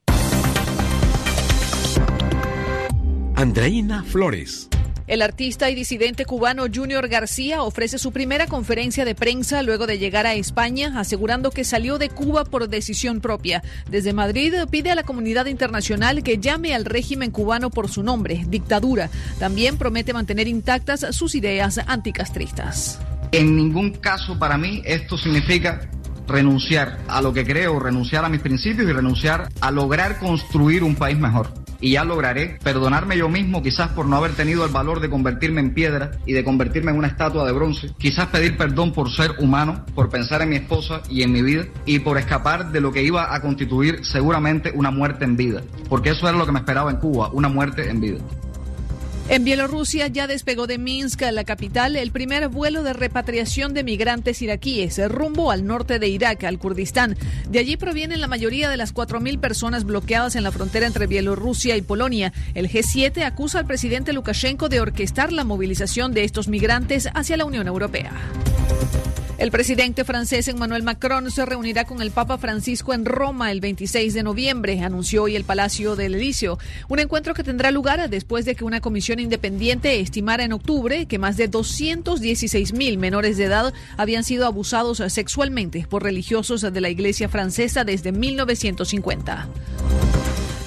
Andreina 3.36 4.02
Flores. 4.02 4.68
El 5.06 5.20
artista 5.20 5.68
y 5.68 5.74
disidente 5.74 6.24
cubano 6.24 6.64
Junior 6.74 7.08
García 7.08 7.62
ofrece 7.62 7.98
su 7.98 8.10
primera 8.10 8.46
conferencia 8.46 9.04
de 9.04 9.14
prensa 9.14 9.62
luego 9.62 9.86
de 9.86 9.98
llegar 9.98 10.26
a 10.26 10.32
España, 10.32 10.98
asegurando 10.98 11.50
que 11.50 11.64
salió 11.64 11.98
de 11.98 12.08
Cuba 12.08 12.44
por 12.44 12.68
decisión 12.68 13.20
propia. 13.20 13.62
Desde 13.90 14.14
Madrid 14.14 14.54
pide 14.70 14.90
a 14.90 14.94
la 14.94 15.02
comunidad 15.02 15.44
internacional 15.44 16.22
que 16.22 16.38
llame 16.38 16.74
al 16.74 16.86
régimen 16.86 17.30
cubano 17.30 17.68
por 17.68 17.90
su 17.90 18.02
nombre, 18.02 18.44
dictadura. 18.48 19.10
También 19.38 19.76
promete 19.76 20.14
mantener 20.14 20.48
intactas 20.48 21.06
sus 21.10 21.34
ideas 21.34 21.78
anticastristas. 21.86 22.98
En 23.32 23.56
ningún 23.56 23.90
caso 23.90 24.38
para 24.38 24.56
mí 24.56 24.80
esto 24.86 25.18
significa 25.18 25.86
renunciar 26.26 26.98
a 27.08 27.20
lo 27.20 27.34
que 27.34 27.44
creo, 27.44 27.78
renunciar 27.78 28.24
a 28.24 28.30
mis 28.30 28.40
principios 28.40 28.88
y 28.88 28.92
renunciar 28.92 29.50
a 29.60 29.70
lograr 29.70 30.18
construir 30.18 30.82
un 30.82 30.94
país 30.94 31.18
mejor 31.18 31.63
y 31.84 31.90
ya 31.90 32.04
lograré 32.04 32.58
perdonarme 32.64 33.18
yo 33.18 33.28
mismo 33.28 33.62
quizás 33.62 33.90
por 33.90 34.06
no 34.06 34.16
haber 34.16 34.32
tenido 34.32 34.64
el 34.64 34.72
valor 34.72 35.00
de 35.00 35.10
convertirme 35.10 35.60
en 35.60 35.74
piedra 35.74 36.12
y 36.24 36.32
de 36.32 36.42
convertirme 36.42 36.90
en 36.90 36.96
una 36.96 37.08
estatua 37.08 37.44
de 37.44 37.52
bronce, 37.52 37.92
quizás 37.98 38.28
pedir 38.28 38.56
perdón 38.56 38.94
por 38.94 39.10
ser 39.10 39.32
humano, 39.38 39.84
por 39.94 40.08
pensar 40.08 40.40
en 40.40 40.48
mi 40.48 40.56
esposa 40.56 41.02
y 41.10 41.24
en 41.24 41.32
mi 41.32 41.42
vida 41.42 41.66
y 41.84 41.98
por 41.98 42.16
escapar 42.16 42.72
de 42.72 42.80
lo 42.80 42.90
que 42.90 43.02
iba 43.02 43.34
a 43.34 43.42
constituir 43.42 44.02
seguramente 44.02 44.72
una 44.74 44.90
muerte 44.90 45.26
en 45.26 45.36
vida, 45.36 45.60
porque 45.90 46.08
eso 46.08 46.26
era 46.26 46.38
lo 46.38 46.46
que 46.46 46.52
me 46.52 46.60
esperaba 46.60 46.90
en 46.90 46.96
Cuba, 46.96 47.28
una 47.34 47.50
muerte 47.50 47.90
en 47.90 48.00
vida. 48.00 48.18
En 49.26 49.42
Bielorrusia 49.42 50.06
ya 50.08 50.26
despegó 50.26 50.66
de 50.66 50.76
Minsk, 50.76 51.22
la 51.32 51.44
capital, 51.44 51.96
el 51.96 52.12
primer 52.12 52.48
vuelo 52.48 52.82
de 52.82 52.92
repatriación 52.92 53.72
de 53.72 53.82
migrantes 53.82 54.42
iraquíes 54.42 55.00
rumbo 55.08 55.50
al 55.50 55.64
norte 55.64 55.98
de 55.98 56.08
Irak, 56.08 56.44
al 56.44 56.58
Kurdistán. 56.58 57.16
De 57.48 57.58
allí 57.58 57.78
provienen 57.78 58.20
la 58.20 58.28
mayoría 58.28 58.68
de 58.68 58.76
las 58.76 58.94
4.000 58.94 59.40
personas 59.40 59.84
bloqueadas 59.84 60.36
en 60.36 60.42
la 60.42 60.52
frontera 60.52 60.86
entre 60.86 61.06
Bielorrusia 61.06 61.74
y 61.76 61.82
Polonia. 61.82 62.34
El 62.54 62.68
G7 62.68 63.24
acusa 63.24 63.60
al 63.60 63.66
presidente 63.66 64.12
Lukashenko 64.12 64.68
de 64.68 64.80
orquestar 64.80 65.32
la 65.32 65.44
movilización 65.44 66.12
de 66.12 66.24
estos 66.24 66.48
migrantes 66.48 67.08
hacia 67.14 67.38
la 67.38 67.46
Unión 67.46 67.66
Europea. 67.66 68.12
El 69.36 69.50
presidente 69.50 70.04
francés 70.04 70.46
Emmanuel 70.46 70.84
Macron 70.84 71.28
se 71.28 71.44
reunirá 71.44 71.84
con 71.84 72.00
el 72.00 72.12
Papa 72.12 72.38
Francisco 72.38 72.94
en 72.94 73.04
Roma 73.04 73.50
el 73.50 73.60
26 73.60 74.14
de 74.14 74.22
noviembre, 74.22 74.80
anunció 74.80 75.24
hoy 75.24 75.34
el 75.34 75.42
Palacio 75.42 75.96
del 75.96 76.14
Elíseo. 76.14 76.56
Un 76.88 77.00
encuentro 77.00 77.34
que 77.34 77.42
tendrá 77.42 77.72
lugar 77.72 78.08
después 78.08 78.44
de 78.44 78.54
que 78.54 78.64
una 78.64 78.80
comisión 78.80 79.18
independiente 79.18 79.98
estimara 79.98 80.44
en 80.44 80.52
octubre 80.52 81.06
que 81.06 81.18
más 81.18 81.36
de 81.36 81.48
216 81.48 82.74
mil 82.74 82.96
menores 82.96 83.36
de 83.36 83.44
edad 83.44 83.74
habían 83.96 84.22
sido 84.22 84.46
abusados 84.46 85.02
sexualmente 85.08 85.84
por 85.88 86.04
religiosos 86.04 86.60
de 86.60 86.80
la 86.80 86.88
Iglesia 86.88 87.28
francesa 87.28 87.82
desde 87.82 88.12
1950. 88.12 89.48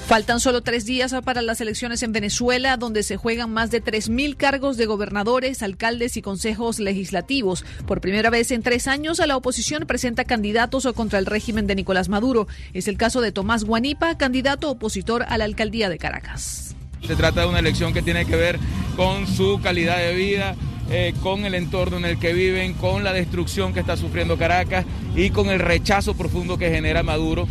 Faltan 0.08 0.40
solo 0.40 0.62
tres 0.62 0.86
días 0.86 1.14
para 1.22 1.42
las 1.42 1.60
elecciones 1.60 2.02
en 2.02 2.12
Venezuela, 2.12 2.78
donde 2.78 3.02
se 3.02 3.18
juegan 3.18 3.52
más 3.52 3.70
de 3.70 3.84
3.000 3.84 4.38
cargos 4.38 4.78
de 4.78 4.86
gobernadores, 4.86 5.62
alcaldes 5.62 6.16
y 6.16 6.22
consejos 6.22 6.78
legislativos. 6.78 7.62
Por 7.86 8.00
primera 8.00 8.30
vez 8.30 8.50
en 8.50 8.62
tres 8.62 8.88
años, 8.88 9.18
la 9.18 9.36
oposición 9.36 9.84
presenta 9.86 10.24
candidatos 10.24 10.88
contra 10.94 11.18
el 11.18 11.26
régimen 11.26 11.66
de 11.66 11.74
Nicolás 11.74 12.08
Maduro. 12.08 12.48
Es 12.72 12.88
el 12.88 12.96
caso 12.96 13.20
de 13.20 13.32
Tomás 13.32 13.64
Guanipa, 13.64 14.16
candidato 14.16 14.70
opositor 14.70 15.26
a 15.28 15.36
la 15.36 15.44
alcaldía 15.44 15.90
de 15.90 15.98
Caracas. 15.98 16.74
Se 17.06 17.14
trata 17.14 17.42
de 17.42 17.48
una 17.48 17.58
elección 17.58 17.92
que 17.92 18.00
tiene 18.00 18.24
que 18.24 18.36
ver 18.36 18.58
con 18.96 19.26
su 19.26 19.60
calidad 19.62 19.98
de 19.98 20.14
vida, 20.14 20.56
eh, 20.88 21.12
con 21.22 21.44
el 21.44 21.54
entorno 21.54 21.98
en 21.98 22.06
el 22.06 22.18
que 22.18 22.32
viven, 22.32 22.72
con 22.72 23.04
la 23.04 23.12
destrucción 23.12 23.74
que 23.74 23.80
está 23.80 23.98
sufriendo 23.98 24.38
Caracas 24.38 24.86
y 25.14 25.28
con 25.28 25.50
el 25.50 25.58
rechazo 25.58 26.14
profundo 26.14 26.56
que 26.56 26.70
genera 26.70 27.02
Maduro. 27.02 27.46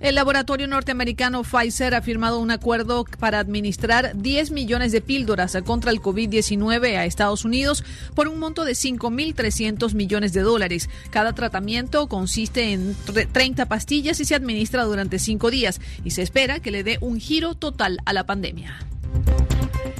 El 0.00 0.14
laboratorio 0.14 0.66
norteamericano 0.66 1.42
Pfizer 1.42 1.94
ha 1.94 2.00
firmado 2.00 2.38
un 2.38 2.50
acuerdo 2.50 3.04
para 3.18 3.38
administrar 3.38 4.12
10 4.16 4.50
millones 4.50 4.92
de 4.92 5.02
píldoras 5.02 5.54
contra 5.62 5.90
el 5.90 6.00
COVID-19 6.00 6.96
a 6.96 7.04
Estados 7.04 7.44
Unidos 7.44 7.84
por 8.14 8.26
un 8.26 8.38
monto 8.38 8.64
de 8.64 8.72
5.300 8.72 9.92
millones 9.92 10.32
de 10.32 10.40
dólares. 10.40 10.88
Cada 11.10 11.34
tratamiento 11.34 12.08
consiste 12.08 12.72
en 12.72 12.96
30 13.30 13.66
pastillas 13.66 14.18
y 14.20 14.24
se 14.24 14.34
administra 14.34 14.84
durante 14.84 15.18
cinco 15.18 15.50
días 15.50 15.82
y 16.02 16.12
se 16.12 16.22
espera 16.22 16.60
que 16.60 16.70
le 16.70 16.82
dé 16.82 16.96
un 17.02 17.20
giro 17.20 17.54
total 17.54 17.98
a 18.06 18.14
la 18.14 18.24
pandemia. 18.24 18.78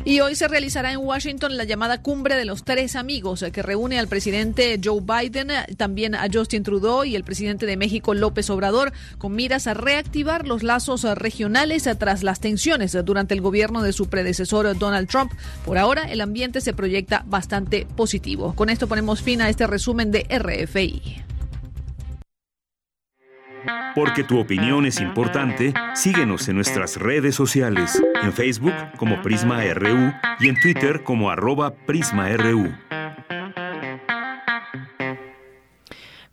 Y 0.03 0.21
hoy 0.21 0.35
se 0.35 0.49
realizará 0.49 0.93
en 0.93 0.99
Washington 0.99 1.59
la 1.59 1.65
llamada 1.65 2.01
Cumbre 2.01 2.35
de 2.37 2.47
los 2.47 2.65
Tres 2.65 2.97
Amigos, 2.97 3.45
que 3.53 3.63
reúne 3.63 3.99
al 3.99 4.09
presidente 4.09 4.81
Joe 4.83 5.03
Biden, 5.03 5.49
también 5.77 6.15
a 6.15 6.27
Justin 6.33 6.63
Trudeau 6.63 7.05
y 7.05 7.17
el 7.17 7.23
presidente 7.23 7.67
de 7.67 7.77
México 7.77 8.15
López 8.15 8.49
Obrador, 8.49 8.95
con 9.19 9.37
miras 9.37 9.67
a 9.67 9.75
reactivar 9.75 10.49
los 10.49 10.63
lazos 10.63 11.05
regionales 11.17 11.87
tras 11.99 12.23
las 12.23 12.41
tensiones 12.41 12.97
durante 13.05 13.35
el 13.35 13.43
gobierno 13.43 13.83
de 13.83 13.93
su 13.93 14.09
predecesor 14.09 14.79
Donald 14.79 15.09
Trump. 15.09 15.33
Por 15.67 15.77
ahora, 15.77 16.05
el 16.05 16.23
ambiente 16.23 16.63
se 16.63 16.73
proyecta 16.73 17.23
bastante 17.27 17.87
positivo. 17.95 18.55
Con 18.55 18.71
esto 18.71 18.89
ponemos 18.89 19.21
fin 19.21 19.43
a 19.43 19.51
este 19.51 19.67
resumen 19.67 20.11
de 20.11 20.27
RFI. 20.31 21.25
Porque 23.95 24.25
tu 24.25 24.39
opinión 24.39 24.87
es 24.87 25.01
importante, 25.01 25.75
síguenos 25.95 26.49
en 26.49 26.57
nuestras 26.57 26.97
redes 26.97 27.35
sociales, 27.35 28.01
en 28.23 28.33
Facebook 28.33 28.75
como 28.97 29.21
Prisma 29.23 29.63
RU 29.75 30.13
y 30.39 30.49
en 30.49 30.61
Twitter 30.61 31.03
como 31.03 31.31
arroba 31.31 31.75
PrismaRU. 31.75 32.73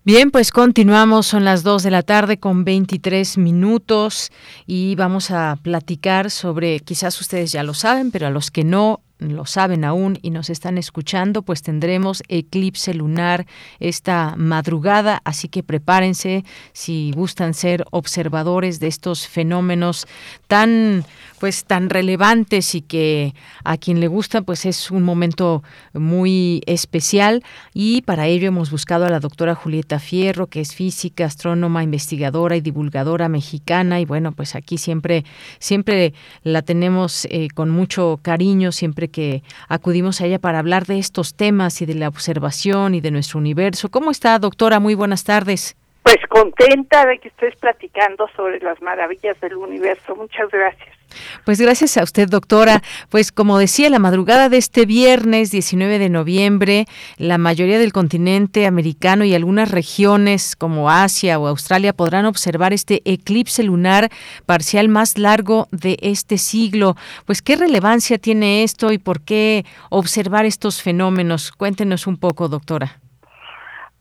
Bien, 0.07 0.31
pues 0.31 0.51
continuamos, 0.51 1.27
son 1.27 1.43
las 1.43 1.63
2 1.63 1.83
de 1.83 1.91
la 1.91 2.01
tarde 2.01 2.39
con 2.39 2.63
23 2.63 3.37
minutos 3.37 4.31
y 4.65 4.95
vamos 4.95 5.31
a 5.31 5.57
platicar 5.61 6.31
sobre, 6.31 6.79
quizás 6.79 7.19
ustedes 7.19 7.51
ya 7.51 7.61
lo 7.63 7.73
saben, 7.73 8.11
pero 8.11 8.27
a 8.27 8.29
los 8.29 8.49
que 8.49 8.63
no, 8.63 9.01
lo 9.19 9.45
saben 9.45 9.83
aún 9.83 10.19
y 10.21 10.29
nos 10.29 10.49
están 10.49 10.77
escuchando, 10.77 11.41
pues 11.41 11.61
tendremos 11.61 12.23
eclipse 12.27 12.93
lunar 12.93 13.47
esta 13.79 14.35
madrugada, 14.37 15.21
así 15.25 15.47
que 15.47 15.63
prepárense 15.63 16.45
si 16.73 17.11
gustan 17.15 17.53
ser 17.53 17.85
observadores 17.91 18.79
de 18.79 18.87
estos 18.87 19.27
fenómenos 19.27 20.07
tan 20.47 21.05
pues 21.39 21.65
tan 21.65 21.89
relevantes 21.89 22.73
y 22.73 22.81
que 22.81 23.35
a 23.63 23.77
quien 23.77 23.99
le 23.99 24.07
gusta 24.07 24.41
pues 24.41 24.65
es 24.65 24.89
un 24.89 25.03
momento 25.03 25.61
muy 25.93 26.63
especial 26.65 27.43
y 27.73 28.01
para 28.01 28.27
ello 28.27 28.47
hemos 28.47 28.71
buscado 28.71 29.05
a 29.05 29.09
la 29.09 29.19
doctora 29.19 29.53
Julieta 29.53 29.99
Fierro, 29.99 30.47
que 30.47 30.61
es 30.61 30.73
física, 30.73 31.25
astrónoma, 31.25 31.83
investigadora 31.83 32.55
y 32.55 32.61
divulgadora 32.61 33.29
mexicana 33.29 33.99
y 33.99 34.05
bueno, 34.05 34.31
pues 34.31 34.55
aquí 34.55 34.77
siempre 34.77 35.25
siempre 35.59 36.13
la 36.43 36.63
tenemos 36.63 37.25
eh, 37.25 37.49
con 37.53 37.69
mucho 37.69 38.19
cariño, 38.21 38.71
siempre 38.71 39.09
que 39.09 39.43
acudimos 39.67 40.21
a 40.21 40.25
ella 40.25 40.39
para 40.39 40.59
hablar 40.59 40.85
de 40.85 40.97
estos 40.97 41.35
temas 41.35 41.81
y 41.81 41.85
de 41.85 41.95
la 41.95 42.07
observación 42.07 42.95
y 42.95 43.01
de 43.01 43.11
nuestro 43.11 43.39
universo. 43.39 43.89
¿Cómo 43.89 44.11
está, 44.11 44.39
doctora? 44.39 44.79
Muy 44.79 44.95
buenas 44.95 45.23
tardes. 45.23 45.75
Pues 46.07 46.25
contenta 46.29 47.05
de 47.05 47.19
que 47.19 47.27
estés 47.27 47.53
platicando 47.57 48.29
sobre 48.33 48.61
las 48.61 48.81
maravillas 48.81 49.37
del 49.41 49.57
universo. 49.57 50.15
Muchas 50.15 50.49
gracias. 50.49 50.95
Pues 51.43 51.59
gracias 51.59 51.97
a 51.97 52.03
usted, 52.03 52.29
doctora. 52.29 52.81
Pues 53.09 53.33
como 53.33 53.57
decía, 53.57 53.89
la 53.89 53.99
madrugada 53.99 54.47
de 54.47 54.55
este 54.55 54.85
viernes 54.85 55.51
19 55.51 55.99
de 55.99 56.07
noviembre, 56.07 56.85
la 57.17 57.37
mayoría 57.37 57.77
del 57.77 57.91
continente 57.91 58.65
americano 58.65 59.25
y 59.25 59.35
algunas 59.35 59.69
regiones 59.69 60.55
como 60.55 60.89
Asia 60.89 61.39
o 61.39 61.47
Australia 61.47 61.91
podrán 61.91 62.25
observar 62.25 62.71
este 62.71 63.01
eclipse 63.03 63.63
lunar 63.63 64.07
parcial 64.45 64.87
más 64.87 65.17
largo 65.17 65.67
de 65.71 65.97
este 66.01 66.37
siglo. 66.37 66.95
Pues 67.25 67.41
qué 67.41 67.57
relevancia 67.57 68.17
tiene 68.17 68.63
esto 68.63 68.93
y 68.93 68.97
por 68.97 69.25
qué 69.25 69.65
observar 69.89 70.45
estos 70.45 70.81
fenómenos. 70.81 71.51
Cuéntenos 71.51 72.07
un 72.07 72.15
poco, 72.15 72.47
doctora. 72.47 73.01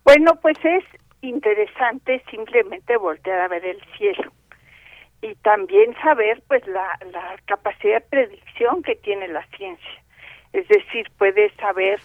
Bueno, 0.05 0.39
pues 0.41 0.57
es 0.63 0.85
interesante 1.21 2.23
simplemente 2.31 2.97
voltear 2.97 3.41
a 3.41 3.49
ver 3.49 3.65
el 3.65 3.81
cielo 3.97 4.33
y 5.23 5.35
también 5.37 5.95
saber 6.03 6.43
pues 6.47 6.67
la, 6.67 6.99
la 7.11 7.37
capacidad 7.47 8.03
de 8.03 8.09
predicción 8.09 8.83
que 8.83 8.97
tiene 8.97 9.29
la 9.29 9.45
ciencia. 9.57 10.03
Es 10.53 10.69
decir, 10.69 11.11
puede 11.19 11.51
saber 11.57 12.01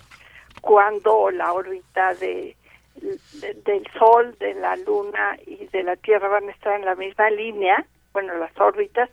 cuándo 0.61 1.31
la 1.31 1.53
órbita 1.53 2.13
de, 2.15 2.55
del 2.95 3.87
Sol, 3.97 4.35
de 4.39 4.53
la 4.55 4.75
Luna 4.77 5.37
y 5.45 5.67
de 5.67 5.83
la 5.83 5.95
Tierra 5.95 6.27
van 6.27 6.47
a 6.47 6.51
estar 6.51 6.75
en 6.75 6.85
la 6.85 6.95
misma 6.95 7.29
línea, 7.29 7.85
bueno, 8.13 8.35
las 8.35 8.57
órbitas, 8.59 9.09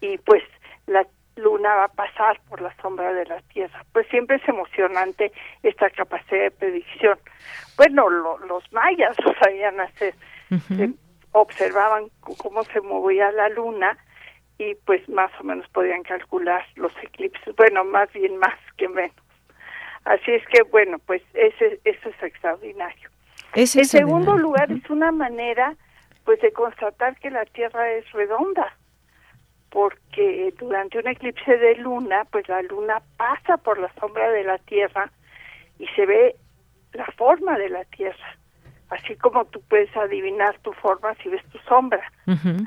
y 0.00 0.18
pues 0.18 0.42
la 0.86 1.06
Luna 1.36 1.74
va 1.74 1.84
a 1.84 1.88
pasar 1.88 2.40
por 2.48 2.60
la 2.60 2.74
sombra 2.82 3.12
de 3.12 3.24
la 3.26 3.40
Tierra. 3.42 3.84
Pues 3.92 4.06
siempre 4.08 4.36
es 4.36 4.48
emocionante 4.48 5.32
esta 5.62 5.88
capacidad 5.90 6.42
de 6.42 6.50
predicción. 6.50 7.18
Bueno, 7.80 8.10
los 8.10 8.72
mayas 8.72 9.16
lo 9.24 9.32
sabían 9.42 9.80
hacer 9.80 10.14
observaban 11.32 12.10
cómo 12.20 12.62
se 12.64 12.82
movía 12.82 13.32
la 13.32 13.48
luna 13.48 13.96
y 14.58 14.74
pues 14.84 15.08
más 15.08 15.30
o 15.40 15.44
menos 15.44 15.66
podían 15.70 16.02
calcular 16.02 16.62
los 16.74 16.92
eclipses, 17.02 17.56
bueno, 17.56 17.82
más 17.84 18.12
bien 18.12 18.36
más 18.36 18.58
que 18.76 18.86
menos. 18.86 19.16
Así 20.04 20.30
es 20.30 20.46
que, 20.48 20.60
bueno, 20.64 20.98
pues 20.98 21.22
ese, 21.32 21.80
eso 21.84 22.10
es 22.10 22.22
extraordinario. 22.22 23.08
en 23.54 23.66
segundo 23.66 24.36
lugar, 24.36 24.70
es 24.70 24.90
una 24.90 25.10
manera 25.10 25.74
pues 26.26 26.38
de 26.42 26.52
constatar 26.52 27.16
que 27.18 27.30
la 27.30 27.46
Tierra 27.46 27.90
es 27.92 28.12
redonda, 28.12 28.76
porque 29.70 30.52
durante 30.58 30.98
un 30.98 31.08
eclipse 31.08 31.56
de 31.56 31.76
luna, 31.76 32.26
pues 32.30 32.46
la 32.46 32.60
luna 32.60 33.00
pasa 33.16 33.56
por 33.56 33.78
la 33.78 33.90
sombra 33.94 34.30
de 34.32 34.44
la 34.44 34.58
Tierra 34.58 35.10
y 35.78 35.86
se 35.96 36.04
ve 36.04 36.36
la 36.92 37.06
forma 37.16 37.58
de 37.58 37.68
la 37.68 37.84
Tierra 37.84 38.36
así 38.90 39.16
como 39.16 39.44
tú 39.46 39.60
puedes 39.68 39.94
adivinar 39.96 40.58
tu 40.58 40.72
forma 40.72 41.14
si 41.22 41.28
ves 41.28 41.44
tu 41.50 41.58
sombra. 41.60 42.02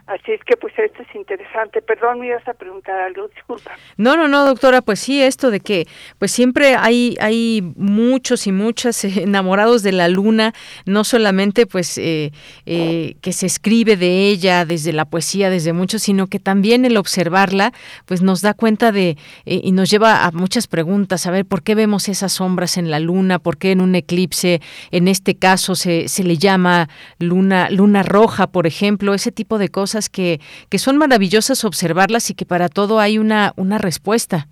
Así 0.08 0.32
es 0.32 0.44
que 0.44 0.58
pues 0.58 0.74
esto 0.78 1.02
es 1.02 1.16
interesante. 1.16 1.82
Perdón, 1.82 2.20
me 2.20 2.28
ibas 2.28 2.48
a 2.48 2.54
preguntar 2.54 3.00
algo, 3.00 3.28
disculpa. 3.36 3.72
No, 3.98 4.18
no, 4.18 4.28
no, 4.28 4.46
doctora, 4.46 4.82
pues 4.82 5.00
sí, 5.00 5.22
esto 5.22 5.52
de 5.52 5.60
que 5.60 5.88
pues 6.20 6.32
siempre 6.32 6.76
hay 6.76 7.16
hay 7.20 7.62
muchos 7.76 8.48
y 8.48 8.52
muchas 8.52 9.04
enamorados 9.04 9.84
de 9.84 9.92
la 9.92 10.08
luna, 10.08 10.54
no 10.86 11.04
solamente 11.04 11.66
pues 11.66 11.98
eh, 11.98 12.32
eh, 12.66 13.16
que 13.22 13.34
se 13.34 13.46
escribe 13.46 13.98
de 13.98 14.28
ella 14.28 14.66
desde 14.66 14.94
la 14.94 15.06
poesía, 15.06 15.50
desde 15.50 15.74
muchos, 15.74 16.04
sino 16.04 16.28
que 16.28 16.40
también 16.40 16.86
el 16.86 16.98
observarla 16.98 17.74
pues 18.06 18.22
nos 18.22 18.42
da 18.42 18.54
cuenta 18.54 18.92
de 18.92 19.18
eh, 19.46 19.62
y 19.64 19.72
nos 19.72 19.90
lleva 19.90 20.26
a 20.26 20.32
muchas 20.32 20.68
preguntas, 20.68 21.26
a 21.28 21.32
ver 21.32 21.46
por 21.46 21.64
qué 21.64 21.76
vemos 21.76 22.10
esas 22.10 22.34
sombras 22.34 22.78
en 22.78 22.92
la 22.92 23.00
luna, 23.00 23.40
por 23.40 23.58
qué 23.58 23.72
en 23.72 23.82
un 23.82 23.96
eclipse, 23.96 24.62
en 24.92 25.08
este 25.08 25.36
caso 25.36 25.76
se 25.76 26.08
se 26.08 26.24
le 26.24 26.38
llama 26.38 26.90
luna, 27.20 27.70
luna 27.70 28.04
roja, 28.04 28.48
por 28.48 28.68
ejemplo, 28.68 29.14
ese 29.14 29.32
tipo 29.32 29.53
de 29.58 29.70
cosas 29.70 30.10
que, 30.10 30.40
que 30.70 30.78
son 30.78 30.98
maravillosas 30.98 31.66
observarlas 31.66 32.30
y 32.30 32.36
que 32.36 32.46
para 32.46 32.70
todo 32.70 33.00
hay 33.00 33.18
una, 33.18 33.54
una 33.56 33.78
respuesta. 33.78 34.48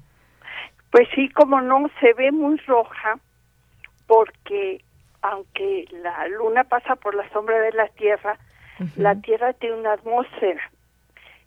Pues 0.92 1.08
sí, 1.16 1.30
como 1.30 1.62
no, 1.62 1.90
se 2.00 2.14
ve 2.14 2.32
muy 2.32 2.58
roja 2.68 3.18
porque 4.08 4.84
aunque 5.22 5.86
la 5.92 6.28
luna 6.28 6.64
pasa 6.64 6.96
por 6.96 7.16
la 7.16 7.30
sombra 7.30 7.60
de 7.60 7.72
la 7.74 7.88
Tierra, 7.90 8.38
la 8.96 9.16
Tierra 9.16 9.54
tiene 9.54 9.76
una 9.76 9.94
atmósfera 9.94 10.62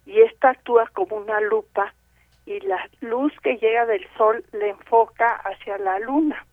y 0.07 0.21
esta 0.21 0.51
actúa 0.51 0.89
como 0.93 1.17
una 1.17 1.41
lupa 1.41 1.93
y 2.47 2.61
la 2.61 2.89
luz 3.01 3.33
que 3.43 3.57
llega 3.57 3.85
del 3.87 4.07
sol 4.17 4.45
le 4.53 4.71
enfoca 4.71 5.35
hacia 5.45 5.77
la 5.79 5.99
luna 5.99 6.45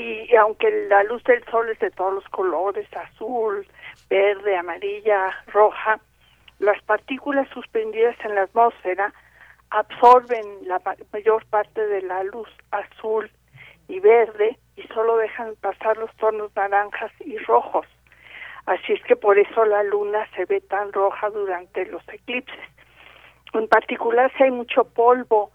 y 0.00 0.34
aunque 0.36 0.86
la 0.88 1.02
luz 1.04 1.22
del 1.24 1.44
sol 1.50 1.68
es 1.68 1.78
de 1.78 1.90
todos 1.90 2.14
los 2.14 2.24
colores, 2.28 2.86
azul, 2.96 3.66
verde, 4.10 4.56
amarilla, 4.56 5.30
roja, 5.46 6.00
las 6.58 6.82
partículas 6.82 7.48
suspendidas 7.54 8.16
en 8.22 8.34
la 8.34 8.42
atmósfera 8.42 9.14
absorben 9.70 10.44
la 10.68 10.82
mayor 11.12 11.46
parte 11.46 11.86
de 11.86 12.02
la 12.02 12.22
luz 12.24 12.48
azul 12.70 13.30
y 13.88 14.00
verde 14.00 14.58
y 14.76 14.82
solo 14.88 15.16
dejan 15.16 15.54
pasar 15.60 15.96
los 15.96 16.14
tonos 16.16 16.54
naranjas 16.54 17.12
y 17.20 17.38
rojos. 17.38 17.86
Así 18.66 18.92
es 18.92 19.02
que 19.04 19.16
por 19.16 19.38
eso 19.38 19.64
la 19.64 19.82
luna 19.84 20.28
se 20.36 20.44
ve 20.44 20.60
tan 20.60 20.92
roja 20.92 21.30
durante 21.30 21.86
los 21.86 22.06
eclipses. 22.08 22.68
En 23.54 23.68
particular 23.68 24.30
si 24.36 24.44
hay 24.44 24.50
mucho 24.50 24.84
polvo 24.84 25.50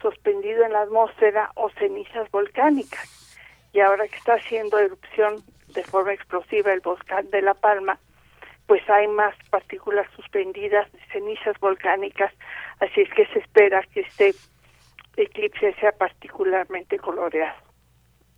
suspendido 0.00 0.64
en 0.64 0.72
la 0.72 0.82
atmósfera 0.82 1.50
o 1.54 1.68
cenizas 1.70 2.30
volcánicas 2.30 3.12
y 3.72 3.80
ahora 3.80 4.08
que 4.08 4.16
está 4.16 4.34
haciendo 4.34 4.78
erupción 4.78 5.42
de 5.76 5.84
forma 5.84 6.12
explosiva 6.12 6.72
el 6.72 6.80
volcán 6.80 7.30
de 7.30 7.42
La 7.42 7.54
Palma, 7.54 7.98
pues 8.66 8.82
hay 8.90 9.06
más 9.06 9.34
partículas 9.50 10.06
suspendidas 10.16 10.88
cenizas 11.12 11.58
volcánicas, 11.60 12.32
así 12.80 13.02
es 13.02 13.10
que 13.10 13.26
se 13.26 13.38
espera 13.38 13.82
que 13.92 14.00
este 14.00 14.34
eclipse 15.16 15.72
sea 15.74 15.92
particularmente 15.92 16.98
coloreado. 16.98 17.65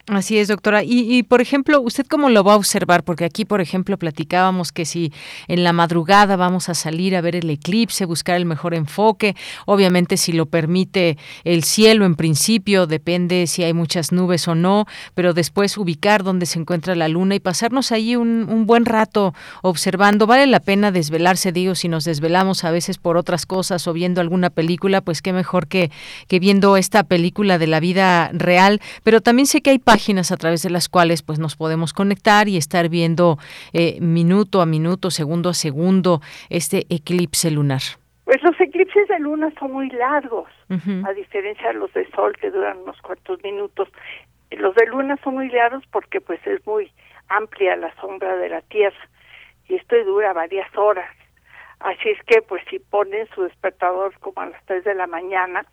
Así 0.08 0.38
es, 0.38 0.48
doctora. 0.48 0.82
Y, 0.84 1.22
por 1.24 1.42
ejemplo, 1.42 1.82
¿usted 1.82 2.06
cómo 2.06 2.30
lo 2.30 2.42
va 2.42 2.54
a 2.54 2.56
observar? 2.56 3.04
Porque 3.04 3.26
aquí, 3.26 3.44
por 3.44 3.60
ejemplo, 3.60 3.98
platicábamos 3.98 4.72
que 4.72 4.86
si 4.86 5.12
en 5.48 5.64
la 5.64 5.74
madrugada 5.74 6.36
vamos 6.36 6.70
a 6.70 6.74
salir 6.74 7.14
a 7.14 7.20
ver 7.20 7.36
el 7.36 7.50
eclipse, 7.50 8.06
buscar 8.06 8.36
el 8.36 8.46
mejor 8.46 8.72
enfoque, 8.72 9.36
obviamente 9.66 10.16
si 10.16 10.32
lo 10.32 10.46
permite 10.46 11.18
el 11.44 11.62
cielo 11.62 12.06
en 12.06 12.14
principio, 12.14 12.86
depende 12.86 13.46
si 13.46 13.64
hay 13.64 13.74
muchas 13.74 14.10
nubes 14.10 14.48
o 14.48 14.54
no, 14.54 14.86
pero 15.14 15.34
después 15.34 15.76
ubicar 15.76 16.24
dónde 16.24 16.46
se 16.46 16.58
encuentra 16.58 16.94
la 16.94 17.08
luna 17.08 17.34
y 17.34 17.40
pasarnos 17.40 17.92
ahí 17.92 18.16
un, 18.16 18.46
un 18.48 18.64
buen 18.64 18.86
rato 18.86 19.34
observando. 19.60 20.26
Vale 20.26 20.46
la 20.46 20.60
pena 20.60 20.90
desvelarse, 20.90 21.52
digo, 21.52 21.74
si 21.74 21.88
nos 21.88 22.04
desvelamos 22.04 22.64
a 22.64 22.70
veces 22.70 22.96
por 22.96 23.18
otras 23.18 23.44
cosas 23.44 23.86
o 23.86 23.92
viendo 23.92 24.22
alguna 24.22 24.48
película, 24.48 25.02
pues 25.02 25.20
qué 25.20 25.34
mejor 25.34 25.66
que, 25.66 25.90
que 26.28 26.38
viendo 26.40 26.78
esta 26.78 27.02
película 27.02 27.58
de 27.58 27.66
la 27.66 27.78
vida 27.78 28.30
real, 28.32 28.80
pero 29.02 29.20
también 29.20 29.44
sé 29.44 29.60
que 29.60 29.68
hay 29.68 29.78
páginas 29.98 30.30
a 30.30 30.36
través 30.36 30.62
de 30.62 30.70
las 30.70 30.88
cuales 30.88 31.22
pues 31.22 31.40
nos 31.40 31.56
podemos 31.56 31.92
conectar 31.92 32.46
y 32.46 32.56
estar 32.56 32.88
viendo 32.88 33.36
eh, 33.72 33.98
minuto 34.00 34.60
a 34.60 34.66
minuto, 34.66 35.10
segundo 35.10 35.48
a 35.48 35.54
segundo 35.54 36.20
este 36.50 36.86
eclipse 36.88 37.50
lunar. 37.50 37.82
Pues 38.24 38.40
los 38.44 38.54
eclipses 38.60 39.08
de 39.08 39.18
luna 39.18 39.52
son 39.58 39.72
muy 39.72 39.90
largos, 39.90 40.48
a 40.70 41.12
diferencia 41.14 41.72
de 41.72 41.80
los 41.80 41.92
de 41.94 42.08
sol 42.12 42.32
que 42.40 42.48
duran 42.52 42.78
unos 42.78 43.00
cuantos 43.02 43.42
minutos. 43.42 43.88
Los 44.52 44.72
de 44.76 44.86
luna 44.86 45.16
son 45.24 45.34
muy 45.34 45.48
largos 45.48 45.82
porque 45.90 46.20
pues 46.20 46.38
es 46.46 46.64
muy 46.64 46.92
amplia 47.28 47.74
la 47.74 47.92
sombra 48.00 48.36
de 48.36 48.50
la 48.50 48.60
Tierra 48.60 49.08
y 49.68 49.74
esto 49.74 49.96
dura 50.04 50.32
varias 50.32 50.70
horas. 50.76 51.10
Así 51.80 52.10
es 52.10 52.22
que 52.24 52.40
pues 52.42 52.62
si 52.70 52.78
ponen 52.78 53.26
su 53.34 53.42
despertador 53.42 54.16
como 54.20 54.42
a 54.42 54.46
las 54.46 54.64
3 54.66 54.84
de 54.84 54.94
la 54.94 55.08
mañana, 55.08 55.66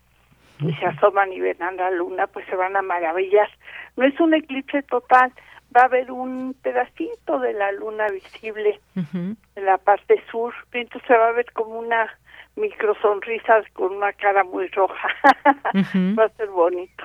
y 0.60 0.72
se 0.74 0.86
asoman 0.86 1.32
y 1.32 1.40
ven 1.40 1.62
a 1.62 1.70
la 1.72 1.90
luna, 1.90 2.26
pues 2.26 2.46
se 2.46 2.56
van 2.56 2.76
a 2.76 2.82
maravillar. 2.82 3.48
No 3.96 4.04
es 4.04 4.18
un 4.20 4.34
eclipse 4.34 4.82
total, 4.82 5.32
va 5.76 5.82
a 5.82 5.86
haber 5.86 6.10
un 6.10 6.54
pedacito 6.62 7.38
de 7.38 7.52
la 7.52 7.72
luna 7.72 8.08
visible 8.08 8.80
en 8.94 9.64
la 9.64 9.78
parte 9.78 10.22
sur, 10.30 10.54
entonces 10.72 11.06
se 11.06 11.16
va 11.16 11.28
a 11.28 11.32
ver 11.32 11.50
como 11.52 11.78
una 11.78 12.08
micro 12.56 12.94
sonrisa 13.02 13.62
con 13.74 13.96
una 13.96 14.12
cara 14.12 14.44
muy 14.44 14.68
roja. 14.68 15.08
va 16.18 16.24
a 16.24 16.28
ser 16.30 16.48
bonito. 16.48 17.04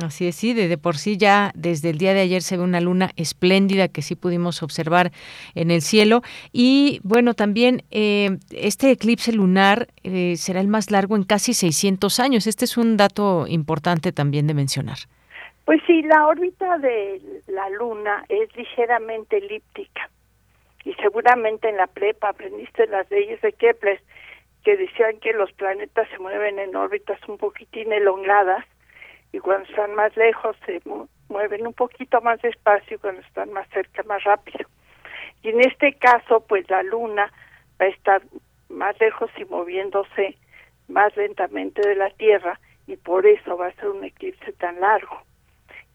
Así 0.00 0.26
es, 0.26 0.36
sí, 0.36 0.54
de, 0.54 0.78
por 0.78 0.96
sí 0.96 1.18
ya 1.18 1.52
desde 1.54 1.90
el 1.90 1.98
día 1.98 2.14
de 2.14 2.20
ayer 2.20 2.40
se 2.40 2.56
ve 2.56 2.62
una 2.62 2.80
luna 2.80 3.10
espléndida 3.16 3.88
que 3.88 4.00
sí 4.00 4.16
pudimos 4.16 4.62
observar 4.62 5.12
en 5.54 5.70
el 5.70 5.82
cielo. 5.82 6.22
Y 6.50 7.00
bueno, 7.04 7.34
también 7.34 7.82
eh, 7.90 8.38
este 8.52 8.90
eclipse 8.90 9.32
lunar 9.32 9.88
eh, 10.02 10.36
será 10.36 10.60
el 10.60 10.68
más 10.68 10.90
largo 10.90 11.14
en 11.14 11.24
casi 11.24 11.52
600 11.52 12.20
años. 12.20 12.46
Este 12.46 12.64
es 12.64 12.78
un 12.78 12.96
dato 12.96 13.46
importante 13.46 14.12
también 14.12 14.46
de 14.46 14.54
mencionar. 14.54 14.96
Pues 15.66 15.82
sí, 15.86 16.02
la 16.02 16.26
órbita 16.26 16.78
de 16.78 17.20
la 17.48 17.68
luna 17.70 18.24
es 18.30 18.54
ligeramente 18.56 19.36
elíptica. 19.36 20.08
Y 20.84 20.94
seguramente 20.94 21.68
en 21.68 21.76
la 21.76 21.86
prepa 21.86 22.30
aprendiste 22.30 22.86
las 22.86 23.08
leyes 23.10 23.40
de 23.42 23.52
Kepler 23.52 24.00
que 24.64 24.76
decían 24.76 25.18
que 25.20 25.32
los 25.32 25.52
planetas 25.52 26.08
se 26.08 26.18
mueven 26.18 26.58
en 26.58 26.74
órbitas 26.76 27.20
un 27.28 27.36
poquitín 27.36 27.92
elongadas 27.92 28.64
y 29.32 29.38
cuando 29.38 29.68
están 29.68 29.94
más 29.94 30.16
lejos 30.16 30.56
se 30.66 30.80
mueven 31.28 31.66
un 31.66 31.72
poquito 31.72 32.20
más 32.20 32.40
despacio 32.42 32.96
y 32.96 33.00
cuando 33.00 33.22
están 33.22 33.52
más 33.52 33.68
cerca 33.70 34.02
más 34.04 34.22
rápido. 34.24 34.68
Y 35.42 35.48
en 35.48 35.60
este 35.60 35.94
caso, 35.94 36.44
pues 36.46 36.68
la 36.70 36.82
luna 36.82 37.32
va 37.80 37.86
a 37.86 37.88
estar 37.88 38.22
más 38.68 38.98
lejos 39.00 39.30
y 39.38 39.44
moviéndose 39.46 40.36
más 40.88 41.16
lentamente 41.16 41.86
de 41.86 41.96
la 41.96 42.10
Tierra 42.10 42.60
y 42.86 42.96
por 42.96 43.26
eso 43.26 43.56
va 43.56 43.68
a 43.68 43.74
ser 43.74 43.88
un 43.88 44.04
eclipse 44.04 44.52
tan 44.52 44.78
largo. 44.80 45.22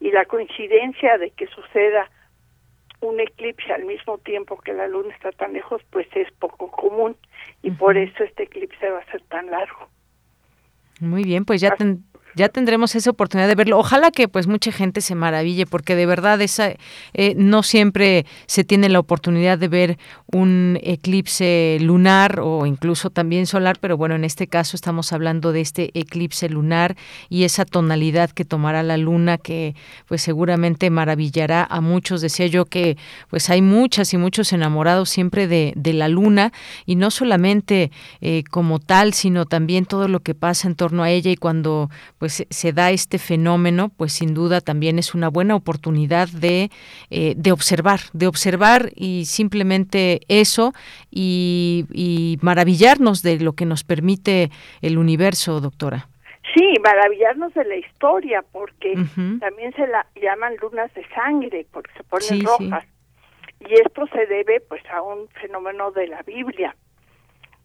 Y 0.00 0.10
la 0.10 0.24
coincidencia 0.24 1.18
de 1.18 1.30
que 1.30 1.46
suceda 1.46 2.10
un 3.00 3.20
eclipse 3.20 3.72
al 3.72 3.84
mismo 3.84 4.18
tiempo 4.18 4.58
que 4.58 4.72
la 4.72 4.88
luna 4.88 5.14
está 5.14 5.30
tan 5.32 5.52
lejos, 5.52 5.82
pues 5.90 6.08
es 6.14 6.30
poco 6.32 6.70
común 6.70 7.16
y 7.62 7.70
por 7.70 7.96
eso 7.96 8.24
este 8.24 8.44
eclipse 8.44 8.90
va 8.90 8.98
a 8.98 9.10
ser 9.10 9.22
tan 9.22 9.50
largo. 9.50 9.88
Muy 11.00 11.22
bien, 11.22 11.44
pues 11.44 11.60
ya 11.60 11.76
ten, 11.76 12.04
ya 12.34 12.48
tendremos 12.48 12.94
esa 12.94 13.10
oportunidad 13.10 13.48
de 13.48 13.54
verlo. 13.54 13.78
Ojalá 13.78 14.10
que 14.10 14.28
pues 14.28 14.46
mucha 14.46 14.72
gente 14.72 15.00
se 15.00 15.14
maraville 15.14 15.66
porque 15.66 15.94
de 15.94 16.06
verdad 16.06 16.40
esa 16.40 16.74
eh, 17.14 17.34
no 17.36 17.62
siempre 17.62 18.26
se 18.46 18.64
tiene 18.64 18.88
la 18.88 18.98
oportunidad 18.98 19.58
de 19.58 19.68
ver 19.68 19.98
un 20.26 20.78
eclipse 20.82 21.78
lunar 21.80 22.40
o 22.40 22.66
incluso 22.66 23.10
también 23.10 23.46
solar, 23.46 23.78
pero 23.80 23.96
bueno, 23.96 24.14
en 24.14 24.24
este 24.24 24.46
caso 24.46 24.76
estamos 24.76 25.12
hablando 25.12 25.52
de 25.52 25.60
este 25.60 25.90
eclipse 25.98 26.48
lunar 26.48 26.96
y 27.28 27.44
esa 27.44 27.64
tonalidad 27.64 28.30
que 28.30 28.44
tomará 28.44 28.82
la 28.82 28.96
luna 28.96 29.38
que 29.38 29.74
pues 30.06 30.22
seguramente 30.22 30.90
maravillará 30.90 31.64
a 31.64 31.80
muchos. 31.80 32.20
Decía 32.20 32.46
yo 32.46 32.66
que 32.66 32.96
pues 33.30 33.50
hay 33.50 33.62
muchas 33.62 34.12
y 34.12 34.18
muchos 34.18 34.52
enamorados 34.52 35.08
siempre 35.08 35.48
de, 35.48 35.72
de 35.76 35.92
la 35.92 36.08
luna 36.08 36.52
y 36.86 36.96
no 36.96 37.10
solamente 37.10 37.90
eh, 38.20 38.44
como 38.50 38.78
tal, 38.78 39.14
sino 39.14 39.46
también 39.46 39.86
todo 39.86 40.08
lo 40.08 40.20
que 40.20 40.34
pasa 40.34 40.68
en 40.68 40.74
torno 40.74 41.02
a 41.02 41.10
ella 41.10 41.30
y 41.30 41.36
cuando 41.36 41.90
pues 42.18 42.46
se 42.48 42.72
da 42.72 42.90
este 42.90 43.18
fenómeno, 43.18 43.90
pues 43.96 44.12
sin 44.12 44.34
duda 44.34 44.60
también 44.60 44.98
es 44.98 45.14
una 45.14 45.28
buena 45.28 45.54
oportunidad 45.54 46.28
de, 46.28 46.70
eh, 47.10 47.34
de 47.36 47.52
observar, 47.52 48.00
de 48.12 48.26
observar 48.26 48.90
y 48.94 49.24
simplemente 49.26 50.20
eso 50.28 50.72
y, 51.10 51.86
y, 51.92 52.38
maravillarnos 52.42 53.22
de 53.22 53.38
lo 53.40 53.52
que 53.52 53.66
nos 53.66 53.84
permite 53.84 54.50
el 54.82 54.98
universo, 54.98 55.60
doctora. 55.60 56.08
Sí, 56.54 56.74
maravillarnos 56.82 57.52
de 57.54 57.64
la 57.64 57.76
historia, 57.76 58.42
porque 58.52 58.94
también 59.38 59.72
se 59.74 59.86
la 59.86 60.06
llaman 60.16 60.54
lunas 60.60 60.92
de 60.94 61.06
sangre, 61.08 61.66
porque 61.70 61.92
se 61.96 62.04
ponen 62.04 62.44
rojas. 62.44 62.84
Y 63.60 63.74
esto 63.74 64.06
se 64.08 64.26
debe 64.26 64.60
pues 64.60 64.82
a 64.90 65.02
un 65.02 65.28
fenómeno 65.40 65.90
de 65.90 66.08
la 66.08 66.22
Biblia. 66.22 66.74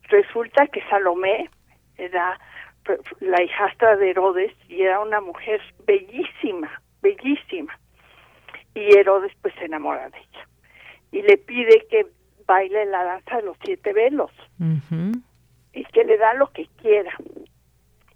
Resulta 0.10 0.68
que 0.68 0.82
Salomé 0.90 1.50
era 1.98 2.40
la 3.20 3.42
hijastra 3.42 3.96
de 3.96 4.12
Herodes 4.12 4.54
y 4.68 4.82
era 4.82 5.00
una 5.00 5.22
mujer 5.22 5.62
bellísima, 5.86 6.82
bellísima. 7.02 7.78
Y 8.76 8.98
Herodes 8.98 9.32
pues 9.42 9.54
se 9.56 9.66
enamora 9.66 10.10
de 10.10 10.18
ella. 10.18 10.48
Y 11.12 11.22
le 11.22 11.38
pide 11.38 11.86
que 11.90 12.08
baile 12.48 12.86
la 12.86 13.04
danza 13.04 13.38
de 13.38 13.44
los 13.44 13.58
siete 13.64 13.94
velos. 13.94 14.32
Y 15.74 15.86
que 15.86 16.04
le 16.04 16.18
da 16.18 16.34
lo 16.34 16.52
que 16.52 16.68
quiera. 16.82 17.16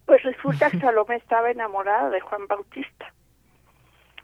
Pues 0.05 0.23
resulta 0.23 0.69
que 0.71 0.79
Salomé 0.79 1.15
estaba 1.15 1.51
enamorada 1.51 2.09
de 2.09 2.21
Juan 2.21 2.47
Bautista. 2.47 3.13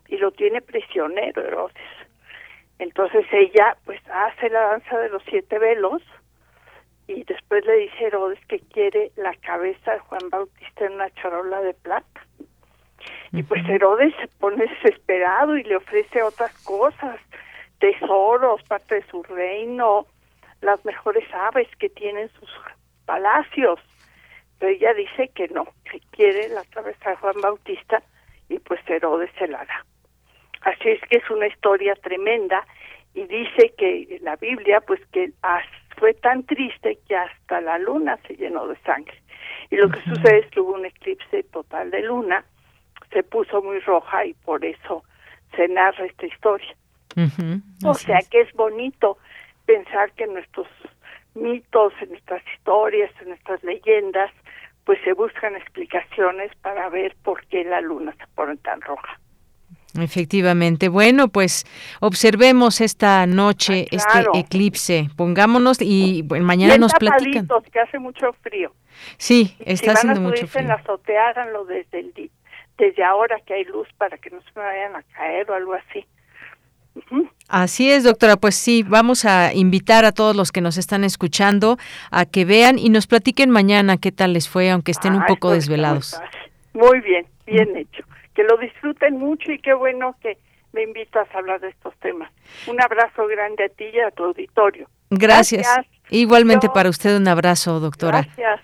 Y 0.07 0.17
lo 0.17 0.31
tiene 0.31 0.61
prisionero 0.61 1.41
Herodes. 1.41 1.75
Entonces 2.79 3.25
ella 3.31 3.77
pues 3.85 4.01
hace 4.09 4.49
la 4.49 4.61
danza 4.61 4.97
de 4.97 5.09
los 5.09 5.23
siete 5.29 5.59
velos 5.59 6.01
y 7.07 7.23
después 7.23 7.65
le 7.65 7.75
dice 7.77 8.05
Herodes 8.05 8.39
que 8.47 8.59
quiere 8.59 9.11
la 9.15 9.33
cabeza 9.35 9.93
de 9.93 9.99
Juan 9.99 10.29
Bautista 10.29 10.85
en 10.85 10.93
una 10.93 11.09
charola 11.11 11.61
de 11.61 11.73
plata. 11.73 12.25
Y 13.31 13.43
pues 13.43 13.67
Herodes 13.67 14.13
se 14.21 14.27
pone 14.39 14.65
desesperado 14.65 15.57
y 15.57 15.63
le 15.63 15.75
ofrece 15.75 16.21
otras 16.21 16.53
cosas, 16.63 17.19
tesoros, 17.79 18.61
parte 18.63 18.95
de 18.95 19.07
su 19.07 19.23
reino, 19.23 20.05
las 20.61 20.83
mejores 20.85 21.25
aves 21.33 21.67
que 21.77 21.89
tienen 21.89 22.29
sus 22.39 22.49
palacios. 23.05 23.79
Pero 24.59 24.71
ella 24.71 24.93
dice 24.93 25.29
que 25.35 25.47
no, 25.49 25.65
que 25.89 25.99
quiere 26.11 26.47
la 26.49 26.63
cabeza 26.65 27.09
de 27.09 27.15
Juan 27.17 27.41
Bautista 27.41 28.01
y 28.49 28.59
pues 28.59 28.79
Herodes 28.87 29.31
se 29.37 29.47
la 29.47 29.65
da. 29.65 29.85
Así 30.61 30.89
es 30.89 31.01
que 31.09 31.17
es 31.17 31.29
una 31.29 31.47
historia 31.47 31.95
tremenda 31.95 32.65
y 33.13 33.25
dice 33.25 33.73
que 33.77 34.19
la 34.21 34.35
Biblia 34.37 34.79
pues 34.81 35.01
que 35.11 35.31
fue 35.97 36.13
tan 36.13 36.43
triste 36.43 36.99
que 37.07 37.15
hasta 37.15 37.61
la 37.61 37.77
luna 37.79 38.17
se 38.27 38.35
llenó 38.35 38.67
de 38.67 38.77
sangre. 38.81 39.17
Y 39.69 39.77
lo 39.77 39.89
que 39.89 40.01
sucede 40.03 40.39
es 40.39 40.51
que 40.51 40.59
hubo 40.59 40.73
un 40.73 40.85
eclipse 40.85 41.43
total 41.43 41.91
de 41.91 42.01
luna, 42.01 42.45
se 43.11 43.23
puso 43.23 43.61
muy 43.61 43.79
roja 43.79 44.25
y 44.25 44.33
por 44.33 44.63
eso 44.63 45.03
se 45.55 45.67
narra 45.67 46.05
esta 46.05 46.25
historia. 46.25 46.75
O 47.85 47.93
sea 47.93 48.19
que 48.29 48.41
es 48.41 48.51
bonito 48.53 49.17
pensar 49.65 50.11
que 50.13 50.27
nuestros 50.27 50.67
mitos, 51.35 51.93
en 52.01 52.09
nuestras 52.09 52.43
historias, 52.53 53.11
en 53.21 53.29
nuestras 53.29 53.63
leyendas, 53.63 54.31
pues 54.85 54.99
se 55.03 55.13
buscan 55.13 55.55
explicaciones 55.55 56.51
para 56.61 56.89
ver 56.89 57.15
por 57.23 57.45
qué 57.47 57.63
la 57.63 57.81
luna 57.81 58.13
se 58.17 58.27
pone 58.35 58.57
tan 58.57 58.81
roja. 58.81 59.19
Efectivamente. 59.99 60.89
Bueno, 60.89 61.27
pues 61.27 61.65
observemos 61.99 62.81
esta 62.81 63.25
noche 63.27 63.85
ah, 63.91 63.95
este 63.95 64.39
eclipse. 64.39 65.09
Pongámonos 65.15 65.81
y 65.81 66.23
mañana 66.23 66.77
nos 66.77 66.93
platican. 66.93 67.47
que 67.71 67.79
hace 67.79 67.99
mucho 67.99 68.33
frío. 68.41 68.73
Sí, 69.17 69.55
está 69.59 69.93
haciendo 69.93 70.21
mucho 70.21 70.47
frío. 70.47 70.61
en 70.61 70.67
la 70.69 70.75
azotea, 70.75 71.29
háganlo 71.29 71.65
desde 71.65 71.99
el 71.99 72.31
desde 72.75 73.03
ahora 73.03 73.39
que 73.45 73.53
hay 73.53 73.65
luz 73.65 73.87
para 73.99 74.17
que 74.17 74.31
no 74.31 74.41
se 74.41 74.59
vayan 74.59 74.95
a 74.95 75.03
caer 75.03 75.49
o 75.51 75.53
algo 75.53 75.73
así. 75.73 76.05
Así 77.47 77.91
es, 77.91 78.03
doctora. 78.03 78.35
Pues 78.35 78.55
sí, 78.55 78.81
vamos 78.81 79.25
a 79.25 79.53
invitar 79.53 80.05
a 80.05 80.11
todos 80.11 80.35
los 80.35 80.51
que 80.51 80.61
nos 80.61 80.77
están 80.77 81.03
escuchando 81.03 81.77
a 82.09 82.25
que 82.25 82.45
vean 82.45 82.79
y 82.79 82.89
nos 82.89 83.05
platiquen 83.05 83.51
mañana 83.51 83.97
qué 83.97 84.11
tal 84.11 84.33
les 84.33 84.49
fue, 84.49 84.71
aunque 84.71 84.91
estén 84.91 85.13
un 85.13 85.25
poco 85.25 85.51
desvelados. 85.51 86.19
Muy 86.73 86.99
bien, 87.01 87.27
bien 87.45 87.77
hecho 87.77 88.03
que 88.33 88.43
lo 88.43 88.57
disfruten 88.57 89.17
mucho 89.17 89.51
y 89.51 89.59
qué 89.59 89.73
bueno 89.73 90.15
que 90.21 90.37
me 90.73 90.83
invitas 90.83 91.27
a 91.33 91.37
hablar 91.37 91.61
de 91.61 91.69
estos 91.69 91.95
temas. 91.99 92.31
Un 92.67 92.81
abrazo 92.81 93.27
grande 93.27 93.65
a 93.65 93.69
ti 93.69 93.85
y 93.93 93.99
a 93.99 94.11
tu 94.11 94.23
auditorio. 94.25 94.87
Gracias. 95.09 95.67
Igualmente 96.09 96.69
para 96.69 96.89
usted 96.89 97.15
un 97.15 97.27
abrazo, 97.27 97.79
doctora. 97.79 98.23
Gracias. 98.23 98.61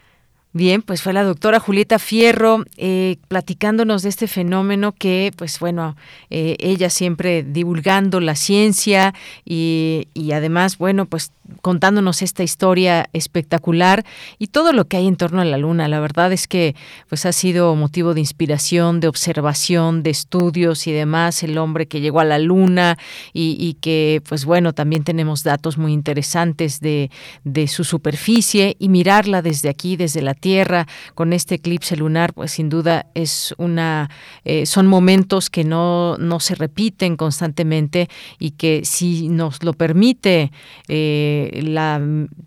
Bien, 0.51 0.81
pues 0.81 1.03
fue 1.03 1.13
la 1.13 1.21
doctora 1.21 1.59
Julieta 1.59 1.99
Fierro 1.99 2.63
eh, 2.75 3.17
platicándonos 3.27 4.01
de 4.01 4.09
este 4.09 4.27
fenómeno 4.27 4.93
que, 4.93 5.31
pues 5.37 5.59
bueno, 5.59 5.95
eh, 6.31 6.55
ella 6.59 6.89
siempre 6.89 7.43
divulgando 7.43 8.19
la 8.19 8.33
ciencia 8.33 9.13
y, 9.45 10.07
y 10.15 10.31
además, 10.31 10.79
bueno, 10.79 11.05
pues 11.05 11.31
contándonos 11.61 12.21
esta 12.21 12.43
historia 12.43 13.09
espectacular 13.13 14.05
y 14.37 14.47
todo 14.47 14.73
lo 14.73 14.87
que 14.87 14.97
hay 14.97 15.07
en 15.07 15.15
torno 15.15 15.41
a 15.41 15.45
la 15.45 15.57
luna. 15.57 15.87
La 15.87 15.99
verdad 15.99 16.31
es 16.31 16.47
que 16.47 16.75
pues 17.07 17.25
ha 17.25 17.31
sido 17.31 17.75
motivo 17.75 18.13
de 18.13 18.19
inspiración, 18.19 18.99
de 18.99 19.07
observación, 19.07 20.03
de 20.03 20.09
estudios 20.09 20.87
y 20.87 20.91
demás, 20.91 21.43
el 21.43 21.57
hombre 21.57 21.87
que 21.87 22.01
llegó 22.01 22.19
a 22.19 22.25
la 22.25 22.39
luna 22.39 22.97
y, 23.33 23.77
que 23.81 24.21
pues 24.27 24.45
bueno, 24.45 24.73
también 24.73 25.03
tenemos 25.03 25.43
datos 25.43 25.77
muy 25.77 25.93
interesantes 25.93 26.79
de, 26.79 27.11
de, 27.43 27.67
su 27.67 27.83
superficie 27.83 28.75
y 28.79 28.89
mirarla 28.89 29.41
desde 29.41 29.69
aquí, 29.69 29.95
desde 29.95 30.21
la 30.21 30.33
Tierra, 30.33 30.87
con 31.15 31.33
este 31.33 31.55
eclipse 31.55 31.95
lunar, 31.95 32.33
pues 32.33 32.51
sin 32.51 32.69
duda 32.69 33.07
es 33.13 33.53
una, 33.57 34.09
eh, 34.43 34.65
son 34.65 34.87
momentos 34.87 35.49
que 35.49 35.63
no, 35.63 36.17
no 36.17 36.39
se 36.39 36.55
repiten 36.55 37.15
constantemente 37.15 38.09
y 38.39 38.51
que 38.51 38.81
si 38.83 39.29
nos 39.29 39.63
lo 39.63 39.73
permite, 39.73 40.51
eh, 40.87 41.38
la, 41.63 42.01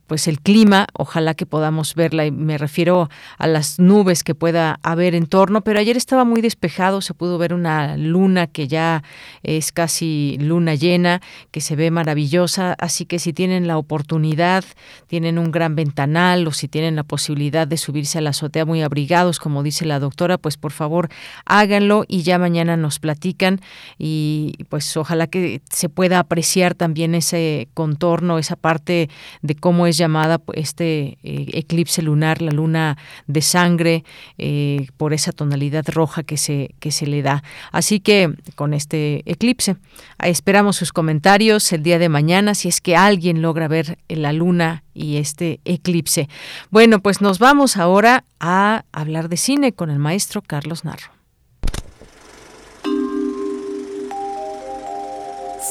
pues 0.07 0.29
el 0.29 0.41
clima, 0.41 0.87
ojalá 0.93 1.35
que 1.35 1.47
podamos 1.47 1.95
verla, 1.95 2.27
y 2.27 2.31
me 2.31 2.59
refiero 2.59 3.09
a 3.39 3.47
las 3.47 3.79
nubes 3.79 4.25
que 4.25 4.35
pueda 4.35 4.79
haber 4.83 5.15
en 5.15 5.27
torno, 5.27 5.63
pero 5.63 5.79
ayer 5.79 5.97
estaba 5.97 6.25
muy 6.25 6.41
despejado, 6.41 7.01
se 7.01 7.15
pudo 7.15 7.39
ver 7.39 7.55
una 7.55 7.97
luna 7.97 8.47
que 8.47 8.69
ya 8.69 9.03
es 9.43 9.73
casi 9.73 10.37
luna 10.41 10.75
llena, 10.75 11.21
que 11.51 11.61
se 11.61 11.77
ve 11.77 11.91
maravillosa, 11.91 12.75
así 12.79 13.07
que 13.07 13.19
si 13.19 13.33
tienen 13.33 13.67
la 13.67 13.79
oportunidad, 13.79 14.65
tienen 15.07 15.39
un 15.39 15.51
gran 15.51 15.75
ventanal 15.77 16.47
o 16.47 16.53
si 16.53 16.69
tienen 16.69 16.97
la 16.97 17.05
posibilidad 17.05 17.67
de 17.67 17.77
subirse 17.77 18.19
a 18.19 18.21
la 18.21 18.31
azotea 18.31 18.65
muy 18.65 18.83
abrigados, 18.83 19.39
como 19.39 19.63
dice 19.63 19.85
la 19.85 19.99
doctora, 19.99 20.39
pues 20.39 20.57
por 20.57 20.73
favor 20.73 21.09
háganlo 21.45 22.05
y 22.09 22.23
ya 22.23 22.39
mañana 22.39 22.77
nos 22.77 22.99
platican 22.99 23.61
y 23.99 24.55
pues 24.69 24.97
ojalá 24.97 25.27
que 25.27 25.63
se 25.71 25.89
pueda 25.89 26.19
apreciar 26.19 26.75
también 26.75 27.15
ese 27.15 27.69
contorno, 27.75 28.39
esa 28.39 28.57
parte 28.57 28.82
de 28.85 29.55
cómo 29.61 29.87
es 29.87 29.97
llamada 29.97 30.41
este 30.55 31.19
eh, 31.23 31.47
eclipse 31.53 32.03
lunar, 32.03 32.43
la 32.43 32.51
luna 32.51 32.99
de 33.27 33.43
sangre, 33.43 34.05
eh, 34.39 34.87
por 34.97 35.13
esa 35.13 35.33
tonalidad 35.33 35.85
roja 35.89 36.23
que 36.23 36.37
se, 36.37 36.75
que 36.81 36.91
se 36.91 37.07
le 37.07 37.23
da. 37.23 37.43
Así 37.71 38.01
que 38.01 38.35
con 38.55 38.75
este 38.75 39.23
eclipse, 39.31 39.77
esperamos 40.23 40.77
sus 40.77 40.93
comentarios 40.93 41.73
el 41.73 41.83
día 41.83 41.99
de 41.99 42.09
mañana, 42.09 42.55
si 42.55 42.69
es 42.69 42.81
que 42.81 42.97
alguien 42.97 43.43
logra 43.43 43.69
ver 43.69 43.99
la 44.09 44.33
luna 44.33 44.85
y 44.95 45.17
este 45.17 45.61
eclipse. 45.65 46.29
Bueno, 46.71 47.01
pues 47.01 47.21
nos 47.21 47.39
vamos 47.39 47.77
ahora 47.77 48.25
a 48.41 48.85
hablar 48.93 49.29
de 49.29 49.37
cine 49.37 49.73
con 49.73 49.91
el 49.91 49.99
maestro 49.99 50.43
Carlos 50.43 50.85
Narro. 50.85 51.13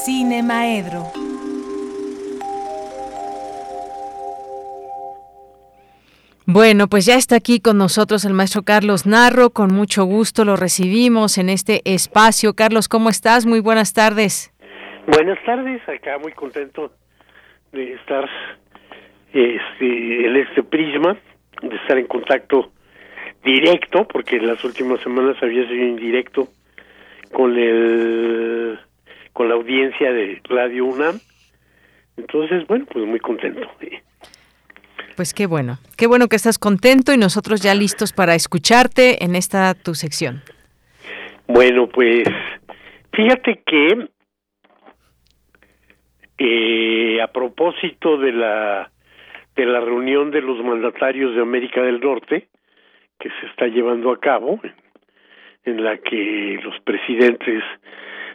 Cine 0.04 0.42
Maedro. 0.42 1.31
Bueno, 6.46 6.88
pues 6.88 7.06
ya 7.06 7.14
está 7.14 7.36
aquí 7.36 7.60
con 7.60 7.78
nosotros 7.78 8.24
el 8.24 8.34
maestro 8.34 8.62
Carlos 8.62 9.06
Narro. 9.06 9.50
Con 9.50 9.72
mucho 9.72 10.04
gusto 10.04 10.44
lo 10.44 10.56
recibimos 10.56 11.38
en 11.38 11.48
este 11.48 11.82
espacio. 11.84 12.54
Carlos, 12.54 12.88
¿cómo 12.88 13.10
estás? 13.10 13.46
Muy 13.46 13.60
buenas 13.60 13.92
tardes. 13.94 14.52
Buenas 15.06 15.38
tardes, 15.44 15.80
acá 15.88 16.18
muy 16.18 16.32
contento 16.32 16.92
de 17.70 17.92
estar 17.94 18.28
este, 19.32 20.26
en 20.26 20.36
este 20.36 20.62
prisma, 20.64 21.16
de 21.62 21.76
estar 21.76 21.96
en 21.98 22.06
contacto 22.06 22.72
directo, 23.44 24.06
porque 24.08 24.36
en 24.36 24.48
las 24.48 24.62
últimas 24.64 25.00
semanas 25.00 25.36
había 25.42 25.66
sido 25.68 25.84
indirecto 25.84 26.48
con 27.32 27.56
el 27.56 28.78
con 29.32 29.48
la 29.48 29.54
audiencia 29.54 30.12
de 30.12 30.40
Radio 30.44 30.86
UNAM. 30.86 31.18
Entonces, 32.16 32.66
bueno, 32.66 32.84
pues 32.92 33.06
muy 33.06 33.20
contento. 33.20 33.68
Pues 35.16 35.34
qué 35.34 35.46
bueno, 35.46 35.78
qué 35.96 36.06
bueno 36.06 36.28
que 36.28 36.36
estás 36.36 36.58
contento 36.58 37.12
y 37.12 37.18
nosotros 37.18 37.62
ya 37.62 37.74
listos 37.74 38.12
para 38.12 38.34
escucharte 38.34 39.24
en 39.24 39.34
esta 39.36 39.74
tu 39.74 39.94
sección. 39.94 40.42
Bueno, 41.46 41.88
pues 41.88 42.24
fíjate 43.12 43.62
que 43.66 44.08
eh, 46.38 47.20
a 47.20 47.28
propósito 47.28 48.16
de 48.16 48.32
la 48.32 48.90
de 49.54 49.66
la 49.66 49.80
reunión 49.80 50.30
de 50.30 50.40
los 50.40 50.64
mandatarios 50.64 51.34
de 51.34 51.42
América 51.42 51.82
del 51.82 52.00
Norte 52.00 52.48
que 53.18 53.28
se 53.40 53.46
está 53.46 53.66
llevando 53.66 54.10
a 54.10 54.18
cabo, 54.18 54.58
en 55.64 55.84
la 55.84 55.98
que 55.98 56.58
los 56.64 56.80
presidentes 56.80 57.62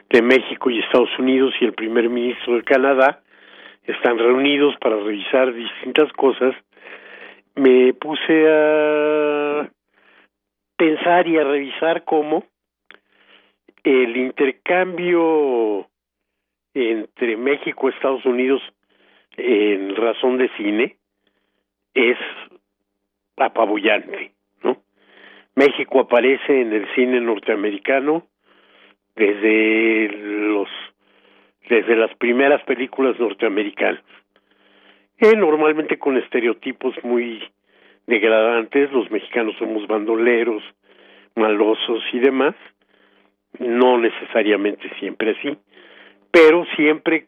de 0.10 0.22
México 0.22 0.70
y 0.70 0.80
Estados 0.80 1.10
Unidos 1.20 1.54
y 1.60 1.66
el 1.66 1.74
primer 1.74 2.08
ministro 2.08 2.56
de 2.56 2.64
Canadá 2.64 3.22
están 3.84 4.18
reunidos 4.18 4.76
para 4.80 4.96
revisar 4.96 5.54
distintas 5.54 6.12
cosas 6.14 6.56
me 7.58 7.94
puse 7.94 8.46
a 8.50 9.70
pensar 10.78 11.28
y 11.28 11.38
a 11.38 11.44
revisar 11.44 12.04
cómo 12.04 12.46
el 13.84 14.16
intercambio 14.16 15.88
entre 16.74 17.36
México 17.36 17.90
y 17.90 17.94
Estados 17.94 18.26
Unidos 18.26 18.62
en 19.38 19.96
razón 19.96 20.38
de 20.38 20.50
cine 20.58 20.98
es 21.94 22.18
apabullante, 23.38 24.34
¿no? 24.64 24.78
México 25.56 26.02
aparece 26.02 26.62
en 26.62 26.74
el 26.74 26.88
cine 26.94 27.20
norteamericano 27.22 28.28
desde 29.16 30.10
los 30.10 30.70
desde 31.70 31.96
las 31.98 32.16
primeras 32.16 32.64
películas 32.64 33.20
norteamericanas, 33.20 34.02
eh, 35.20 35.36
normalmente 35.36 35.98
con 35.98 36.18
estereotipos 36.18 36.96
muy 37.04 37.44
degradantes, 38.06 38.92
los 38.92 39.10
mexicanos 39.12 39.56
somos 39.58 39.88
bandoleros, 39.88 40.64
malosos 41.36 42.04
y 42.14 42.20
demás, 42.20 42.56
no 43.60 43.98
necesariamente 43.98 44.90
siempre 45.00 45.36
así, 45.38 45.58
pero 46.32 46.66
siempre 46.76 47.28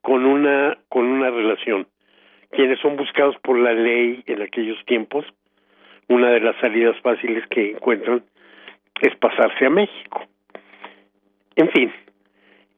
con 0.00 0.26
una 0.26 0.78
con 0.88 1.06
una 1.06 1.30
relación. 1.30 1.86
Quienes 2.50 2.78
son 2.80 2.96
buscados 2.96 3.36
por 3.42 3.58
la 3.58 3.72
ley 3.72 4.22
en 4.26 4.42
aquellos 4.42 4.78
tiempos, 4.84 5.24
una 6.08 6.30
de 6.30 6.40
las 6.40 6.56
salidas 6.60 6.96
fáciles 7.00 7.44
que 7.48 7.72
encuentran 7.72 8.22
es 9.00 9.16
pasarse 9.16 9.66
a 9.66 9.70
México. 9.70 10.22
En 11.56 11.68
fin, 11.70 11.92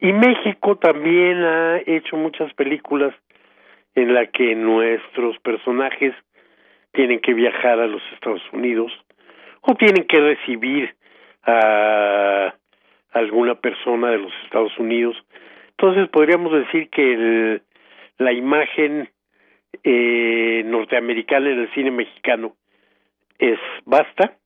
y 0.01 0.13
México 0.13 0.77
también 0.77 1.43
ha 1.43 1.81
hecho 1.87 2.17
muchas 2.17 2.53
películas 2.55 3.15
en 3.97 4.15
la 4.15 4.27
que 4.27 4.55
nuestros 4.55 5.39
personajes 5.41 6.15
tienen 6.93 7.19
que 7.19 7.35
viajar 7.35 7.81
a 7.81 7.87
los 7.87 8.03
Estados 8.13 8.43
Unidos 8.53 8.93
o 9.63 9.75
tienen 9.75 10.07
que 10.07 10.21
recibir 10.21 10.95
a 11.45 12.55
alguna 13.13 13.55
persona 13.57 14.11
de 14.11 14.19
los 14.19 14.33
Estados 14.45 14.77
Unidos. 14.79 15.17
Entonces 15.71 16.09
podríamos 16.11 16.53
decir 16.53 16.89
que 16.91 17.13
el, 17.13 17.63
la 18.19 18.33
imagen 18.33 19.09
eh, 19.83 20.63
norteamericana 20.67 21.51
en 21.51 21.61
el 21.61 21.73
cine 21.73 21.91
mexicano 21.91 22.55
es 23.39 23.59
basta 23.87 24.37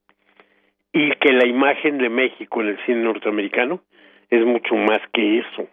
y 0.93 1.10
que 1.16 1.32
la 1.32 1.47
imagen 1.47 1.98
de 1.98 2.09
México 2.09 2.60
en 2.60 2.68
el 2.68 2.86
cine 2.86 3.02
norteamericano 3.02 3.82
es 4.28 4.44
mucho 4.44 4.77
más 4.77 5.01
que 5.12 5.39
eso. 5.39 5.68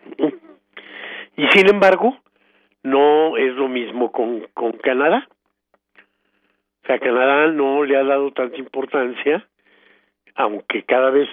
Y 1.37 1.47
sin 1.49 1.69
embargo, 1.69 2.17
no 2.89 3.37
es 3.37 3.53
lo 3.55 3.67
mismo 3.67 4.11
con, 4.11 4.47
con 4.53 4.73
Canadá. 4.73 5.27
O 6.83 6.87
sea, 6.87 6.99
Canadá 6.99 7.47
no 7.51 7.83
le 7.83 7.97
ha 7.97 8.03
dado 8.03 8.31
tanta 8.31 8.57
importancia, 8.57 9.47
aunque 10.35 10.83
cada 10.83 11.09
vez 11.09 11.29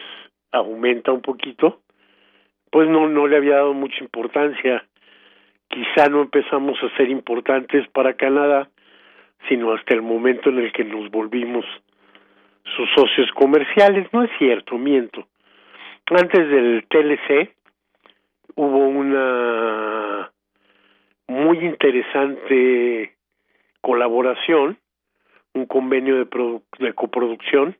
aumenta 0.50 1.12
un 1.12 1.22
poquito, 1.22 1.80
pues 2.70 2.88
no, 2.88 3.08
no 3.08 3.26
le 3.26 3.36
había 3.36 3.56
dado 3.56 3.74
mucha 3.74 4.02
importancia. 4.02 4.84
Quizá 5.68 6.08
no 6.08 6.22
empezamos 6.22 6.78
a 6.82 6.96
ser 6.96 7.08
importantes 7.08 7.86
para 7.88 8.14
Canadá, 8.14 8.68
sino 9.48 9.72
hasta 9.72 9.94
el 9.94 10.02
momento 10.02 10.50
en 10.50 10.58
el 10.58 10.72
que 10.72 10.84
nos 10.84 11.10
volvimos 11.10 11.64
sus 12.76 12.88
socios 12.94 13.30
comerciales. 13.32 14.12
No 14.12 14.22
es 14.24 14.30
cierto, 14.38 14.76
miento 14.76 15.26
antes 16.10 16.48
del 16.48 16.84
TLC 16.88 17.54
hubo 18.56 18.88
una 18.88 20.30
muy 21.28 21.58
interesante 21.58 23.14
colaboración, 23.80 24.78
un 25.54 25.66
convenio 25.66 26.16
de, 26.16 26.60
de 26.78 26.92
coproducción 26.94 27.76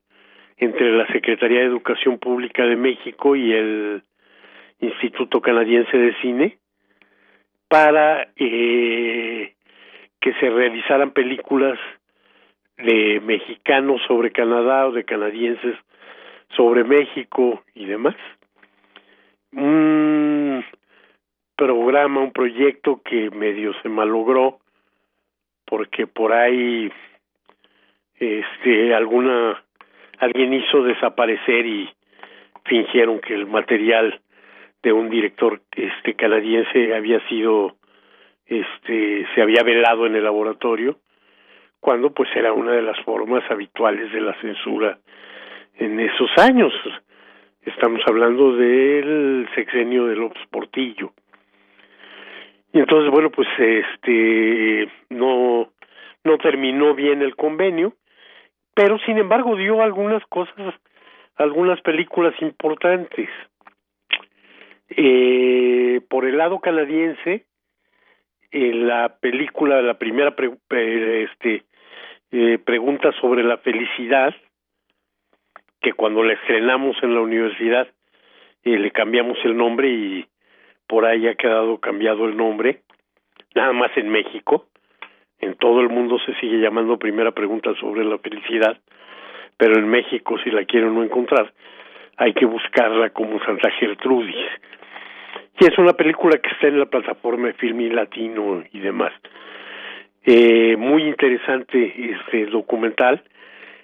entre 0.58 0.92
la 0.92 1.06
Secretaría 1.08 1.60
de 1.60 1.66
Educación 1.66 2.18
Pública 2.18 2.64
de 2.64 2.76
México 2.76 3.34
y 3.36 3.52
el 3.52 4.02
Instituto 4.80 5.40
Canadiense 5.40 5.96
de 5.96 6.14
Cine 6.20 6.58
para 7.68 8.28
eh, 8.36 9.54
que 10.20 10.32
se 10.34 10.50
realizaran 10.50 11.10
películas 11.10 11.78
de 12.76 13.20
mexicanos 13.20 14.00
sobre 14.06 14.30
Canadá 14.30 14.86
o 14.86 14.92
de 14.92 15.04
canadienses 15.04 15.76
sobre 16.56 16.84
México 16.84 17.62
y 17.74 17.86
demás. 17.86 18.16
Un 19.52 20.33
programa, 21.56 22.20
un 22.20 22.32
proyecto 22.32 23.00
que 23.04 23.30
medio 23.30 23.72
se 23.82 23.88
malogró 23.88 24.58
porque 25.64 26.06
por 26.06 26.32
ahí 26.32 26.90
este 28.16 28.94
alguna 28.94 29.62
alguien 30.18 30.54
hizo 30.54 30.82
desaparecer 30.82 31.66
y 31.66 31.90
fingieron 32.64 33.20
que 33.20 33.34
el 33.34 33.46
material 33.46 34.20
de 34.82 34.92
un 34.92 35.08
director 35.08 35.60
este 35.76 36.14
canadiense 36.14 36.94
había 36.94 37.26
sido 37.28 37.76
este 38.46 39.26
se 39.34 39.42
había 39.42 39.62
velado 39.62 40.06
en 40.06 40.16
el 40.16 40.24
laboratorio 40.24 40.98
cuando 41.80 42.10
pues 42.14 42.28
era 42.34 42.52
una 42.52 42.72
de 42.72 42.82
las 42.82 42.98
formas 43.00 43.42
habituales 43.50 44.12
de 44.12 44.20
la 44.20 44.34
censura 44.40 44.98
en 45.76 46.00
esos 46.00 46.30
años. 46.38 46.72
Estamos 47.62 48.00
hablando 48.06 48.56
del 48.56 49.48
sexenio 49.54 50.06
de 50.06 50.16
López 50.16 50.42
Portillo. 50.50 51.12
Y 52.74 52.80
entonces, 52.80 53.08
bueno, 53.12 53.30
pues 53.30 53.46
este 53.56 54.88
no 55.08 55.70
no 56.24 56.38
terminó 56.38 56.92
bien 56.94 57.22
el 57.22 57.36
convenio, 57.36 57.92
pero 58.74 58.98
sin 59.06 59.16
embargo 59.16 59.54
dio 59.54 59.80
algunas 59.80 60.26
cosas, 60.26 60.74
algunas 61.36 61.80
películas 61.82 62.34
importantes. 62.40 63.28
Eh, 64.88 66.00
por 66.08 66.24
el 66.24 66.36
lado 66.36 66.58
canadiense, 66.58 67.46
en 68.50 68.88
la 68.88 69.18
película, 69.20 69.80
la 69.80 69.94
primera 69.94 70.34
este, 70.70 71.62
eh, 72.32 72.58
pregunta 72.58 73.12
sobre 73.20 73.44
la 73.44 73.58
felicidad, 73.58 74.34
que 75.80 75.92
cuando 75.92 76.24
la 76.24 76.32
estrenamos 76.32 76.96
en 77.04 77.14
la 77.14 77.20
universidad 77.20 77.86
eh, 78.64 78.78
le 78.78 78.90
cambiamos 78.90 79.38
el 79.44 79.56
nombre 79.56 79.88
y 79.88 80.26
por 80.86 81.04
ahí 81.04 81.26
ha 81.26 81.34
quedado 81.34 81.78
cambiado 81.78 82.26
el 82.26 82.36
nombre, 82.36 82.80
nada 83.54 83.72
más 83.72 83.90
en 83.96 84.08
México, 84.08 84.66
en 85.40 85.54
todo 85.56 85.80
el 85.80 85.88
mundo 85.88 86.18
se 86.24 86.34
sigue 86.36 86.58
llamando 86.58 86.98
primera 86.98 87.32
pregunta 87.32 87.74
sobre 87.80 88.04
la 88.04 88.18
felicidad, 88.18 88.78
pero 89.56 89.78
en 89.78 89.88
México 89.88 90.38
si 90.42 90.50
la 90.50 90.64
quieren 90.64 90.94
no 90.94 91.02
encontrar, 91.02 91.52
hay 92.16 92.32
que 92.32 92.46
buscarla 92.46 93.10
como 93.10 93.42
Santa 93.44 93.70
Gertrudis. 93.70 94.36
Y 95.60 95.64
es 95.66 95.78
una 95.78 95.92
película 95.92 96.38
que 96.38 96.48
está 96.48 96.68
en 96.68 96.80
la 96.80 96.86
plataforma 96.86 97.48
de 97.48 97.54
Filmi 97.54 97.88
Latino 97.90 98.64
y 98.72 98.80
demás. 98.80 99.12
Eh, 100.24 100.76
muy 100.76 101.02
interesante 101.04 102.12
este 102.12 102.46
documental 102.46 103.22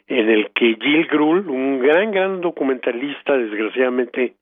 en 0.09 0.28
el 0.28 0.51
que 0.51 0.77
Gil 0.81 1.06
Grull, 1.06 1.48
un 1.48 1.78
gran, 1.78 2.10
gran 2.10 2.40
documentalista, 2.40 3.36
desgraciadamente, 3.36 4.35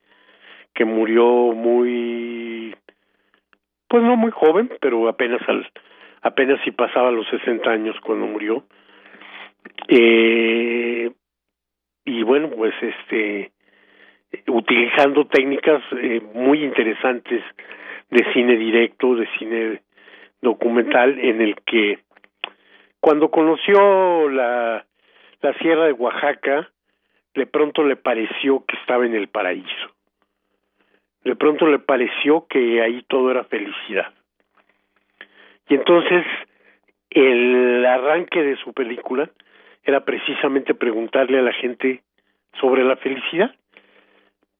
que 0.79 0.85
murió 0.85 1.25
muy, 1.25 2.73
pues 3.89 4.01
no 4.05 4.17
muy 4.17 4.31
joven, 4.31 4.71
pero 4.81 5.09
apenas 5.09 5.41
al, 5.49 5.69
apenas 6.23 6.61
si 6.63 6.71
pasaba 6.71 7.11
los 7.11 7.27
60 7.31 7.69
años 7.69 7.97
cuando 8.01 8.29
murió. 8.29 8.63
Eh, 9.89 11.11
y 12.05 12.23
bueno, 12.23 12.51
pues 12.51 12.73
este, 12.81 13.51
utilizando 14.47 15.27
técnicas 15.27 15.83
eh, 16.01 16.23
muy 16.33 16.63
interesantes 16.63 17.43
de 18.11 18.33
cine 18.33 18.57
directo, 18.57 19.17
de 19.17 19.29
cine 19.37 19.83
documental, 20.41 21.19
en 21.19 21.41
el 21.41 21.57
que 21.63 21.99
cuando 23.01 23.33
conoció 23.33 24.29
la 24.29 24.87
la 25.43 25.55
sierra 25.55 25.87
de 25.87 25.93
Oaxaca, 25.93 26.71
de 27.35 27.47
pronto 27.47 27.83
le 27.83 27.97
pareció 27.97 28.65
que 28.65 28.77
estaba 28.77 29.07
en 29.07 29.15
el 29.15 29.29
paraíso. 29.29 29.98
De 31.25 31.37
pronto 31.37 31.67
le 31.67 31.79
pareció 31.79 32.47
que 32.49 32.83
ahí 32.83 33.03
todo 33.09 33.31
era 33.31 33.45
felicidad. 33.45 34.13
Y 35.69 35.75
entonces 35.75 36.25
el 37.11 37.85
arranque 37.85 38.43
de 38.43 38.57
su 38.57 38.73
película 38.73 39.31
era 39.85 40.05
precisamente 40.05 40.75
preguntarle 40.75 41.39
a 41.39 41.43
la 41.43 41.53
gente 41.53 42.03
sobre 42.61 42.85
la 42.85 42.97
felicidad. 42.97 43.55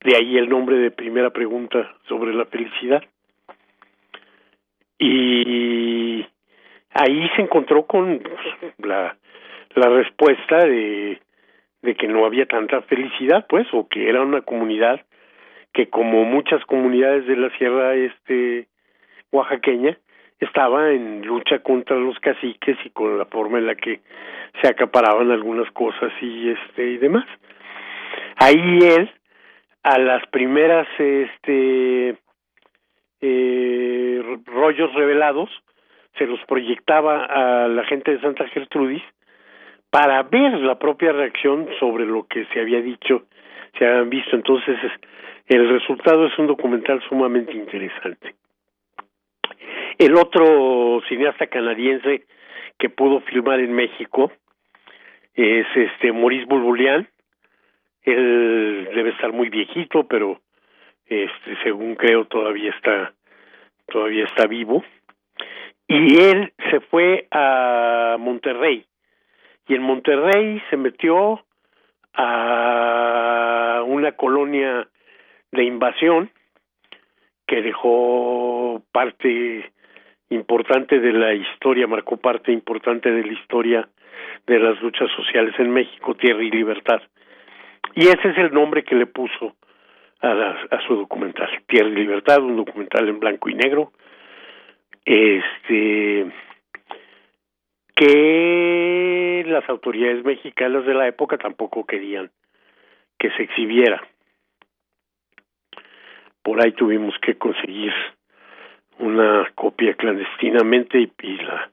De 0.01 0.17
ahí 0.17 0.37
el 0.37 0.49
nombre 0.49 0.77
de 0.77 0.91
primera 0.91 1.31
pregunta 1.31 1.97
sobre 2.09 2.35
la 2.35 2.45
felicidad. 2.47 3.03
Y 4.99 6.27
ahí 6.91 7.31
se 7.37 7.43
encontró 7.43 7.87
con 7.87 8.23
la 8.79 9.17
la 9.75 9.89
respuesta 9.89 10.59
de, 10.59 11.21
de 11.83 11.95
que 11.95 12.09
no 12.09 12.27
había 12.27 12.47
tanta 12.47 12.83
felicidad, 12.83 13.47
pues, 13.49 13.67
o 13.73 13.89
que 13.89 14.09
era 14.09 14.23
una 14.23 14.43
comunidad 14.43 15.01
que 15.73 15.89
como 15.89 16.25
muchas 16.25 16.65
comunidades 16.65 17.27
de 17.27 17.37
la 17.37 17.51
sierra 17.59 17.95
este 17.95 18.69
oaxaqueña 19.31 19.97
estaba 20.41 20.91
en 20.93 21.27
lucha 21.27 21.59
contra 21.61 21.97
los 21.97 22.19
caciques 22.21 22.77
y 22.85 22.91
con 22.91 23.19
la 23.19 23.27
forma 23.27 23.59
en 23.59 23.67
la 23.67 23.75
que 23.75 24.01
se 24.61 24.69
acaparaban 24.69 25.31
algunas 25.31 25.71
cosas 25.73 26.13
y 26.21 26.51
este 26.51 26.85
y 26.85 26.99
demás. 26.99 27.27
Ahí 28.37 28.79
él, 28.83 29.11
a 29.83 29.99
las 29.99 30.27
primeras 30.29 30.87
este, 30.99 32.17
eh, 33.21 34.39
rollos 34.47 34.95
revelados, 34.95 35.51
se 36.17 36.27
los 36.27 36.41
proyectaba 36.47 37.25
a 37.25 37.69
la 37.69 37.85
gente 37.85 38.13
de 38.13 38.21
Santa 38.21 38.47
Gertrudis 38.49 39.03
para 39.91 40.23
ver 40.25 40.53
la 40.61 40.79
propia 40.79 41.13
reacción 41.13 41.69
sobre 41.81 42.05
lo 42.05 42.27
que 42.27 42.45
se 42.47 42.61
había 42.61 42.81
dicho, 42.81 43.25
se 43.79 43.87
habían 43.87 44.11
visto. 44.11 44.37
Entonces, 44.37 44.77
el 45.49 45.69
resultado 45.69 46.27
es 46.27 46.39
un 46.39 46.47
documental 46.47 47.03
sumamente 47.09 47.53
interesante. 47.53 48.35
El 49.99 50.15
otro 50.17 51.01
cineasta 51.09 51.47
canadiense 51.47 52.27
que 52.79 52.91
pudo 52.91 53.21
filmar 53.21 53.59
en 53.61 53.73
México 53.73 54.31
es 55.35 55.67
este 55.75 56.13
Maurice 56.13 56.45
Bulbulian. 56.45 57.09
Él 58.03 58.89
debe 58.95 59.11
estar 59.11 59.33
muy 59.33 59.49
viejito, 59.49 60.07
pero 60.07 60.41
este 61.07 61.57
según 61.63 61.95
creo 61.97 62.27
todavía 62.27 62.71
está 62.71 63.13
todavía 63.87 64.25
está 64.25 64.47
vivo. 64.47 64.85
Y 65.89 66.21
él 66.21 66.53
se 66.71 66.81
fue 66.81 67.27
a 67.31 68.17
Monterrey. 68.19 68.85
Y 69.67 69.75
en 69.75 69.83
Monterrey 69.83 70.63
se 70.69 70.77
metió 70.77 71.43
a 72.15 73.83
una 73.87 74.13
colonia 74.13 74.87
de 75.53 75.65
invasión 75.65 76.31
que 77.47 77.63
dejó 77.63 78.83
parte 78.93 79.73
importante 80.31 81.01
de 81.01 81.13
la 81.13 81.35
historia, 81.35 81.87
marcó 81.87 82.19
parte 82.19 82.53
importante 82.53 83.11
de 83.11 83.25
la 83.25 83.33
historia 83.33 83.89
de 84.47 84.59
las 84.59 84.81
luchas 84.83 85.11
sociales 85.17 85.55
en 85.59 85.71
México, 85.71 86.15
Tierra 86.15 86.43
y 86.43 86.51
Libertad. 86.51 87.01
Y 87.95 88.03
ese 88.07 88.29
es 88.29 88.39
el 88.39 88.53
nombre 88.53 88.85
que 88.85 88.95
le 88.95 89.07
puso 89.07 89.57
a, 90.21 90.31
a 90.71 90.87
su 90.87 90.97
documental, 90.97 91.49
Tierra 91.67 91.89
y 91.89 91.95
Libertad, 91.95 92.43
un 92.43 92.57
documental 92.57 93.09
en 93.09 93.19
blanco 93.19 93.49
y 93.49 93.55
negro, 93.55 93.93
este 95.05 96.27
que 97.95 99.45
las 99.49 99.69
autoridades 99.69 100.25
mexicanas 100.25 100.87
de 100.87 100.95
la 100.95 101.09
época 101.09 101.37
tampoco 101.37 101.85
querían 101.85 102.31
que 103.19 103.31
se 103.31 103.43
exhibiera. 103.43 104.01
Por 106.49 106.65
ahí 106.65 106.73
tuvimos 106.73 107.15
que 107.19 107.37
conseguir 107.37 107.93
una 109.01 109.47
copia 109.55 109.93
clandestinamente 109.93 110.99
y, 110.99 111.37
la 111.37 111.71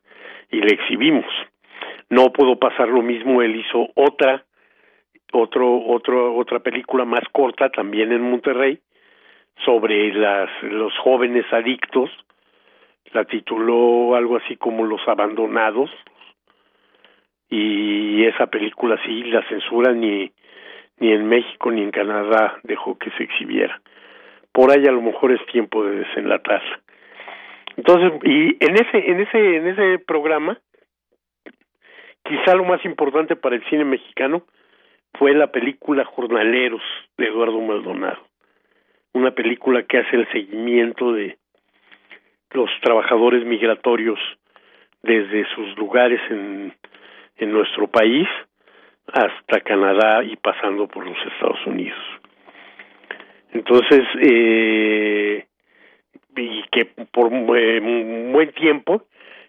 y 0.51 0.59
la 0.59 0.67
exhibimos. 0.67 1.31
No 2.09 2.33
pudo 2.33 2.59
pasar 2.59 2.89
lo 2.89 3.01
mismo, 3.01 3.41
él 3.41 3.55
hizo 3.55 3.87
otra 3.95 4.43
otro 5.31 5.81
otro 5.87 6.35
otra 6.35 6.59
película 6.59 7.05
más 7.05 7.21
corta 7.31 7.69
también 7.69 8.11
en 8.11 8.29
Monterrey 8.29 8.79
sobre 9.63 10.13
las 10.13 10.49
los 10.63 10.91
jóvenes 10.97 11.45
adictos 11.53 12.09
la 13.13 13.23
tituló 13.23 14.13
algo 14.13 14.35
así 14.35 14.57
como 14.57 14.85
Los 14.85 15.07
abandonados 15.07 15.89
y 17.49 18.25
esa 18.25 18.47
película 18.47 18.99
sí 19.05 19.23
la 19.23 19.41
censura 19.47 19.93
ni 19.93 20.33
ni 20.99 21.13
en 21.13 21.29
México 21.29 21.71
ni 21.71 21.81
en 21.81 21.91
Canadá 21.91 22.59
dejó 22.63 22.97
que 22.97 23.09
se 23.11 23.23
exhibiera. 23.23 23.81
Por 24.55 24.71
ahí 24.71 24.87
a 24.87 24.91
lo 24.93 25.01
mejor 25.01 25.33
es 25.33 25.45
tiempo 25.47 25.83
de 25.83 25.97
desenlatarla. 25.97 26.79
Entonces, 27.75 28.13
y 28.23 28.55
en 28.63 28.75
ese, 28.75 29.11
en 29.11 29.19
ese, 29.19 29.57
en 29.57 29.67
ese 29.67 29.99
programa, 29.99 30.57
quizá 32.23 32.55
lo 32.55 32.63
más 32.63 32.83
importante 32.85 33.35
para 33.35 33.57
el 33.57 33.65
cine 33.65 33.83
mexicano 33.83 34.43
fue 35.19 35.33
la 35.33 35.51
película 35.51 36.05
Jornaleros 36.05 36.81
de 37.17 37.27
Eduardo 37.27 37.59
Maldonado. 37.59 38.25
Una 39.11 39.31
película 39.31 39.83
que 39.83 39.97
hace 39.97 40.15
el 40.15 40.31
seguimiento 40.31 41.11
de 41.11 41.37
los 42.51 42.69
trabajadores 42.81 43.45
migratorios 43.45 44.19
desde 45.03 45.45
sus 45.53 45.77
lugares 45.77 46.21
en, 46.29 46.73
en 47.35 47.51
nuestro 47.51 47.87
país 47.87 48.25
hasta 49.11 49.59
Canadá 49.59 50.23
y 50.23 50.37
pasando 50.37 50.87
por 50.87 51.05
los 51.05 51.17
Estados 51.33 51.59
Unidos. 51.67 51.99
Entonces, 53.55 54.03
eh, 54.21 55.45
y 56.35 56.63
que 56.73 56.85
por 56.85 57.31
eh, 57.57 57.79
buen 58.33 58.51
tiempo, 58.51 59.03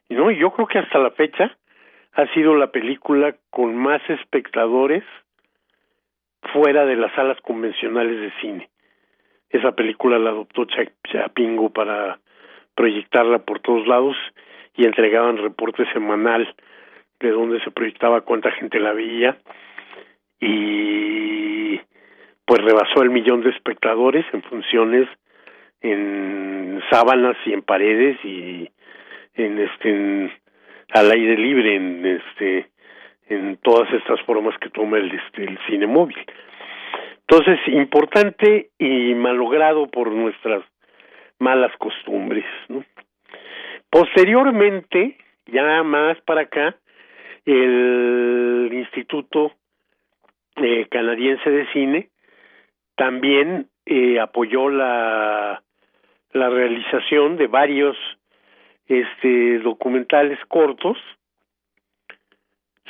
¿no? 0.08 0.30
Yo 0.30 0.52
creo 0.52 0.68
que 0.68 0.78
hasta 0.78 1.00
la 1.00 1.10
fecha 1.10 1.56
ha 2.12 2.32
sido 2.32 2.54
la 2.54 2.70
película 2.70 3.34
con 3.50 3.74
más 3.74 4.00
espectadores 4.08 5.02
fuera 6.52 6.86
de 6.86 6.94
las 6.94 7.12
salas 7.14 7.40
convencionales 7.40 8.20
de 8.20 8.32
cine. 8.40 8.70
Esa 9.50 9.72
película 9.72 10.20
la 10.20 10.30
adoptó 10.30 10.66
Chapingo 11.10 11.70
para 11.70 12.20
proyectarla 12.76 13.40
por 13.40 13.58
todos 13.58 13.88
lados 13.88 14.16
y 14.76 14.84
entregaban 14.84 15.38
reporte 15.38 15.84
semanal 15.92 16.54
de 17.18 17.30
dónde 17.30 17.58
se 17.64 17.72
proyectaba, 17.72 18.20
cuánta 18.20 18.52
gente 18.52 18.78
la 18.78 18.92
veía 18.92 19.36
y 20.38 21.80
pues 22.46 22.62
rebasó 22.62 23.02
el 23.02 23.10
millón 23.10 23.42
de 23.42 23.50
espectadores 23.50 24.24
en 24.32 24.42
funciones 24.44 25.08
en 25.82 26.80
sábanas 26.90 27.36
y 27.44 27.52
en 27.52 27.62
paredes 27.62 28.16
y 28.24 28.70
en 29.34 29.58
este 29.58 30.32
al 30.94 31.10
aire 31.10 31.36
libre 31.36 31.74
en 31.74 32.06
este 32.06 32.70
en 33.28 33.56
todas 33.58 33.92
estas 33.92 34.20
formas 34.22 34.56
que 34.58 34.70
toma 34.70 34.98
el 34.98 35.10
este 35.12 35.44
el 35.44 35.58
cine 35.66 35.86
móvil 35.86 36.16
entonces 37.28 37.58
importante 37.66 38.70
y 38.78 39.14
malogrado 39.14 39.88
por 39.88 40.12
nuestras 40.12 40.62
malas 41.40 41.76
costumbres 41.78 42.44
¿no? 42.68 42.84
posteriormente 43.90 45.18
ya 45.46 45.82
más 45.82 46.20
para 46.22 46.42
acá 46.42 46.76
el 47.44 48.70
instituto 48.72 49.52
eh, 50.56 50.86
canadiense 50.88 51.50
de 51.50 51.66
cine 51.72 52.08
también 52.96 53.68
eh, 53.84 54.18
apoyó 54.20 54.68
la 54.68 55.62
la 56.36 56.50
realización 56.50 57.36
de 57.36 57.46
varios 57.46 57.96
este 58.88 59.58
documentales 59.60 60.38
cortos 60.46 60.98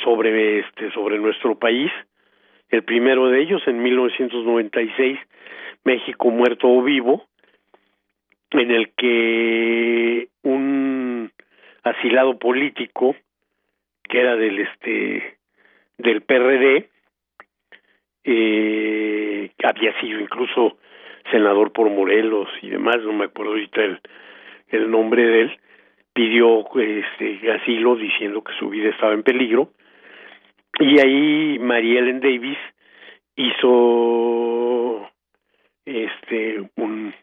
sobre 0.02 0.60
este 0.60 0.90
sobre 0.92 1.18
nuestro 1.18 1.58
país. 1.58 1.90
El 2.68 2.82
primero 2.82 3.28
de 3.28 3.40
ellos 3.40 3.62
en 3.66 3.82
1996 3.82 5.18
México 5.84 6.30
muerto 6.30 6.68
o 6.68 6.82
vivo 6.82 7.24
en 8.50 8.70
el 8.70 8.92
que 8.94 10.28
un 10.42 11.30
asilado 11.84 12.38
político 12.38 13.14
que 14.02 14.20
era 14.20 14.36
del 14.36 14.58
este 14.58 15.38
del 15.98 16.22
PRD 16.22 16.90
eh, 18.27 19.51
había 19.62 19.98
sido 20.01 20.20
incluso 20.20 20.78
senador 21.31 21.73
por 21.73 21.89
Morelos 21.89 22.48
y 22.61 22.70
demás, 22.70 22.97
no 23.03 23.12
me 23.12 23.27
acuerdo 23.27 23.53
ahorita 23.53 23.82
el, 23.82 24.01
el 24.69 24.90
nombre 24.90 25.24
de 25.24 25.40
él, 25.43 25.61
pidió 26.12 26.65
este 26.81 27.53
asilo 27.53 27.94
diciendo 27.97 28.43
que 28.43 28.53
su 28.59 28.69
vida 28.69 28.90
estaba 28.90 29.12
en 29.12 29.23
peligro. 29.23 29.70
Y 30.78 30.98
ahí 30.98 31.59
María 31.59 32.01
Ellen 32.01 32.20
Davis 32.20 32.59
hizo 33.36 35.09
este 35.85 36.69
un, 36.77 37.15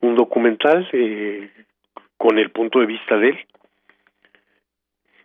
un 0.00 0.14
documental 0.14 0.88
eh, 0.92 1.50
con 2.16 2.38
el 2.38 2.50
punto 2.50 2.80
de 2.80 2.86
vista 2.86 3.16
de 3.18 3.28
él 3.28 3.38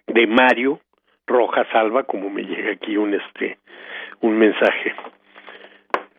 de 0.08 0.28
Mario 0.28 0.82
Rojas 1.26 1.68
Alba 1.74 2.04
como 2.04 2.30
me 2.30 2.44
llega 2.44 2.74
aquí 2.74 2.98
un 2.98 3.14
este 3.14 3.58
un 4.24 4.38
mensaje 4.38 4.96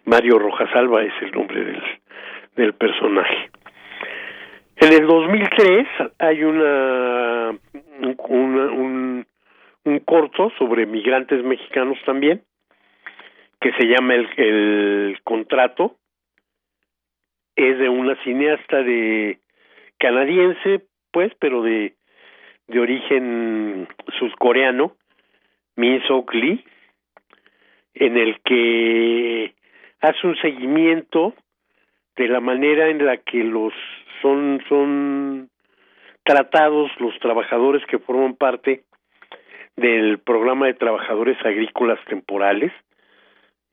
Mario 0.05 0.39
Rojasalva 0.39 1.03
es 1.03 1.13
el 1.23 1.33
nombre 1.33 1.65
del, 1.65 1.83
del 2.57 2.75
personaje. 2.75 3.51
En 4.77 4.93
el 4.93 5.07
2003 5.07 5.89
hay 6.19 6.45
una, 6.45 7.59
un, 8.29 9.27
un 9.85 9.99
corto 10.01 10.53
sobre 10.59 10.85
migrantes 10.85 11.43
mexicanos 11.43 11.97
también, 12.05 12.43
que 13.61 13.73
se 13.73 13.87
llama 13.87 14.15
el, 14.15 14.29
el 14.37 15.19
Contrato. 15.25 15.97
Es 17.57 17.79
de 17.79 17.89
una 17.89 18.23
cineasta 18.25 18.83
de 18.83 19.39
canadiense, 19.99 20.83
pues, 21.11 21.33
pero 21.39 21.63
de, 21.63 21.95
de 22.67 22.81
origen 22.81 23.89
sudcoreano, 24.19 24.97
Min 25.77 26.03
Sok 26.07 26.35
Lee, 26.35 26.63
en 27.95 28.17
el 28.17 28.41
que 28.41 29.55
hace 30.01 30.27
un 30.27 30.37
seguimiento 30.37 31.35
de 32.17 32.29
la 32.29 32.41
manera 32.41 32.89
en 32.89 33.05
la 33.05 33.17
que 33.19 33.43
los 33.45 33.73
son 34.23 34.63
son 34.69 35.51
tratados 36.23 36.91
los 36.99 37.19
trabajadores 37.19 37.85
que 37.87 37.99
forman 37.99 38.35
parte 38.35 38.85
del 39.77 40.19
programa 40.19 40.67
de 40.67 40.75
trabajadores 40.75 41.37
agrícolas 41.45 41.99
temporales 42.07 42.73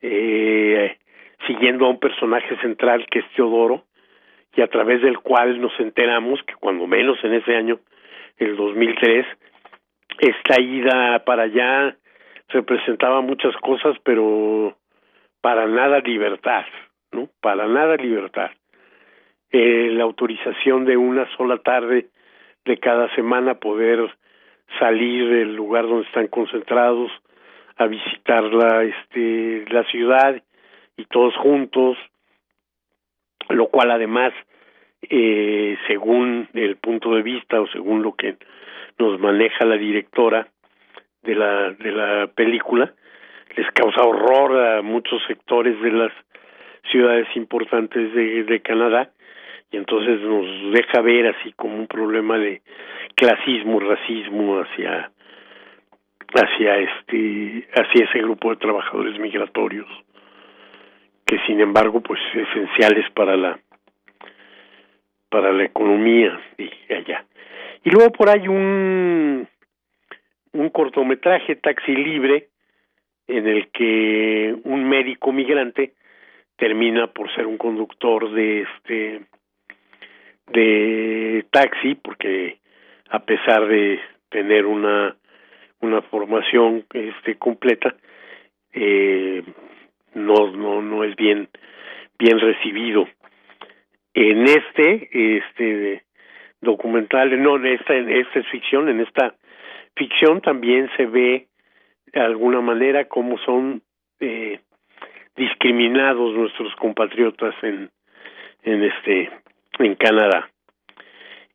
eh, 0.02 0.96
siguiendo 1.46 1.86
a 1.86 1.90
un 1.90 1.98
personaje 1.98 2.56
central 2.60 3.06
que 3.10 3.20
es 3.20 3.24
Teodoro, 3.34 3.84
y 4.54 4.60
a 4.60 4.66
través 4.66 5.00
del 5.00 5.18
cual 5.18 5.60
nos 5.60 5.72
enteramos 5.80 6.42
que 6.42 6.54
cuando 6.54 6.86
menos 6.86 7.18
en 7.24 7.34
ese 7.34 7.56
año, 7.56 7.80
el 8.36 8.56
2003, 8.56 9.26
esta 10.18 10.60
ida 10.60 11.24
para 11.24 11.44
allá 11.44 11.96
representaba 12.52 13.20
muchas 13.20 13.54
cosas, 13.56 13.96
pero 14.04 14.76
para 15.40 15.66
nada 15.66 16.00
libertad, 16.00 16.64
¿no? 17.10 17.28
Para 17.40 17.66
nada 17.66 17.96
libertad. 17.96 18.50
Eh, 19.50 19.90
la 19.92 20.04
autorización 20.04 20.84
de 20.84 20.96
una 20.96 21.28
sola 21.36 21.58
tarde 21.58 22.08
de 22.64 22.78
cada 22.78 23.14
semana 23.14 23.54
poder 23.54 24.16
salir 24.78 25.28
del 25.28 25.54
lugar 25.54 25.86
donde 25.86 26.06
están 26.06 26.28
concentrados 26.28 27.10
a 27.76 27.86
visitar 27.86 28.44
la 28.44 28.84
este 28.84 29.64
la 29.68 29.84
ciudad 29.84 30.42
y 30.96 31.04
todos 31.06 31.34
juntos 31.36 31.98
lo 33.48 33.66
cual 33.68 33.90
además 33.90 34.32
eh, 35.02 35.76
según 35.86 36.48
el 36.54 36.76
punto 36.76 37.14
de 37.14 37.22
vista 37.22 37.60
o 37.60 37.66
según 37.68 38.02
lo 38.02 38.14
que 38.14 38.36
nos 38.98 39.18
maneja 39.20 39.66
la 39.66 39.76
directora 39.76 40.48
de 41.22 41.34
la 41.34 41.70
de 41.72 41.92
la 41.92 42.26
película 42.28 42.92
les 43.56 43.70
causa 43.72 44.02
horror 44.02 44.58
a 44.58 44.82
muchos 44.82 45.22
sectores 45.26 45.80
de 45.82 45.92
las 45.92 46.12
ciudades 46.90 47.28
importantes 47.36 48.14
de, 48.14 48.44
de 48.44 48.60
Canadá 48.60 49.10
y 49.70 49.76
entonces 49.76 50.20
nos 50.20 50.72
deja 50.72 51.00
ver 51.00 51.28
así 51.28 51.52
como 51.52 51.76
un 51.76 51.86
problema 51.86 52.38
de 52.38 52.62
clasismo, 53.14 53.80
racismo 53.80 54.60
hacia 54.60 55.10
hacia 56.34 56.78
este 56.78 57.68
hacia 57.74 58.04
ese 58.04 58.18
grupo 58.20 58.50
de 58.50 58.56
trabajadores 58.56 59.18
migratorios 59.18 59.88
que 61.26 61.38
sin 61.46 61.60
embargo 61.60 62.00
pues 62.00 62.20
esenciales 62.34 63.10
para 63.12 63.36
la 63.36 63.58
para 65.28 65.52
la 65.52 65.64
economía 65.64 66.38
de 66.58 66.94
allá. 66.94 67.24
Y 67.84 67.90
luego 67.90 68.12
por 68.12 68.28
ahí 68.28 68.46
un 68.48 69.48
un 70.52 70.68
cortometraje 70.70 71.56
taxi 71.56 71.94
libre 71.94 72.48
en 73.26 73.46
el 73.46 73.70
que 73.70 74.54
un 74.64 74.88
médico 74.88 75.32
migrante 75.32 75.94
termina 76.56 77.06
por 77.08 77.32
ser 77.34 77.46
un 77.46 77.56
conductor 77.56 78.30
de 78.32 78.62
este 78.62 79.22
de 80.52 81.46
taxi 81.50 81.94
porque 81.94 82.58
a 83.08 83.20
pesar 83.20 83.66
de 83.66 84.00
tener 84.28 84.66
una 84.66 85.16
una 85.80 86.02
formación 86.02 86.84
este 86.92 87.36
completa 87.36 87.94
eh, 88.72 89.42
no 90.14 90.50
no 90.52 90.82
no 90.82 91.04
es 91.04 91.16
bien 91.16 91.48
bien 92.18 92.38
recibido. 92.38 93.08
En 94.14 94.42
este 94.42 95.38
este 95.38 96.04
documental 96.60 97.42
no 97.42 97.56
en 97.56 97.66
esta 97.66 97.94
en 97.94 98.10
esta 98.10 98.40
es 98.40 98.46
ficción 98.48 98.88
en 98.88 99.00
esta 99.00 99.34
ficción 99.96 100.40
también 100.40 100.90
se 100.96 101.06
ve 101.06 101.48
de 102.12 102.20
alguna 102.20 102.60
manera 102.60 103.06
cómo 103.06 103.38
son 103.38 103.82
eh, 104.20 104.60
discriminados 105.36 106.34
nuestros 106.34 106.74
compatriotas 106.76 107.54
en 107.62 107.90
en 108.62 108.84
este 108.84 109.30
en 109.78 109.94
Canadá. 109.96 110.48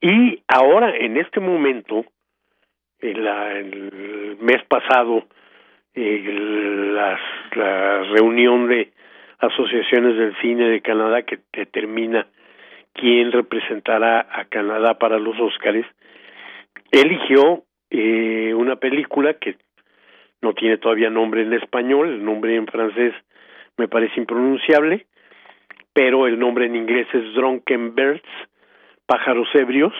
Y 0.02 0.44
ahora 0.48 0.96
en 0.96 1.18
este 1.18 1.40
momento 1.40 2.06
en 3.00 3.24
la, 3.24 3.54
el 3.58 4.38
mes 4.40 4.64
pasado 4.68 5.26
eh, 5.94 6.92
las, 6.94 7.20
la 7.56 8.04
reunión 8.04 8.68
de 8.68 8.92
asociaciones 9.40 10.18
del 10.18 10.36
cine 10.42 10.70
de 10.70 10.82
Canadá 10.82 11.22
que 11.24 11.40
determina 11.54 12.28
quién 12.94 13.32
representará 13.32 14.28
a 14.32 14.46
Canadá 14.46 14.98
para 14.98 15.20
los 15.20 15.40
Óscares 15.40 15.86
eligió 16.92 17.64
eh, 17.90 18.54
una 18.54 18.76
película 18.76 19.34
que 19.36 19.56
no 20.42 20.54
tiene 20.54 20.78
todavía 20.78 21.10
nombre 21.10 21.42
en 21.42 21.54
español, 21.54 22.10
el 22.10 22.26
nombre 22.26 22.56
en 22.56 22.68
francés 22.68 23.14
me 23.78 23.88
parece 23.88 24.20
impronunciable, 24.20 25.06
pero 25.94 26.28
el 26.28 26.38
nombre 26.38 26.66
en 26.66 26.76
inglés 26.76 27.08
es 27.14 27.34
Drunken 27.34 27.96
Birds, 27.96 28.30
Pájaros 29.06 29.48
Ebrios, 29.54 29.94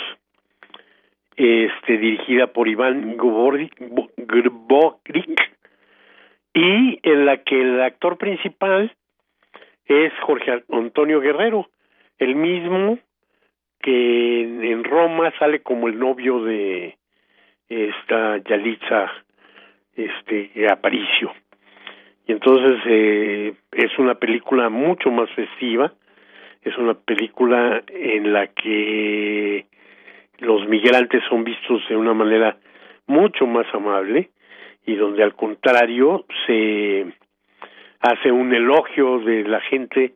este, 1.36 1.98
dirigida 1.98 2.48
por 2.48 2.68
Iván 2.68 3.16
Grborik, 3.16 3.74
y 6.54 7.00
en 7.04 7.26
la 7.26 7.44
que 7.44 7.62
el 7.62 7.82
actor 7.82 8.18
principal 8.18 8.92
es 9.86 10.12
Jorge 10.22 10.64
Antonio 10.70 11.22
Guerrero, 11.22 11.70
el 12.18 12.36
mismo 12.36 12.98
que 13.80 14.42
en 14.42 14.84
Roma 14.84 15.32
sale 15.38 15.62
como 15.62 15.88
el 15.88 16.00
novio 16.00 16.44
de 16.44 16.98
esta 17.70 18.38
Yalitza 18.38 19.12
este 19.96 20.70
Aparicio 20.70 21.34
y 22.28 22.32
entonces 22.32 22.80
eh, 22.86 23.54
es 23.72 23.98
una 23.98 24.16
película 24.16 24.70
mucho 24.70 25.10
más 25.12 25.30
festiva 25.32 25.94
es 26.64 26.78
una 26.78 26.94
película 26.94 27.84
en 27.88 28.34
la 28.34 28.48
que 28.48 29.66
los 30.40 30.68
migrantes 30.68 31.24
son 31.30 31.44
vistos 31.44 31.82
de 31.90 31.96
una 31.96 32.14
manera 32.14 32.58
mucho 33.08 33.48
más 33.48 33.66
amable 33.74 34.30
y 34.86 34.96
donde 34.96 35.24
al 35.24 35.36
contrario 35.36 36.26
se 36.46 37.06
hace 38.00 38.32
un 38.32 38.54
elogio 38.54 39.20
de 39.20 39.44
la 39.44 39.62
gente 39.62 40.14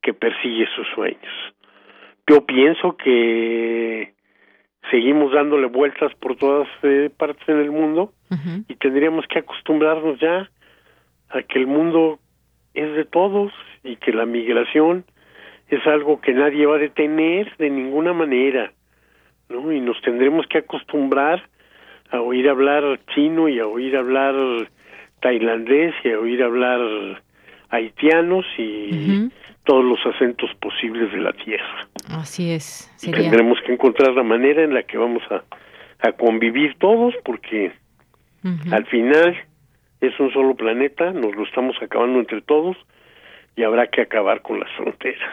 que 0.00 0.14
persigue 0.14 0.66
sus 0.76 0.86
sueños. 0.94 1.32
Yo 2.26 2.44
pienso 2.46 2.96
que 2.96 4.12
seguimos 4.90 5.32
dándole 5.32 5.66
vueltas 5.66 6.12
por 6.16 6.36
todas 6.36 6.68
eh, 6.82 7.10
partes 7.16 7.48
en 7.48 7.58
el 7.58 7.70
mundo 7.70 8.12
y 8.68 8.74
tendríamos 8.76 9.26
que 9.28 9.38
acostumbrarnos 9.38 10.18
ya 10.18 10.50
a 11.30 11.42
que 11.42 11.58
el 11.58 11.68
mundo 11.68 12.18
es 12.74 12.92
de 12.94 13.04
todos 13.04 13.52
y 13.84 13.96
que 13.96 14.12
la 14.12 14.26
migración 14.26 15.04
es 15.68 15.86
algo 15.86 16.20
que 16.20 16.32
nadie 16.32 16.66
va 16.66 16.76
a 16.76 16.78
detener 16.78 17.56
de 17.58 17.70
ninguna 17.70 18.12
manera, 18.12 18.72
¿no? 19.48 19.72
Y 19.72 19.80
nos 19.80 20.00
tendremos 20.02 20.46
que 20.48 20.58
acostumbrar 20.58 21.48
a 22.10 22.20
oír 22.20 22.48
hablar 22.48 23.00
chino 23.14 23.48
y 23.48 23.60
a 23.60 23.66
oír 23.66 23.96
hablar 23.96 24.34
tailandés 25.20 25.94
y 26.04 26.10
a 26.10 26.18
oír 26.18 26.42
hablar 26.42 27.22
haitianos 27.70 28.44
y 28.58 29.30
todos 29.64 29.84
los 29.84 29.98
acentos 30.14 30.50
posibles 30.60 31.10
de 31.12 31.18
la 31.18 31.32
tierra. 31.32 31.88
Así 32.10 32.50
es. 32.50 32.90
Tendremos 33.00 33.58
que 33.66 33.72
encontrar 33.72 34.12
la 34.12 34.22
manera 34.22 34.62
en 34.62 34.74
la 34.74 34.82
que 34.82 34.98
vamos 34.98 35.22
a, 35.30 35.42
a 36.06 36.12
convivir 36.12 36.76
todos 36.78 37.14
porque 37.24 37.72
al 38.70 38.84
final 38.86 39.36
es 40.00 40.20
un 40.20 40.30
solo 40.32 40.54
planeta, 40.54 41.12
nos 41.12 41.34
lo 41.34 41.44
estamos 41.44 41.76
acabando 41.80 42.18
entre 42.18 42.42
todos 42.42 42.76
y 43.56 43.62
habrá 43.62 43.86
que 43.86 44.02
acabar 44.02 44.42
con 44.42 44.60
las 44.60 44.70
fronteras. 44.76 45.30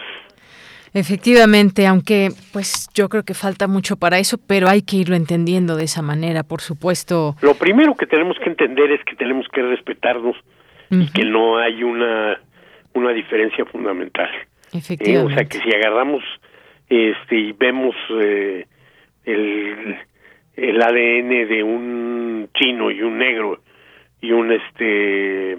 Efectivamente, 0.93 1.87
aunque 1.87 2.29
pues 2.51 2.89
yo 2.93 3.07
creo 3.07 3.23
que 3.23 3.33
falta 3.33 3.67
mucho 3.67 3.95
para 3.95 4.19
eso, 4.19 4.37
pero 4.45 4.67
hay 4.67 4.81
que 4.81 4.97
irlo 4.97 5.15
entendiendo 5.15 5.77
de 5.77 5.85
esa 5.85 6.01
manera, 6.01 6.43
por 6.43 6.59
supuesto. 6.59 7.35
Lo 7.41 7.55
primero 7.55 7.95
que 7.95 8.05
tenemos 8.05 8.37
que 8.43 8.49
entender 8.49 8.91
es 8.91 8.99
que 9.05 9.15
tenemos 9.15 9.45
que 9.53 9.61
respetarnos 9.61 10.35
y 10.91 11.07
que 11.11 11.25
no 11.25 11.57
hay 11.57 11.83
una 11.83 12.39
una 12.93 13.11
diferencia 13.11 13.65
fundamental. 13.65 14.29
Efectivamente. 14.73 15.11
Eh, 15.11 15.33
o 15.33 15.35
sea 15.35 15.45
que 15.45 15.59
si 15.59 15.75
agarramos 15.75 16.23
este 16.89 17.37
y 17.37 17.51
vemos 17.53 17.95
eh, 18.19 18.65
el 19.25 19.97
el 20.55 20.81
ADN 20.81 21.47
de 21.47 21.63
un 21.63 22.49
chino 22.53 22.91
y 22.91 23.01
un 23.01 23.17
negro 23.17 23.61
y 24.19 24.31
un 24.31 24.51
este 24.51 25.53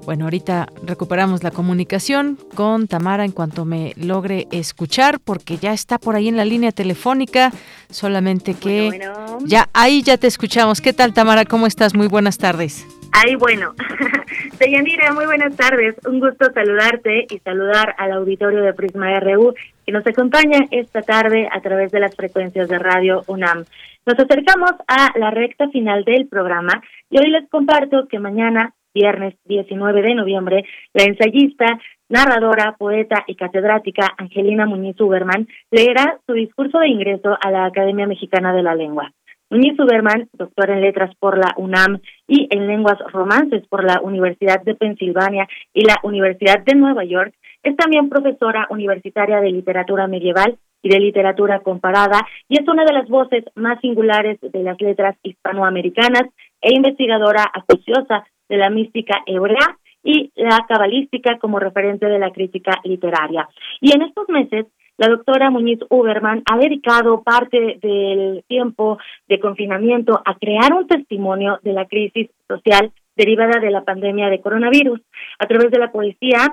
Bueno, 0.05 0.25
ahorita 0.25 0.67
recuperamos 0.83 1.43
la 1.43 1.49
comunicación 1.49 2.37
con 2.53 2.87
Tamara 2.87 3.25
en 3.25 3.31
cuanto 3.31 3.65
me 3.65 3.93
logre 3.95 4.45
escuchar, 4.51 5.19
porque 5.19 5.57
ya 5.57 5.73
está 5.73 5.97
por 5.97 6.15
ahí 6.15 6.27
en 6.27 6.37
la 6.37 6.45
línea 6.45 6.71
telefónica, 6.71 7.51
solamente 7.89 8.53
que 8.53 8.99
ya 9.45 9.67
ahí 9.73 10.03
ya 10.03 10.17
te 10.17 10.27
escuchamos. 10.27 10.79
¿Qué 10.79 10.93
tal, 10.93 11.15
Tamara? 11.15 11.45
¿Cómo 11.45 11.65
estás? 11.65 11.95
Muy 11.95 12.07
buenas 12.07 12.37
tardes. 12.37 12.85
Ay, 13.13 13.33
bueno. 13.33 13.73
Deyanira, 14.59 15.11
muy 15.11 15.25
buenas 15.25 15.55
tardes. 15.55 15.95
Un 16.07 16.19
gusto 16.19 16.51
saludarte 16.53 17.25
y 17.29 17.39
saludar 17.39 17.95
al 17.97 18.11
auditorio 18.11 18.61
de 18.61 18.73
Prisma 18.73 19.19
RU 19.19 19.55
que 19.87 19.91
nos 19.91 20.05
acompaña 20.05 20.67
esta 20.69 21.01
tarde 21.01 21.49
a 21.51 21.61
través 21.61 21.91
de 21.91 21.99
las 21.99 22.15
frecuencias 22.15 22.69
de 22.69 22.77
radio 22.77 23.23
UNAM. 23.25 23.65
Nos 24.05 24.19
acercamos 24.19 24.71
a 24.87 25.17
la 25.17 25.31
recta 25.31 25.67
final 25.69 26.03
del 26.03 26.27
programa 26.27 26.83
y 27.09 27.17
hoy 27.17 27.31
les 27.31 27.49
comparto 27.49 28.07
que 28.07 28.19
mañana 28.19 28.75
viernes 28.95 29.35
19 29.43 30.01
de 30.01 30.15
noviembre, 30.15 30.63
la 30.93 31.03
ensayista, 31.03 31.79
narradora, 32.09 32.75
poeta 32.79 33.23
y 33.27 33.35
catedrática 33.35 34.13
Angelina 34.17 34.65
Muñiz 34.65 34.99
Uberman 35.01 35.47
leerá 35.69 36.17
su 36.25 36.33
discurso 36.33 36.79
de 36.79 36.87
ingreso 36.87 37.37
a 37.39 37.51
la 37.51 37.65
Academia 37.65 38.07
Mexicana 38.07 38.53
de 38.53 38.63
la 38.63 38.73
Lengua. 38.73 39.11
Muñiz 39.51 39.77
Uberman, 39.79 40.27
doctora 40.33 40.73
en 40.73 40.81
letras 40.81 41.13
por 41.19 41.37
la 41.37 41.53
UNAM 41.57 41.99
y 42.27 42.47
en 42.49 42.65
lenguas 42.67 42.97
romances 43.11 43.67
por 43.67 43.83
la 43.83 44.01
Universidad 44.01 44.63
de 44.63 44.73
Pensilvania 44.73 45.47
y 45.73 45.85
la 45.85 45.99
Universidad 46.01 46.63
de 46.63 46.73
Nueva 46.73 47.03
York, 47.03 47.33
es 47.61 47.75
también 47.75 48.09
profesora 48.09 48.67
universitaria 48.69 49.41
de 49.41 49.51
literatura 49.51 50.07
medieval 50.07 50.57
y 50.81 50.89
de 50.89 50.99
literatura 50.99 51.59
comparada 51.59 52.25
y 52.47 52.61
es 52.61 52.67
una 52.67 52.85
de 52.85 52.93
las 52.93 53.07
voces 53.09 53.43
más 53.55 53.79
singulares 53.81 54.39
de 54.41 54.63
las 54.63 54.79
letras 54.79 55.15
hispanoamericanas 55.23 56.23
e 56.61 56.75
investigadora 56.75 57.43
acuciosa 57.53 58.23
de 58.49 58.57
la 58.57 58.69
mística 58.69 59.21
hebrea 59.25 59.77
y 60.03 60.31
la 60.35 60.65
cabalística 60.67 61.37
como 61.39 61.59
referente 61.59 62.05
de 62.05 62.19
la 62.19 62.31
crítica 62.31 62.79
literaria. 62.83 63.49
Y 63.81 63.95
en 63.95 64.03
estos 64.03 64.29
meses, 64.29 64.67
la 64.97 65.07
doctora 65.07 65.49
Muñiz 65.49 65.79
Uberman 65.89 66.43
ha 66.49 66.57
dedicado 66.57 67.21
parte 67.23 67.79
del 67.81 68.43
tiempo 68.47 68.97
de 69.27 69.39
confinamiento 69.39 70.21
a 70.23 70.35
crear 70.35 70.73
un 70.73 70.87
testimonio 70.87 71.59
de 71.63 71.73
la 71.73 71.85
crisis 71.85 72.29
social 72.47 72.93
derivada 73.17 73.59
de 73.59 73.71
la 73.71 73.83
pandemia 73.83 74.29
de 74.29 74.39
coronavirus. 74.39 75.01
A 75.39 75.47
través 75.47 75.71
de 75.71 75.79
la 75.79 75.91
poesía, 75.91 76.47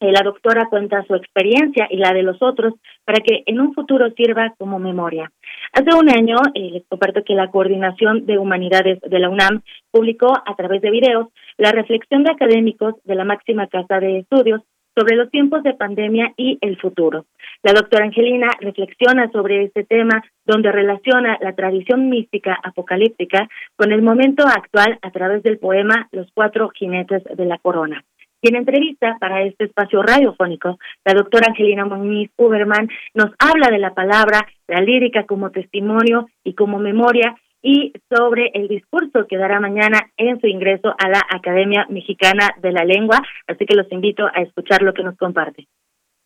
eh, 0.00 0.10
la 0.10 0.22
doctora 0.22 0.66
cuenta 0.68 1.04
su 1.04 1.14
experiencia 1.14 1.86
y 1.88 1.98
la 1.98 2.12
de 2.12 2.24
los 2.24 2.42
otros 2.42 2.74
para 3.04 3.20
que 3.20 3.44
en 3.46 3.60
un 3.60 3.72
futuro 3.74 4.10
sirva 4.10 4.52
como 4.58 4.80
memoria. 4.80 5.30
Hace 5.74 5.94
un 5.94 6.10
año 6.10 6.36
les 6.54 6.84
comparto 6.86 7.24
que 7.24 7.34
la 7.34 7.50
Coordinación 7.50 8.26
de 8.26 8.36
Humanidades 8.36 9.00
de 9.00 9.18
la 9.18 9.30
UNAM 9.30 9.62
publicó 9.90 10.30
a 10.44 10.54
través 10.54 10.82
de 10.82 10.90
videos 10.90 11.28
la 11.56 11.72
reflexión 11.72 12.24
de 12.24 12.30
académicos 12.30 12.96
de 13.04 13.14
la 13.14 13.24
máxima 13.24 13.66
casa 13.68 13.98
de 13.98 14.18
estudios 14.18 14.60
sobre 14.94 15.16
los 15.16 15.30
tiempos 15.30 15.62
de 15.62 15.72
pandemia 15.72 16.34
y 16.36 16.58
el 16.60 16.78
futuro. 16.78 17.24
La 17.62 17.72
doctora 17.72 18.04
Angelina 18.04 18.48
reflexiona 18.60 19.30
sobre 19.30 19.64
este 19.64 19.84
tema 19.84 20.22
donde 20.44 20.70
relaciona 20.70 21.38
la 21.40 21.54
tradición 21.54 22.10
mística 22.10 22.58
apocalíptica 22.62 23.48
con 23.74 23.92
el 23.92 24.02
momento 24.02 24.44
actual 24.46 24.98
a 25.00 25.10
través 25.10 25.42
del 25.42 25.58
poema 25.58 26.06
Los 26.12 26.28
cuatro 26.34 26.68
jinetes 26.68 27.24
de 27.24 27.46
la 27.46 27.56
corona. 27.56 28.04
En 28.44 28.56
entrevista 28.56 29.16
para 29.20 29.42
este 29.42 29.66
espacio 29.66 30.02
radiofónico, 30.02 30.76
la 31.04 31.14
doctora 31.14 31.46
Angelina 31.48 31.84
Muñiz 31.84 32.28
Uberman 32.36 32.88
nos 33.14 33.30
habla 33.38 33.68
de 33.70 33.78
la 33.78 33.94
palabra, 33.94 34.40
la 34.66 34.80
lírica 34.80 35.26
como 35.26 35.50
testimonio 35.50 36.26
y 36.42 36.54
como 36.54 36.80
memoria 36.80 37.36
y 37.62 37.92
sobre 38.10 38.50
el 38.54 38.66
discurso 38.66 39.28
que 39.28 39.36
dará 39.36 39.60
mañana 39.60 40.10
en 40.16 40.40
su 40.40 40.48
ingreso 40.48 40.92
a 40.98 41.08
la 41.08 41.20
Academia 41.30 41.86
Mexicana 41.88 42.50
de 42.60 42.72
la 42.72 42.84
Lengua. 42.84 43.20
Así 43.46 43.64
que 43.64 43.76
los 43.76 43.90
invito 43.92 44.26
a 44.26 44.42
escuchar 44.42 44.82
lo 44.82 44.92
que 44.92 45.04
nos 45.04 45.16
comparte. 45.16 45.68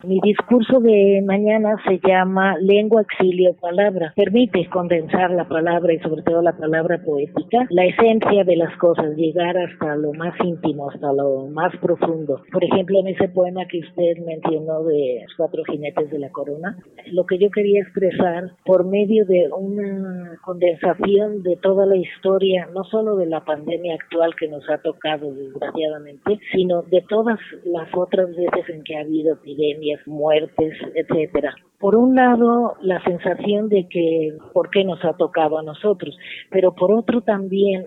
Mi 0.07 0.21
discurso 0.21 0.79
de 0.79 1.21
mañana 1.27 1.83
se 1.85 1.99
llama 1.99 2.57
Lengua, 2.61 3.03
Exilio, 3.03 3.57
Palabra. 3.61 4.13
Permite 4.15 4.69
condensar 4.69 5.33
la 5.33 5.49
palabra 5.49 5.93
y 5.93 5.99
sobre 5.99 6.23
todo 6.23 6.43
la 6.43 6.57
palabra 6.57 7.03
poética, 7.05 7.67
la 7.71 7.87
esencia 7.87 8.45
de 8.45 8.55
las 8.55 8.77
cosas, 8.79 9.17
llegar 9.17 9.59
hasta 9.59 9.97
lo 9.97 10.13
más 10.13 10.33
íntimo, 10.45 10.91
hasta 10.91 11.13
lo 11.13 11.49
más 11.49 11.77
profundo. 11.79 12.41
Por 12.53 12.63
ejemplo, 12.63 13.01
en 13.01 13.09
ese 13.09 13.29
poema 13.31 13.67
que 13.67 13.81
usted 13.81 14.19
mencionó 14.25 14.85
de 14.85 15.23
los 15.25 15.35
cuatro 15.37 15.65
jinetes 15.65 16.09
de 16.09 16.21
la 16.21 16.31
corona, 16.31 16.79
lo 17.11 17.27
que 17.27 17.39
yo 17.39 17.51
quería 17.51 17.83
expresar 17.83 18.53
por 18.65 18.87
medio 18.87 19.25
de 19.25 19.49
una 19.59 20.39
condensación 20.45 21.43
de 21.43 21.57
toda 21.57 21.85
la 21.85 21.97
historia, 21.97 22.69
no 22.73 22.85
solo 22.85 23.17
de 23.17 23.27
la 23.27 23.45
pandemia 23.45 23.97
actual 23.97 24.37
que 24.39 24.47
nos 24.47 24.71
ha 24.71 24.79
tocado 24.79 25.35
desgraciadamente, 25.35 26.39
sino 26.53 26.83
de 26.83 27.03
todas 27.09 27.41
las 27.65 27.89
otras 27.93 28.29
veces 28.37 28.69
en 28.69 28.85
que 28.85 28.97
ha 28.97 29.01
habido 29.01 29.33
epidemias 29.33 29.96
muertes, 30.07 30.77
etcétera. 30.95 31.55
Por 31.79 31.95
un 31.95 32.15
lado, 32.15 32.75
la 32.81 33.03
sensación 33.05 33.69
de 33.69 33.87
que, 33.89 34.37
¿por 34.53 34.71
qué 34.71 34.85
nos 34.85 35.05
ha 35.05 35.13
tocado 35.15 35.59
a 35.59 35.63
nosotros? 35.63 36.17
Pero 36.51 36.75
por 36.75 36.91
otro 36.93 37.21
también, 37.21 37.85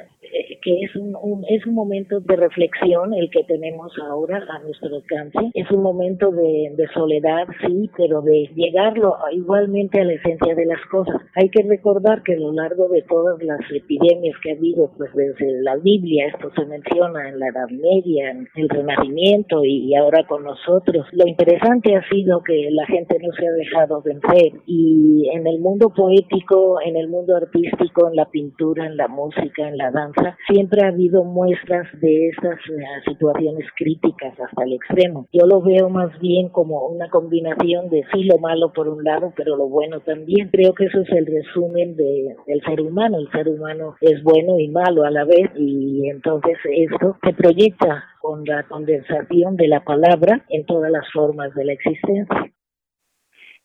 que 0.62 0.82
es 0.82 0.96
un, 0.96 1.16
es 1.50 1.66
un 1.66 1.74
momento 1.74 2.20
de 2.20 2.36
reflexión 2.36 3.14
el 3.14 3.30
que 3.30 3.44
tenemos 3.44 3.92
ahora 4.10 4.44
a 4.50 4.60
nuestro 4.60 4.96
alcance. 4.96 5.52
Es 5.54 5.70
un 5.72 5.84
momento 5.84 6.32
de, 6.32 6.74
de 6.76 6.88
soledad, 6.94 7.48
sí, 7.66 7.90
pero 7.98 8.22
de 8.22 8.50
llegarlo 8.56 9.16
igualmente 9.32 10.02
a 10.02 10.06
la 10.06 10.14
esencia 10.14 10.56
de 10.56 10.66
las 10.66 10.84
cosas. 10.92 11.22
Hay 11.36 11.50
que 11.50 11.64
recordar 11.64 12.24
que 12.24 12.34
a 12.34 12.40
lo 12.40 12.52
largo 12.52 12.88
de 12.90 13.02
todas 13.04 13.42
las 13.44 13.60
epidemias 13.72 14.36
que 14.44 14.52
ha 14.52 14.56
habido, 14.56 14.92
pues 14.98 15.14
desde 15.14 15.62
la 15.62 15.76
Biblia, 15.78 16.28
esto 16.28 16.52
se 16.56 16.66
menciona 16.66 17.30
en 17.30 17.40
la 17.40 17.48
Edad 17.48 17.70
Media, 17.70 18.32
en 18.32 18.48
el 18.56 18.70
Renacimiento 18.70 19.64
y 19.64 19.96
ahora 19.96 20.26
con 20.28 20.44
nosotros, 20.44 21.06
lo 21.12 21.28
interesante 21.28 21.96
ha 21.96 22.08
sido 22.10 22.42
que 22.44 22.70
la 22.72 22.86
gente 22.88 23.18
no 23.22 23.32
se 23.34 23.48
ha 23.48 23.52
dejado 23.52 24.02
vencer. 24.02 24.54
Y 24.66 25.30
en 25.34 25.48
el 25.48 25.60
mundo 25.60 25.90
poético, 25.90 26.80
en 26.82 26.96
el 26.96 27.08
mundo 27.08 27.36
artístico, 27.36 28.08
en 28.08 28.16
la 28.16 28.26
pintura, 28.26 28.86
en 28.86 28.98
la 28.98 29.08
música, 29.08 29.68
en 29.68 29.78
la 29.78 29.92
danza, 29.92 30.19
siempre 30.48 30.84
ha 30.84 30.90
habido 30.90 31.24
muestras 31.24 31.88
de 32.00 32.30
estas 32.30 32.60
eh, 32.70 32.84
situaciones 33.06 33.66
críticas 33.78 34.34
hasta 34.40 34.64
el 34.64 34.74
extremo. 34.74 35.28
Yo 35.32 35.46
lo 35.46 35.62
veo 35.62 35.90
más 35.90 36.18
bien 36.20 36.50
como 36.50 36.88
una 36.88 37.10
combinación 37.10 37.90
de 37.90 38.04
sí 38.14 38.24
lo 38.24 38.38
malo 38.38 38.72
por 38.74 38.88
un 38.88 39.04
lado, 39.04 39.34
pero 39.36 39.56
lo 39.56 39.68
bueno 39.68 40.00
también. 40.02 40.50
Creo 40.50 40.74
que 40.74 40.86
eso 40.86 41.02
es 41.02 41.10
el 41.12 41.26
resumen 41.26 41.96
de, 41.96 42.36
del 42.48 42.62
ser 42.62 42.82
humano. 42.82 43.18
El 43.18 43.32
ser 43.32 43.48
humano 43.50 43.96
es 44.02 44.22
bueno 44.24 44.60
y 44.60 44.68
malo 44.68 45.04
a 45.04 45.12
la 45.12 45.26
vez 45.26 45.52
y 45.56 46.10
entonces 46.10 46.58
esto 46.66 47.18
se 47.24 47.34
proyecta 47.34 48.04
con 48.22 48.44
la 48.46 48.64
condensación 48.64 49.56
de 49.56 49.68
la 49.68 49.84
palabra 49.84 50.44
en 50.50 50.66
todas 50.66 50.92
las 50.92 51.06
formas 51.12 51.54
de 51.56 51.66
la 51.66 51.74
existencia. 51.74 52.52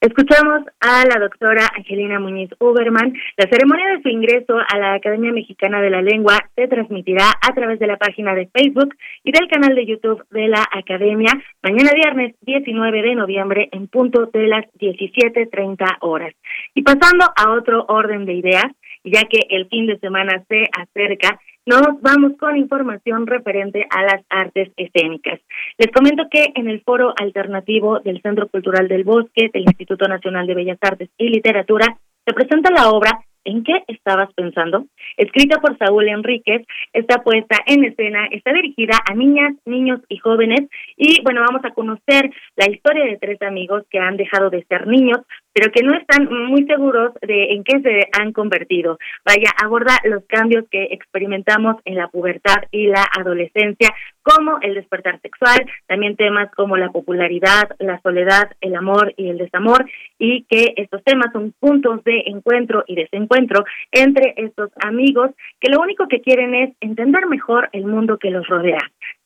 Escuchamos 0.04 0.64
a 0.80 1.06
la 1.06 1.18
doctora 1.18 1.66
Angelina 1.74 2.20
Muñiz 2.20 2.50
Uberman. 2.58 3.14
La 3.38 3.48
ceremonia 3.48 3.86
de 3.88 4.02
su 4.02 4.10
ingreso 4.10 4.58
a 4.58 4.76
la 4.76 4.92
Academia 4.92 5.32
Mexicana 5.32 5.80
de 5.80 5.88
la 5.88 6.02
Lengua 6.02 6.34
se 6.54 6.68
transmitirá 6.68 7.32
a 7.40 7.54
través 7.54 7.78
de 7.78 7.86
la 7.86 7.96
página 7.96 8.34
de 8.34 8.46
Facebook 8.48 8.94
y 9.22 9.32
del 9.32 9.48
canal 9.48 9.74
de 9.74 9.86
YouTube 9.86 10.22
de 10.30 10.48
la 10.48 10.62
Academia 10.70 11.32
mañana 11.62 11.92
viernes 11.94 12.34
19 12.42 13.00
de 13.00 13.14
noviembre 13.14 13.70
en 13.72 13.88
punto 13.88 14.26
de 14.26 14.46
las 14.46 14.66
17.30 14.78 15.96
horas. 16.00 16.34
Y 16.74 16.82
pasando 16.82 17.24
a 17.34 17.52
otro 17.52 17.86
orden 17.88 18.26
de 18.26 18.34
ideas, 18.34 18.66
ya 19.04 19.22
que 19.22 19.38
el 19.48 19.68
fin 19.68 19.86
de 19.86 19.98
semana 20.00 20.44
se 20.50 20.64
acerca, 20.78 21.40
nos 21.66 22.00
vamos 22.00 22.32
con 22.38 22.56
información 22.56 23.26
referente 23.26 23.86
a 23.90 24.02
las 24.02 24.22
artes 24.28 24.70
escénicas. 24.76 25.40
Les 25.78 25.90
comento 25.90 26.24
que 26.30 26.52
en 26.54 26.68
el 26.68 26.82
foro 26.82 27.14
alternativo 27.16 28.00
del 28.00 28.20
Centro 28.22 28.48
Cultural 28.48 28.88
del 28.88 29.04
Bosque 29.04 29.50
del 29.52 29.62
Instituto 29.62 30.06
Nacional 30.06 30.46
de 30.46 30.54
Bellas 30.54 30.78
Artes 30.80 31.08
y 31.16 31.28
Literatura 31.28 31.96
se 32.26 32.34
presenta 32.34 32.70
la 32.70 32.90
obra 32.90 33.20
¿En 33.44 33.62
qué 33.62 33.84
estabas 33.88 34.32
pensando? 34.32 34.86
Escrita 35.18 35.60
por 35.60 35.76
Saúl 35.76 36.08
Enríquez, 36.08 36.66
está 36.94 37.22
puesta 37.22 37.58
en 37.66 37.84
escena, 37.84 38.26
está 38.30 38.54
dirigida 38.54 38.98
a 39.04 39.14
niñas, 39.14 39.54
niños 39.66 40.00
y 40.08 40.16
jóvenes 40.16 40.70
y 40.96 41.22
bueno, 41.22 41.42
vamos 41.46 41.62
a 41.64 41.74
conocer 41.74 42.30
la 42.56 42.70
historia 42.70 43.04
de 43.04 43.18
tres 43.18 43.40
amigos 43.42 43.84
que 43.90 43.98
han 43.98 44.16
dejado 44.16 44.48
de 44.48 44.64
ser 44.64 44.86
niños, 44.86 45.18
pero 45.54 45.70
que 45.70 45.82
no 45.82 45.96
están 45.96 46.28
muy 46.30 46.66
seguros 46.66 47.12
de 47.22 47.54
en 47.54 47.64
qué 47.64 47.80
se 47.80 48.08
han 48.12 48.32
convertido. 48.32 48.98
Vaya, 49.24 49.50
aborda 49.62 49.96
los 50.04 50.24
cambios 50.26 50.64
que 50.70 50.88
experimentamos 50.90 51.76
en 51.84 51.94
la 51.94 52.08
pubertad 52.08 52.64
y 52.72 52.88
la 52.88 53.06
adolescencia, 53.16 53.94
como 54.22 54.58
el 54.62 54.74
despertar 54.74 55.20
sexual, 55.20 55.64
también 55.86 56.16
temas 56.16 56.50
como 56.54 56.76
la 56.76 56.90
popularidad, 56.90 57.70
la 57.78 58.00
soledad, 58.00 58.50
el 58.60 58.74
amor 58.74 59.14
y 59.16 59.28
el 59.28 59.38
desamor, 59.38 59.86
y 60.18 60.44
que 60.44 60.74
estos 60.76 61.04
temas 61.04 61.32
son 61.32 61.54
puntos 61.60 62.02
de 62.04 62.24
encuentro 62.26 62.84
y 62.86 62.96
desencuentro 62.96 63.64
entre 63.92 64.34
estos 64.36 64.70
amigos 64.80 65.30
que 65.60 65.70
lo 65.70 65.80
único 65.80 66.08
que 66.08 66.20
quieren 66.20 66.54
es 66.54 66.74
entender 66.80 67.26
mejor 67.26 67.68
el 67.72 67.86
mundo 67.86 68.18
que 68.18 68.30
los 68.30 68.46
rodea. 68.48 68.80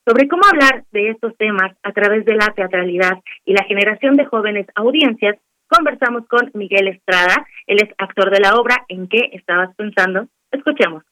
Sobre 0.06 0.28
cómo 0.28 0.42
hablar 0.50 0.84
de 0.90 1.10
estos 1.10 1.36
temas 1.36 1.76
a 1.82 1.92
través 1.92 2.24
de 2.24 2.34
la 2.34 2.52
teatralidad 2.54 3.18
y 3.44 3.52
la 3.52 3.64
generación 3.64 4.16
de 4.16 4.24
jóvenes 4.24 4.66
audiencias, 4.74 5.36
conversamos 5.68 6.26
con 6.26 6.50
Miguel 6.54 6.88
Estrada, 6.88 7.46
él 7.66 7.78
es 7.82 7.94
actor 7.98 8.30
de 8.30 8.40
la 8.40 8.54
obra 8.54 8.84
¿En 8.88 9.08
qué 9.08 9.30
estabas 9.32 9.74
pensando? 9.76 10.26
Escuchemos. 10.50 11.04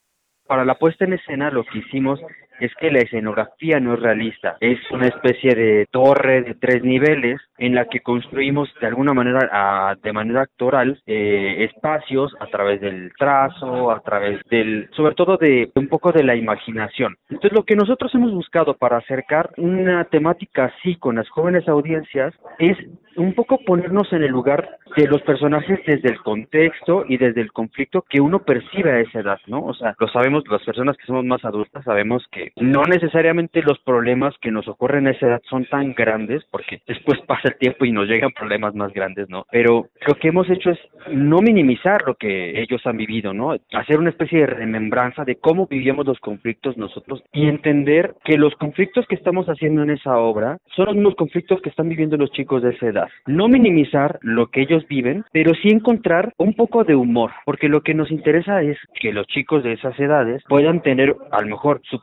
Para 0.46 0.64
la 0.64 0.76
puesta 0.76 1.04
en 1.04 1.14
escena 1.14 1.50
lo 1.50 1.64
que 1.64 1.78
hicimos 1.78 2.20
es 2.60 2.74
que 2.74 2.90
la 2.90 3.00
escenografía 3.00 3.80
no 3.80 3.94
es 3.94 4.00
realista, 4.00 4.56
es 4.60 4.78
una 4.90 5.08
especie 5.08 5.54
de 5.54 5.86
torre 5.90 6.42
de 6.42 6.54
tres 6.54 6.82
niveles 6.82 7.40
en 7.58 7.74
la 7.74 7.86
que 7.86 8.00
construimos 8.00 8.68
de 8.80 8.86
alguna 8.86 9.14
manera, 9.14 9.96
de 10.02 10.12
manera 10.12 10.42
actoral, 10.42 11.00
eh, 11.06 11.64
espacios 11.64 12.34
a 12.40 12.46
través 12.46 12.80
del 12.80 13.12
trazo, 13.18 13.90
a 13.90 14.00
través 14.00 14.40
del, 14.50 14.88
sobre 14.94 15.14
todo 15.14 15.36
de 15.36 15.70
un 15.74 15.88
poco 15.88 16.12
de 16.12 16.24
la 16.24 16.36
imaginación. 16.36 17.16
Entonces 17.28 17.52
lo 17.52 17.64
que 17.64 17.76
nosotros 17.76 18.14
hemos 18.14 18.32
buscado 18.32 18.74
para 18.74 18.98
acercar 18.98 19.50
una 19.56 20.04
temática 20.04 20.66
así 20.66 20.96
con 20.96 21.16
las 21.16 21.28
jóvenes 21.28 21.68
audiencias 21.68 22.34
es 22.58 22.76
un 23.16 23.34
poco 23.34 23.58
ponernos 23.64 24.12
en 24.12 24.22
el 24.22 24.30
lugar 24.30 24.78
de 24.96 25.06
los 25.06 25.22
personajes 25.22 25.80
desde 25.86 26.10
el 26.10 26.20
contexto 26.20 27.04
y 27.08 27.16
desde 27.16 27.40
el 27.40 27.52
conflicto 27.52 28.04
que 28.08 28.20
uno 28.20 28.40
percibe 28.40 28.92
a 28.92 29.00
esa 29.00 29.20
edad, 29.20 29.38
¿no? 29.46 29.64
O 29.64 29.74
sea, 29.74 29.94
lo 29.98 30.08
sabemos, 30.08 30.44
las 30.48 30.62
personas 30.62 30.96
que 30.96 31.06
somos 31.06 31.24
más 31.24 31.44
adultas 31.44 31.84
sabemos 31.84 32.24
que 32.30 32.45
no 32.56 32.82
necesariamente 32.84 33.62
los 33.62 33.78
problemas 33.80 34.34
que 34.40 34.50
nos 34.50 34.68
ocurren 34.68 35.06
a 35.06 35.10
esa 35.10 35.26
edad 35.26 35.42
son 35.48 35.64
tan 35.66 35.94
grandes, 35.94 36.44
porque 36.50 36.80
después 36.86 37.18
pasa 37.26 37.48
el 37.48 37.58
tiempo 37.58 37.84
y 37.84 37.92
nos 37.92 38.08
llegan 38.08 38.32
problemas 38.32 38.74
más 38.74 38.92
grandes, 38.92 39.28
¿no? 39.28 39.46
Pero 39.50 39.86
lo 40.06 40.14
que 40.14 40.28
hemos 40.28 40.48
hecho 40.50 40.70
es 40.70 40.78
no 41.10 41.38
minimizar 41.38 42.02
lo 42.06 42.14
que 42.14 42.60
ellos 42.60 42.80
han 42.86 42.96
vivido, 42.96 43.32
¿no? 43.32 43.54
Hacer 43.72 43.98
una 43.98 44.10
especie 44.10 44.40
de 44.40 44.46
remembranza 44.46 45.24
de 45.24 45.36
cómo 45.36 45.66
vivíamos 45.66 46.06
los 46.06 46.18
conflictos 46.20 46.76
nosotros 46.76 47.22
y 47.32 47.48
entender 47.48 48.14
que 48.24 48.36
los 48.36 48.54
conflictos 48.56 49.06
que 49.06 49.14
estamos 49.14 49.46
haciendo 49.46 49.82
en 49.82 49.90
esa 49.90 50.18
obra 50.18 50.58
son 50.74 50.86
los 50.86 50.94
mismos 50.94 51.14
conflictos 51.16 51.60
que 51.60 51.70
están 51.70 51.88
viviendo 51.88 52.16
los 52.16 52.30
chicos 52.32 52.62
de 52.62 52.70
esa 52.70 52.86
edad. 52.86 53.08
No 53.26 53.48
minimizar 53.48 54.18
lo 54.22 54.48
que 54.48 54.62
ellos 54.62 54.86
viven, 54.88 55.24
pero 55.32 55.52
sí 55.54 55.68
encontrar 55.68 56.32
un 56.38 56.54
poco 56.54 56.84
de 56.84 56.94
humor, 56.94 57.32
porque 57.44 57.68
lo 57.68 57.82
que 57.82 57.94
nos 57.94 58.10
interesa 58.10 58.62
es 58.62 58.78
que 59.00 59.12
los 59.12 59.26
chicos 59.26 59.62
de 59.62 59.72
esas 59.72 59.98
edades 59.98 60.42
puedan 60.48 60.82
tener 60.82 61.14
a 61.30 61.40
lo 61.42 61.48
mejor 61.48 61.80
su 61.84 62.00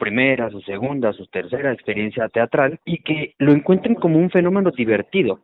su 0.51 0.61
segunda, 0.61 1.13
su 1.13 1.25
tercera 1.27 1.71
experiencia 1.71 2.29
teatral 2.29 2.79
y 2.85 3.01
que 3.03 3.35
lo 3.37 3.51
encuentren 3.51 3.95
como 3.95 4.17
un 4.19 4.29
fenómeno 4.29 4.71
divertido. 4.71 5.39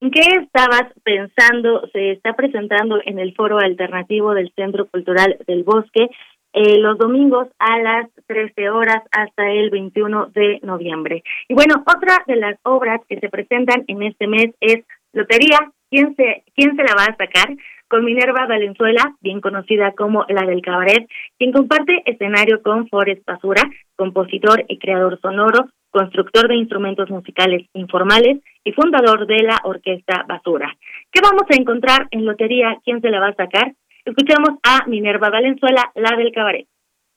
¿En 0.00 0.10
qué 0.10 0.20
estabas 0.20 0.92
pensando? 1.02 1.86
Se 1.92 2.12
está 2.12 2.34
presentando 2.34 3.00
en 3.04 3.18
el 3.18 3.34
foro 3.34 3.58
alternativo 3.58 4.32
del 4.32 4.50
Centro 4.54 4.86
Cultural 4.88 5.36
del 5.46 5.62
Bosque 5.62 6.08
eh, 6.52 6.78
los 6.78 6.98
domingos 6.98 7.48
a 7.60 7.78
las 7.78 8.10
13 8.26 8.70
horas 8.70 9.04
hasta 9.12 9.50
el 9.52 9.70
21 9.70 10.26
de 10.34 10.58
noviembre. 10.62 11.22
Y 11.48 11.54
bueno, 11.54 11.84
otra 11.86 12.24
de 12.26 12.36
las 12.36 12.58
obras 12.64 13.00
que 13.08 13.20
se 13.20 13.28
presentan 13.28 13.84
en 13.86 14.02
este 14.02 14.26
mes 14.26 14.50
es 14.60 14.84
Lotería, 15.12 15.58
¿quién 15.90 16.14
se, 16.16 16.44
quién 16.54 16.76
se 16.76 16.82
la 16.82 16.94
va 16.94 17.04
a 17.04 17.16
sacar? 17.16 17.56
Con 17.88 18.04
Minerva 18.04 18.46
Valenzuela, 18.46 19.16
bien 19.20 19.40
conocida 19.40 19.92
como 19.92 20.24
la 20.28 20.46
del 20.46 20.62
cabaret, 20.62 21.08
quien 21.38 21.52
comparte 21.52 22.02
escenario 22.06 22.62
con 22.62 22.88
Forest 22.88 23.26
Basura, 23.26 23.62
compositor 23.96 24.64
y 24.68 24.78
creador 24.78 25.20
sonoro, 25.20 25.68
constructor 25.90 26.48
de 26.48 26.54
instrumentos 26.54 27.10
musicales 27.10 27.66
informales 27.74 28.38
y 28.64 28.72
fundador 28.72 29.26
de 29.26 29.42
la 29.42 29.60
Orquesta 29.64 30.24
Basura. 30.28 30.72
¿Qué 31.10 31.20
vamos 31.20 31.44
a 31.50 31.60
encontrar 31.60 32.06
en 32.12 32.24
Lotería? 32.24 32.78
¿Quién 32.84 33.00
se 33.00 33.10
la 33.10 33.18
va 33.18 33.28
a 33.28 33.34
sacar? 33.34 33.74
Escuchamos 34.04 34.58
a 34.62 34.86
Minerva 34.86 35.30
Valenzuela, 35.30 35.90
la 35.96 36.16
del 36.16 36.32
cabaret. 36.32 36.66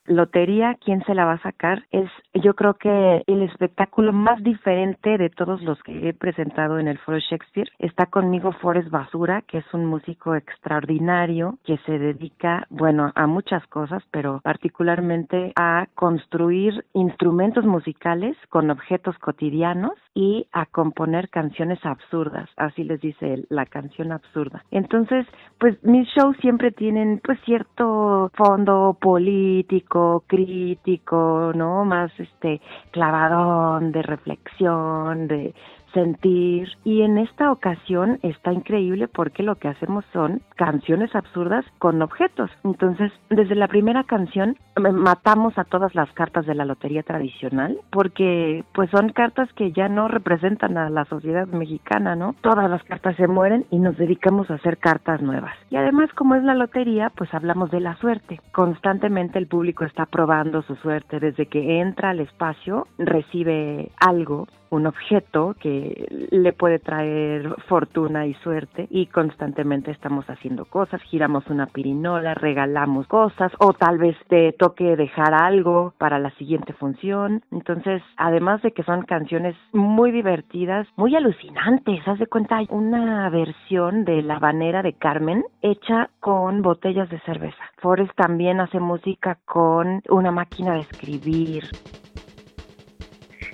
Lotería, 0.05 0.75
¿quién 0.83 1.03
se 1.05 1.15
la 1.15 1.25
va 1.25 1.33
a 1.33 1.41
sacar? 1.41 1.83
Es 1.91 2.09
yo 2.33 2.55
creo 2.55 2.73
que 2.73 3.23
el 3.25 3.41
espectáculo 3.43 4.11
más 4.11 4.43
diferente 4.43 5.17
de 5.17 5.29
todos 5.29 5.61
los 5.61 5.81
que 5.83 6.09
he 6.09 6.13
presentado 6.13 6.79
en 6.79 6.87
el 6.87 6.97
Foro 6.97 7.19
Shakespeare. 7.19 7.69
Está 7.79 8.07
conmigo 8.07 8.51
Forrest 8.53 8.89
Basura, 8.89 9.43
que 9.43 9.59
es 9.59 9.73
un 9.73 9.85
músico 9.85 10.35
extraordinario 10.35 11.57
que 11.63 11.77
se 11.85 11.99
dedica, 11.99 12.67
bueno, 12.69 13.11
a 13.15 13.27
muchas 13.27 13.65
cosas, 13.67 14.03
pero 14.11 14.41
particularmente 14.43 15.53
a 15.55 15.87
construir 15.95 16.85
instrumentos 16.93 17.65
musicales 17.65 18.35
con 18.49 18.71
objetos 18.71 19.17
cotidianos 19.19 19.93
y 20.13 20.47
a 20.51 20.65
componer 20.65 21.29
canciones 21.29 21.79
absurdas, 21.83 22.49
así 22.57 22.83
les 22.83 23.01
dice 23.01 23.33
él, 23.33 23.47
la 23.49 23.65
canción 23.65 24.11
absurda. 24.11 24.63
Entonces, 24.71 25.25
pues 25.59 25.81
mis 25.83 26.07
shows 26.09 26.35
siempre 26.37 26.71
tienen 26.71 27.21
pues 27.23 27.39
cierto 27.45 28.31
fondo 28.35 28.97
político, 28.99 29.92
crítico, 30.27 31.51
¿no? 31.55 31.85
Más 31.85 32.11
este 32.19 32.61
clavadón 32.91 33.91
de 33.91 34.01
reflexión, 34.01 35.27
de 35.27 35.53
sentir 35.93 36.69
y 36.83 37.01
en 37.01 37.17
esta 37.17 37.51
ocasión 37.51 38.19
está 38.23 38.51
increíble 38.51 39.07
porque 39.07 39.43
lo 39.43 39.55
que 39.55 39.67
hacemos 39.67 40.05
son 40.13 40.41
canciones 40.55 41.15
absurdas 41.15 41.65
con 41.79 42.01
objetos. 42.01 42.51
Entonces, 42.63 43.11
desde 43.29 43.55
la 43.55 43.67
primera 43.67 44.03
canción 44.03 44.57
matamos 44.77 45.57
a 45.57 45.63
todas 45.63 45.93
las 45.95 46.11
cartas 46.13 46.45
de 46.45 46.55
la 46.55 46.65
lotería 46.65 47.03
tradicional 47.03 47.77
porque 47.91 48.63
pues 48.73 48.89
son 48.89 49.09
cartas 49.09 49.51
que 49.53 49.71
ya 49.71 49.87
no 49.87 50.07
representan 50.07 50.77
a 50.77 50.89
la 50.89 51.05
sociedad 51.05 51.47
mexicana, 51.47 52.15
¿no? 52.15 52.35
Todas 52.41 52.69
las 52.69 52.83
cartas 52.83 53.15
se 53.15 53.27
mueren 53.27 53.65
y 53.69 53.79
nos 53.79 53.97
dedicamos 53.97 54.49
a 54.49 54.55
hacer 54.55 54.77
cartas 54.77 55.21
nuevas. 55.21 55.53
Y 55.69 55.75
además, 55.75 56.09
como 56.13 56.35
es 56.35 56.43
la 56.43 56.55
lotería, 56.55 57.11
pues 57.15 57.33
hablamos 57.33 57.71
de 57.71 57.79
la 57.79 57.95
suerte. 57.97 58.41
Constantemente 58.51 59.39
el 59.39 59.47
público 59.47 59.85
está 59.85 60.05
probando 60.05 60.61
su 60.63 60.75
suerte 60.75 61.19
desde 61.19 61.47
que 61.47 61.79
entra 61.79 62.11
al 62.11 62.19
espacio, 62.19 62.87
recibe 62.97 63.91
algo 63.99 64.47
un 64.73 64.87
objeto 64.87 65.55
que 65.59 66.27
le 66.31 66.51
puede 66.51 66.79
traer 66.79 67.55
fortuna 67.67 68.25
y 68.25 68.33
suerte 68.35 68.87
y 68.89 69.05
constantemente 69.05 69.91
estamos 69.91 70.25
haciendo 70.27 70.65
cosas, 70.65 71.01
giramos 71.03 71.47
una 71.47 71.67
pirinola, 71.67 72.33
regalamos 72.33 73.07
cosas 73.07 73.51
o 73.59 73.73
tal 73.73 73.99
vez 73.99 74.17
te 74.29 74.51
toque 74.53 74.95
dejar 74.95 75.33
algo 75.35 75.93
para 75.99 76.17
la 76.17 76.31
siguiente 76.31 76.73
función. 76.73 77.43
Entonces, 77.51 78.01
además 78.17 78.63
de 78.63 78.71
que 78.71 78.83
son 78.83 79.03
canciones 79.03 79.55
muy 79.73 80.11
divertidas, 80.11 80.87
muy 80.95 81.15
alucinantes, 81.15 82.07
haz 82.07 82.17
de 82.17 82.27
cuenta 82.27 82.57
hay 82.57 82.67
una 82.71 83.29
versión 83.29 84.05
de 84.05 84.23
La 84.23 84.39
Banera 84.39 84.81
de 84.81 84.93
Carmen 84.93 85.43
hecha 85.61 86.09
con 86.19 86.63
botellas 86.63 87.09
de 87.09 87.19
cerveza. 87.21 87.63
Forrest 87.77 88.13
también 88.15 88.59
hace 88.59 88.79
música 88.79 89.37
con 89.45 90.01
una 90.09 90.31
máquina 90.31 90.73
de 90.73 90.79
escribir. 90.79 91.63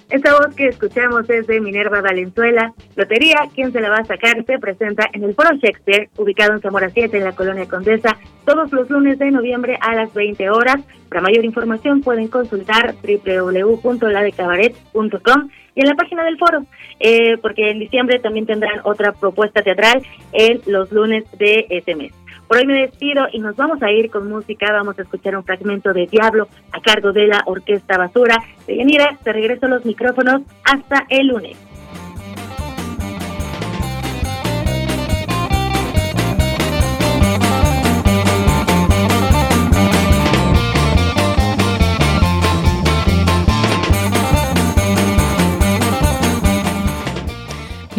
Esta 0.10 0.34
voz 0.34 0.54
que 0.56 0.68
escuchamos 0.68 1.30
es 1.30 1.46
de 1.46 1.62
Minerva 1.62 2.02
Valenzuela. 2.02 2.74
Lotería, 2.96 3.42
¿quién 3.54 3.72
se 3.72 3.80
la 3.80 3.92
va 3.92 3.98
a 3.98 4.06
sacar? 4.06 4.44
Se 4.44 4.58
presenta 4.58 5.08
en 5.14 5.24
el 5.24 5.36
Foro 5.36 5.56
Shakespeare, 5.58 6.10
ubicado 6.18 6.54
en 6.54 6.62
Zamora 6.62 6.90
7, 6.90 7.16
en 7.16 7.26
la 7.26 7.36
Colonia 7.36 7.68
Condesa, 7.68 8.18
todos 8.44 8.72
los 8.72 8.90
lunes 8.90 9.20
de 9.20 9.30
noviembre 9.30 9.78
a 9.80 9.94
las 9.94 10.12
20 10.16 10.50
horas. 10.50 10.78
Para 11.10 11.22
mayor 11.22 11.46
información 11.46 12.02
pueden 12.02 12.28
consultar 12.28 12.96
www.ladecabaret.com 13.04 15.50
y 15.76 15.82
en 15.82 15.88
la 15.88 15.96
página 15.96 16.24
del 16.24 16.40
foro, 16.40 16.66
eh, 17.00 17.38
porque 17.38 17.70
en 17.70 17.78
diciembre 17.78 18.18
también 18.18 18.48
tendrán 18.48 18.82
otra 18.86 19.14
propuesta 19.14 19.62
teatral 19.62 20.02
en 20.34 20.60
los 20.66 20.92
lunes 20.92 21.26
de 21.38 21.68
ese 21.70 21.94
mes. 21.94 22.19
Por 22.50 22.58
hoy 22.58 22.66
me 22.66 22.82
despido 22.82 23.28
y 23.32 23.38
nos 23.38 23.56
vamos 23.56 23.80
a 23.84 23.92
ir 23.92 24.10
con 24.10 24.28
música. 24.28 24.72
Vamos 24.72 24.98
a 24.98 25.04
escuchar 25.04 25.38
un 25.38 25.44
fragmento 25.44 25.94
de 25.94 26.08
Diablo 26.08 26.48
a 26.72 26.82
cargo 26.82 27.14
de 27.14 27.28
la 27.28 27.44
Orquesta 27.46 27.96
Basura. 27.96 28.42
De 28.66 28.76
Yanira, 28.76 29.20
te 29.24 29.32
regreso 29.32 29.68
los 29.68 29.86
micrófonos 29.86 30.42
hasta 30.64 31.06
el 31.10 31.28
lunes. 31.28 31.69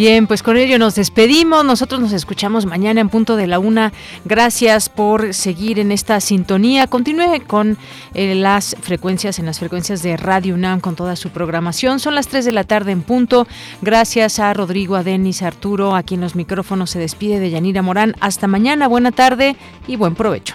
Bien, 0.01 0.27
pues 0.27 0.43
con 0.43 0.57
ello 0.57 0.79
nos 0.79 0.95
despedimos. 0.95 1.63
Nosotros 1.63 2.01
nos 2.01 2.15
escuchamos 2.15 2.65
mañana 2.65 3.03
en 3.03 3.11
punto 3.11 3.37
de 3.37 3.47
la 3.47 3.59
una. 3.59 3.93
Gracias 4.25 4.89
por 4.89 5.35
seguir 5.35 5.79
en 5.79 5.93
esta 5.93 6.23
sintonía. 6.23 6.87
Continúe 6.87 7.45
con 7.47 7.77
eh, 8.15 8.35
las 8.35 8.77
frecuencias, 8.81 9.39
en 9.39 9.45
las 9.45 9.59
frecuencias 9.59 10.03
de 10.03 10.17
Radio 10.17 10.55
UNAM 10.55 10.81
con 10.81 10.97
toda 10.97 11.17
su 11.17 11.29
programación. 11.29 12.01
Son 12.01 12.15
las 12.15 12.29
3 12.29 12.47
de 12.47 12.53
la 12.53 12.65
tarde 12.65 12.93
en 12.93 13.03
punto. 13.03 13.47
Gracias 13.83 14.39
a 14.39 14.55
Rodrigo, 14.55 14.97
a 14.97 15.03
Denis, 15.03 15.43
a 15.43 15.49
Arturo. 15.49 15.95
Aquí 15.95 16.15
en 16.15 16.23
los 16.23 16.35
micrófonos 16.35 16.89
se 16.89 16.99
despide 16.99 17.39
de 17.39 17.51
Yanira 17.51 17.83
Morán. 17.83 18.17
Hasta 18.21 18.47
mañana. 18.47 18.89
Buena 18.89 19.13
tarde 19.13 19.55
y 19.87 19.97
buen 19.97 20.15
provecho. 20.15 20.55